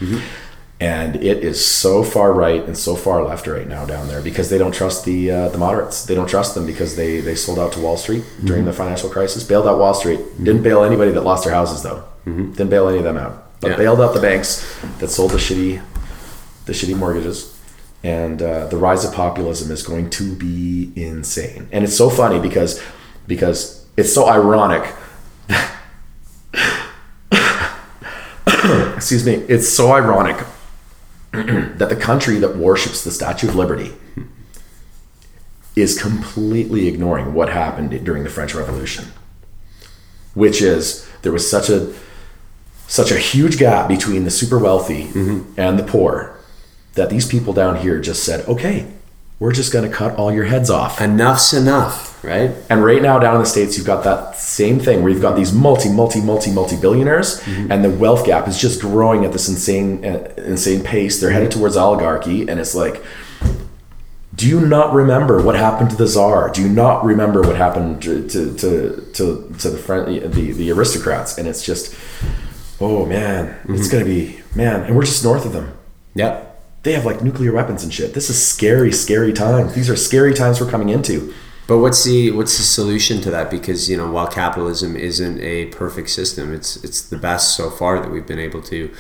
And 0.81 1.17
it 1.17 1.45
is 1.45 1.65
so 1.65 2.03
far 2.03 2.33
right 2.33 2.63
and 2.65 2.77
so 2.77 2.97
far 2.97 3.23
left 3.23 3.47
right 3.47 3.67
now 3.69 3.85
down 3.87 4.09
there 4.09 4.21
because 4.21 4.51
they 4.51 4.59
don't 4.59 4.73
trust 4.75 5.05
the 5.05 5.31
uh, 5.31 5.49
the 5.51 5.59
moderates. 5.59 6.05
They 6.05 6.15
don't 6.15 6.29
trust 6.29 6.55
them 6.55 6.67
because 6.67 6.97
they 6.97 7.21
they 7.21 7.35
sold 7.35 7.59
out 7.59 7.73
to 7.75 7.81
Wall 7.81 7.97
Street 7.97 8.25
during 8.45 8.65
the 8.65 8.73
financial 8.73 9.09
crisis, 9.09 9.45
bailed 9.45 9.67
out 9.69 9.79
Wall 9.79 9.95
Street. 9.95 10.21
Didn't 10.43 10.63
bail 10.63 10.83
anybody 10.85 11.13
that 11.13 11.23
lost 11.23 11.45
their 11.45 11.55
houses 11.55 11.83
though. 11.83 12.03
Didn't 12.25 12.71
bail 12.71 12.89
any 12.89 12.99
of 12.99 13.05
them 13.05 13.17
out, 13.17 13.61
but 13.61 13.73
Yeah. 13.73 13.77
bailed 13.77 14.01
out 14.01 14.15
the 14.15 14.21
banks 14.21 14.67
that 14.99 15.09
sold 15.11 15.31
the 15.33 15.37
shitty 15.39 15.81
the 16.67 16.73
shitty 16.73 16.97
mortgages. 16.97 17.51
And 18.03 18.43
uh, 18.43 18.67
the 18.67 18.77
rise 18.77 19.05
of 19.05 19.15
populism 19.15 19.71
is 19.71 19.83
going 19.83 20.11
to 20.11 20.35
be 20.35 20.93
insane. 20.95 21.69
And 21.73 21.85
it's 21.85 21.97
so 21.97 22.11
funny 22.11 22.39
because 22.39 22.83
because 23.27 23.87
it's 23.97 24.13
so 24.13 24.29
ironic. 24.29 24.93
Excuse 28.95 29.25
me. 29.25 29.35
It's 29.49 29.69
so 29.69 29.93
ironic 29.93 30.37
that 31.33 31.89
the 31.89 31.97
country 31.97 32.39
that 32.39 32.57
worships 32.57 33.05
the 33.05 33.11
Statue 33.11 33.49
of 33.49 33.55
Liberty 33.55 33.93
is 35.75 36.01
completely 36.01 36.87
ignoring 36.87 37.35
what 37.35 37.49
happened 37.49 38.05
during 38.05 38.23
the 38.23 38.31
French 38.31 38.55
Revolution, 38.55 39.07
which 40.35 40.63
is 40.63 41.09
there 41.23 41.33
was 41.33 41.51
such 41.51 41.71
a 41.71 41.93
such 42.87 43.11
a 43.11 43.17
huge 43.17 43.59
gap 43.59 43.89
between 43.89 44.25
the 44.25 44.31
super 44.31 44.59
wealthy 44.59 45.05
and 45.57 45.79
the 45.79 45.83
poor 45.83 46.39
that 46.95 47.11
these 47.11 47.27
people 47.27 47.53
down 47.53 47.77
here 47.77 48.01
just 48.01 48.25
said, 48.25 48.47
"Okay, 48.49 48.87
we're 49.39 49.53
just 49.53 49.73
going 49.73 49.89
to 49.89 49.95
cut 49.95 50.17
all 50.17 50.33
your 50.33 50.45
heads 50.45 50.71
off." 50.71 51.01
Enough's 51.01 51.53
enough, 51.53 52.23
right? 52.25 52.53
And 52.71 52.85
right 52.85 53.03
now, 53.03 53.19
down 53.19 53.35
in 53.37 53.41
the 53.41 53.47
states, 53.47 53.77
you've 53.77 53.87
got 53.87 54.05
that 54.05 54.37
same 54.37 54.79
thing 54.81 55.03
where 55.03 55.11
you've 55.13 55.23
got 55.23 55.37
these 55.37 55.53
multi, 55.53 55.89
multi, 55.91 56.21
multi, 56.21 56.51
multi 56.53 56.77
billionaires, 56.77 57.43
and 57.47 57.85
the 57.85 57.91
wealth 57.91 58.25
gap 58.27 58.47
is 58.49 58.59
just 58.59 58.81
growing 58.81 59.25
at 59.25 59.33
this 59.33 59.49
insane, 59.49 60.05
uh, 60.05 60.33
insane 60.39 60.83
pace. 60.83 61.21
They're 61.21 61.31
headed 61.31 61.51
towards 61.51 61.77
oligarchy, 61.77 62.49
and 62.49 62.59
it's 62.61 62.75
like 62.75 63.03
do 64.35 64.49
you 64.49 64.61
not 64.61 64.93
remember 64.93 65.41
what 65.41 65.55
happened 65.55 65.91
to 65.91 65.97
the 65.97 66.09
czar? 66.09 66.51
Do 66.51 66.61
you 66.61 66.69
not 66.69 67.05
remember 67.05 67.41
what 67.43 67.55
happened 67.55 68.03
to 68.03 68.27
to 68.29 68.53
to 68.57 69.11
to, 69.15 69.55
to 69.61 69.71
the 69.71 69.79
friend 69.79 70.33
the 70.33 70.51
the 70.53 70.73
aristocrats? 70.73 71.39
And 71.39 71.47
it's 71.47 71.63
just, 71.65 71.95
oh 72.81 73.07
man, 73.07 73.47
Mm-hmm. 73.47 73.75
it's 73.77 73.89
gonna 73.89 74.05
be 74.05 74.41
man, 74.57 74.83
and 74.83 74.97
we're 74.97 75.05
just 75.05 75.23
north 75.23 75.47
of 75.47 75.53
them. 75.53 75.73
Yep. 76.17 76.54
They 76.85 76.93
have 76.93 77.05
like 77.05 77.23
nuclear 77.23 77.53
weapons 77.53 77.83
and 77.83 77.93
shit. 77.93 78.15
This 78.15 78.31
is 78.31 78.41
scary, 78.41 78.93
scary 78.93 79.33
times. 79.33 79.75
These 79.75 79.91
are 79.91 79.97
scary 79.97 80.35
times 80.35 80.61
we're 80.61 80.71
coming 80.71 80.91
into. 80.91 81.35
But 81.67 81.79
what's 81.79 82.05
the 82.05 82.31
what's 82.33 82.59
the 82.59 82.63
solution 82.63 83.23
to 83.23 83.31
that? 83.31 83.51
Because 83.51 83.89
you 83.89 83.97
know, 83.97 84.11
while 84.11 84.27
capitalism 84.27 84.97
isn't 84.97 85.41
a 85.41 85.67
perfect 85.67 86.11
system, 86.11 86.53
it's 86.53 86.83
it's 86.85 87.01
the 87.01 87.17
best 87.17 87.57
so 87.57 87.71
far 87.71 88.01
that 88.01 88.11
we've 88.11 88.27
been 88.27 88.39
able 88.39 88.61
to 88.65 88.95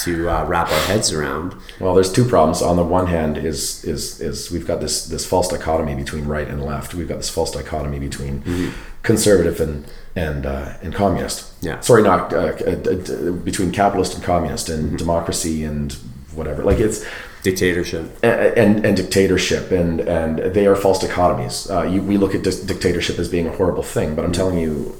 to 0.00 0.28
uh, 0.28 0.44
wrap 0.44 0.70
our 0.70 0.80
heads 0.80 1.12
around. 1.12 1.54
Well, 1.78 1.94
there's 1.94 2.12
two 2.12 2.26
problems. 2.26 2.60
On 2.60 2.76
the 2.76 2.84
one 2.84 3.06
hand, 3.06 3.38
is 3.38 3.82
is 3.84 4.20
is 4.20 4.50
we've 4.50 4.66
got 4.66 4.82
this 4.82 5.06
this 5.06 5.24
false 5.24 5.48
dichotomy 5.48 5.94
between 5.94 6.26
right 6.26 6.46
and 6.46 6.62
left. 6.62 6.92
We've 6.92 7.08
got 7.08 7.16
this 7.16 7.30
false 7.30 7.52
dichotomy 7.52 7.98
between 7.98 8.74
conservative 9.02 9.58
and 9.58 9.86
and 10.14 10.44
uh, 10.44 10.74
and 10.82 10.94
communist. 10.94 11.50
Yeah. 11.62 11.80
Sorry, 11.80 12.02
not 12.02 12.34
uh, 12.34 12.52
uh, 12.66 13.32
between 13.32 13.72
capitalist 13.72 14.14
and 14.14 14.22
communist 14.22 14.68
and 14.68 14.98
democracy 14.98 15.64
and 15.64 15.92
whatever. 16.34 16.62
Like 16.62 16.80
it's 16.80 17.02
Dictatorship. 17.42 18.18
and 18.22 18.84
and 18.84 18.96
dictatorship 18.96 19.70
and 19.70 20.00
and 20.00 20.38
they 20.54 20.66
are 20.66 20.76
false 20.76 21.02
dichotomies. 21.04 21.70
Uh, 21.70 21.82
you, 21.86 22.02
we 22.02 22.16
look 22.16 22.34
at 22.34 22.42
dis- 22.42 22.60
dictatorship 22.60 23.18
as 23.18 23.28
being 23.28 23.46
a 23.46 23.52
horrible 23.56 23.82
thing, 23.82 24.14
but 24.14 24.24
I'm 24.24 24.32
telling 24.32 24.58
you, 24.58 24.94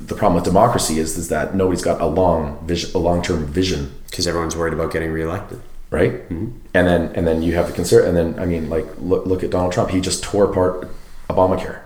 the 0.00 0.14
problem 0.14 0.34
with 0.34 0.44
democracy 0.44 0.98
is 0.98 1.16
is 1.16 1.28
that 1.28 1.54
nobody's 1.54 1.82
got 1.82 2.00
a 2.00 2.06
long 2.06 2.58
vision, 2.66 2.90
a 2.94 2.98
long 2.98 3.22
term 3.22 3.46
vision 3.46 3.92
Because 4.10 4.26
everyone's 4.26 4.56
worried 4.56 4.74
about 4.74 4.92
getting 4.92 5.10
reelected. 5.12 5.60
right? 5.90 6.12
And 6.30 6.60
then 6.74 7.12
and 7.16 7.26
then 7.26 7.42
you 7.42 7.54
have 7.54 7.66
the 7.68 7.72
concern, 7.72 8.06
and 8.08 8.16
then 8.16 8.38
I 8.42 8.46
mean, 8.46 8.68
like 8.68 8.86
look 8.98 9.24
look 9.26 9.42
at 9.42 9.50
Donald 9.50 9.72
Trump. 9.72 9.90
He 9.90 10.00
just 10.00 10.22
tore 10.22 10.44
apart 10.50 10.88
Obamacare. 11.30 11.80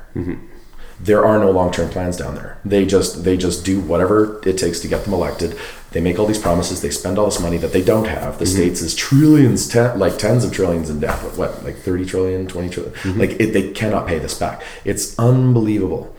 There 0.98 1.26
are 1.26 1.38
no 1.38 1.50
long 1.50 1.70
term 1.72 1.90
plans 1.90 2.16
down 2.16 2.34
there. 2.34 2.58
They 2.64 2.86
just 2.86 3.22
they 3.24 3.36
just 3.36 3.64
do 3.64 3.80
whatever 3.80 4.40
it 4.48 4.56
takes 4.58 4.80
to 4.80 4.88
get 4.88 5.04
them 5.04 5.12
elected. 5.12 5.56
They 5.97 6.02
make 6.02 6.18
all 6.18 6.27
these 6.27 6.39
promises. 6.39 6.82
They 6.82 6.90
spend 6.90 7.16
all 7.16 7.24
this 7.24 7.40
money 7.40 7.56
that 7.56 7.73
they 7.73 7.81
don't 7.82 8.05
have. 8.05 8.39
The 8.39 8.44
states 8.44 8.82
is 8.82 8.94
trillions, 8.94 9.66
ten, 9.66 9.98
like 9.98 10.18
tens 10.18 10.44
of 10.44 10.52
trillions 10.52 10.90
in 10.90 11.01
debt. 11.01 11.23
What, 11.23 11.39
what 11.39 11.64
like 11.64 11.77
30 11.77 12.05
trillion, 12.05 12.47
20 12.47 12.68
trillion? 12.68 13.18
Like 13.18 13.31
it, 13.40 13.55
they 13.55 13.73
cannot 13.73 14.06
pay 14.06 14.18
this 14.18 14.39
back. 14.39 14.62
It's 14.85 15.18
unbelievable. 15.18 16.14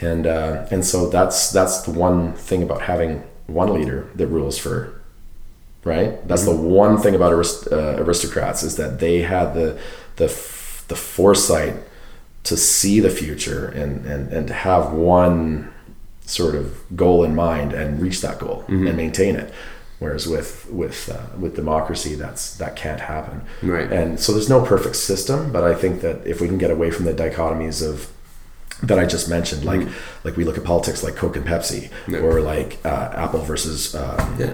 And 0.00 0.26
uh, 0.26 0.66
and 0.72 0.84
so 0.84 1.08
that's 1.08 1.52
that's 1.52 1.82
the 1.82 1.92
one 1.92 2.32
thing 2.32 2.64
about 2.64 2.82
having 2.82 3.22
one 3.46 3.72
leader 3.72 4.10
that 4.16 4.26
rules 4.26 4.58
for 4.58 5.00
right? 5.84 6.26
That's 6.26 6.44
the 6.44 6.56
one 6.56 6.98
thing 6.98 7.14
about 7.14 7.32
arist- 7.32 7.68
uh, 7.70 7.98
aristocrats 7.98 8.64
is 8.64 8.74
that 8.78 8.98
they 8.98 9.22
had 9.22 9.54
the 9.54 9.78
the 10.16 10.24
f- 10.24 10.84
the 10.88 10.96
foresight 10.96 11.76
to 12.42 12.56
see 12.56 12.98
the 12.98 13.10
future 13.10 13.68
and 13.68 14.04
and 14.06 14.32
and 14.32 14.48
to 14.48 14.54
have 14.54 14.92
one 14.92 15.72
sort 16.30 16.54
of 16.54 16.78
goal 16.96 17.24
in 17.24 17.34
mind 17.34 17.72
and 17.72 18.00
reach 18.00 18.20
that 18.22 18.38
goal 18.38 18.64
and 18.68 18.96
maintain 18.96 19.36
it. 19.36 19.52
Whereas 19.98 20.26
with 20.26 20.66
with 20.70 21.10
uh, 21.10 21.36
with 21.38 21.56
democracy, 21.56 22.14
that's 22.14 22.56
that 22.56 22.74
can't 22.74 23.00
happen. 23.00 23.42
Right. 23.62 23.92
And 23.92 24.18
so 24.18 24.32
there's 24.32 24.48
no 24.48 24.64
perfect 24.64 24.96
system, 24.96 25.52
but 25.52 25.62
I 25.62 25.74
think 25.74 26.00
that 26.00 26.26
if 26.26 26.40
we 26.40 26.46
can 26.48 26.56
get 26.58 26.70
away 26.70 26.90
from 26.90 27.04
the 27.04 27.12
dichotomies 27.12 27.86
of 27.86 28.10
that 28.82 28.98
I 28.98 29.04
just 29.04 29.28
mentioned, 29.28 29.62
like 29.66 29.86
like 30.24 30.38
we 30.38 30.44
look 30.44 30.56
at 30.56 30.64
politics 30.64 31.02
like 31.02 31.16
Coke 31.16 31.36
and 31.36 31.44
Pepsi, 31.46 31.90
Yeah. 32.08 32.20
or 32.20 32.40
like 32.40 32.78
uh, 32.82 33.10
Apple 33.14 33.40
versus 33.40 33.94
um, 33.94 34.36
Yeah. 34.38 34.52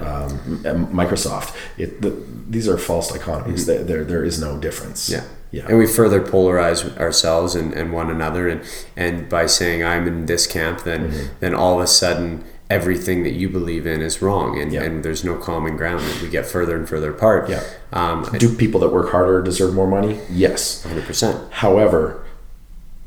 um, 0.73 0.89
Microsoft. 0.93 1.55
It, 1.79 2.03
the, 2.03 2.11
these 2.51 2.67
are 2.69 2.77
false 2.77 3.13
dichotomies. 3.13 3.67
There, 3.67 3.85
there 3.85 4.03
there 4.05 4.25
is 4.25 4.41
no 4.41 4.59
difference. 4.59 5.09
Yeah. 5.09 5.23
Yeah. 5.53 5.67
And 5.69 5.79
we 5.79 5.87
further 5.87 6.21
polarize 6.21 6.81
ourselves 6.99 7.55
and, 7.55 7.73
and 7.73 7.93
one 7.93 8.11
another 8.11 8.49
and, 8.49 8.61
and 8.97 9.29
by 9.29 9.47
saying 9.47 9.85
I'm 9.85 10.07
in 10.07 10.27
this 10.27 10.47
camp 10.47 10.83
then 10.85 11.11
Mm-hmm. 11.11 11.27
then 11.41 11.55
all 11.55 11.75
of 11.79 11.85
a 11.85 11.87
sudden 11.87 12.45
everything 12.69 13.23
that 13.23 13.33
you 13.41 13.49
believe 13.49 13.87
in 13.87 14.01
is 14.03 14.21
wrong 14.21 14.59
and, 14.61 14.73
Yeah. 14.73 14.83
and 14.83 15.05
there's 15.05 15.23
no 15.25 15.37
common 15.37 15.77
ground 15.77 16.03
and 16.03 16.21
we 16.21 16.29
get 16.29 16.47
further 16.47 16.75
and 16.77 16.89
further 16.89 17.11
apart. 17.11 17.49
Yeah. 17.49 17.63
Um 17.93 18.25
Do 18.39 18.55
people 18.55 18.81
that 18.81 18.91
work 18.93 19.11
harder 19.13 19.41
deserve 19.43 19.73
more 19.75 19.87
money? 19.87 20.19
Yes. 20.31 20.83
hundred 20.83 21.05
percent. 21.05 21.37
However, 21.65 22.25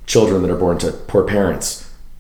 children 0.06 0.41
that 0.41 0.49
are 0.52 0.57
born 0.57 0.78
to 0.80 0.91
poor 1.11 1.24
parents 1.24 1.68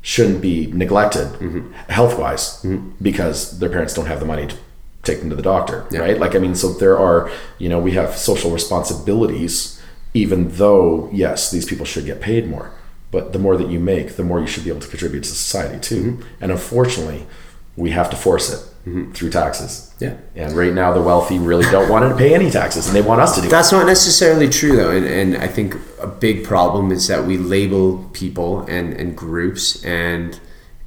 shouldn't 0.01 0.41
be 0.41 0.67
neglected 0.83 1.27
Mm-hmm. 1.39 1.71
health 1.99 2.17
wise 2.19 2.65
because 3.01 3.59
their 3.59 3.69
parents 3.69 3.93
don't 3.93 4.07
have 4.07 4.19
the 4.19 4.25
money 4.25 4.47
to 4.47 4.55
take 5.03 5.19
them 5.21 5.29
to 5.29 5.35
the 5.35 5.41
doctor, 5.41 5.85
Yeah. 5.91 5.99
right? 6.01 6.19
Like, 6.19 6.35
I 6.35 6.39
mean, 6.39 6.55
so 6.55 6.73
there 6.73 6.97
are, 6.99 7.29
you 7.57 7.69
know, 7.69 7.79
we 7.79 7.91
have 7.93 8.15
social 8.17 8.51
responsibilities, 8.51 9.78
even 10.13 10.49
though, 10.57 11.09
yes, 11.11 11.51
these 11.51 11.65
people 11.65 11.85
should 11.85 12.05
get 12.05 12.21
paid 12.21 12.47
more. 12.47 12.71
But 13.11 13.33
the 13.33 13.39
more 13.39 13.57
that 13.57 13.69
you 13.69 13.79
make, 13.79 14.15
the 14.15 14.23
more 14.23 14.39
you 14.39 14.47
should 14.47 14.63
be 14.63 14.69
able 14.69 14.81
to 14.81 14.87
contribute 14.87 15.23
to 15.23 15.29
society 15.29 15.79
too. 15.79 16.03
Mm-hmm. 16.03 16.33
And 16.41 16.51
unfortunately, 16.51 17.25
we 17.75 17.91
have 17.91 18.09
to 18.11 18.15
force 18.15 18.53
it 18.53 18.69
through 19.13 19.29
taxes. 19.29 19.93
Yeah. 19.99 20.15
And 20.35 20.53
right 20.53 20.73
now, 20.73 20.93
the 20.93 21.01
wealthy 21.01 21.37
really 21.37 21.69
don't 21.69 21.89
want 21.89 22.09
to 22.09 22.17
pay 22.17 22.33
any 22.33 22.49
taxes, 22.49 22.87
and 22.87 22.95
they 22.95 23.01
want 23.01 23.21
us 23.21 23.35
to 23.35 23.41
do 23.41 23.47
it. 23.47 23.51
That's 23.51 23.71
not 23.71 23.85
necessarily 23.85 24.49
true 24.49 24.75
though, 24.75 24.91
and, 24.91 25.05
and 25.05 25.37
I 25.37 25.47
think 25.47 25.75
a 26.01 26.07
big 26.07 26.43
problem 26.43 26.91
is 26.91 27.07
that 27.07 27.25
we 27.25 27.37
label 27.37 28.09
people 28.13 28.61
and, 28.61 28.93
and 28.93 29.15
groups 29.15 29.83
and 29.83 30.39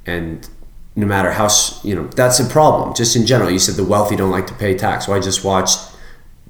and 0.05 0.49
no 0.95 1.05
matter 1.05 1.31
how 1.31 1.47
you 1.83 1.95
know 1.95 2.07
that's 2.07 2.39
a 2.39 2.45
problem. 2.45 2.93
Just 2.93 3.15
in 3.15 3.25
general, 3.25 3.49
you 3.49 3.59
said 3.59 3.75
the 3.75 3.83
wealthy 3.83 4.15
don't 4.15 4.31
like 4.31 4.47
to 4.47 4.55
pay 4.55 4.75
tax. 4.75 5.07
Well, 5.07 5.17
I 5.17 5.21
just 5.21 5.43
watched 5.43 5.79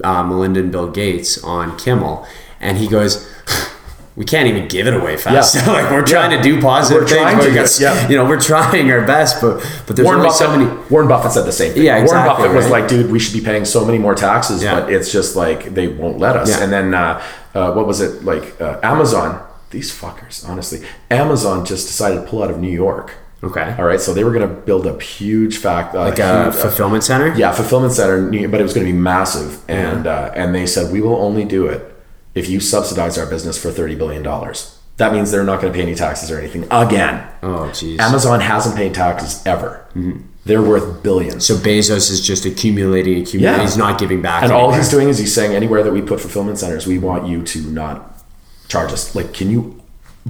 uh, 0.04 0.24
Melinda 0.24 0.62
and 0.62 0.72
Bill 0.72 0.90
Gates 0.90 1.44
on 1.44 1.78
Kimmel, 1.78 2.26
and 2.64 2.78
he 2.78 2.88
goes. 2.88 3.30
We 4.16 4.26
can't 4.26 4.48
even 4.48 4.68
give 4.68 4.86
it 4.86 4.94
away 4.94 5.18
fast. 5.18 5.56
Yeah. 5.56 5.66
like 5.78 5.90
we're 5.90 6.06
trying 6.06 6.30
Yeah. 6.30 6.38
to 6.38 6.44
do 6.44 6.62
positive 6.62 7.02
We're 7.02 7.08
things. 7.08 7.20
trying 7.22 7.38
but 7.40 7.56
got- 7.56 7.80
yeah. 7.80 8.08
You 8.10 8.16
know, 8.18 8.26
we're 8.26 8.40
trying 8.40 8.92
our 8.92 9.02
best, 9.08 9.42
but 9.42 9.56
but 9.88 9.96
there's 9.96 10.06
Warren 10.06 10.20
only 10.20 10.30
Buffett, 10.30 10.48
so 10.48 10.56
many. 10.56 10.66
Warren 10.92 11.08
Buffett 11.08 11.32
said 11.32 11.46
the 11.48 11.52
same 11.52 11.74
thing. 11.74 11.82
Yeah, 11.82 11.98
exactly, 11.98 12.44
Warren 12.44 12.54
Buffett 12.54 12.56
was 12.56 12.70
like, 12.70 12.88
dude, 12.88 13.10
we 13.10 13.18
should 13.18 13.34
be 13.34 13.42
paying 13.44 13.66
so 13.66 13.84
many 13.84 13.98
more 13.98 14.14
taxes, 14.14 14.62
Yeah. 14.62 14.82
but 14.82 14.94
it's 14.94 15.12
just 15.12 15.36
like 15.36 15.74
they 15.74 15.88
won't 15.88 16.20
let 16.20 16.36
us. 16.36 16.56
And 16.62 16.72
then 16.72 16.94
uh, 16.94 17.24
uh, 17.56 17.72
what 17.74 17.88
was 17.88 18.02
it 18.02 18.24
like? 18.24 18.62
Uh, 18.62 18.80
Amazon. 18.84 19.44
These 19.72 19.92
fuckers, 19.92 20.48
honestly, 20.48 20.84
Amazon 21.10 21.66
just 21.66 21.88
decided 21.88 22.22
to 22.22 22.28
pull 22.28 22.44
out 22.44 22.52
of 22.52 22.60
New 22.60 22.70
York. 22.86 23.16
Okay. 23.44 23.76
All 23.80 23.86
right, 23.86 24.00
so 24.00 24.14
they 24.14 24.24
were 24.24 24.32
going 24.32 24.48
to 24.48 24.54
build 24.54 24.86
a 24.86 24.96
huge 25.02 25.58
fact, 25.58 25.96
uh, 25.96 26.02
Like 26.02 26.20
a 26.20 26.52
huge- 26.52 26.56
fulfillment 26.62 27.04
center. 27.04 27.34
yeah, 27.36 27.52
fulfillment 27.52 27.94
center, 27.94 28.30
but 28.48 28.60
it 28.60 28.64
was 28.64 28.76
going 28.76 28.86
to 28.86 28.94
be 28.94 28.98
massive, 28.98 29.58
and 29.68 30.06
uh, 30.06 30.32
and 30.36 30.54
they 30.54 30.68
said 30.68 30.94
we 30.94 31.02
will 31.02 31.16
only 31.16 31.46
do 31.46 31.66
it 31.66 31.90
if 32.36 32.50
you 32.50 32.60
subsidize 32.60 33.18
our 33.18 33.26
business 33.26 33.62
for 33.62 33.72
thirty 33.72 33.96
billion 33.96 34.24
dollars. 34.24 34.80
That 34.98 35.12
means 35.12 35.32
they're 35.32 35.44
not 35.44 35.60
going 35.60 35.74
to 35.74 35.76
pay 35.78 35.82
any 35.84 35.96
taxes 35.96 36.30
or 36.30 36.38
anything 36.40 36.66
again. 36.70 37.28
Oh, 37.42 37.70
jeez. 37.74 37.98
Amazon 38.00 38.40
hasn't 38.42 38.76
paid 38.76 38.94
taxes 38.94 39.42
ever. 39.46 39.88
Mm-hmm. 39.96 40.22
They're 40.46 40.62
worth 40.62 41.02
billions. 41.02 41.46
So 41.48 41.56
Bezos 41.56 42.12
is 42.12 42.22
just 42.26 42.46
accumulating, 42.46 43.24
accumulating. 43.24 43.60
Yeah. 43.60 43.62
He's 43.66 43.76
not 43.78 43.98
giving 44.00 44.22
back. 44.22 44.44
and 44.44 44.52
all 44.52 44.72
he's 44.72 44.90
doing 44.90 45.10
is 45.10 45.18
he's 45.18 45.34
saying 45.34 45.56
anywhere 45.56 45.82
that 45.84 45.92
we 45.94 46.02
put 46.04 46.22
fulfillment 46.22 46.60
centers, 46.60 46.86
we 46.86 47.00
want 47.00 47.28
you 47.28 47.42
to 47.44 47.62
not 47.72 48.24
charge 48.68 48.92
us. 48.92 49.16
Like, 49.16 49.34
can 49.34 49.50
you 49.50 49.82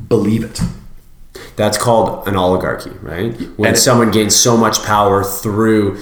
believe 0.08 0.44
it? 0.46 0.62
That's 1.58 1.78
called 1.78 2.26
an 2.28 2.36
oligarchy, 2.38 2.92
right? 3.02 3.34
When 3.58 3.70
And- 3.70 3.78
someone 3.78 4.12
gains 4.12 4.34
so 4.36 4.56
much 4.56 4.82
power 4.84 5.24
through, 5.26 6.00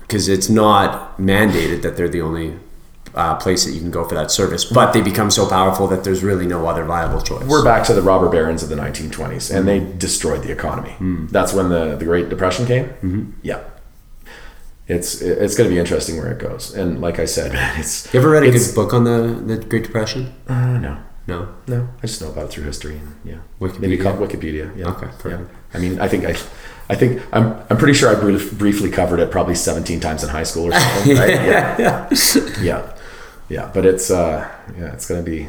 because 0.00 0.28
it's 0.28 0.48
not 0.48 1.16
mandated 1.18 1.82
that 1.82 1.96
they're 1.96 2.08
the 2.08 2.20
only 2.20 2.58
uh, 3.14 3.36
place 3.36 3.64
that 3.64 3.72
you 3.72 3.80
can 3.80 3.90
go 3.90 4.04
for 4.08 4.14
that 4.14 4.30
service, 4.30 4.64
but 4.64 4.92
they 4.92 5.02
become 5.02 5.30
so 5.30 5.48
powerful 5.48 5.86
that 5.88 6.02
there's 6.04 6.22
really 6.22 6.46
no 6.46 6.66
other 6.66 6.84
viable 6.84 7.20
choice. 7.20 7.44
We're 7.44 7.64
back 7.64 7.84
to 7.86 7.94
the 7.94 8.02
robber 8.02 8.28
barons 8.28 8.62
of 8.62 8.68
the 8.68 8.76
1920s, 8.76 9.54
and 9.54 9.66
they 9.68 9.80
destroyed 9.98 10.42
the 10.42 10.52
economy. 10.52 10.94
That's 11.30 11.52
when 11.52 11.68
the, 11.68 11.96
the 11.96 12.04
Great 12.04 12.28
Depression 12.28 12.66
came. 12.66 12.84
Mm-hmm. 12.86 13.30
Yeah. 13.42 13.60
It's 14.88 15.20
it's 15.22 15.56
going 15.56 15.70
to 15.70 15.74
be 15.74 15.78
interesting 15.78 16.16
where 16.16 16.30
it 16.32 16.38
goes, 16.40 16.74
and 16.74 17.00
like 17.00 17.18
I 17.20 17.24
said, 17.24 17.52
it's 17.78 18.12
you 18.12 18.18
ever 18.20 18.30
read 18.30 18.42
a 18.42 18.50
good 18.50 18.74
book 18.74 18.92
on 18.92 19.04
the, 19.04 19.56
the 19.56 19.64
Great 19.64 19.84
Depression? 19.84 20.34
Uh, 20.48 20.76
no, 20.78 20.98
No. 21.28 21.48
no, 21.68 21.88
I 22.02 22.06
just 22.06 22.20
know 22.20 22.30
about 22.30 22.46
it 22.46 22.50
through 22.50 22.64
history 22.64 22.96
and 22.98 23.14
yeah, 23.24 23.38
Wikipedia? 23.60 23.78
maybe 23.80 23.96
called 23.96 24.18
Wikipedia. 24.18 24.76
Yeah. 24.76 24.88
Okay, 24.88 25.08
yeah. 25.30 25.44
I 25.72 25.78
mean, 25.78 26.00
I 26.00 26.08
think 26.08 26.24
I, 26.24 26.30
I 26.90 26.96
think 26.96 27.22
I'm 27.32 27.62
I'm 27.70 27.76
pretty 27.78 27.94
sure 27.94 28.14
I 28.14 28.18
brief, 28.20 28.52
briefly 28.58 28.90
covered 28.90 29.20
it 29.20 29.30
probably 29.30 29.54
17 29.54 30.00
times 30.00 30.24
in 30.24 30.30
high 30.30 30.42
school 30.42 30.66
or 30.66 30.72
something. 30.72 31.16
right? 31.22 31.30
Yeah, 31.30 31.76
yeah. 31.78 32.08
yeah, 32.60 32.91
yeah. 33.52 33.70
But 33.74 33.84
it's 33.86 34.10
uh, 34.10 34.48
yeah, 34.78 34.92
it's 34.94 35.06
gonna 35.08 35.22
be. 35.22 35.48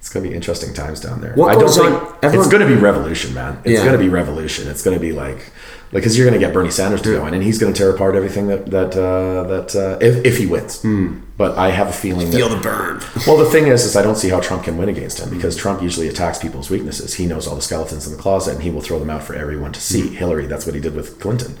It's 0.00 0.10
gonna 0.10 0.28
be 0.28 0.34
interesting 0.34 0.72
times 0.74 1.00
down 1.00 1.20
there. 1.20 1.34
What 1.34 1.50
I 1.50 1.58
don't 1.58 1.68
think 1.68 1.86
on- 1.86 2.14
everyone- 2.22 2.44
it's 2.46 2.52
gonna 2.52 2.66
be 2.68 2.76
revolution, 2.76 3.34
man. 3.34 3.58
It's 3.64 3.80
Yeah. 3.80 3.84
gonna 3.84 3.98
be 3.98 4.08
revolution. 4.08 4.68
It's 4.68 4.82
gonna 4.84 5.00
be 5.00 5.10
like, 5.12 5.38
like, 5.38 6.02
because 6.02 6.16
you're 6.16 6.24
gonna 6.28 6.38
get 6.38 6.52
Bernie 6.52 6.70
Sanders 6.70 7.02
to 7.02 7.10
go 7.16 7.26
in, 7.26 7.34
and 7.34 7.42
he's 7.42 7.58
gonna 7.58 7.72
tear 7.72 7.90
apart 7.90 8.14
everything 8.14 8.46
that 8.46 8.70
that 8.70 8.92
uh, 8.96 9.42
that 9.52 9.68
uh, 9.74 9.98
if 10.00 10.24
if 10.24 10.36
he 10.38 10.46
wins. 10.46 10.84
But 11.36 11.58
I 11.58 11.70
have 11.70 11.88
a 11.88 11.92
feeling 11.92 12.30
Feel 12.30 12.48
that, 12.48 12.54
the 12.56 12.60
Bern. 12.62 13.00
well, 13.26 13.36
the 13.36 13.50
thing 13.54 13.66
is, 13.66 13.84
is 13.84 13.96
I 13.96 14.02
don't 14.02 14.16
see 14.16 14.28
how 14.28 14.38
Trump 14.40 14.62
can 14.64 14.76
win 14.78 14.88
against 14.88 15.18
him 15.18 15.30
because 15.36 15.56
Trump 15.56 15.82
usually 15.82 16.08
attacks 16.08 16.38
people's 16.38 16.70
weaknesses. 16.70 17.14
He 17.14 17.26
knows 17.26 17.48
all 17.48 17.56
the 17.56 17.62
skeletons 17.62 18.06
in 18.06 18.12
the 18.16 18.22
closet, 18.22 18.54
and 18.54 18.62
he 18.62 18.70
will 18.70 18.80
throw 18.86 18.98
them 19.00 19.10
out 19.10 19.24
for 19.24 19.34
everyone 19.34 19.72
to 19.72 19.80
see. 19.80 20.02
Hillary, 20.14 20.46
that's 20.46 20.64
what 20.64 20.74
he 20.76 20.80
did 20.80 20.94
with 20.94 21.18
Clinton. 21.18 21.56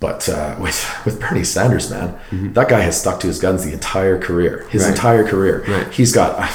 But 0.00 0.28
uh, 0.28 0.56
with 0.58 0.78
with 1.04 1.20
Bernie 1.20 1.44
Sanders, 1.44 1.90
man, 1.90 2.18
that 2.54 2.68
guy 2.68 2.80
has 2.80 2.98
stuck 3.00 3.20
to 3.20 3.26
his 3.26 3.38
guns 3.38 3.64
the 3.64 3.72
entire 3.72 4.18
career. 4.18 4.66
His 4.70 4.82
Right. 4.82 4.92
entire 4.92 5.24
career. 5.28 5.62
Right. 5.68 5.92
He's 5.92 6.12
got. 6.12 6.50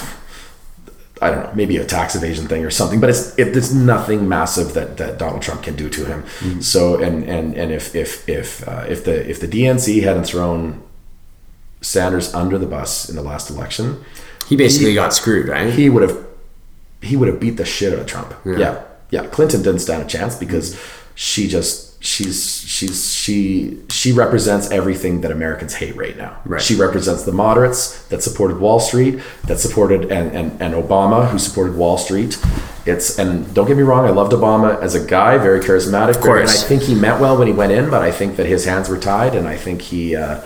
I 1.21 1.29
don't 1.31 1.43
know, 1.45 1.51
maybe 1.55 1.77
a 1.77 1.85
tax 1.85 2.13
evasion 2.15 2.45
thing 2.47 2.65
or 2.65 2.69
something, 2.69 2.99
but 2.99 3.09
it's 3.09 3.33
it, 3.39 3.55
it's 3.55 3.71
nothing 3.71 4.27
massive 4.27 4.73
that, 4.73 4.97
that 4.97 5.17
Donald 5.17 5.41
Trump 5.41 5.63
can 5.63 5.75
do 5.75 5.89
to 5.89 6.05
him. 6.05 6.23
Mm-hmm. 6.23 6.59
So 6.59 7.01
and 7.01 7.23
and 7.23 7.55
and 7.55 7.71
if 7.71 7.95
if 7.95 8.27
if 8.27 8.67
uh, 8.67 8.85
if 8.89 9.05
the 9.05 9.27
if 9.29 9.39
the 9.39 9.47
DNC 9.47 10.03
hadn't 10.03 10.25
thrown 10.25 10.83
Sanders 11.81 12.33
under 12.33 12.57
the 12.57 12.65
bus 12.65 13.09
in 13.09 13.15
the 13.15 13.21
last 13.21 13.49
election, 13.49 14.03
He 14.49 14.55
basically 14.57 14.93
got 14.93 15.13
screwed, 15.13 15.47
right? 15.47 15.71
he 15.73 15.89
would 15.89 16.03
have 16.03 16.17
he 17.01 17.15
would 17.15 17.27
have 17.29 17.39
beat 17.39 17.57
the 17.57 17.65
shit 17.65 17.93
out 17.93 17.99
of 17.99 18.07
Trump. 18.07 18.33
Yeah. 18.45 18.83
yeah. 19.11 19.27
Clinton 19.27 19.61
didn't 19.61 19.79
stand 19.81 20.01
a 20.03 20.07
chance 20.07 20.35
because 20.35 20.77
she 21.13 21.47
just 21.47 21.94
she's 21.99 22.61
she's 22.67 23.13
she 23.13 23.81
she 23.89 24.11
represents 24.11 24.69
everything 24.71 25.21
that 25.21 25.31
Americans 25.31 25.75
hate 25.75 25.95
right 25.95 26.15
now. 26.17 26.41
Right. 26.45 26.61
She 26.61 26.75
represents 26.75 27.23
the 27.23 27.31
moderates 27.31 28.05
that 28.07 28.21
supported 28.21 28.59
Wall 28.59 28.79
Street, 28.79 29.21
that 29.47 29.59
supported 29.59 30.11
and 30.11 30.35
and, 30.35 30.61
and 30.61 30.73
Obama 30.73 31.29
who 31.29 31.39
supported 31.39 31.75
Wall 31.75 31.97
Street. 31.97 32.37
It's 32.85 33.17
and 33.17 33.51
don't 33.53 33.67
get 33.67 33.77
me 33.77 33.83
wrong, 33.83 34.05
I 34.05 34.11
loved 34.11 34.31
Obama 34.31 34.79
as 34.81 34.93
a 34.93 35.05
guy, 35.05 35.37
very 35.37 35.59
charismatic. 35.59 36.15
Of 36.15 36.21
course. 36.21 36.51
and 36.51 36.65
I 36.65 36.67
think 36.67 36.83
he 36.83 36.93
meant 36.93 37.19
well 37.19 37.37
when 37.37 37.47
he 37.47 37.53
went 37.53 37.71
in, 37.71 37.89
but 37.89 38.01
I 38.01 38.11
think 38.11 38.35
that 38.37 38.45
his 38.45 38.65
hands 38.65 38.89
were 38.89 38.99
tied, 38.99 39.33
and 39.33 39.47
I 39.47 39.55
think 39.55 39.81
he 39.81 40.15
uh, 40.15 40.41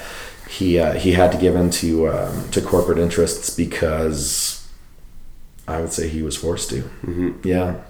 he 0.47 0.79
uh, 0.79 0.93
he 0.93 1.11
had 1.13 1.31
to 1.33 1.37
give 1.37 1.55
in 1.55 1.69
to 1.71 2.09
um, 2.09 2.49
to 2.51 2.61
corporate 2.61 2.97
interests 2.97 3.49
because 3.49 4.67
I 5.67 5.81
would 5.81 5.91
say 5.93 6.07
he 6.07 6.21
was 6.21 6.35
forced 6.35 6.69
to. 6.69 6.81
Mm-hmm. 6.81 7.47
Yeah. 7.47 7.81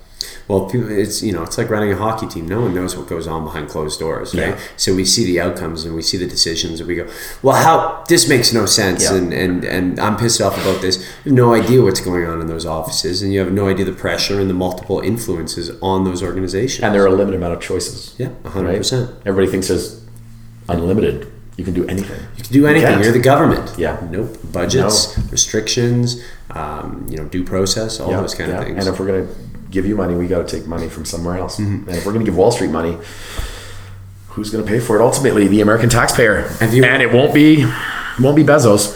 Well, 0.47 0.69
it's 0.73 1.21
you 1.21 1.31
know, 1.31 1.43
it's 1.43 1.57
like 1.57 1.69
running 1.69 1.91
a 1.91 1.95
hockey 1.95 2.27
team. 2.27 2.47
No 2.47 2.61
one 2.61 2.73
knows 2.73 2.95
what 2.97 3.07
goes 3.07 3.25
on 3.27 3.43
behind 3.43 3.69
closed 3.69 3.99
doors, 3.99 4.33
right? 4.35 4.49
Yeah. 4.49 4.59
So 4.77 4.93
we 4.93 5.05
see 5.05 5.23
the 5.25 5.39
outcomes 5.39 5.85
and 5.85 5.95
we 5.95 6.01
see 6.01 6.17
the 6.17 6.27
decisions, 6.27 6.79
and 6.79 6.87
we 6.87 6.95
go, 6.95 7.07
"Well, 7.41 7.55
how 7.55 8.03
this 8.09 8.27
makes 8.27 8.51
no 8.53 8.65
sense," 8.65 9.03
Yeah. 9.03 9.15
and 9.15 9.33
and 9.33 9.63
and 9.63 9.99
I'm 9.99 10.17
pissed 10.17 10.41
off 10.41 10.57
about 10.61 10.81
this. 10.81 10.97
You 11.23 11.31
have 11.31 11.33
no 11.33 11.53
idea 11.53 11.81
what's 11.81 12.01
going 12.01 12.25
on 12.25 12.41
in 12.41 12.47
those 12.47 12.65
offices, 12.65 13.21
and 13.21 13.31
you 13.31 13.39
have 13.39 13.51
no 13.53 13.67
idea 13.69 13.85
the 13.85 13.91
pressure 13.93 14.39
and 14.41 14.49
the 14.49 14.53
multiple 14.53 14.99
influences 14.99 15.71
on 15.81 16.03
those 16.03 16.21
organizations. 16.23 16.83
And 16.83 16.93
there 16.93 17.03
are 17.03 17.07
a 17.07 17.11
limited 17.11 17.37
amount 17.37 17.53
of 17.53 17.61
choices. 17.61 18.13
yeah, 18.17 18.29
hundred 18.45 18.69
Right? 18.69 18.77
percent. 18.79 19.11
Everybody 19.25 19.49
thinks 19.51 19.67
there's 19.69 20.01
unlimited. 20.67 21.27
You 21.57 21.65
can 21.65 21.73
do 21.73 21.85
anything. 21.87 22.19
You 22.37 22.43
can 22.43 22.53
do 22.53 22.67
anything. 22.67 22.89
can't. 22.89 23.03
You're 23.03 23.11
the 23.13 23.19
government. 23.19 23.71
Yeah. 23.77 23.97
Nope. 24.09 24.37
Budgets, 24.51 25.17
restrictions, 25.29 26.21
um, 26.51 27.05
you 27.09 27.17
know, 27.17 27.25
due 27.25 27.43
process, 27.43 27.99
all 27.99 28.11
Yeah, 28.11 28.21
those 28.21 28.33
kind 28.33 28.51
of 28.51 28.63
things. 28.63 28.77
And 28.85 28.93
if 28.93 28.99
we're 28.99 29.07
gonna 29.07 29.27
give 29.71 29.85
you 29.85 29.95
money, 29.95 30.15
we 30.15 30.27
got 30.27 30.47
to 30.47 30.57
take 30.57 30.67
money 30.67 30.89
from 30.89 31.05
somewhere 31.05 31.37
else. 31.37 31.59
Mm-hmm. 31.59 31.87
And 31.89 31.97
if 31.97 32.05
we're 32.05 32.13
gonna 32.13 32.25
give 32.25 32.35
Wall 32.37 32.51
Street 32.51 32.71
money, 32.71 32.97
who's 34.29 34.49
gonna 34.49 34.63
pay 34.65 34.79
for 34.79 34.99
it? 34.99 35.01
Ultimately, 35.03 35.47
the 35.47 35.61
American 35.61 35.89
taxpayer. 35.89 36.47
Have 36.59 36.73
you- 36.73 36.83
and 36.83 37.01
it 37.01 37.11
won't 37.11 37.33
be 37.33 37.65
won't 38.19 38.35
be 38.35 38.43
Bezos. 38.43 38.95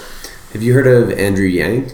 have 0.54 0.62
you 0.62 0.74
heard 0.74 0.88
of 0.88 1.12
Andrew 1.12 1.46
Yang? 1.46 1.92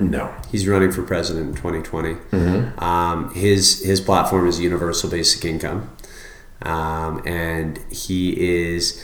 No. 0.00 0.32
He's 0.50 0.66
running 0.68 0.92
for 0.92 1.02
president 1.02 1.48
in 1.48 1.54
2020. 1.56 2.14
Mm-hmm. 2.14 2.78
Um, 2.82 3.34
his 3.34 3.82
his 3.84 4.00
platform 4.00 4.46
is 4.46 4.60
universal 4.60 5.10
basic 5.10 5.44
income, 5.44 5.90
um, 6.62 7.20
and 7.26 7.78
he 7.90 8.64
is 8.68 9.02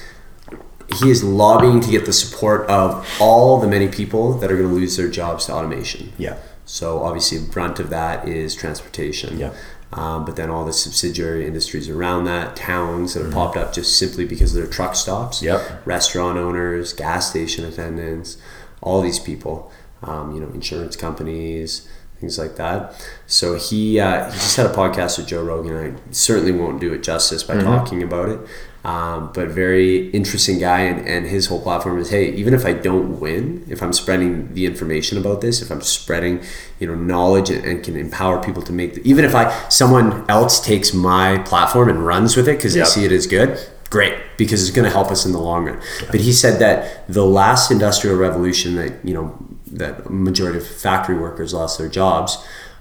he 1.00 1.10
is 1.10 1.24
lobbying 1.24 1.80
to 1.80 1.90
get 1.90 2.04
the 2.06 2.12
support 2.12 2.68
of 2.68 3.04
all 3.20 3.58
the 3.58 3.66
many 3.66 3.88
people 3.88 4.34
that 4.38 4.52
are 4.52 4.56
going 4.56 4.68
to 4.68 4.74
lose 4.74 4.96
their 4.96 5.08
jobs 5.08 5.46
to 5.46 5.52
automation. 5.52 6.12
Yeah. 6.18 6.36
So 6.78 7.02
obviously, 7.04 7.38
the 7.38 7.50
brunt 7.56 7.78
of 7.78 7.88
that 7.90 8.26
is 8.26 8.54
transportation. 8.54 9.38
Yeah. 9.38 9.52
Um, 9.92 10.24
but 10.24 10.34
then 10.34 10.50
all 10.50 10.64
the 10.64 10.72
subsidiary 10.72 11.46
industries 11.46 11.88
around 11.88 12.24
that, 12.24 12.56
towns 12.56 13.14
that 13.14 13.20
have 13.20 13.28
Mm-hmm. 13.28 13.38
popped 13.38 13.56
up 13.56 13.72
just 13.72 13.96
simply 13.96 14.24
because 14.24 14.50
of 14.56 14.60
their 14.60 14.70
truck 14.72 14.96
stops. 14.96 15.40
Yep. 15.40 15.86
Restaurant 15.86 16.36
owners, 16.36 16.92
gas 16.92 17.30
station 17.30 17.64
attendants, 17.64 18.36
all 18.80 19.00
these 19.02 19.20
people. 19.20 19.70
Um, 20.02 20.34
you 20.34 20.40
know, 20.40 20.48
insurance 20.48 20.96
companies, 20.96 21.88
things 22.20 22.38
like 22.38 22.56
that. 22.56 22.78
So 23.26 23.54
he 23.54 24.00
uh, 24.00 24.26
he 24.32 24.32
just 24.32 24.56
had 24.56 24.66
a 24.66 24.74
podcast 24.74 25.16
with 25.18 25.28
Joe 25.28 25.44
Rogan. 25.44 25.76
I 25.76 26.12
certainly 26.12 26.52
won't 26.52 26.80
do 26.80 26.92
it 26.92 27.02
justice 27.04 27.42
by 27.44 27.54
Mm-hmm. 27.54 27.66
talking 27.66 28.02
about 28.02 28.28
it. 28.28 28.40
Um, 28.84 29.30
but 29.32 29.48
very 29.48 30.10
interesting 30.10 30.58
guy, 30.58 30.80
and, 30.80 31.08
and 31.08 31.26
his 31.26 31.46
whole 31.46 31.60
platform 31.62 31.98
is, 31.98 32.10
hey, 32.10 32.30
even 32.32 32.52
if 32.52 32.66
I 32.66 32.74
don't 32.74 33.18
win, 33.18 33.64
if 33.70 33.82
I'm 33.82 33.94
spreading 33.94 34.52
the 34.52 34.66
information 34.66 35.16
about 35.16 35.40
this, 35.40 35.62
if 35.62 35.70
I'm 35.70 35.80
spreading, 35.80 36.42
you 36.78 36.86
know, 36.88 36.94
knowledge 36.94 37.48
and, 37.48 37.64
and 37.64 37.82
can 37.82 37.96
empower 37.96 38.42
people 38.42 38.62
to 38.62 38.72
make, 38.72 38.98
even 38.98 39.24
if 39.24 39.34
I 39.34 39.50
someone 39.70 40.28
else 40.28 40.62
takes 40.62 40.92
my 40.92 41.38
platform 41.38 41.88
and 41.88 42.04
runs 42.04 42.36
with 42.36 42.46
it 42.46 42.58
because 42.58 42.76
Yep. 42.76 42.84
they 42.84 42.90
see 42.90 43.04
it 43.06 43.12
as 43.12 43.26
good, 43.26 43.58
great, 43.88 44.14
because 44.36 44.60
it's 44.62 44.74
going 44.76 44.84
to 44.84 44.90
help 44.90 45.10
us 45.10 45.24
in 45.24 45.32
the 45.32 45.40
long 45.40 45.64
run. 45.64 45.80
But 46.10 46.20
he 46.20 46.32
said 46.34 46.58
that 46.60 47.08
the 47.08 47.24
last 47.24 47.70
industrial 47.70 48.16
revolution 48.16 48.74
that 48.74 48.92
you 49.02 49.14
know 49.14 49.34
that 49.72 50.10
majority 50.10 50.58
of 50.58 50.66
factory 50.66 51.16
workers 51.18 51.54
lost 51.54 51.78
their 51.78 51.88
jobs, 51.88 52.36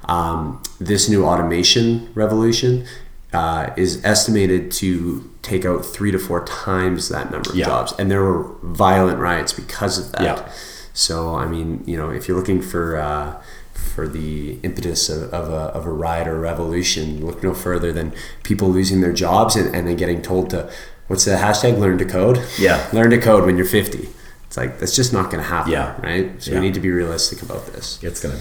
um, 0.09 0.61
this 0.81 1.07
new 1.07 1.23
automation 1.25 2.11
revolution 2.13 2.85
uh, 3.31 3.69
is 3.77 4.03
estimated 4.03 4.69
to 4.73 5.29
take 5.43 5.65
out 5.65 5.85
three 5.85 6.09
to 6.11 6.17
four 6.17 6.43
times 6.45 7.09
that 7.09 7.29
number 7.29 7.51
of 7.51 7.55
Yeah. 7.55 7.65
jobs, 7.65 7.93
and 7.99 8.09
there 8.09 8.23
were 8.23 8.43
violent 8.63 9.19
riots 9.19 9.53
because 9.53 9.99
of 9.99 10.11
that. 10.13 10.21
Yeah. 10.23 10.51
So 10.93 11.35
I 11.35 11.45
mean, 11.47 11.83
you 11.85 11.95
know, 11.97 12.09
if 12.09 12.27
you're 12.27 12.37
looking 12.37 12.61
for 12.61 12.97
uh, 12.97 13.41
for 13.73 14.07
the 14.07 14.57
impetus 14.63 15.09
of, 15.09 15.31
of, 15.33 15.49
a, 15.51 15.63
of 15.77 15.85
a 15.85 15.91
riot 15.91 16.27
or 16.27 16.39
revolution, 16.39 17.23
look 17.25 17.43
no 17.43 17.53
further 17.53 17.91
than 17.93 18.11
people 18.43 18.69
losing 18.69 19.01
their 19.01 19.13
jobs 19.13 19.55
and, 19.55 19.75
and 19.75 19.87
then 19.87 19.95
getting 19.97 20.21
told 20.21 20.49
to 20.49 20.71
what's 21.07 21.25
the 21.25 21.31
hashtag 21.35 21.77
learn 21.77 21.97
to 21.99 22.05
code. 22.05 22.41
Yeah. 22.57 22.87
learn 22.93 23.09
to 23.11 23.19
code 23.19 23.45
when 23.45 23.55
you're 23.57 23.65
50. 23.67 24.09
It's 24.47 24.57
like 24.57 24.79
that's 24.79 24.95
just 24.95 25.13
not 25.13 25.29
going 25.31 25.43
to 25.43 25.49
happen. 25.49 25.71
Yeah. 25.73 25.99
right. 26.01 26.41
So 26.41 26.51
Yeah. 26.51 26.59
we 26.59 26.65
need 26.65 26.73
to 26.75 26.79
be 26.79 26.91
realistic 26.91 27.41
about 27.41 27.65
this. 27.67 27.99
It's 28.01 28.21
gonna 28.21 28.37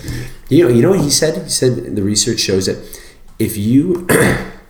be. 0.48 0.54
You 0.56 0.64
know, 0.64 0.70
you 0.74 0.82
know 0.82 0.90
what 0.90 1.00
he 1.00 1.10
said? 1.10 1.42
He 1.42 1.48
said 1.50 1.96
the 1.96 2.02
research 2.02 2.38
shows 2.38 2.66
that 2.66 2.78
if 3.38 3.56
you 3.56 4.06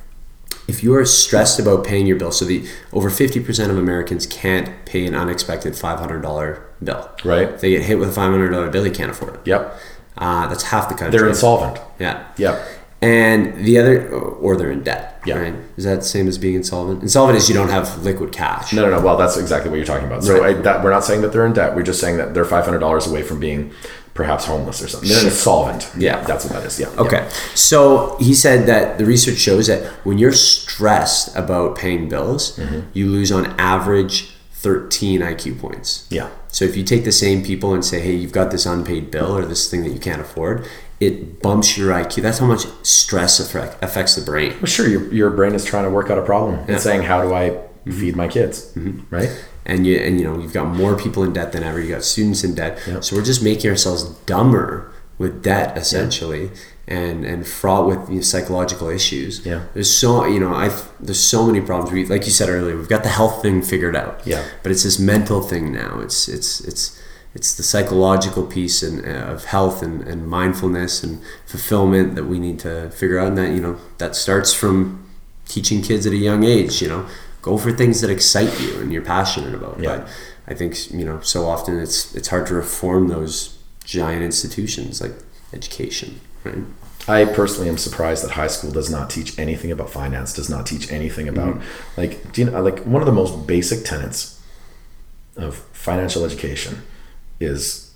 if 0.69 0.83
you 0.83 0.95
are 0.95 1.05
stressed 1.05 1.59
about 1.59 1.85
paying 1.85 2.07
your 2.07 2.17
bill, 2.17 2.33
so 2.33 2.45
the 2.45 2.67
over 2.93 3.11
fifty 3.11 3.41
percent 3.41 3.71
of 3.71 3.79
Americans 3.79 4.27
can't 4.27 4.71
pay 4.87 5.07
an 5.07 5.15
unexpected 5.15 5.77
five 5.77 5.99
hundred 5.99 6.23
dollar 6.23 6.65
bill. 6.83 7.11
Right. 7.25 7.49
If 7.49 7.61
they 7.61 7.71
get 7.71 7.83
hit 7.83 7.99
with 7.99 8.09
a 8.09 8.13
five 8.13 8.31
hundred 8.31 8.51
dollar 8.51 8.71
bill, 8.71 8.83
they 8.85 8.91
can't 8.91 9.11
afford 9.11 9.35
it. 9.35 9.41
Yep. 9.45 9.79
Uh, 10.19 10.47
that's 10.47 10.65
half 10.65 10.89
the 10.89 10.95
country. 10.95 11.19
They're 11.19 11.29
insolvent. 11.29 11.79
Yeah. 11.99 12.27
Yep. 12.37 12.69
And 13.01 13.65
the 13.65 13.79
other, 13.79 14.09
or 14.11 14.57
they're 14.57 14.71
in 14.71 14.85
debt. 14.85 15.21
Yeah. 15.27 15.39
Right? 15.39 15.55
Is 15.77 15.83
that 15.85 15.97
the 15.97 16.05
same 16.05 16.29
as 16.29 16.39
being 16.39 16.55
insolvent? 16.55 17.03
Insolvent 17.03 17.37
is 17.37 17.49
you 17.49 17.55
don't 17.55 17.69
have 17.71 18.05
liquid 18.05 18.31
cash. 18.31 18.73
No, 18.73 18.83
no, 18.89 18.97
no. 18.97 19.05
Well, 19.05 19.17
that's 19.17 19.37
exactly 19.37 19.71
what 19.71 19.77
you're 19.77 19.87
talking 19.87 20.07
about. 20.07 20.23
So 20.23 20.39
Right. 20.41 20.57
I, 20.57 20.61
that, 20.61 20.85
we're 20.85 20.91
not 20.91 21.03
saying 21.03 21.23
that 21.23 21.33
they're 21.33 21.47
in 21.47 21.53
debt. 21.53 21.75
We're 21.75 21.83
just 21.83 21.99
saying 22.01 22.19
that 22.19 22.33
they're 22.35 22.45
five 22.45 22.65
hundred 22.65 22.79
dollars 22.79 23.09
away 23.09 23.23
from 23.23 23.41
being 23.41 23.73
perhaps 24.15 24.45
homeless 24.45 24.83
or 24.83 24.89
something. 24.89 25.09
They're 25.09 25.25
insolvent. 25.25 25.91
Yeah. 25.97 26.21
that's 26.25 26.45
what 26.45 26.53
that 26.55 26.65
is. 26.67 26.79
Yeah. 26.79 26.89
Okay. 26.99 27.29
So 27.55 28.17
he 28.21 28.35
said 28.35 28.67
that 28.69 28.99
the 28.99 29.05
research 29.07 29.39
shows 29.39 29.67
that 29.69 29.85
when 30.05 30.19
you're 30.19 30.33
stressed 30.33 31.35
about 31.37 31.77
paying 31.79 32.09
bills, 32.09 32.57
Mm-hmm. 32.59 32.81
you 32.93 33.09
lose 33.09 33.33
on 33.33 33.47
average 33.59 34.31
13 34.53 35.21
IQ 35.21 35.59
points. 35.61 36.07
Yeah. 36.11 36.29
So 36.49 36.65
if 36.65 36.77
you 36.77 36.85
take 36.85 37.05
the 37.05 37.13
same 37.13 37.43
people 37.43 37.73
and 37.75 37.85
say, 37.85 38.01
hey, 38.01 38.15
you've 38.15 38.33
got 38.33 38.51
this 38.51 38.67
unpaid 38.67 39.11
bill 39.11 39.37
or 39.37 39.45
this 39.45 39.71
thing 39.71 39.83
that 39.85 39.91
you 39.91 39.99
can't 39.99 40.21
afford, 40.21 40.67
it 41.01 41.41
bumps 41.43 41.77
your 41.77 41.91
IQ. 41.91 42.23
That's 42.23 42.39
how 42.39 42.47
much 42.47 42.67
stress 42.85 43.41
affect, 43.41 43.83
affects 43.83 44.15
the 44.15 44.23
brain. 44.23 44.53
Well, 44.59 44.67
sure. 44.67 44.87
Your, 44.89 45.13
your 45.13 45.31
brain 45.31 45.55
is 45.55 45.65
trying 45.65 45.85
to 45.85 45.91
work 45.91 46.11
out 46.11 46.19
a 46.19 46.23
problem 46.23 46.57
Yeah. 46.61 46.75
and 46.75 46.81
saying, 46.81 47.03
"How 47.03 47.23
do 47.23 47.33
I 47.35 47.51
Mm-hmm. 47.85 47.99
feed 47.99 48.15
my 48.15 48.29
kids?" 48.29 48.73
Right. 49.11 49.29
And 49.65 49.87
you 49.87 49.97
and 49.99 50.19
you 50.19 50.25
know 50.25 50.39
you've 50.39 50.53
got 50.53 50.67
more 50.69 50.97
people 50.97 51.23
in 51.23 51.33
debt 51.33 51.53
than 51.53 51.63
ever. 51.63 51.81
You 51.81 51.91
got 51.95 52.05
students 52.05 52.43
in 52.45 52.55
debt, 52.55 52.79
Yep. 52.87 53.05
so 53.05 53.17
we're 53.17 53.25
just 53.25 53.43
making 53.43 53.71
ourselves 53.71 54.05
dumber 54.27 54.93
with 55.19 55.43
debt 55.43 55.77
essentially, 55.79 56.51
and 56.89 57.25
and 57.25 57.47
fraught 57.47 57.87
with 57.87 58.09
you 58.09 58.17
know, 58.17 58.21
psychological 58.23 58.89
issues. 58.89 59.45
Yeah. 59.47 59.67
there's 59.75 59.95
so 59.95 60.27
you 60.27 60.41
know 60.41 60.53
I 60.55 60.71
there's 61.01 61.21
so 61.21 61.47
many 61.47 61.61
problems. 61.61 61.93
We 61.93 62.05
like 62.07 62.25
you 62.25 62.33
said 62.33 62.49
earlier, 62.49 62.77
we've 62.77 62.89
got 62.89 63.03
the 63.05 63.09
health 63.11 63.43
thing 63.43 63.63
figured 63.63 63.95
out. 63.97 64.21
Yeah. 64.27 64.45
but 64.63 64.73
it's 64.73 64.83
this 64.83 64.99
mental 64.99 65.41
thing 65.43 65.73
now. 65.73 66.01
It's 66.01 66.29
it's 66.29 66.61
it's 66.61 66.99
it's 67.35 67.55
the 67.55 67.63
psychological 67.63 68.45
piece 68.45 68.83
and 68.83 69.05
uh, 69.07 69.33
of 69.35 69.45
health 69.47 69.83
and, 69.83 70.03
and 70.03 70.27
mindfulness 70.29 71.03
and 71.03 71.21
fulfillment 71.47 72.15
that 72.17 72.25
we 72.25 72.39
need 72.39 72.59
to 72.59 72.91
figure 72.91 73.19
out 73.19 73.29
and 73.29 73.39
that 73.39 73.51
you 73.51 73.61
know 73.61 73.79
that 73.99 74.15
starts 74.17 74.53
from 74.53 75.09
teaching 75.47 75.81
kids 75.83 76.07
at 76.07 76.13
a 76.13 76.17
young 76.17 76.45
age 76.45 76.81
you 76.83 76.89
know 76.89 77.07
go 77.43 77.59
for 77.59 77.71
things 77.73 78.01
that 78.01 78.11
excite 78.11 78.53
you 78.61 78.81
and 78.81 78.93
you're 78.93 79.03
passionate 79.03 79.55
about 79.55 79.79
Yeah. 79.79 79.99
but 79.99 80.09
i 80.49 80.55
think 80.55 80.91
you 80.93 81.05
know 81.05 81.21
so 81.21 81.45
often 81.47 81.79
it's 81.79 82.15
it's 82.15 82.29
hard 82.29 82.47
to 82.49 82.55
reform 82.55 83.09
those 83.09 83.59
giant 83.85 84.23
institutions 84.23 85.01
like 85.01 85.13
education 85.53 86.21
right 86.45 86.65
I 87.09 87.25
personally 87.25 87.69
am 87.69 87.79
surprised 87.79 88.23
that 88.25 88.31
high 88.31 88.47
school 88.47 88.71
does 88.71 88.89
not 88.89 89.11
teach 89.11 89.37
anything 89.37 89.73
about 89.73 89.91
finance, 89.91 90.33
does 90.33 90.49
not 90.49 90.67
teach 90.67 90.85
anything 90.93 91.27
about 91.29 91.57
Mm-hmm. 91.57 92.01
like 92.01 92.33
do 92.33 92.43
you 92.43 92.51
know 92.51 92.63
like 92.63 92.79
one 92.95 93.03
of 93.03 93.07
the 93.07 93.13
most 93.23 93.45
basic 93.45 93.85
tenets 93.85 94.41
of 95.37 95.57
financial 95.73 96.25
education 96.25 96.83
is 97.41 97.91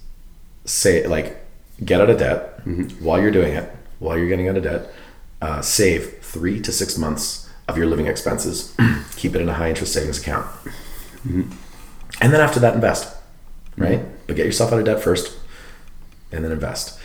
say 0.64 1.06
like 1.06 1.44
get 1.84 2.00
out 2.00 2.10
of 2.10 2.18
debt 2.18 2.52
Mm-hmm. 2.66 3.04
while 3.04 3.20
you're 3.22 3.30
doing 3.30 3.54
it, 3.54 3.70
while 4.00 4.18
you're 4.18 4.26
getting 4.26 4.48
out 4.48 4.56
of 4.56 4.64
debt, 4.64 4.92
uh, 5.40 5.62
save 5.62 6.18
three 6.20 6.60
to 6.60 6.72
six 6.72 6.98
months 6.98 7.45
of 7.68 7.76
your 7.76 7.86
living 7.86 8.06
expenses, 8.06 8.74
keep 9.16 9.34
it 9.34 9.40
in 9.40 9.48
a 9.48 9.54
high 9.54 9.68
interest 9.70 9.92
savings 9.92 10.20
account, 10.20 10.46
Mm-hmm. 11.26 11.50
and 12.20 12.32
then 12.32 12.40
after 12.40 12.60
that 12.60 12.74
invest, 12.74 13.12
right? 13.76 14.00
But 14.28 14.36
get 14.36 14.46
yourself 14.46 14.72
out 14.72 14.78
of 14.78 14.84
debt 14.84 15.02
first, 15.02 15.36
and 16.30 16.44
then 16.44 16.52
invest. 16.52 16.98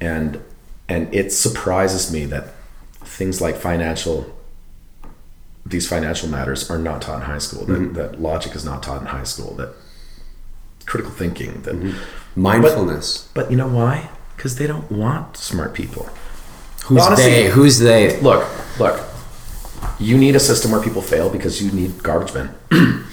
And 0.00 0.40
and 0.88 1.12
it 1.14 1.32
surprises 1.32 2.12
me 2.12 2.24
that 2.26 2.54
things 3.04 3.40
like 3.40 3.56
financial 3.56 4.34
these 5.66 5.86
financial 5.86 6.28
matters 6.28 6.70
are 6.70 6.78
not 6.78 7.02
taught 7.02 7.16
in 7.16 7.22
high 7.26 7.38
school 7.38 7.64
that, 7.66 7.92
that 7.94 8.20
logic 8.20 8.54
is 8.56 8.64
not 8.64 8.82
taught 8.82 9.00
in 9.02 9.06
high 9.08 9.22
school 9.24 9.54
that 9.56 9.74
critical 10.86 11.12
thinking 11.12 11.60
that 11.62 11.94
Mindfulness. 12.34 13.28
but 13.34 13.50
you 13.50 13.56
know 13.56 13.68
why 13.68 14.08
because 14.36 14.56
they 14.56 14.66
don't 14.66 14.90
want 14.90 15.36
smart 15.36 15.74
people 15.74 16.08
Who's 16.86 17.02
Honestly- 17.02 17.24
they? 17.30 17.50
Who's 17.50 17.78
they? 17.78 18.18
look 18.22 18.48
look 18.80 18.98
you 20.00 20.16
need 20.16 20.34
a 20.36 20.40
system 20.40 20.70
where 20.70 20.82
people 20.82 21.02
fail 21.02 21.28
because 21.30 21.62
you 21.62 21.70
need 21.72 22.02
garbage 22.02 22.34
men 22.34 22.54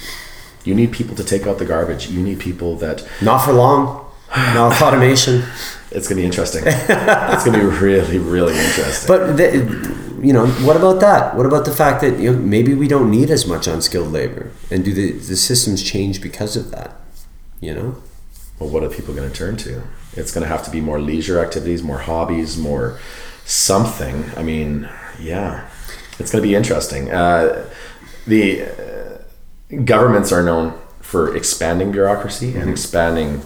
you 0.63 0.73
need 0.75 0.91
people 0.91 1.15
to 1.15 1.23
take 1.23 1.47
out 1.47 1.57
the 1.57 1.65
garbage 1.65 2.07
you 2.09 2.21
need 2.21 2.39
people 2.39 2.75
that 2.77 3.07
Not 3.21 3.39
for 3.45 3.53
long. 3.53 4.05
Not 4.35 4.69
with 4.69 4.81
automation. 4.87 5.43
it's 5.91 6.07
going 6.07 6.17
to 6.17 6.21
be 6.21 6.25
interesting 6.25 6.63
it's 6.65 7.43
going 7.43 7.59
to 7.59 7.69
be 7.69 7.77
really 7.77 8.17
really 8.17 8.57
interesting 8.57 9.07
But 9.07 9.37
the, 9.37 10.05
you 10.21 10.33
know, 10.33 10.47
what 10.47 10.75
about 10.75 11.01
that? 11.01 11.35
What 11.35 11.45
about 11.45 11.65
the 11.65 11.71
fact 11.71 12.01
that 12.01 12.17
you 12.19 12.31
know 12.31 12.39
maybe 12.39 12.73
we 12.73 12.87
don't 12.87 13.11
need 13.11 13.29
as 13.29 13.45
much 13.45 13.67
unskilled 13.67 14.11
labor, 14.11 14.49
and 14.71 14.83
do 14.83 14.91
the 14.93 15.11
the 15.11 15.35
systems 15.35 15.83
change 15.83 16.19
because 16.21 16.55
of 16.55 16.71
that? 16.71 16.95
You 17.59 17.75
know, 17.75 18.01
well, 18.57 18.69
what 18.69 18.81
are 18.83 18.89
people 18.89 19.13
going 19.13 19.29
to 19.29 19.35
turn 19.35 19.55
to? 19.57 19.83
It's 20.13 20.31
going 20.31 20.41
to 20.43 20.47
have 20.47 20.63
to 20.65 20.71
be 20.71 20.81
more 20.81 20.99
leisure 20.99 21.39
activities, 21.39 21.83
more 21.83 21.99
hobbies, 21.99 22.57
more 22.57 22.99
something. 23.45 24.31
I 24.35 24.41
mean, 24.41 24.89
yeah, 25.19 25.69
it's 26.19 26.31
going 26.31 26.41
to 26.41 26.47
be 26.47 26.55
interesting. 26.55 27.11
Uh, 27.11 27.65
the 28.27 28.63
uh, 28.63 29.17
governments 29.83 30.31
are 30.31 30.43
known 30.43 30.73
for 31.01 31.35
expanding 31.35 31.91
bureaucracy 31.91 32.55
and 32.55 32.69
expanding 32.69 33.41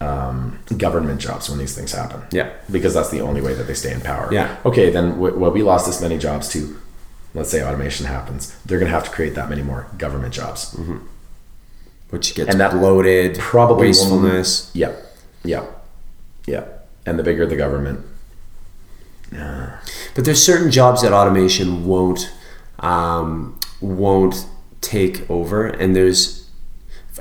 um, 0.00 0.58
government 0.76 1.20
jobs 1.20 1.48
when 1.48 1.58
these 1.58 1.74
things 1.74 1.92
happen. 1.92 2.22
Yeah. 2.30 2.50
because 2.70 2.94
that's 2.94 3.10
the 3.10 3.20
only 3.20 3.40
way 3.40 3.54
that 3.54 3.64
they 3.66 3.74
stay 3.74 3.92
in 3.92 4.00
power. 4.00 4.28
Yeah. 4.32 4.56
Okay, 4.64 4.90
then 4.90 5.10
w- 5.12 5.36
well, 5.38 5.50
we 5.50 5.62
lost 5.62 5.86
this 5.86 6.00
many 6.00 6.18
jobs 6.18 6.48
to. 6.50 6.78
Let's 7.34 7.50
say 7.50 7.62
automation 7.62 8.06
happens. 8.06 8.56
They're 8.64 8.78
going 8.78 8.90
to 8.90 8.94
have 8.94 9.04
to 9.04 9.10
create 9.10 9.34
that 9.34 9.50
many 9.50 9.62
more 9.62 9.88
government 9.98 10.32
jobs. 10.32 10.74
which 12.10 12.34
gets 12.34 12.48
And 12.50 12.60
that 12.60 12.72
bloated, 12.72 13.38
probably 13.38 13.88
wastefulness. 13.88 14.70
Yeah, 14.74 14.94
yeah, 15.44 15.66
yeah. 16.46 16.64
And 17.04 17.18
the 17.18 17.22
bigger 17.22 17.44
the 17.46 17.56
government, 17.56 18.04
But 19.30 20.24
there's 20.24 20.42
certain 20.42 20.70
jobs 20.70 21.02
that 21.02 21.12
automation 21.12 21.86
won't 21.86 22.32
um, 22.78 23.58
won't 23.80 24.46
take 24.80 25.28
over, 25.30 25.66
and 25.66 25.94
there's 25.96 26.48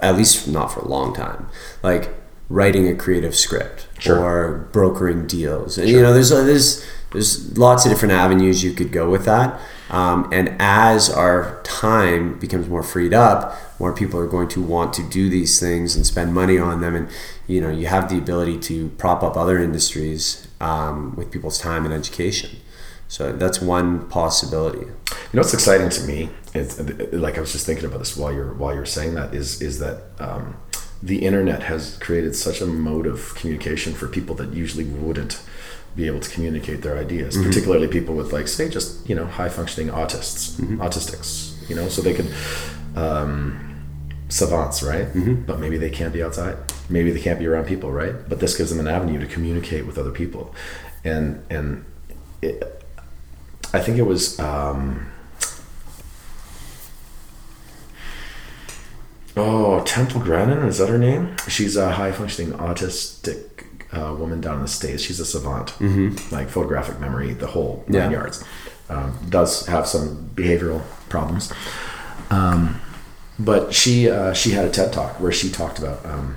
at 0.02 0.16
least 0.16 0.48
not 0.48 0.68
for 0.74 0.82
a 0.82 0.88
long 0.88 1.14
time, 1.14 1.48
like 1.84 2.10
writing 2.50 2.88
a 2.88 2.96
creative 2.96 3.34
script 3.36 3.88
Sure. 3.98 4.20
or 4.20 4.70
brokering 4.72 5.26
deals. 5.28 5.78
And 5.78 5.90
you 5.90 6.02
know, 6.02 6.14
there's 6.14 6.30
there's 6.30 6.86
there's 7.12 7.58
lots 7.58 7.86
of 7.86 7.92
different 7.92 8.14
avenues 8.14 8.64
you 8.64 8.74
could 8.74 8.92
go 8.92 9.10
with 9.10 9.26
that. 9.26 9.60
Um, 9.90 10.28
and 10.34 10.56
as 10.60 11.10
our 11.10 11.62
time 11.64 12.40
becomes 12.40 12.68
more 12.68 12.82
freed 12.84 13.14
up, 13.14 13.56
more 13.80 13.94
people 13.94 14.20
are 14.20 14.28
going 14.28 14.48
to 14.50 14.62
want 14.62 14.94
to 14.96 15.04
do 15.04 15.30
these 15.30 15.60
things 15.60 15.96
and 15.96 16.06
spend 16.06 16.34
money 16.34 16.58
on 16.58 16.82
them. 16.82 16.96
And 16.96 17.08
you 17.48 17.62
know, 17.62 17.70
you 17.70 17.88
have 17.88 18.10
the 18.10 18.18
ability 18.18 18.60
to 18.62 18.90
prop 18.98 19.24
up 19.24 19.38
other 19.38 19.60
industries 19.60 20.45
um, 20.62 21.16
with 21.16 21.32
people's 21.32 21.60
time 21.60 21.86
and 21.86 21.94
education. 21.94 22.60
So 23.08 23.32
that's 23.32 23.62
one 23.62 24.08
possibility. 24.10 24.80
you 24.80 24.88
know, 25.34 25.42
what's 25.42 25.54
exciting 25.54 25.90
to 25.90 26.04
me 26.04 26.30
is 26.54 26.80
like 27.14 27.38
I 27.38 27.42
was 27.42 27.52
just 27.52 27.66
thinking 27.66 27.86
about 27.86 28.00
this 28.00 28.18
while 28.18 28.34
you're 28.34 28.54
while 28.54 28.74
you're 28.74 28.86
saying 28.86 29.14
that 29.16 29.34
is 29.34 29.62
is 29.62 29.80
that 29.80 30.04
um, 30.20 30.58
the 31.04 31.26
internet 31.26 31.64
has 31.64 31.98
created 32.00 32.36
such 32.36 32.62
a 32.62 32.66
mode 32.66 33.06
of 33.06 33.36
communication 33.36 33.94
for 33.94 34.08
people 34.08 34.34
that 34.36 34.54
usually 34.54 34.86
wouldn't 34.86 35.42
be 35.96 36.08
able 36.08 36.20
to 36.20 36.30
communicate 36.30 36.82
their 36.82 36.98
ideas, 36.98 37.38
particularly 37.38 37.88
people 37.88 38.16
with 38.16 38.34
like 38.34 38.48
say 38.48 38.70
just 38.70 39.08
you 39.08 39.16
know 39.16 39.26
high 39.26 39.50
functioning 39.50 39.94
autists, 39.94 40.60
autistics, 40.78 41.68
you 41.70 41.76
know, 41.76 41.88
so 41.90 42.02
they 42.02 42.14
could. 42.14 42.34
Um, 42.96 43.65
savants, 44.36 44.84
right? 44.84 45.08
But 45.48 45.60
maybe 45.60 45.78
they 45.78 45.90
can't 45.90 46.14
be 46.14 46.22
outside. 46.22 46.58
Maybe 46.90 47.12
they 47.12 47.22
can't 47.22 47.40
be 47.40 47.48
around 47.48 47.66
people, 47.66 47.92
right? 47.92 48.14
But 48.28 48.40
this 48.40 48.58
gives 48.58 48.70
them 48.70 48.80
an 48.80 48.88
avenue 48.88 49.20
to 49.20 49.26
communicate 49.26 49.86
with 49.88 49.98
other 49.98 50.12
people, 50.12 50.54
and 51.04 51.44
and 51.50 51.86
it, 52.42 52.84
I 53.74 53.80
think 53.80 53.98
it 53.98 54.04
was. 54.04 54.38
Um, 54.40 55.12
oh, 59.38 59.84
Temple 59.86 60.22
Grandin 60.22 60.60
is 60.60 60.78
that 60.80 60.90
her 60.90 60.98
name? 60.98 61.36
She's 61.48 61.76
a 61.78 61.92
high 61.94 62.12
functioning 62.12 62.54
autistic 62.58 63.66
uh, 63.92 64.14
woman 64.16 64.42
down 64.42 64.56
in 64.58 64.62
the 64.64 64.68
states. 64.68 65.04
She's 65.04 65.20
a 65.20 65.26
savant, 65.26 65.68
mm-hmm. 65.80 66.34
like 66.36 66.50
photographic 66.50 67.00
memory, 67.00 67.34
the 67.34 67.48
whole 67.48 67.84
nine 67.88 68.12
Yeah. 68.12 68.18
yards. 68.20 68.44
Um, 68.90 69.18
does 69.30 69.66
have 69.66 69.88
some 69.88 70.30
behavioral 70.36 70.82
problems. 71.10 71.52
Um, 72.30 72.80
but 73.38 73.74
she 73.74 74.10
uh, 74.10 74.34
she 74.34 74.52
had 74.52 74.66
a 74.66 74.70
TED 74.70 74.94
talk 74.94 75.20
where 75.20 75.32
she 75.32 75.50
talked 75.50 75.80
about 75.80 76.06
um, 76.06 76.36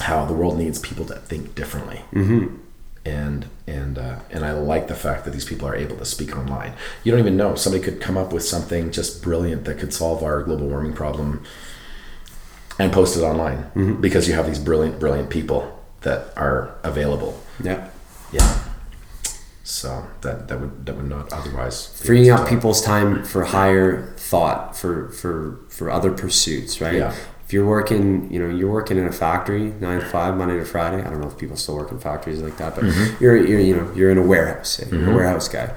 how 0.00 0.24
the 0.24 0.34
world 0.34 0.58
needs 0.58 0.78
people 0.78 1.04
that 1.06 1.26
think 1.26 1.54
differently, 1.54 2.02
mm-hmm. 2.12 2.56
and 3.04 3.46
and 3.66 3.98
uh, 3.98 4.20
and 4.30 4.44
I 4.44 4.52
like 4.52 4.88
the 4.88 4.94
fact 4.94 5.24
that 5.24 5.30
these 5.30 5.44
people 5.44 5.68
are 5.68 5.76
able 5.76 5.96
to 5.96 6.04
speak 6.04 6.36
online. 6.36 6.74
You 7.04 7.12
don't 7.12 7.20
even 7.20 7.36
know 7.36 7.54
somebody 7.54 7.84
could 7.84 8.00
come 8.00 8.16
up 8.16 8.32
with 8.32 8.44
something 8.44 8.90
just 8.90 9.22
brilliant 9.22 9.64
that 9.64 9.78
could 9.78 9.92
solve 9.92 10.22
our 10.22 10.42
global 10.42 10.68
warming 10.68 10.92
problem, 10.92 11.44
and 12.78 12.92
post 12.92 13.16
it 13.16 13.22
online 13.22 13.98
because 14.00 14.26
you 14.28 14.34
have 14.34 14.46
these 14.46 14.58
brilliant 14.58 14.98
brilliant 14.98 15.30
people 15.30 15.78
that 16.00 16.36
are 16.36 16.74
available. 16.82 17.40
Yeah. 17.62 17.88
Yeah. 18.32 18.71
So 19.72 20.06
that 20.20 20.48
that 20.48 20.60
would 20.60 20.84
that 20.86 20.94
would 20.96 21.08
not 21.08 21.32
otherwise 21.32 21.86
freeing 21.86 22.30
up 22.30 22.46
people's 22.48 22.82
time 22.82 23.24
for 23.24 23.44
higher 23.44 24.12
thought 24.30 24.76
for 24.76 25.08
for 25.20 25.60
for 25.76 25.90
other 25.90 26.12
pursuits 26.12 26.80
right? 26.80 26.96
Yeah. 26.96 27.14
if 27.46 27.52
you're 27.54 27.66
working 27.78 28.30
you 28.32 28.38
know 28.42 28.50
you're 28.58 28.70
working 28.70 28.98
in 28.98 29.06
a 29.06 29.12
factory 29.12 29.72
nine 29.80 30.00
to 30.00 30.06
five 30.06 30.36
monday 30.36 30.58
to 30.58 30.64
friday 30.74 31.00
i 31.04 31.08
don't 31.10 31.20
know 31.22 31.28
if 31.34 31.38
people 31.38 31.56
still 31.56 31.76
work 31.80 31.90
in 31.90 31.98
factories 31.98 32.40
like 32.46 32.56
that 32.58 32.74
but 32.74 32.84
Mm-hmm. 32.84 33.22
you're, 33.22 33.36
you're 33.48 33.60
you 33.68 33.74
know 33.78 33.86
you're 33.96 34.10
in 34.10 34.18
a 34.18 34.26
warehouse 34.34 34.70
say, 34.76 34.84
you're 34.90 35.10
a 35.12 35.16
warehouse 35.20 35.48
guy. 35.48 35.68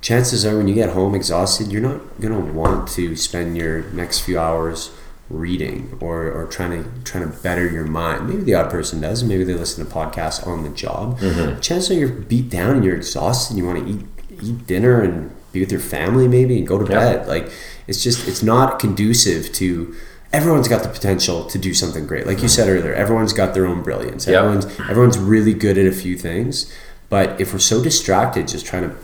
Chances 0.00 0.44
are 0.46 0.56
when 0.58 0.68
you 0.68 0.74
get 0.82 0.90
home 0.90 1.14
exhausted 1.14 1.72
you're 1.72 1.86
not 1.90 2.00
going 2.20 2.34
to 2.34 2.52
want 2.52 2.86
to 2.96 3.16
spend 3.16 3.56
your 3.56 3.74
next 4.02 4.16
few 4.26 4.38
hours 4.38 4.90
reading 5.30 5.96
or, 6.00 6.30
or 6.32 6.46
trying 6.46 6.82
to 6.82 6.90
trying 7.04 7.30
to 7.30 7.38
better 7.42 7.68
your 7.68 7.84
mind 7.84 8.26
maybe 8.28 8.42
the 8.42 8.54
odd 8.54 8.70
person 8.70 9.00
does 9.00 9.22
maybe 9.22 9.44
they 9.44 9.54
listen 9.54 9.84
to 9.84 9.90
podcasts 9.92 10.46
on 10.46 10.62
the 10.62 10.70
job 10.70 11.18
Mm-hmm. 11.18 11.60
chances 11.60 11.90
are 11.90 11.94
you're 11.94 12.08
beat 12.08 12.48
down 12.48 12.76
and 12.76 12.84
you're 12.84 12.96
exhausted 12.96 13.50
and 13.54 13.58
you 13.58 13.66
want 13.66 13.86
to 13.86 13.92
eat 13.92 14.06
eat 14.42 14.66
dinner 14.66 15.02
and 15.02 15.30
be 15.52 15.60
with 15.60 15.70
your 15.70 15.80
family 15.80 16.28
maybe 16.28 16.56
and 16.58 16.66
go 16.66 16.78
to 16.82 16.90
Yeah. 16.90 16.98
bed 16.98 17.28
like 17.28 17.50
it's 17.86 18.02
just 18.02 18.26
it's 18.26 18.42
not 18.42 18.78
conducive 18.78 19.52
to 19.54 19.94
everyone's 20.32 20.68
got 20.68 20.82
the 20.82 20.88
potential 20.88 21.44
to 21.44 21.58
do 21.58 21.74
something 21.74 22.06
great 22.06 22.26
like 22.26 22.40
you 22.42 22.48
said 22.48 22.68
earlier 22.68 22.94
everyone's 22.94 23.32
got 23.34 23.52
their 23.54 23.66
own 23.66 23.82
brilliance 23.82 24.26
Yeah. 24.26 24.38
everyone's 24.38 24.64
everyone's 24.88 25.18
really 25.18 25.52
good 25.54 25.76
at 25.76 25.86
a 25.86 25.92
few 25.92 26.16
things 26.16 26.72
but 27.10 27.38
if 27.40 27.52
we're 27.52 27.58
so 27.58 27.82
distracted 27.82 28.48
just 28.48 28.64
trying 28.64 28.88
to 28.88 28.94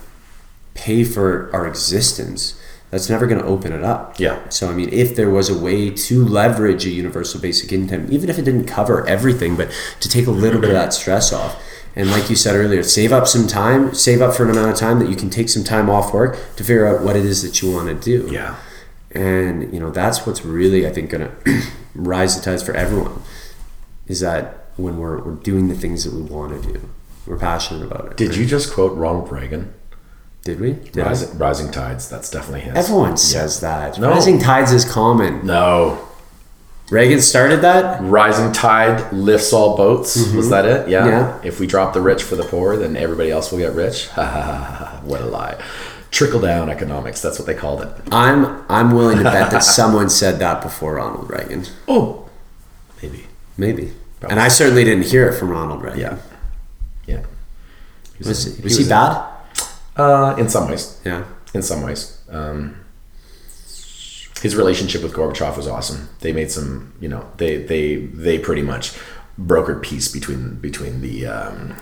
pay 0.75 1.05
for 1.05 1.51
our 1.55 1.67
existence 1.67 2.59
that's 2.95 3.11
never 3.11 3.27
going 3.27 3.41
to 3.41 3.47
open 3.55 3.73
it 3.73 3.83
up 3.83 4.19
Yeah. 4.21 4.37
so 4.49 4.71
i 4.71 4.73
mean 4.79 4.89
if 4.93 5.16
there 5.16 5.31
was 5.39 5.49
a 5.51 5.59
way 5.66 5.91
to 5.91 6.25
leverage 6.25 6.87
a 6.87 6.91
universal 6.91 7.41
basic 7.41 7.73
income 7.73 8.07
even 8.11 8.31
if 8.31 8.39
it 8.39 8.45
didn't 8.45 8.66
cover 8.66 8.97
everything 9.09 9.57
but 9.57 9.69
to 10.01 10.09
take 10.09 10.27
a 10.27 10.31
little 10.31 10.61
bit 10.61 10.71
of 10.71 10.77
that 10.77 10.93
stress 10.95 11.33
off 11.33 11.53
and 11.97 12.11
like 12.11 12.31
you 12.31 12.37
said 12.37 12.55
earlier 12.57 12.83
save 12.83 13.12
up 13.12 13.27
some 13.27 13.47
time 13.47 13.93
save 13.95 14.21
up 14.23 14.33
for 14.35 14.45
an 14.45 14.51
amount 14.51 14.71
of 14.71 14.77
time 14.77 14.99
that 15.01 15.09
you 15.09 15.16
can 15.16 15.31
take 15.31 15.49
some 15.49 15.65
time 15.65 15.91
off 15.91 16.15
work 16.15 16.33
to 16.57 16.62
figure 16.65 16.87
out 16.87 17.03
what 17.03 17.16
it 17.16 17.25
is 17.25 17.43
that 17.43 17.61
you 17.62 17.73
want 17.73 17.89
to 17.89 17.95
do 17.95 18.33
Yeah. 18.33 18.57
and 19.11 19.73
you 19.75 19.81
know 19.81 19.91
that's 19.91 20.27
what's 20.27 20.45
really 20.45 20.87
i 20.87 20.93
think 20.93 21.11
going 21.11 21.29
to 21.29 21.62
rise 21.95 22.37
the 22.37 22.43
tides 22.49 22.62
for 22.62 22.75
everyone 22.75 23.23
is 24.07 24.21
that 24.21 24.66
when 24.77 24.99
we're, 24.99 25.19
we're 25.23 25.35
doing 25.51 25.69
the 25.69 25.75
things 25.75 26.05
that 26.05 26.12
we 26.12 26.23
want 26.23 26.51
to 26.62 26.73
do 26.73 26.81
we're 27.27 27.39
passionate 27.39 27.83
about 27.91 28.07
it 28.07 28.16
Did 28.16 28.37
you 28.37 28.45
just 28.45 28.73
quote 28.75 28.93
Ronald 28.99 29.33
Reagan? 29.33 29.73
Did 30.45 30.61
we 30.61 30.73
Did? 30.75 30.97
Rising, 30.99 31.39
rising 31.39 31.71
tides. 31.71 32.09
That's 32.09 32.31
definitely 32.31 32.61
his. 32.61 32.75
everyone 32.77 33.16
says 33.16 33.61
that 33.61 33.99
No. 33.99 34.11
rising 34.11 34.39
tides 34.39 34.73
is 34.73 34.85
common 34.85 35.45
No. 35.47 35.99
reagan 36.91 37.21
started 37.21 37.62
that 37.62 38.03
Rising 38.03 38.53
tide 38.53 39.12
lifts 39.12 39.53
all 39.53 39.77
boats. 39.77 40.16
Was 40.16 40.27
mm-hmm. 40.27 40.51
that 40.51 40.65
it? 40.66 40.89
Yeah. 40.89 41.07
Yeah. 41.07 41.41
If 41.43 41.61
we 41.61 41.66
drop 41.66 41.95
the 41.95 42.01
rich 42.01 42.23
for 42.23 42.37
the 42.37 42.45
poor, 42.45 42.77
then 42.77 42.97
everybody 42.97 43.31
else 43.31 43.51
will 43.51 43.59
get 43.59 43.73
rich. 43.75 44.09
Ha 44.09 44.25
ha 44.25 44.43
ha 44.43 44.75
ha. 44.75 45.01
What 45.05 45.21
a 45.23 45.27
lie. 45.27 45.57
Trickle 46.11 46.41
down 46.41 46.69
economics. 46.69 47.21
That's 47.23 47.39
what 47.39 47.47
they 47.47 47.55
called 47.55 47.81
it. 47.83 47.89
i'm 48.12 48.62
i'm 48.69 48.93
willing 48.95 49.19
to 49.19 49.25
bet 49.25 49.51
that 49.51 49.62
someone 49.81 50.09
said 50.11 50.39
that 50.39 50.62
before 50.62 50.95
ronald 50.95 51.29
reagan 51.31 51.65
Oh. 51.89 52.29
Maybe. 53.03 53.25
maybe 53.57 53.93
and 54.31 54.39
i 54.39 54.49
certainly 54.49 54.85
didn't 54.85 55.07
hear 55.07 55.29
it 55.29 55.35
from 55.39 55.49
ronald 55.51 55.83
reagan 55.83 56.01
Yeah. 56.01 56.16
Yeah. 57.07 57.23
He 58.16 58.19
was, 58.19 58.29
was 58.29 58.57
he, 58.57 58.62
was 58.62 58.79
in- 58.79 58.89
bad 58.89 59.34
Uh, 59.97 60.35
in 60.39 60.49
some 60.49 60.69
ways. 60.69 61.01
yeah 61.05 61.25
in 61.55 61.62
some 61.62 61.83
ways. 61.83 62.19
Um, 62.31 62.77
his 64.43 64.57
relationship 64.57 65.03
with 65.03 65.15
Gorbachev 65.15 65.57
was 65.57 65.69
awesome. 65.69 66.09
They 66.21 66.33
made 66.33 66.51
some, 66.51 66.93
you 67.01 67.09
know, 67.09 67.31
they 67.37 67.57
they 67.59 67.97
they 67.97 68.39
pretty 68.39 68.62
much 68.62 68.93
brokered 69.41 69.83
peace 69.83 70.09
between 70.12 70.57
between 70.61 71.01
the 71.01 71.27
um, 71.27 71.77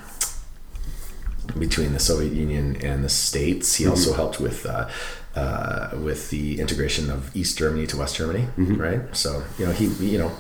between 1.59 1.93
the 1.93 1.99
Soviet 1.99 2.33
Union 2.33 2.77
and 2.83 3.03
the 3.03 3.09
states. 3.09 3.77
He 3.77 3.85
Mm-hmm. 3.85 3.91
also 3.93 4.13
helped 4.15 4.41
with. 4.41 4.67
Uh, 4.67 4.89
uh, 5.35 5.89
with 6.05 6.29
the 6.29 6.61
integration 6.61 7.11
of 7.11 7.35
East 7.35 7.57
Germany 7.57 7.87
to 7.87 7.97
West 7.97 8.17
Germany, 8.17 8.49
Mm-hmm. 8.59 8.77
right? 8.77 9.01
So 9.17 9.43
you 9.59 9.65
know 9.65 9.73
he, 9.73 9.87
you 9.87 10.19
know, 10.19 10.31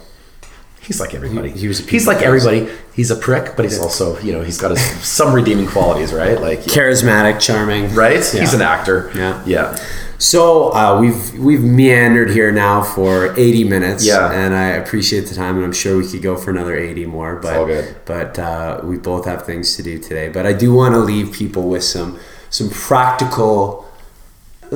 he's 0.82 1.00
like 1.00 1.14
everybody. 1.14 1.50
He- 1.50 1.60
he 1.60 1.68
was 1.68 1.80
a 1.80 1.90
he's 1.90 2.06
like 2.06 2.22
everybody. 2.22 2.68
He's 2.94 3.10
a 3.10 3.16
prick, 3.16 3.56
but 3.56 3.64
he's 3.64 3.78
also 3.80 4.18
you 4.20 4.32
know 4.32 4.42
he's 4.42 4.58
got 4.58 4.70
his, 4.72 4.80
some 5.04 5.32
redeeming 5.32 5.66
qualities, 5.66 6.12
right? 6.12 6.40
Like 6.40 6.60
Charismatic, 6.60 7.40
charming. 7.40 7.94
right? 7.94 8.22
Yeah. 8.34 8.40
He's 8.40 8.54
an 8.54 8.62
actor. 8.62 9.10
Yeah. 9.14 9.42
yeah. 9.46 9.76
So 10.18 10.72
uh, 10.72 11.00
we've 11.00 11.36
we've 11.38 11.62
meandered 11.64 12.30
here 12.30 12.52
now 12.52 12.82
for 12.82 13.34
80 13.36 13.64
minutes. 13.64 14.06
Yeah. 14.06 14.30
And 14.30 14.54
I 14.54 14.66
appreciate 14.82 15.22
the 15.26 15.34
time, 15.34 15.56
and 15.56 15.64
I'm 15.64 15.72
sure 15.72 15.96
we 15.98 16.08
could 16.08 16.22
go 16.22 16.36
for 16.36 16.50
another 16.50 16.76
80 16.76 17.06
more. 17.06 17.36
But 17.36 17.56
all 17.56 17.66
good. 17.66 17.96
but 18.04 18.38
uh, 18.38 18.80
we 18.84 18.98
both 18.98 19.24
have 19.24 19.44
things 19.44 19.74
to 19.76 19.82
do 19.82 19.98
today. 19.98 20.28
But 20.28 20.46
I 20.46 20.52
do 20.52 20.72
want 20.72 20.94
to 20.94 21.00
leave 21.00 21.32
people 21.32 21.68
with 21.68 21.82
some 21.82 22.20
some 22.50 22.70
practical, 22.70 23.84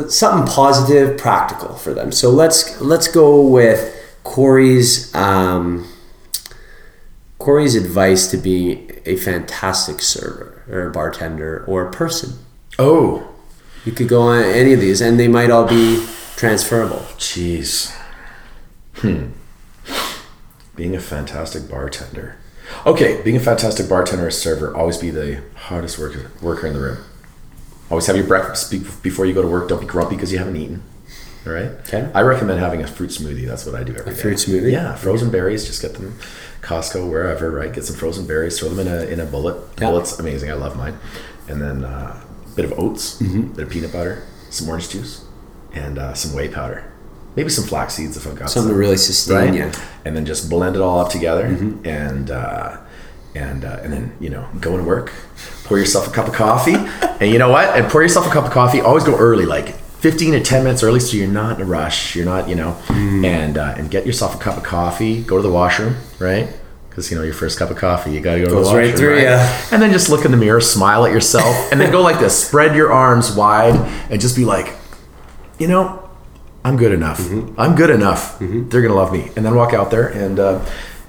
something 0.09 0.53
positive, 0.53 1.17
practical 1.19 1.75
for 1.77 1.95
them. 1.95 2.11
So 2.11 2.31
let's 2.31 2.81
let's 2.81 3.07
go 3.07 3.41
with 3.47 3.95
Corey's. 4.25 5.15
Um, 5.15 5.87
Corey's 7.39 7.75
advice 7.75 8.31
to 8.31 8.37
be 8.37 8.89
a 9.05 9.17
fantastic 9.17 10.01
server 10.01 10.63
or 10.69 10.89
a 10.89 10.91
bartender 10.91 11.65
or 11.67 11.87
a 11.87 11.91
person. 11.91 12.39
Oh, 12.79 13.29
You 13.85 13.93
could 13.93 14.09
go 14.09 14.23
on 14.23 14.43
any 14.43 14.73
of 14.73 14.81
these, 14.81 15.01
and 15.01 15.19
they 15.21 15.29
might 15.29 15.51
all 15.51 15.67
be 15.67 16.05
transferable. 16.37 17.07
jeez. 17.19 17.95
Hmm. 18.97 19.27
Being 20.75 20.95
a 20.97 21.01
fantastic 21.01 21.71
bartender. 21.71 22.37
Okay, 22.85 23.23
being 23.23 23.37
a 23.37 23.41
fantastic 23.41 23.89
bartender 23.89 24.27
or 24.27 24.31
server, 24.31 24.75
always 24.75 24.99
be 24.99 25.11
the 25.11 25.43
hardest 25.55 25.99
worker 25.99 26.31
worker 26.43 26.67
in 26.67 26.73
the 26.75 26.81
room. 26.81 26.99
Always 27.91 28.07
have 28.07 28.17
your 28.17 28.27
breakfast 28.27 28.71
be- 28.73 28.85
before 29.03 29.25
you 29.27 29.33
go 29.35 29.41
to 29.43 29.49
work. 29.49 29.69
Don't 29.69 29.81
be 29.81 29.87
grumpy 29.87 30.17
because 30.17 30.33
you 30.33 30.39
haven't 30.39 30.57
eaten. 30.57 30.83
All 31.47 31.53
right. 31.53 31.71
Okay. 31.87 32.11
I 32.13 32.23
recommend 32.23 32.59
having 32.59 32.83
a 32.83 32.87
fruit 32.89 33.11
smoothie. 33.11 33.47
That's 33.47 33.65
what 33.65 33.77
I 33.77 33.85
do 33.85 33.95
every 33.95 34.13
day. 34.13 34.19
fruit 34.21 34.37
smoothie? 34.39 34.73
Yeah, 34.73 34.97
frozen 34.97 35.31
berries. 35.31 35.65
Just 35.65 35.81
get 35.81 35.95
them, 35.95 36.19
Costco, 36.67 37.09
wherever. 37.09 37.51
Right. 37.51 37.73
Get 37.73 37.85
some 37.85 37.97
frozen 37.97 38.27
berries. 38.27 38.59
Throw 38.59 38.69
them 38.71 38.81
in 38.87 38.93
a 38.93 39.01
in 39.13 39.21
a 39.21 39.25
bullet. 39.27 39.57
Yeah. 39.79 39.91
Bullet's 39.91 40.19
amazing. 40.19 40.51
I 40.51 40.55
love 40.55 40.77
mine. 40.77 40.99
And 41.49 41.63
then 41.63 41.85
uh, 41.85 42.21
a 42.53 42.57
bit 42.57 42.65
of 42.65 42.73
oats, 42.79 43.21
Mm-hmm. 43.23 43.53
bit 43.55 43.65
of 43.67 43.71
peanut 43.71 43.93
butter, 43.93 44.25
some 44.51 44.69
orange 44.69 44.89
juice, 44.91 45.25
and 45.73 45.99
uh, 45.99 46.15
some 46.15 46.33
whey 46.35 46.49
powder. 46.49 46.93
Maybe 47.37 47.51
some 47.51 47.65
flax 47.65 47.95
seeds 47.95 48.17
if 48.17 48.27
I've 48.27 48.35
got 48.35 48.51
Something 48.51 48.71
some 48.71 48.75
to 48.75 48.79
really 48.79 48.97
sustain 48.97 49.37
right? 49.51 49.55
you. 49.55 49.71
And 50.05 50.17
then 50.17 50.25
just 50.27 50.49
blend 50.51 50.75
it 50.75 50.83
all 50.83 50.99
up 51.01 51.11
together, 51.11 51.47
Mm-hmm. 51.49 51.87
and 51.87 52.31
uh, 52.31 52.79
and 53.35 53.65
uh, 53.65 53.79
and 53.83 53.93
then 53.93 54.17
you 54.19 54.31
know 54.31 54.49
go 54.61 54.77
to 54.77 54.83
work, 54.83 55.13
pour 55.65 55.79
yourself 55.79 56.09
a 56.09 56.11
cup 56.11 56.27
of 56.27 56.35
coffee, 56.35 56.75
and 57.21 57.31
you 57.31 57.39
know 57.39 57.51
what? 57.51 57.79
And 57.79 57.89
pour 57.91 58.03
yourself 58.03 58.27
a 58.27 58.31
cup 58.31 58.45
of 58.47 58.51
coffee. 58.51 58.81
Always 58.81 59.05
go 59.05 59.17
early, 59.17 59.47
like 59.47 59.75
fifteen 60.11 60.33
to 60.33 60.41
ten 60.41 60.63
minutes 60.65 60.83
early, 60.83 61.01
so 61.01 61.17
you're 61.17 61.27
not 61.43 61.57
in 61.57 61.63
a 61.63 61.69
rush. 61.79 62.15
You're 62.17 62.25
not, 62.35 62.49
you 62.49 62.55
know, 62.55 62.73
Mm. 62.89 63.25
and 63.25 63.59
uh, 63.59 63.75
and 63.79 63.91
get 63.91 64.07
yourself 64.07 64.35
a 64.35 64.39
cup 64.39 64.57
of 64.57 64.63
coffee. 64.63 65.23
Go 65.23 65.37
to 65.37 65.43
the 65.43 65.51
washroom, 65.61 65.97
right? 66.19 66.49
Because 66.89 67.11
you 67.11 67.17
know 67.19 67.25
your 67.25 67.35
first 67.35 67.59
cup 67.59 67.71
of 67.71 67.77
coffee, 67.77 68.11
you 68.13 68.21
gotta 68.21 68.39
go 68.41 68.47
to 68.47 68.51
Goes 68.53 68.71
the 68.71 68.77
right 68.77 68.91
washroom, 68.93 69.19
through 69.19 69.23
ya. 69.23 69.37
And 69.73 69.83
then 69.83 69.91
just 69.93 70.09
look 70.09 70.25
in 70.25 70.31
the 70.31 70.37
mirror, 70.37 70.61
smile 70.61 71.05
at 71.07 71.13
yourself, 71.13 71.55
and 71.71 71.81
then 71.81 71.91
go 71.93 72.01
like 72.03 72.19
this: 72.21 72.35
spread 72.47 72.75
your 72.77 72.91
arms 72.93 73.35
wide, 73.35 73.75
and 74.11 74.21
just 74.21 74.35
be 74.37 74.45
like, 74.45 74.69
you 75.59 75.69
know, 75.69 76.09
I'm 76.65 76.77
good 76.77 76.93
enough. 76.93 77.19
Mm-hmm. 77.21 77.61
I'm 77.61 77.75
good 77.75 77.91
enough. 77.91 78.39
They're 78.41 78.83
gonna 78.83 78.95
love 78.95 79.13
me. 79.13 79.31
And 79.37 79.45
then 79.45 79.55
walk 79.55 79.73
out 79.75 79.91
there 79.91 80.07
and 80.09 80.39
uh, 80.39 80.65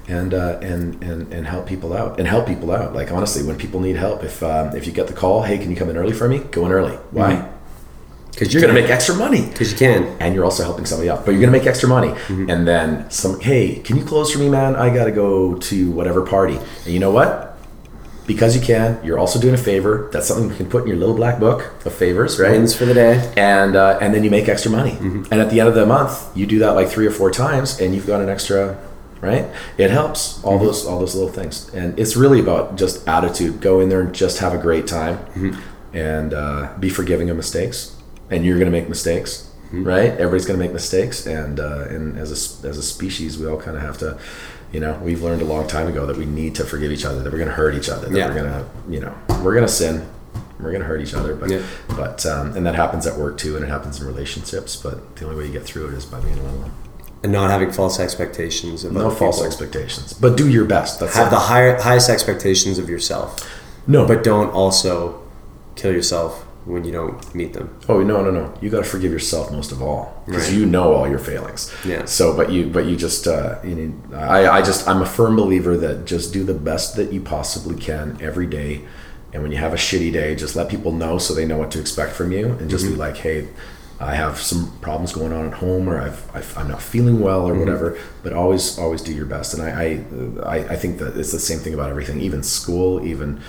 and, 0.09 0.33
uh, 0.33 0.59
and 0.61 1.01
and 1.03 1.33
and 1.35 1.45
help 1.47 1.65
people 1.67 1.93
out 1.93 2.17
and 2.19 2.27
help 2.27 2.47
people 2.47 2.71
out. 2.71 2.93
Like 2.93 3.11
honestly, 3.11 3.43
when 3.43 3.57
people 3.57 3.79
need 3.79 3.95
help, 3.95 4.23
if 4.23 4.41
um, 4.43 4.75
if 4.75 4.87
you 4.87 4.91
get 4.93 5.07
the 5.07 5.13
call, 5.13 5.43
hey, 5.43 5.57
can 5.57 5.69
you 5.71 5.77
come 5.77 5.89
in 5.89 5.97
early 5.97 6.13
for 6.13 6.27
me? 6.27 6.39
Go 6.39 6.65
in 6.65 6.71
early. 6.71 6.95
Why? 7.11 7.47
Because 8.37 8.53
You're 8.53 8.61
gonna 8.61 8.73
make 8.73 8.89
extra 8.91 9.15
money. 9.15 9.47
Because 9.47 9.71
you 9.71 9.77
can. 9.77 10.15
And 10.19 10.35
you're 10.35 10.45
also 10.45 10.63
helping 10.63 10.85
somebody 10.85 11.09
out, 11.09 11.25
but 11.25 11.31
you're 11.31 11.39
gonna 11.41 11.51
make 11.51 11.65
extra 11.65 11.89
money. 11.89 12.13
And 12.29 12.67
then 12.67 13.09
some, 13.09 13.39
hey, 13.39 13.79
can 13.79 13.97
you 13.97 14.03
close 14.05 14.31
for 14.31 14.37
me, 14.37 14.47
man? 14.47 14.75
I 14.75 14.93
gotta 14.93 15.11
go 15.11 15.55
to 15.55 15.91
whatever 15.91 16.21
party. 16.23 16.57
And 16.85 16.93
you 16.93 16.99
know 16.99 17.09
what? 17.11 17.57
Because 18.27 18.55
you 18.55 18.61
can, 18.61 18.99
you're 19.03 19.17
also 19.17 19.39
doing 19.39 19.55
a 19.55 19.57
favor. 19.57 20.09
That's 20.11 20.27
something 20.27 20.49
you 20.51 20.55
can 20.55 20.69
put 20.69 20.83
in 20.83 20.89
your 20.89 20.97
little 20.97 21.15
black 21.15 21.39
book 21.39 21.73
of 21.85 21.93
favors, 21.93 22.39
right? 22.39 22.51
Wins 22.51 22.75
for 22.75 22.85
the 22.85 22.93
day. 22.93 23.33
and 23.37 23.75
uh, 23.75 23.97
and 24.01 24.13
then 24.13 24.23
you 24.23 24.29
make 24.29 24.47
extra 24.49 24.69
money. 24.69 24.91
Mm-hmm. 24.91 25.23
And 25.31 25.41
at 25.41 25.49
the 25.49 25.59
end 25.59 25.69
of 25.69 25.75
the 25.75 25.85
month, 25.85 26.35
you 26.37 26.45
do 26.45 26.59
that 26.59 26.71
like 26.71 26.89
three 26.89 27.07
or 27.07 27.11
four 27.11 27.31
times, 27.31 27.79
and 27.79 27.95
you've 27.95 28.05
got 28.05 28.21
an 28.21 28.29
extra, 28.29 28.77
right? 29.21 29.45
It 29.79 29.89
helps 29.91 30.19
Mm-hmm. 30.39 30.47
all 30.47 30.59
those 30.59 30.85
all 30.85 30.99
those 30.99 31.15
little 31.15 31.31
things, 31.31 31.69
and 31.73 31.97
it's 31.97 32.15
really 32.17 32.39
about 32.39 32.75
just 32.77 33.07
attitude. 33.07 33.61
Go 33.61 33.79
in 33.79 33.89
there 33.89 34.01
and 34.01 34.13
just 34.13 34.37
have 34.39 34.53
a 34.53 34.57
great 34.59 34.85
time, 34.87 35.17
Mm-hmm. 35.33 35.97
and 35.97 36.33
uh, 36.33 36.69
be 36.79 36.89
forgiving 36.89 37.29
of 37.29 37.37
mistakes. 37.37 37.95
And 38.29 38.45
you're 38.45 38.59
gonna 38.59 38.71
make 38.71 38.89
mistakes, 38.89 39.43
Mm-hmm. 39.67 39.83
right? 39.83 40.11
Everybody's 40.11 40.45
gonna 40.45 40.59
make 40.59 40.71
mistakes, 40.71 41.25
and 41.27 41.59
uh, 41.59 41.85
and 41.89 42.17
as 42.17 42.31
a 42.31 42.67
as 42.67 42.77
a 42.77 42.83
species, 42.83 43.37
we 43.37 43.47
all 43.47 43.59
kind 43.59 43.75
of 43.75 43.83
have 43.83 43.97
to. 43.99 44.17
You 44.71 44.79
know, 44.81 44.99
we've 45.01 45.21
learned 45.23 45.41
a 45.41 45.45
long 45.45 45.65
time 45.67 45.87
ago 45.87 46.05
that 46.05 46.17
we 46.17 46.25
need 46.25 46.55
to 46.55 46.63
forgive 46.65 46.91
each 46.91 47.05
other. 47.05 47.21
That 47.23 47.31
we're 47.33 47.39
gonna 47.39 47.51
hurt 47.51 47.75
each 47.75 47.89
other. 47.89 48.07
That 48.07 48.17
Yeah. 48.17 48.27
we're 48.29 48.35
gonna, 48.35 48.65
you 48.89 48.99
know, 49.01 49.13
we're 49.43 49.53
gonna 49.53 49.67
sin. 49.67 50.05
We're 50.59 50.71
gonna 50.71 50.85
hurt 50.85 51.01
each 51.01 51.13
other, 51.13 51.35
but 51.35 51.49
Yeah. 51.49 51.59
but 51.95 52.25
um, 52.25 52.55
and 52.55 52.65
that 52.65 52.75
happens 52.75 53.05
at 53.07 53.17
work 53.17 53.37
too, 53.37 53.55
and 53.55 53.63
it 53.63 53.67
happens 53.69 53.99
in 54.01 54.07
relationships. 54.07 54.75
But 54.75 55.15
the 55.17 55.25
only 55.25 55.37
way 55.37 55.45
you 55.47 55.51
get 55.53 55.63
through 55.63 55.87
it 55.89 55.93
is 55.93 56.05
by 56.05 56.19
being 56.19 56.37
a 56.39 56.43
little 56.43 56.69
And 57.23 57.31
not 57.33 57.49
having 57.49 57.71
false 57.71 57.99
expectations 57.99 58.83
of 58.85 58.93
no 58.93 59.09
false 59.09 59.35
people. 59.37 59.47
expectations, 59.47 60.13
but 60.13 60.37
do 60.37 60.47
your 60.47 60.65
best. 60.65 60.99
That's 60.99 61.15
Have 61.15 61.27
it. 61.27 61.31
the 61.31 61.39
higher, 61.51 61.75
highest 61.81 62.09
expectations 62.09 62.77
of 62.79 62.89
yourself. 62.89 63.35
no, 63.85 64.05
But 64.05 64.23
don't 64.23 64.49
also 64.51 65.19
kill 65.75 65.91
yourself 65.93 66.45
when 66.67 66.83
you 66.83 66.91
don't 66.91 67.17
meet 67.33 67.53
them. 67.53 67.67
oh 67.89 67.99
no 68.03 68.21
no 68.23 68.31
no, 68.31 68.53
you 68.61 68.69
got 68.69 68.83
to 68.83 68.89
forgive 68.95 69.11
yourself 69.11 69.51
most 69.51 69.71
of 69.71 69.81
all 69.81 70.21
because 70.25 70.47
Right. 70.49 70.57
you 70.57 70.65
know 70.65 70.93
all 70.93 71.07
your 71.07 71.19
failings. 71.31 71.73
Yeah. 71.85 72.05
So, 72.05 72.35
but 72.35 72.51
you 72.51 72.67
but 72.75 72.85
you 72.85 72.95
just 72.95 73.27
uh, 73.27 73.55
you 73.63 73.75
know, 73.75 74.17
I 74.17 74.39
I 74.57 74.61
just 74.61 74.87
I'm 74.89 75.01
a 75.01 75.05
firm 75.17 75.35
believer 75.35 75.77
that 75.77 76.05
just 76.05 76.33
do 76.33 76.43
the 76.43 76.53
best 76.71 76.95
that 76.97 77.13
you 77.13 77.21
possibly 77.21 77.75
can 77.89 78.17
every 78.21 78.47
day. 78.47 78.81
And 79.33 79.43
when 79.43 79.51
you 79.51 79.57
have 79.57 79.73
a 79.73 79.77
shitty 79.87 80.11
day, 80.13 80.35
just 80.35 80.55
let 80.55 80.69
people 80.69 80.91
know 80.91 81.17
so 81.19 81.33
they 81.33 81.45
know 81.45 81.57
what 81.57 81.71
to 81.71 81.79
expect 81.79 82.13
from 82.13 82.31
you, 82.31 82.45
and 82.59 82.69
just 82.69 82.85
be 82.85 82.95
like, 82.95 83.17
"Hey, 83.17 83.47
I 83.99 84.15
have 84.15 84.37
some 84.39 84.71
problems 84.79 85.11
going 85.13 85.33
on 85.33 85.45
at 85.47 85.53
home, 85.55 85.89
or 85.89 85.99
I've, 86.01 86.21
I've 86.33 86.57
I'm 86.57 86.69
not 86.69 86.81
feeling 86.81 87.19
well, 87.19 87.43
or 87.49 87.53
whatever." 87.61 87.97
But 88.23 88.31
always, 88.33 88.79
always 88.79 89.01
do 89.01 89.13
your 89.13 89.25
best. 89.25 89.53
And 89.53 89.61
I, 89.63 89.69
I, 89.83 89.87
I, 90.55 90.57
I 90.73 90.75
think 90.77 90.99
that 90.99 91.17
it's 91.19 91.31
the 91.33 91.39
same 91.39 91.59
thing 91.59 91.73
about 91.73 91.89
everything, 91.89 92.21
even 92.21 92.41
school, 92.41 93.05
even 93.05 93.41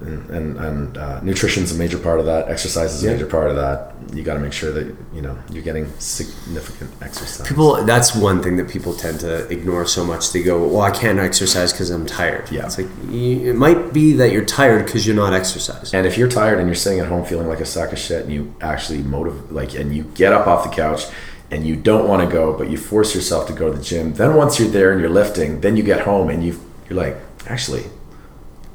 and 0.00 0.30
and, 0.30 0.56
and 0.58 0.96
uh, 0.98 1.20
nutrition's 1.22 1.72
a 1.72 1.74
major 1.74 1.98
part 1.98 2.20
of 2.20 2.26
that. 2.26 2.48
Exercise 2.48 2.94
is 2.94 3.02
a 3.02 3.06
Yeah. 3.06 3.12
major 3.14 3.26
part 3.26 3.50
of 3.50 3.56
that. 3.56 3.94
You 4.14 4.22
got 4.22 4.34
to 4.34 4.40
make 4.40 4.52
sure 4.52 4.70
that 4.72 4.86
you 5.12 5.20
know 5.22 5.36
you're 5.52 5.62
getting 5.62 5.90
significant 5.98 6.90
exercise. 7.02 7.46
People, 7.46 7.82
that's 7.84 8.14
one 8.14 8.42
thing 8.42 8.56
that 8.58 8.68
people 8.68 8.94
tend 8.94 9.20
to 9.20 9.46
ignore 9.48 9.84
so 9.86 10.04
much. 10.04 10.32
They 10.32 10.42
go, 10.42 10.66
"Well, 10.66 10.82
I 10.82 10.90
can't 10.92 11.18
exercise 11.18 11.72
because 11.72 11.90
I'm 11.90 12.06
tired." 12.06 12.50
Yeah. 12.50 12.66
it's 12.66 12.78
like 12.78 12.88
you, 13.10 13.50
it 13.50 13.56
might 13.56 13.92
be 13.92 14.12
that 14.14 14.30
you're 14.32 14.44
tired 14.44 14.84
because 14.86 15.06
you're 15.06 15.16
not 15.16 15.32
exercising. 15.32 15.96
And 15.98 16.06
if 16.06 16.16
you're 16.16 16.28
tired 16.28 16.58
and 16.58 16.68
you're 16.68 16.74
sitting 16.84 17.00
at 17.00 17.08
home 17.08 17.24
feeling 17.24 17.48
like 17.48 17.60
a 17.60 17.66
sack 17.66 17.92
of 17.92 17.98
shit, 17.98 18.24
and 18.24 18.32
you 18.32 18.54
actually 18.60 19.02
motive 19.02 19.50
like, 19.52 19.74
and 19.74 19.94
you 19.94 20.04
get 20.14 20.32
up 20.32 20.46
off 20.46 20.62
the 20.68 20.74
couch, 20.74 21.02
and 21.50 21.66
you 21.66 21.74
don't 21.76 22.06
want 22.08 22.22
to 22.26 22.32
go, 22.32 22.56
but 22.56 22.70
you 22.70 22.76
force 22.78 23.14
yourself 23.14 23.46
to 23.48 23.52
go 23.52 23.70
to 23.72 23.76
the 23.78 23.82
gym. 23.84 24.14
Then 24.14 24.34
once 24.36 24.58
you're 24.60 24.68
there 24.70 24.92
and 24.92 25.00
you're 25.00 25.10
lifting, 25.10 25.60
then 25.60 25.76
you 25.76 25.82
get 25.82 26.00
home 26.02 26.28
and 26.30 26.44
you 26.44 26.58
you're 26.88 26.98
like, 26.98 27.16
actually, 27.46 27.84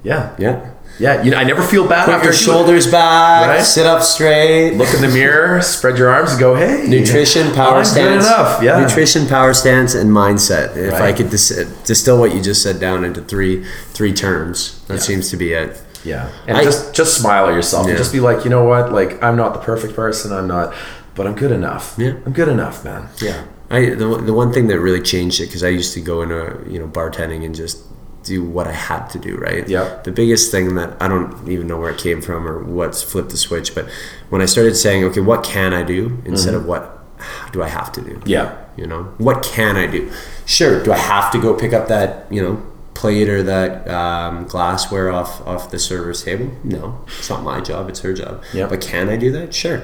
yeah, 0.04 0.36
Yeah, 0.38 0.70
yeah. 0.99 1.24
You 1.24 1.32
know, 1.32 1.38
I 1.38 1.44
never 1.44 1.61
feel 1.64 1.88
bad 1.88 2.06
put 2.06 2.14
after 2.15 2.28
your 2.28 2.34
shoulders 2.34 2.90
back, 2.90 3.48
Right? 3.48 3.61
sit 3.64 3.86
up 3.86 4.02
straight. 4.03 4.76
Look 4.76 4.94
in 4.94 5.02
the 5.02 5.07
mirror, 5.10 5.61
spread 5.61 5.98
your 5.98 6.10
arms, 6.10 6.32
and 6.32 6.40
go, 6.40 6.56
hey, 6.56 6.86
Nutrition, 6.88 7.52
power 7.53 7.80
I'm 7.80 7.86
stance. 7.86 8.26
Good 8.26 8.32
enough, 8.34 8.61
yeah. 8.64 8.80
Nutrition, 8.80 9.28
power 9.28 9.53
stance, 9.53 9.95
and 9.95 10.10
mindset. 10.11 10.76
If 10.78 10.94
I 10.94 11.11
could 11.14 11.30
dis- 11.30 11.65
distill 11.86 12.20
what 12.20 12.34
you 12.34 12.41
just 12.41 12.61
said 12.61 12.80
down 12.80 13.03
into 13.03 13.22
three 13.22 13.65
three 13.94 14.14
terms, 14.14 14.80
that 14.88 14.95
Yeah. 14.95 14.99
seems 14.99 15.30
to 15.32 15.38
be 15.38 15.53
it. 15.53 15.82
Yeah, 16.03 16.28
and 16.48 16.57
I- 16.57 16.64
just 16.64 16.94
just 16.94 17.18
smile 17.18 17.48
at 17.48 17.53
yourself 17.53 17.86
Yeah. 17.86 17.91
and 17.91 17.98
just 17.98 18.11
be 18.11 18.20
like, 18.20 18.44
you 18.44 18.49
know 18.49 18.64
what? 18.65 18.91
Like, 18.91 19.22
I'm 19.24 19.38
not 19.38 19.53
the 19.53 19.60
perfect 19.61 19.95
person. 19.95 20.34
I'm 20.34 20.48
not, 20.48 20.74
but 21.15 21.26
I'm 21.28 21.34
good 21.36 21.52
enough. 21.52 21.94
Yeah. 21.98 22.14
I'm 22.26 22.34
good 22.34 22.49
enough, 22.49 22.84
man. 22.84 23.07
Yeah, 23.22 23.44
I 23.72 23.91
the, 23.91 24.18
the 24.30 24.34
one 24.34 24.52
thing 24.52 24.68
that 24.68 24.80
really 24.80 24.99
changed 25.02 25.40
it 25.41 25.45
because 25.48 25.64
I 25.64 25.70
used 25.70 25.94
to 25.94 26.02
go 26.02 26.22
into 26.22 26.57
you 26.70 26.78
know 26.80 26.88
bartending 26.88 27.45
and 27.45 27.56
just 27.56 27.78
do 28.24 28.44
what 28.44 28.68
I 28.68 28.72
had 28.72 29.08
to 29.08 29.20
do 29.20 29.36
right. 29.38 29.68
Yeah. 29.68 30.00
The 30.04 30.12
biggest 30.12 30.50
thing 30.52 30.76
that 30.76 30.95
I 31.02 31.08
don't 31.08 31.48
even 31.50 31.68
know 31.68 31.78
where 31.80 31.91
it 31.91 31.98
came 32.00 32.22
from 32.22 32.48
or 32.48 32.64
what's 32.64 33.04
flipped 33.04 33.30
the 33.30 33.38
switch, 33.38 33.76
but 33.76 33.86
when 34.30 34.41
I 34.41 34.45
started 34.45 34.76
saying, 34.76 35.04
okay, 35.06 35.20
what 35.22 35.44
can 35.44 35.74
I 35.74 35.84
do 35.84 36.22
instead 36.26 36.54
of 36.54 36.66
what 36.66 37.00
do 37.52 37.62
I 37.62 37.68
have 37.68 37.91
to 37.94 38.02
do? 38.02 38.22
yeah, 38.26 38.56
You 38.78 38.88
know, 38.88 39.04
what 39.18 39.44
can 39.44 39.76
I 39.78 39.88
do? 39.88 40.12
Sure. 40.45 40.84
Do 40.84 40.91
I 40.91 40.98
have 40.98 41.32
to 41.32 41.40
go 41.40 41.54
pick 41.54 41.74
up 41.74 41.88
that 41.88 42.26
you 42.32 42.41
know 42.41 42.62
plate 42.94 43.28
or 43.30 43.44
that 43.44 43.88
um, 43.90 44.45
glassware 44.45 45.12
off 45.12 45.45
off 45.48 45.72
the 45.72 45.80
server's 45.80 46.24
table? 46.24 46.50
No, 46.64 47.04
it's 47.18 47.30
not 47.30 47.44
my 47.44 47.60
job. 47.62 47.90
It's 47.90 48.02
her 48.02 48.14
job. 48.14 48.44
Yeah. 48.54 48.68
But 48.68 48.82
can 48.82 49.10
I 49.10 49.18
do 49.18 49.32
that? 49.32 49.54
Sure. 49.54 49.84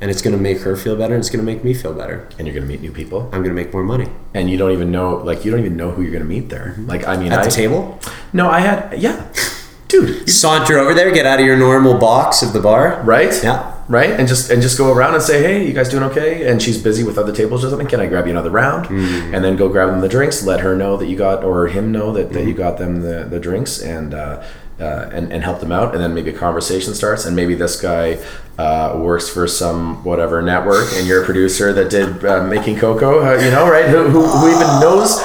And 0.00 0.10
it's 0.10 0.22
going 0.22 0.36
to 0.36 0.40
make 0.42 0.58
her 0.60 0.76
feel 0.76 0.96
better. 0.96 1.14
and 1.14 1.20
It's 1.20 1.30
going 1.30 1.44
to 1.44 1.52
make 1.52 1.64
me 1.64 1.74
feel 1.74 1.92
better. 1.92 2.28
and 2.38 2.46
you're 2.46 2.54
gonna 2.54 2.66
meet 2.66 2.80
new 2.80 2.92
people, 2.92 3.22
I'm 3.32 3.42
going 3.42 3.54
to 3.56 3.60
make 3.62 3.72
more 3.72 3.82
money 3.82 4.08
and 4.34 4.48
you 4.48 4.56
don't 4.56 4.70
even 4.72 4.90
know, 4.92 5.16
like, 5.16 5.44
you 5.44 5.50
don't 5.50 5.60
even 5.60 5.76
know 5.76 5.90
who 5.90 6.02
you're 6.02 6.12
gonna 6.12 6.24
meet 6.24 6.48
there. 6.50 6.76
Like, 6.86 7.06
I 7.06 7.16
mean, 7.16 7.32
at 7.32 7.40
I, 7.40 7.44
the 7.44 7.50
table. 7.50 7.98
No, 8.32 8.48
I 8.48 8.60
had, 8.60 8.98
yeah, 9.00 9.26
dude, 9.88 10.28
Saunter 10.28 10.78
over 10.78 10.94
there, 10.94 11.10
get 11.12 11.26
out 11.26 11.40
of 11.40 11.46
your 11.46 11.56
normal 11.56 11.98
box 11.98 12.42
of 12.42 12.52
the 12.52 12.60
bar. 12.60 13.02
right? 13.04 13.32
Yeah. 13.42 13.74
Right, 13.88 14.10
and 14.10 14.28
just 14.28 14.50
and 14.50 14.60
just 14.60 14.76
go 14.76 14.92
around 14.92 15.14
and 15.14 15.22
say, 15.22 15.42
"Hey, 15.42 15.66
you 15.66 15.72
guys 15.72 15.88
doing 15.88 16.02
okay?" 16.10 16.46
And 16.46 16.60
she's 16.60 16.76
busy 16.76 17.04
with 17.04 17.16
other 17.16 17.32
tables 17.34 17.64
or 17.64 17.70
something. 17.70 17.86
Can 17.88 18.00
I 18.00 18.06
grab 18.06 18.26
you 18.26 18.32
another 18.32 18.50
round? 18.50 18.84
Mm-hmm. 18.84 19.34
And 19.34 19.42
then 19.42 19.56
go 19.56 19.70
grab 19.70 19.88
them 19.88 20.02
the 20.02 20.10
drinks. 20.10 20.42
Let 20.44 20.60
her 20.60 20.76
know 20.76 20.98
that 20.98 21.06
you 21.06 21.16
got, 21.16 21.42
or 21.42 21.68
him 21.68 21.90
know 21.90 22.12
that, 22.12 22.34
that 22.34 22.42
you 22.44 22.48
Mm-hmm. 22.52 22.58
got 22.58 22.76
them 22.76 23.00
the, 23.00 23.24
the 23.24 23.40
drinks, 23.40 23.80
and 23.80 24.12
uh, 24.12 24.42
uh, 24.80 25.10
and 25.12 25.32
and 25.32 25.42
help 25.42 25.60
them 25.60 25.72
out. 25.72 25.94
And 25.94 26.02
then 26.02 26.14
maybe 26.14 26.30
a 26.30 26.38
conversation 26.38 26.94
starts. 26.94 27.24
And 27.24 27.34
maybe 27.34 27.54
this 27.54 27.80
guy 27.80 28.18
uh, 28.58 28.98
works 28.98 29.28
for 29.28 29.46
some 29.46 30.04
whatever 30.04 30.42
network, 30.42 30.92
and 30.94 31.06
you're 31.06 31.22
a 31.22 31.24
producer 31.24 31.72
that 31.72 31.90
did 31.90 32.24
uh, 32.24 32.44
making 32.44 32.78
Coco. 32.78 33.24
Uh, 33.24 33.42
you 33.42 33.50
know, 33.50 33.70
right? 33.70 33.88
Who, 33.88 34.08
who, 34.08 34.26
who 34.26 34.48
even 34.48 34.80
knows? 34.80 35.22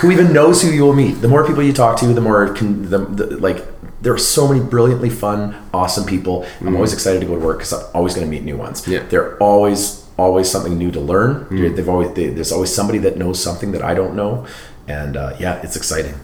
Who 0.00 0.10
even 0.10 0.32
knows 0.32 0.60
who 0.62 0.70
you 0.70 0.82
will 0.82 0.94
meet? 0.94 1.20
The 1.20 1.28
more 1.28 1.46
people 1.46 1.62
you 1.62 1.72
talk 1.72 1.96
to, 2.00 2.12
the 2.12 2.20
more 2.20 2.52
can, 2.54 2.90
the, 2.90 2.98
the 2.98 3.36
like 3.36 3.64
there 4.02 4.12
are 4.12 4.18
so 4.18 4.48
many 4.48 4.64
brilliantly 4.64 5.10
fun, 5.10 5.54
awesome 5.72 6.04
people. 6.04 6.44
I'm 6.60 6.74
always 6.74 6.92
excited 6.92 7.20
to 7.20 7.26
go 7.26 7.36
to 7.38 7.40
work 7.40 7.58
because 7.58 7.72
I'm 7.72 7.86
always 7.94 8.14
going 8.14 8.26
to 8.26 8.30
meet 8.30 8.42
new 8.42 8.56
ones. 8.56 8.86
Yeah. 8.88 9.04
They're 9.04 9.38
always 9.38 10.02
always 10.18 10.50
something 10.50 10.76
new 10.76 10.90
to 10.90 11.00
learn. 11.00 11.46
They've 11.74 11.88
always 11.88 12.12
they, 12.14 12.28
there's 12.28 12.50
always 12.52 12.74
somebody 12.74 12.98
that 12.98 13.16
knows 13.16 13.40
something 13.40 13.70
that 13.72 13.82
I 13.82 13.94
don't 13.94 14.16
know, 14.16 14.46
and 14.88 15.16
uh, 15.16 15.36
yeah, 15.38 15.60
it's 15.62 15.76
exciting. 15.76 16.14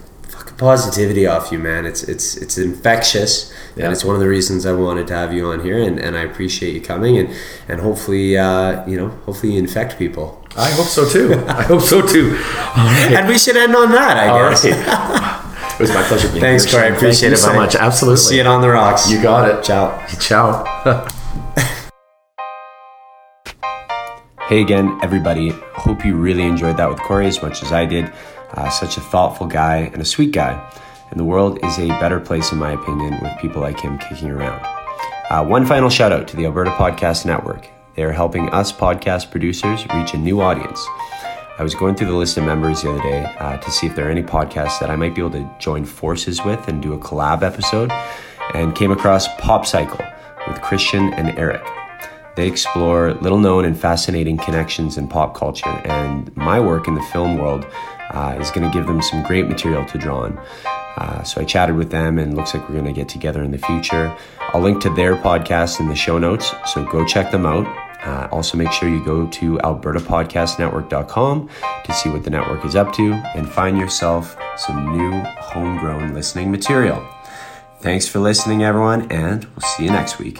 Positivity 0.59 1.25
off 1.25 1.51
you, 1.53 1.57
man. 1.57 1.85
It's 1.85 2.03
it's 2.03 2.35
it's 2.35 2.57
infectious, 2.57 3.51
Yeah. 3.77 3.85
and 3.85 3.93
it's 3.93 4.03
one 4.03 4.13
of 4.15 4.19
the 4.21 4.27
reasons 4.27 4.65
I 4.65 4.73
wanted 4.73 5.07
to 5.07 5.15
have 5.15 5.33
you 5.33 5.47
on 5.47 5.61
here, 5.63 5.81
and, 5.81 5.97
and 5.97 6.17
I 6.17 6.21
appreciate 6.23 6.73
you 6.73 6.81
coming, 6.81 7.17
and 7.17 7.29
and 7.69 7.79
hopefully, 7.79 8.37
uh, 8.37 8.85
you 8.85 8.97
know, 8.97 9.07
hopefully 9.25 9.53
you 9.53 9.59
infect 9.59 9.97
people. 9.97 10.45
I 10.57 10.69
hope 10.71 10.87
so 10.87 11.07
too. 11.07 11.33
I 11.47 11.63
hope 11.63 11.81
so 11.81 12.05
too. 12.05 12.31
Right. 12.35 13.13
And 13.15 13.27
we 13.29 13.37
should 13.39 13.55
end 13.55 13.73
on 13.73 13.91
that, 13.93 14.17
I 14.17 14.27
All 14.27 14.49
guess. 14.49 14.65
right. 14.65 15.73
it 15.75 15.79
was 15.79 15.91
my 15.93 16.03
pleasure 16.03 16.27
being 16.27 16.41
Thanks. 16.41 16.69
Corey. 16.69 16.83
I 16.83 16.87
appreciate 16.87 17.29
Thank 17.29 17.39
it 17.39 17.41
so 17.41 17.53
much. 17.53 17.75
Absolutely. 17.75 18.17
See 18.17 18.37
you 18.37 18.43
on 18.43 18.59
the 18.61 18.69
rocks. 18.69 19.09
You 19.09 19.21
got 19.23 19.47
it. 19.49 19.63
Ciao. 19.63 20.05
Ciao. 20.19 21.07
Hey 24.49 24.61
again, 24.61 24.97
everybody. 25.03 25.49
Hope 25.75 26.03
you 26.03 26.15
really 26.15 26.41
enjoyed 26.41 26.75
that 26.77 26.89
with 26.89 26.97
Corey 27.01 27.27
as 27.27 27.39
much 27.43 27.61
as 27.61 27.71
I 27.71 27.85
did. 27.85 28.11
Uh, 28.51 28.69
such 28.69 28.97
a 28.97 29.01
thoughtful 29.01 29.47
guy 29.47 29.89
and 29.93 30.01
a 30.01 30.05
sweet 30.05 30.31
guy. 30.31 30.71
And 31.11 31.19
the 31.19 31.23
world 31.23 31.63
is 31.63 31.77
a 31.79 31.87
better 31.99 32.19
place, 32.19 32.51
in 32.51 32.57
my 32.57 32.73
opinion, 32.73 33.19
with 33.21 33.37
people 33.39 33.61
like 33.61 33.79
him 33.79 33.97
kicking 33.97 34.29
around. 34.29 34.61
Uh, 35.29 35.45
one 35.45 35.65
final 35.65 35.89
shout 35.89 36.11
out 36.11 36.27
to 36.27 36.35
the 36.35 36.45
Alberta 36.45 36.71
Podcast 36.71 37.25
Network. 37.25 37.67
They 37.95 38.03
are 38.03 38.11
helping 38.11 38.49
us 38.49 38.71
podcast 38.71 39.29
producers 39.29 39.85
reach 39.93 40.13
a 40.13 40.17
new 40.17 40.41
audience. 40.41 40.83
I 41.57 41.63
was 41.63 41.75
going 41.75 41.95
through 41.95 42.07
the 42.07 42.15
list 42.15 42.37
of 42.37 42.45
members 42.45 42.81
the 42.81 42.91
other 42.91 43.01
day 43.01 43.25
uh, 43.39 43.57
to 43.57 43.71
see 43.71 43.85
if 43.85 43.95
there 43.95 44.07
are 44.07 44.11
any 44.11 44.23
podcasts 44.23 44.79
that 44.79 44.89
I 44.89 44.95
might 44.95 45.13
be 45.13 45.21
able 45.21 45.31
to 45.31 45.55
join 45.59 45.83
forces 45.83 46.43
with 46.45 46.67
and 46.67 46.81
do 46.81 46.93
a 46.93 46.97
collab 46.97 47.43
episode, 47.43 47.91
and 48.53 48.73
came 48.75 48.91
across 48.91 49.27
Pop 49.39 49.65
Cycle 49.65 50.03
with 50.47 50.61
Christian 50.61 51.13
and 51.13 51.37
Eric. 51.37 51.61
They 52.35 52.47
explore 52.47 53.13
little 53.15 53.37
known 53.37 53.65
and 53.65 53.77
fascinating 53.77 54.37
connections 54.37 54.97
in 54.97 55.09
pop 55.09 55.35
culture, 55.35 55.67
and 55.83 56.35
my 56.37 56.59
work 56.59 56.87
in 56.87 56.95
the 56.95 57.03
film 57.11 57.37
world 57.37 57.65
uh, 58.09 58.37
is 58.39 58.51
going 58.51 58.69
to 58.69 58.77
give 58.77 58.87
them 58.87 59.01
some 59.01 59.23
great 59.23 59.47
material 59.47 59.85
to 59.85 59.97
draw 59.97 60.21
on. 60.23 60.37
Uh, 60.97 61.23
so 61.23 61.41
I 61.41 61.45
chatted 61.45 61.75
with 61.75 61.91
them, 61.91 62.19
and 62.19 62.35
looks 62.35 62.53
like 62.53 62.67
we're 62.67 62.75
going 62.75 62.85
to 62.85 62.93
get 62.93 63.07
together 63.07 63.41
in 63.43 63.51
the 63.51 63.57
future. 63.57 64.15
I'll 64.53 64.61
link 64.61 64.81
to 64.81 64.89
their 64.93 65.15
podcast 65.15 65.79
in 65.79 65.87
the 65.87 65.95
show 65.95 66.17
notes, 66.17 66.53
so 66.65 66.83
go 66.85 67.05
check 67.05 67.31
them 67.31 67.45
out. 67.45 67.67
Uh, 68.03 68.27
also, 68.31 68.57
make 68.57 68.71
sure 68.71 68.89
you 68.89 69.03
go 69.03 69.27
to 69.27 69.57
albertapodcastnetwork.com 69.57 71.49
to 71.83 71.93
see 71.93 72.09
what 72.09 72.23
the 72.23 72.29
network 72.29 72.65
is 72.65 72.75
up 72.75 72.93
to 72.93 73.13
and 73.35 73.47
find 73.47 73.77
yourself 73.77 74.37
some 74.57 74.97
new 74.97 75.11
homegrown 75.39 76.13
listening 76.13 76.49
material. 76.51 77.05
Thanks 77.79 78.07
for 78.07 78.19
listening, 78.19 78.63
everyone, 78.63 79.11
and 79.11 79.45
we'll 79.45 79.69
see 79.77 79.85
you 79.85 79.91
next 79.91 80.17
week. 80.19 80.39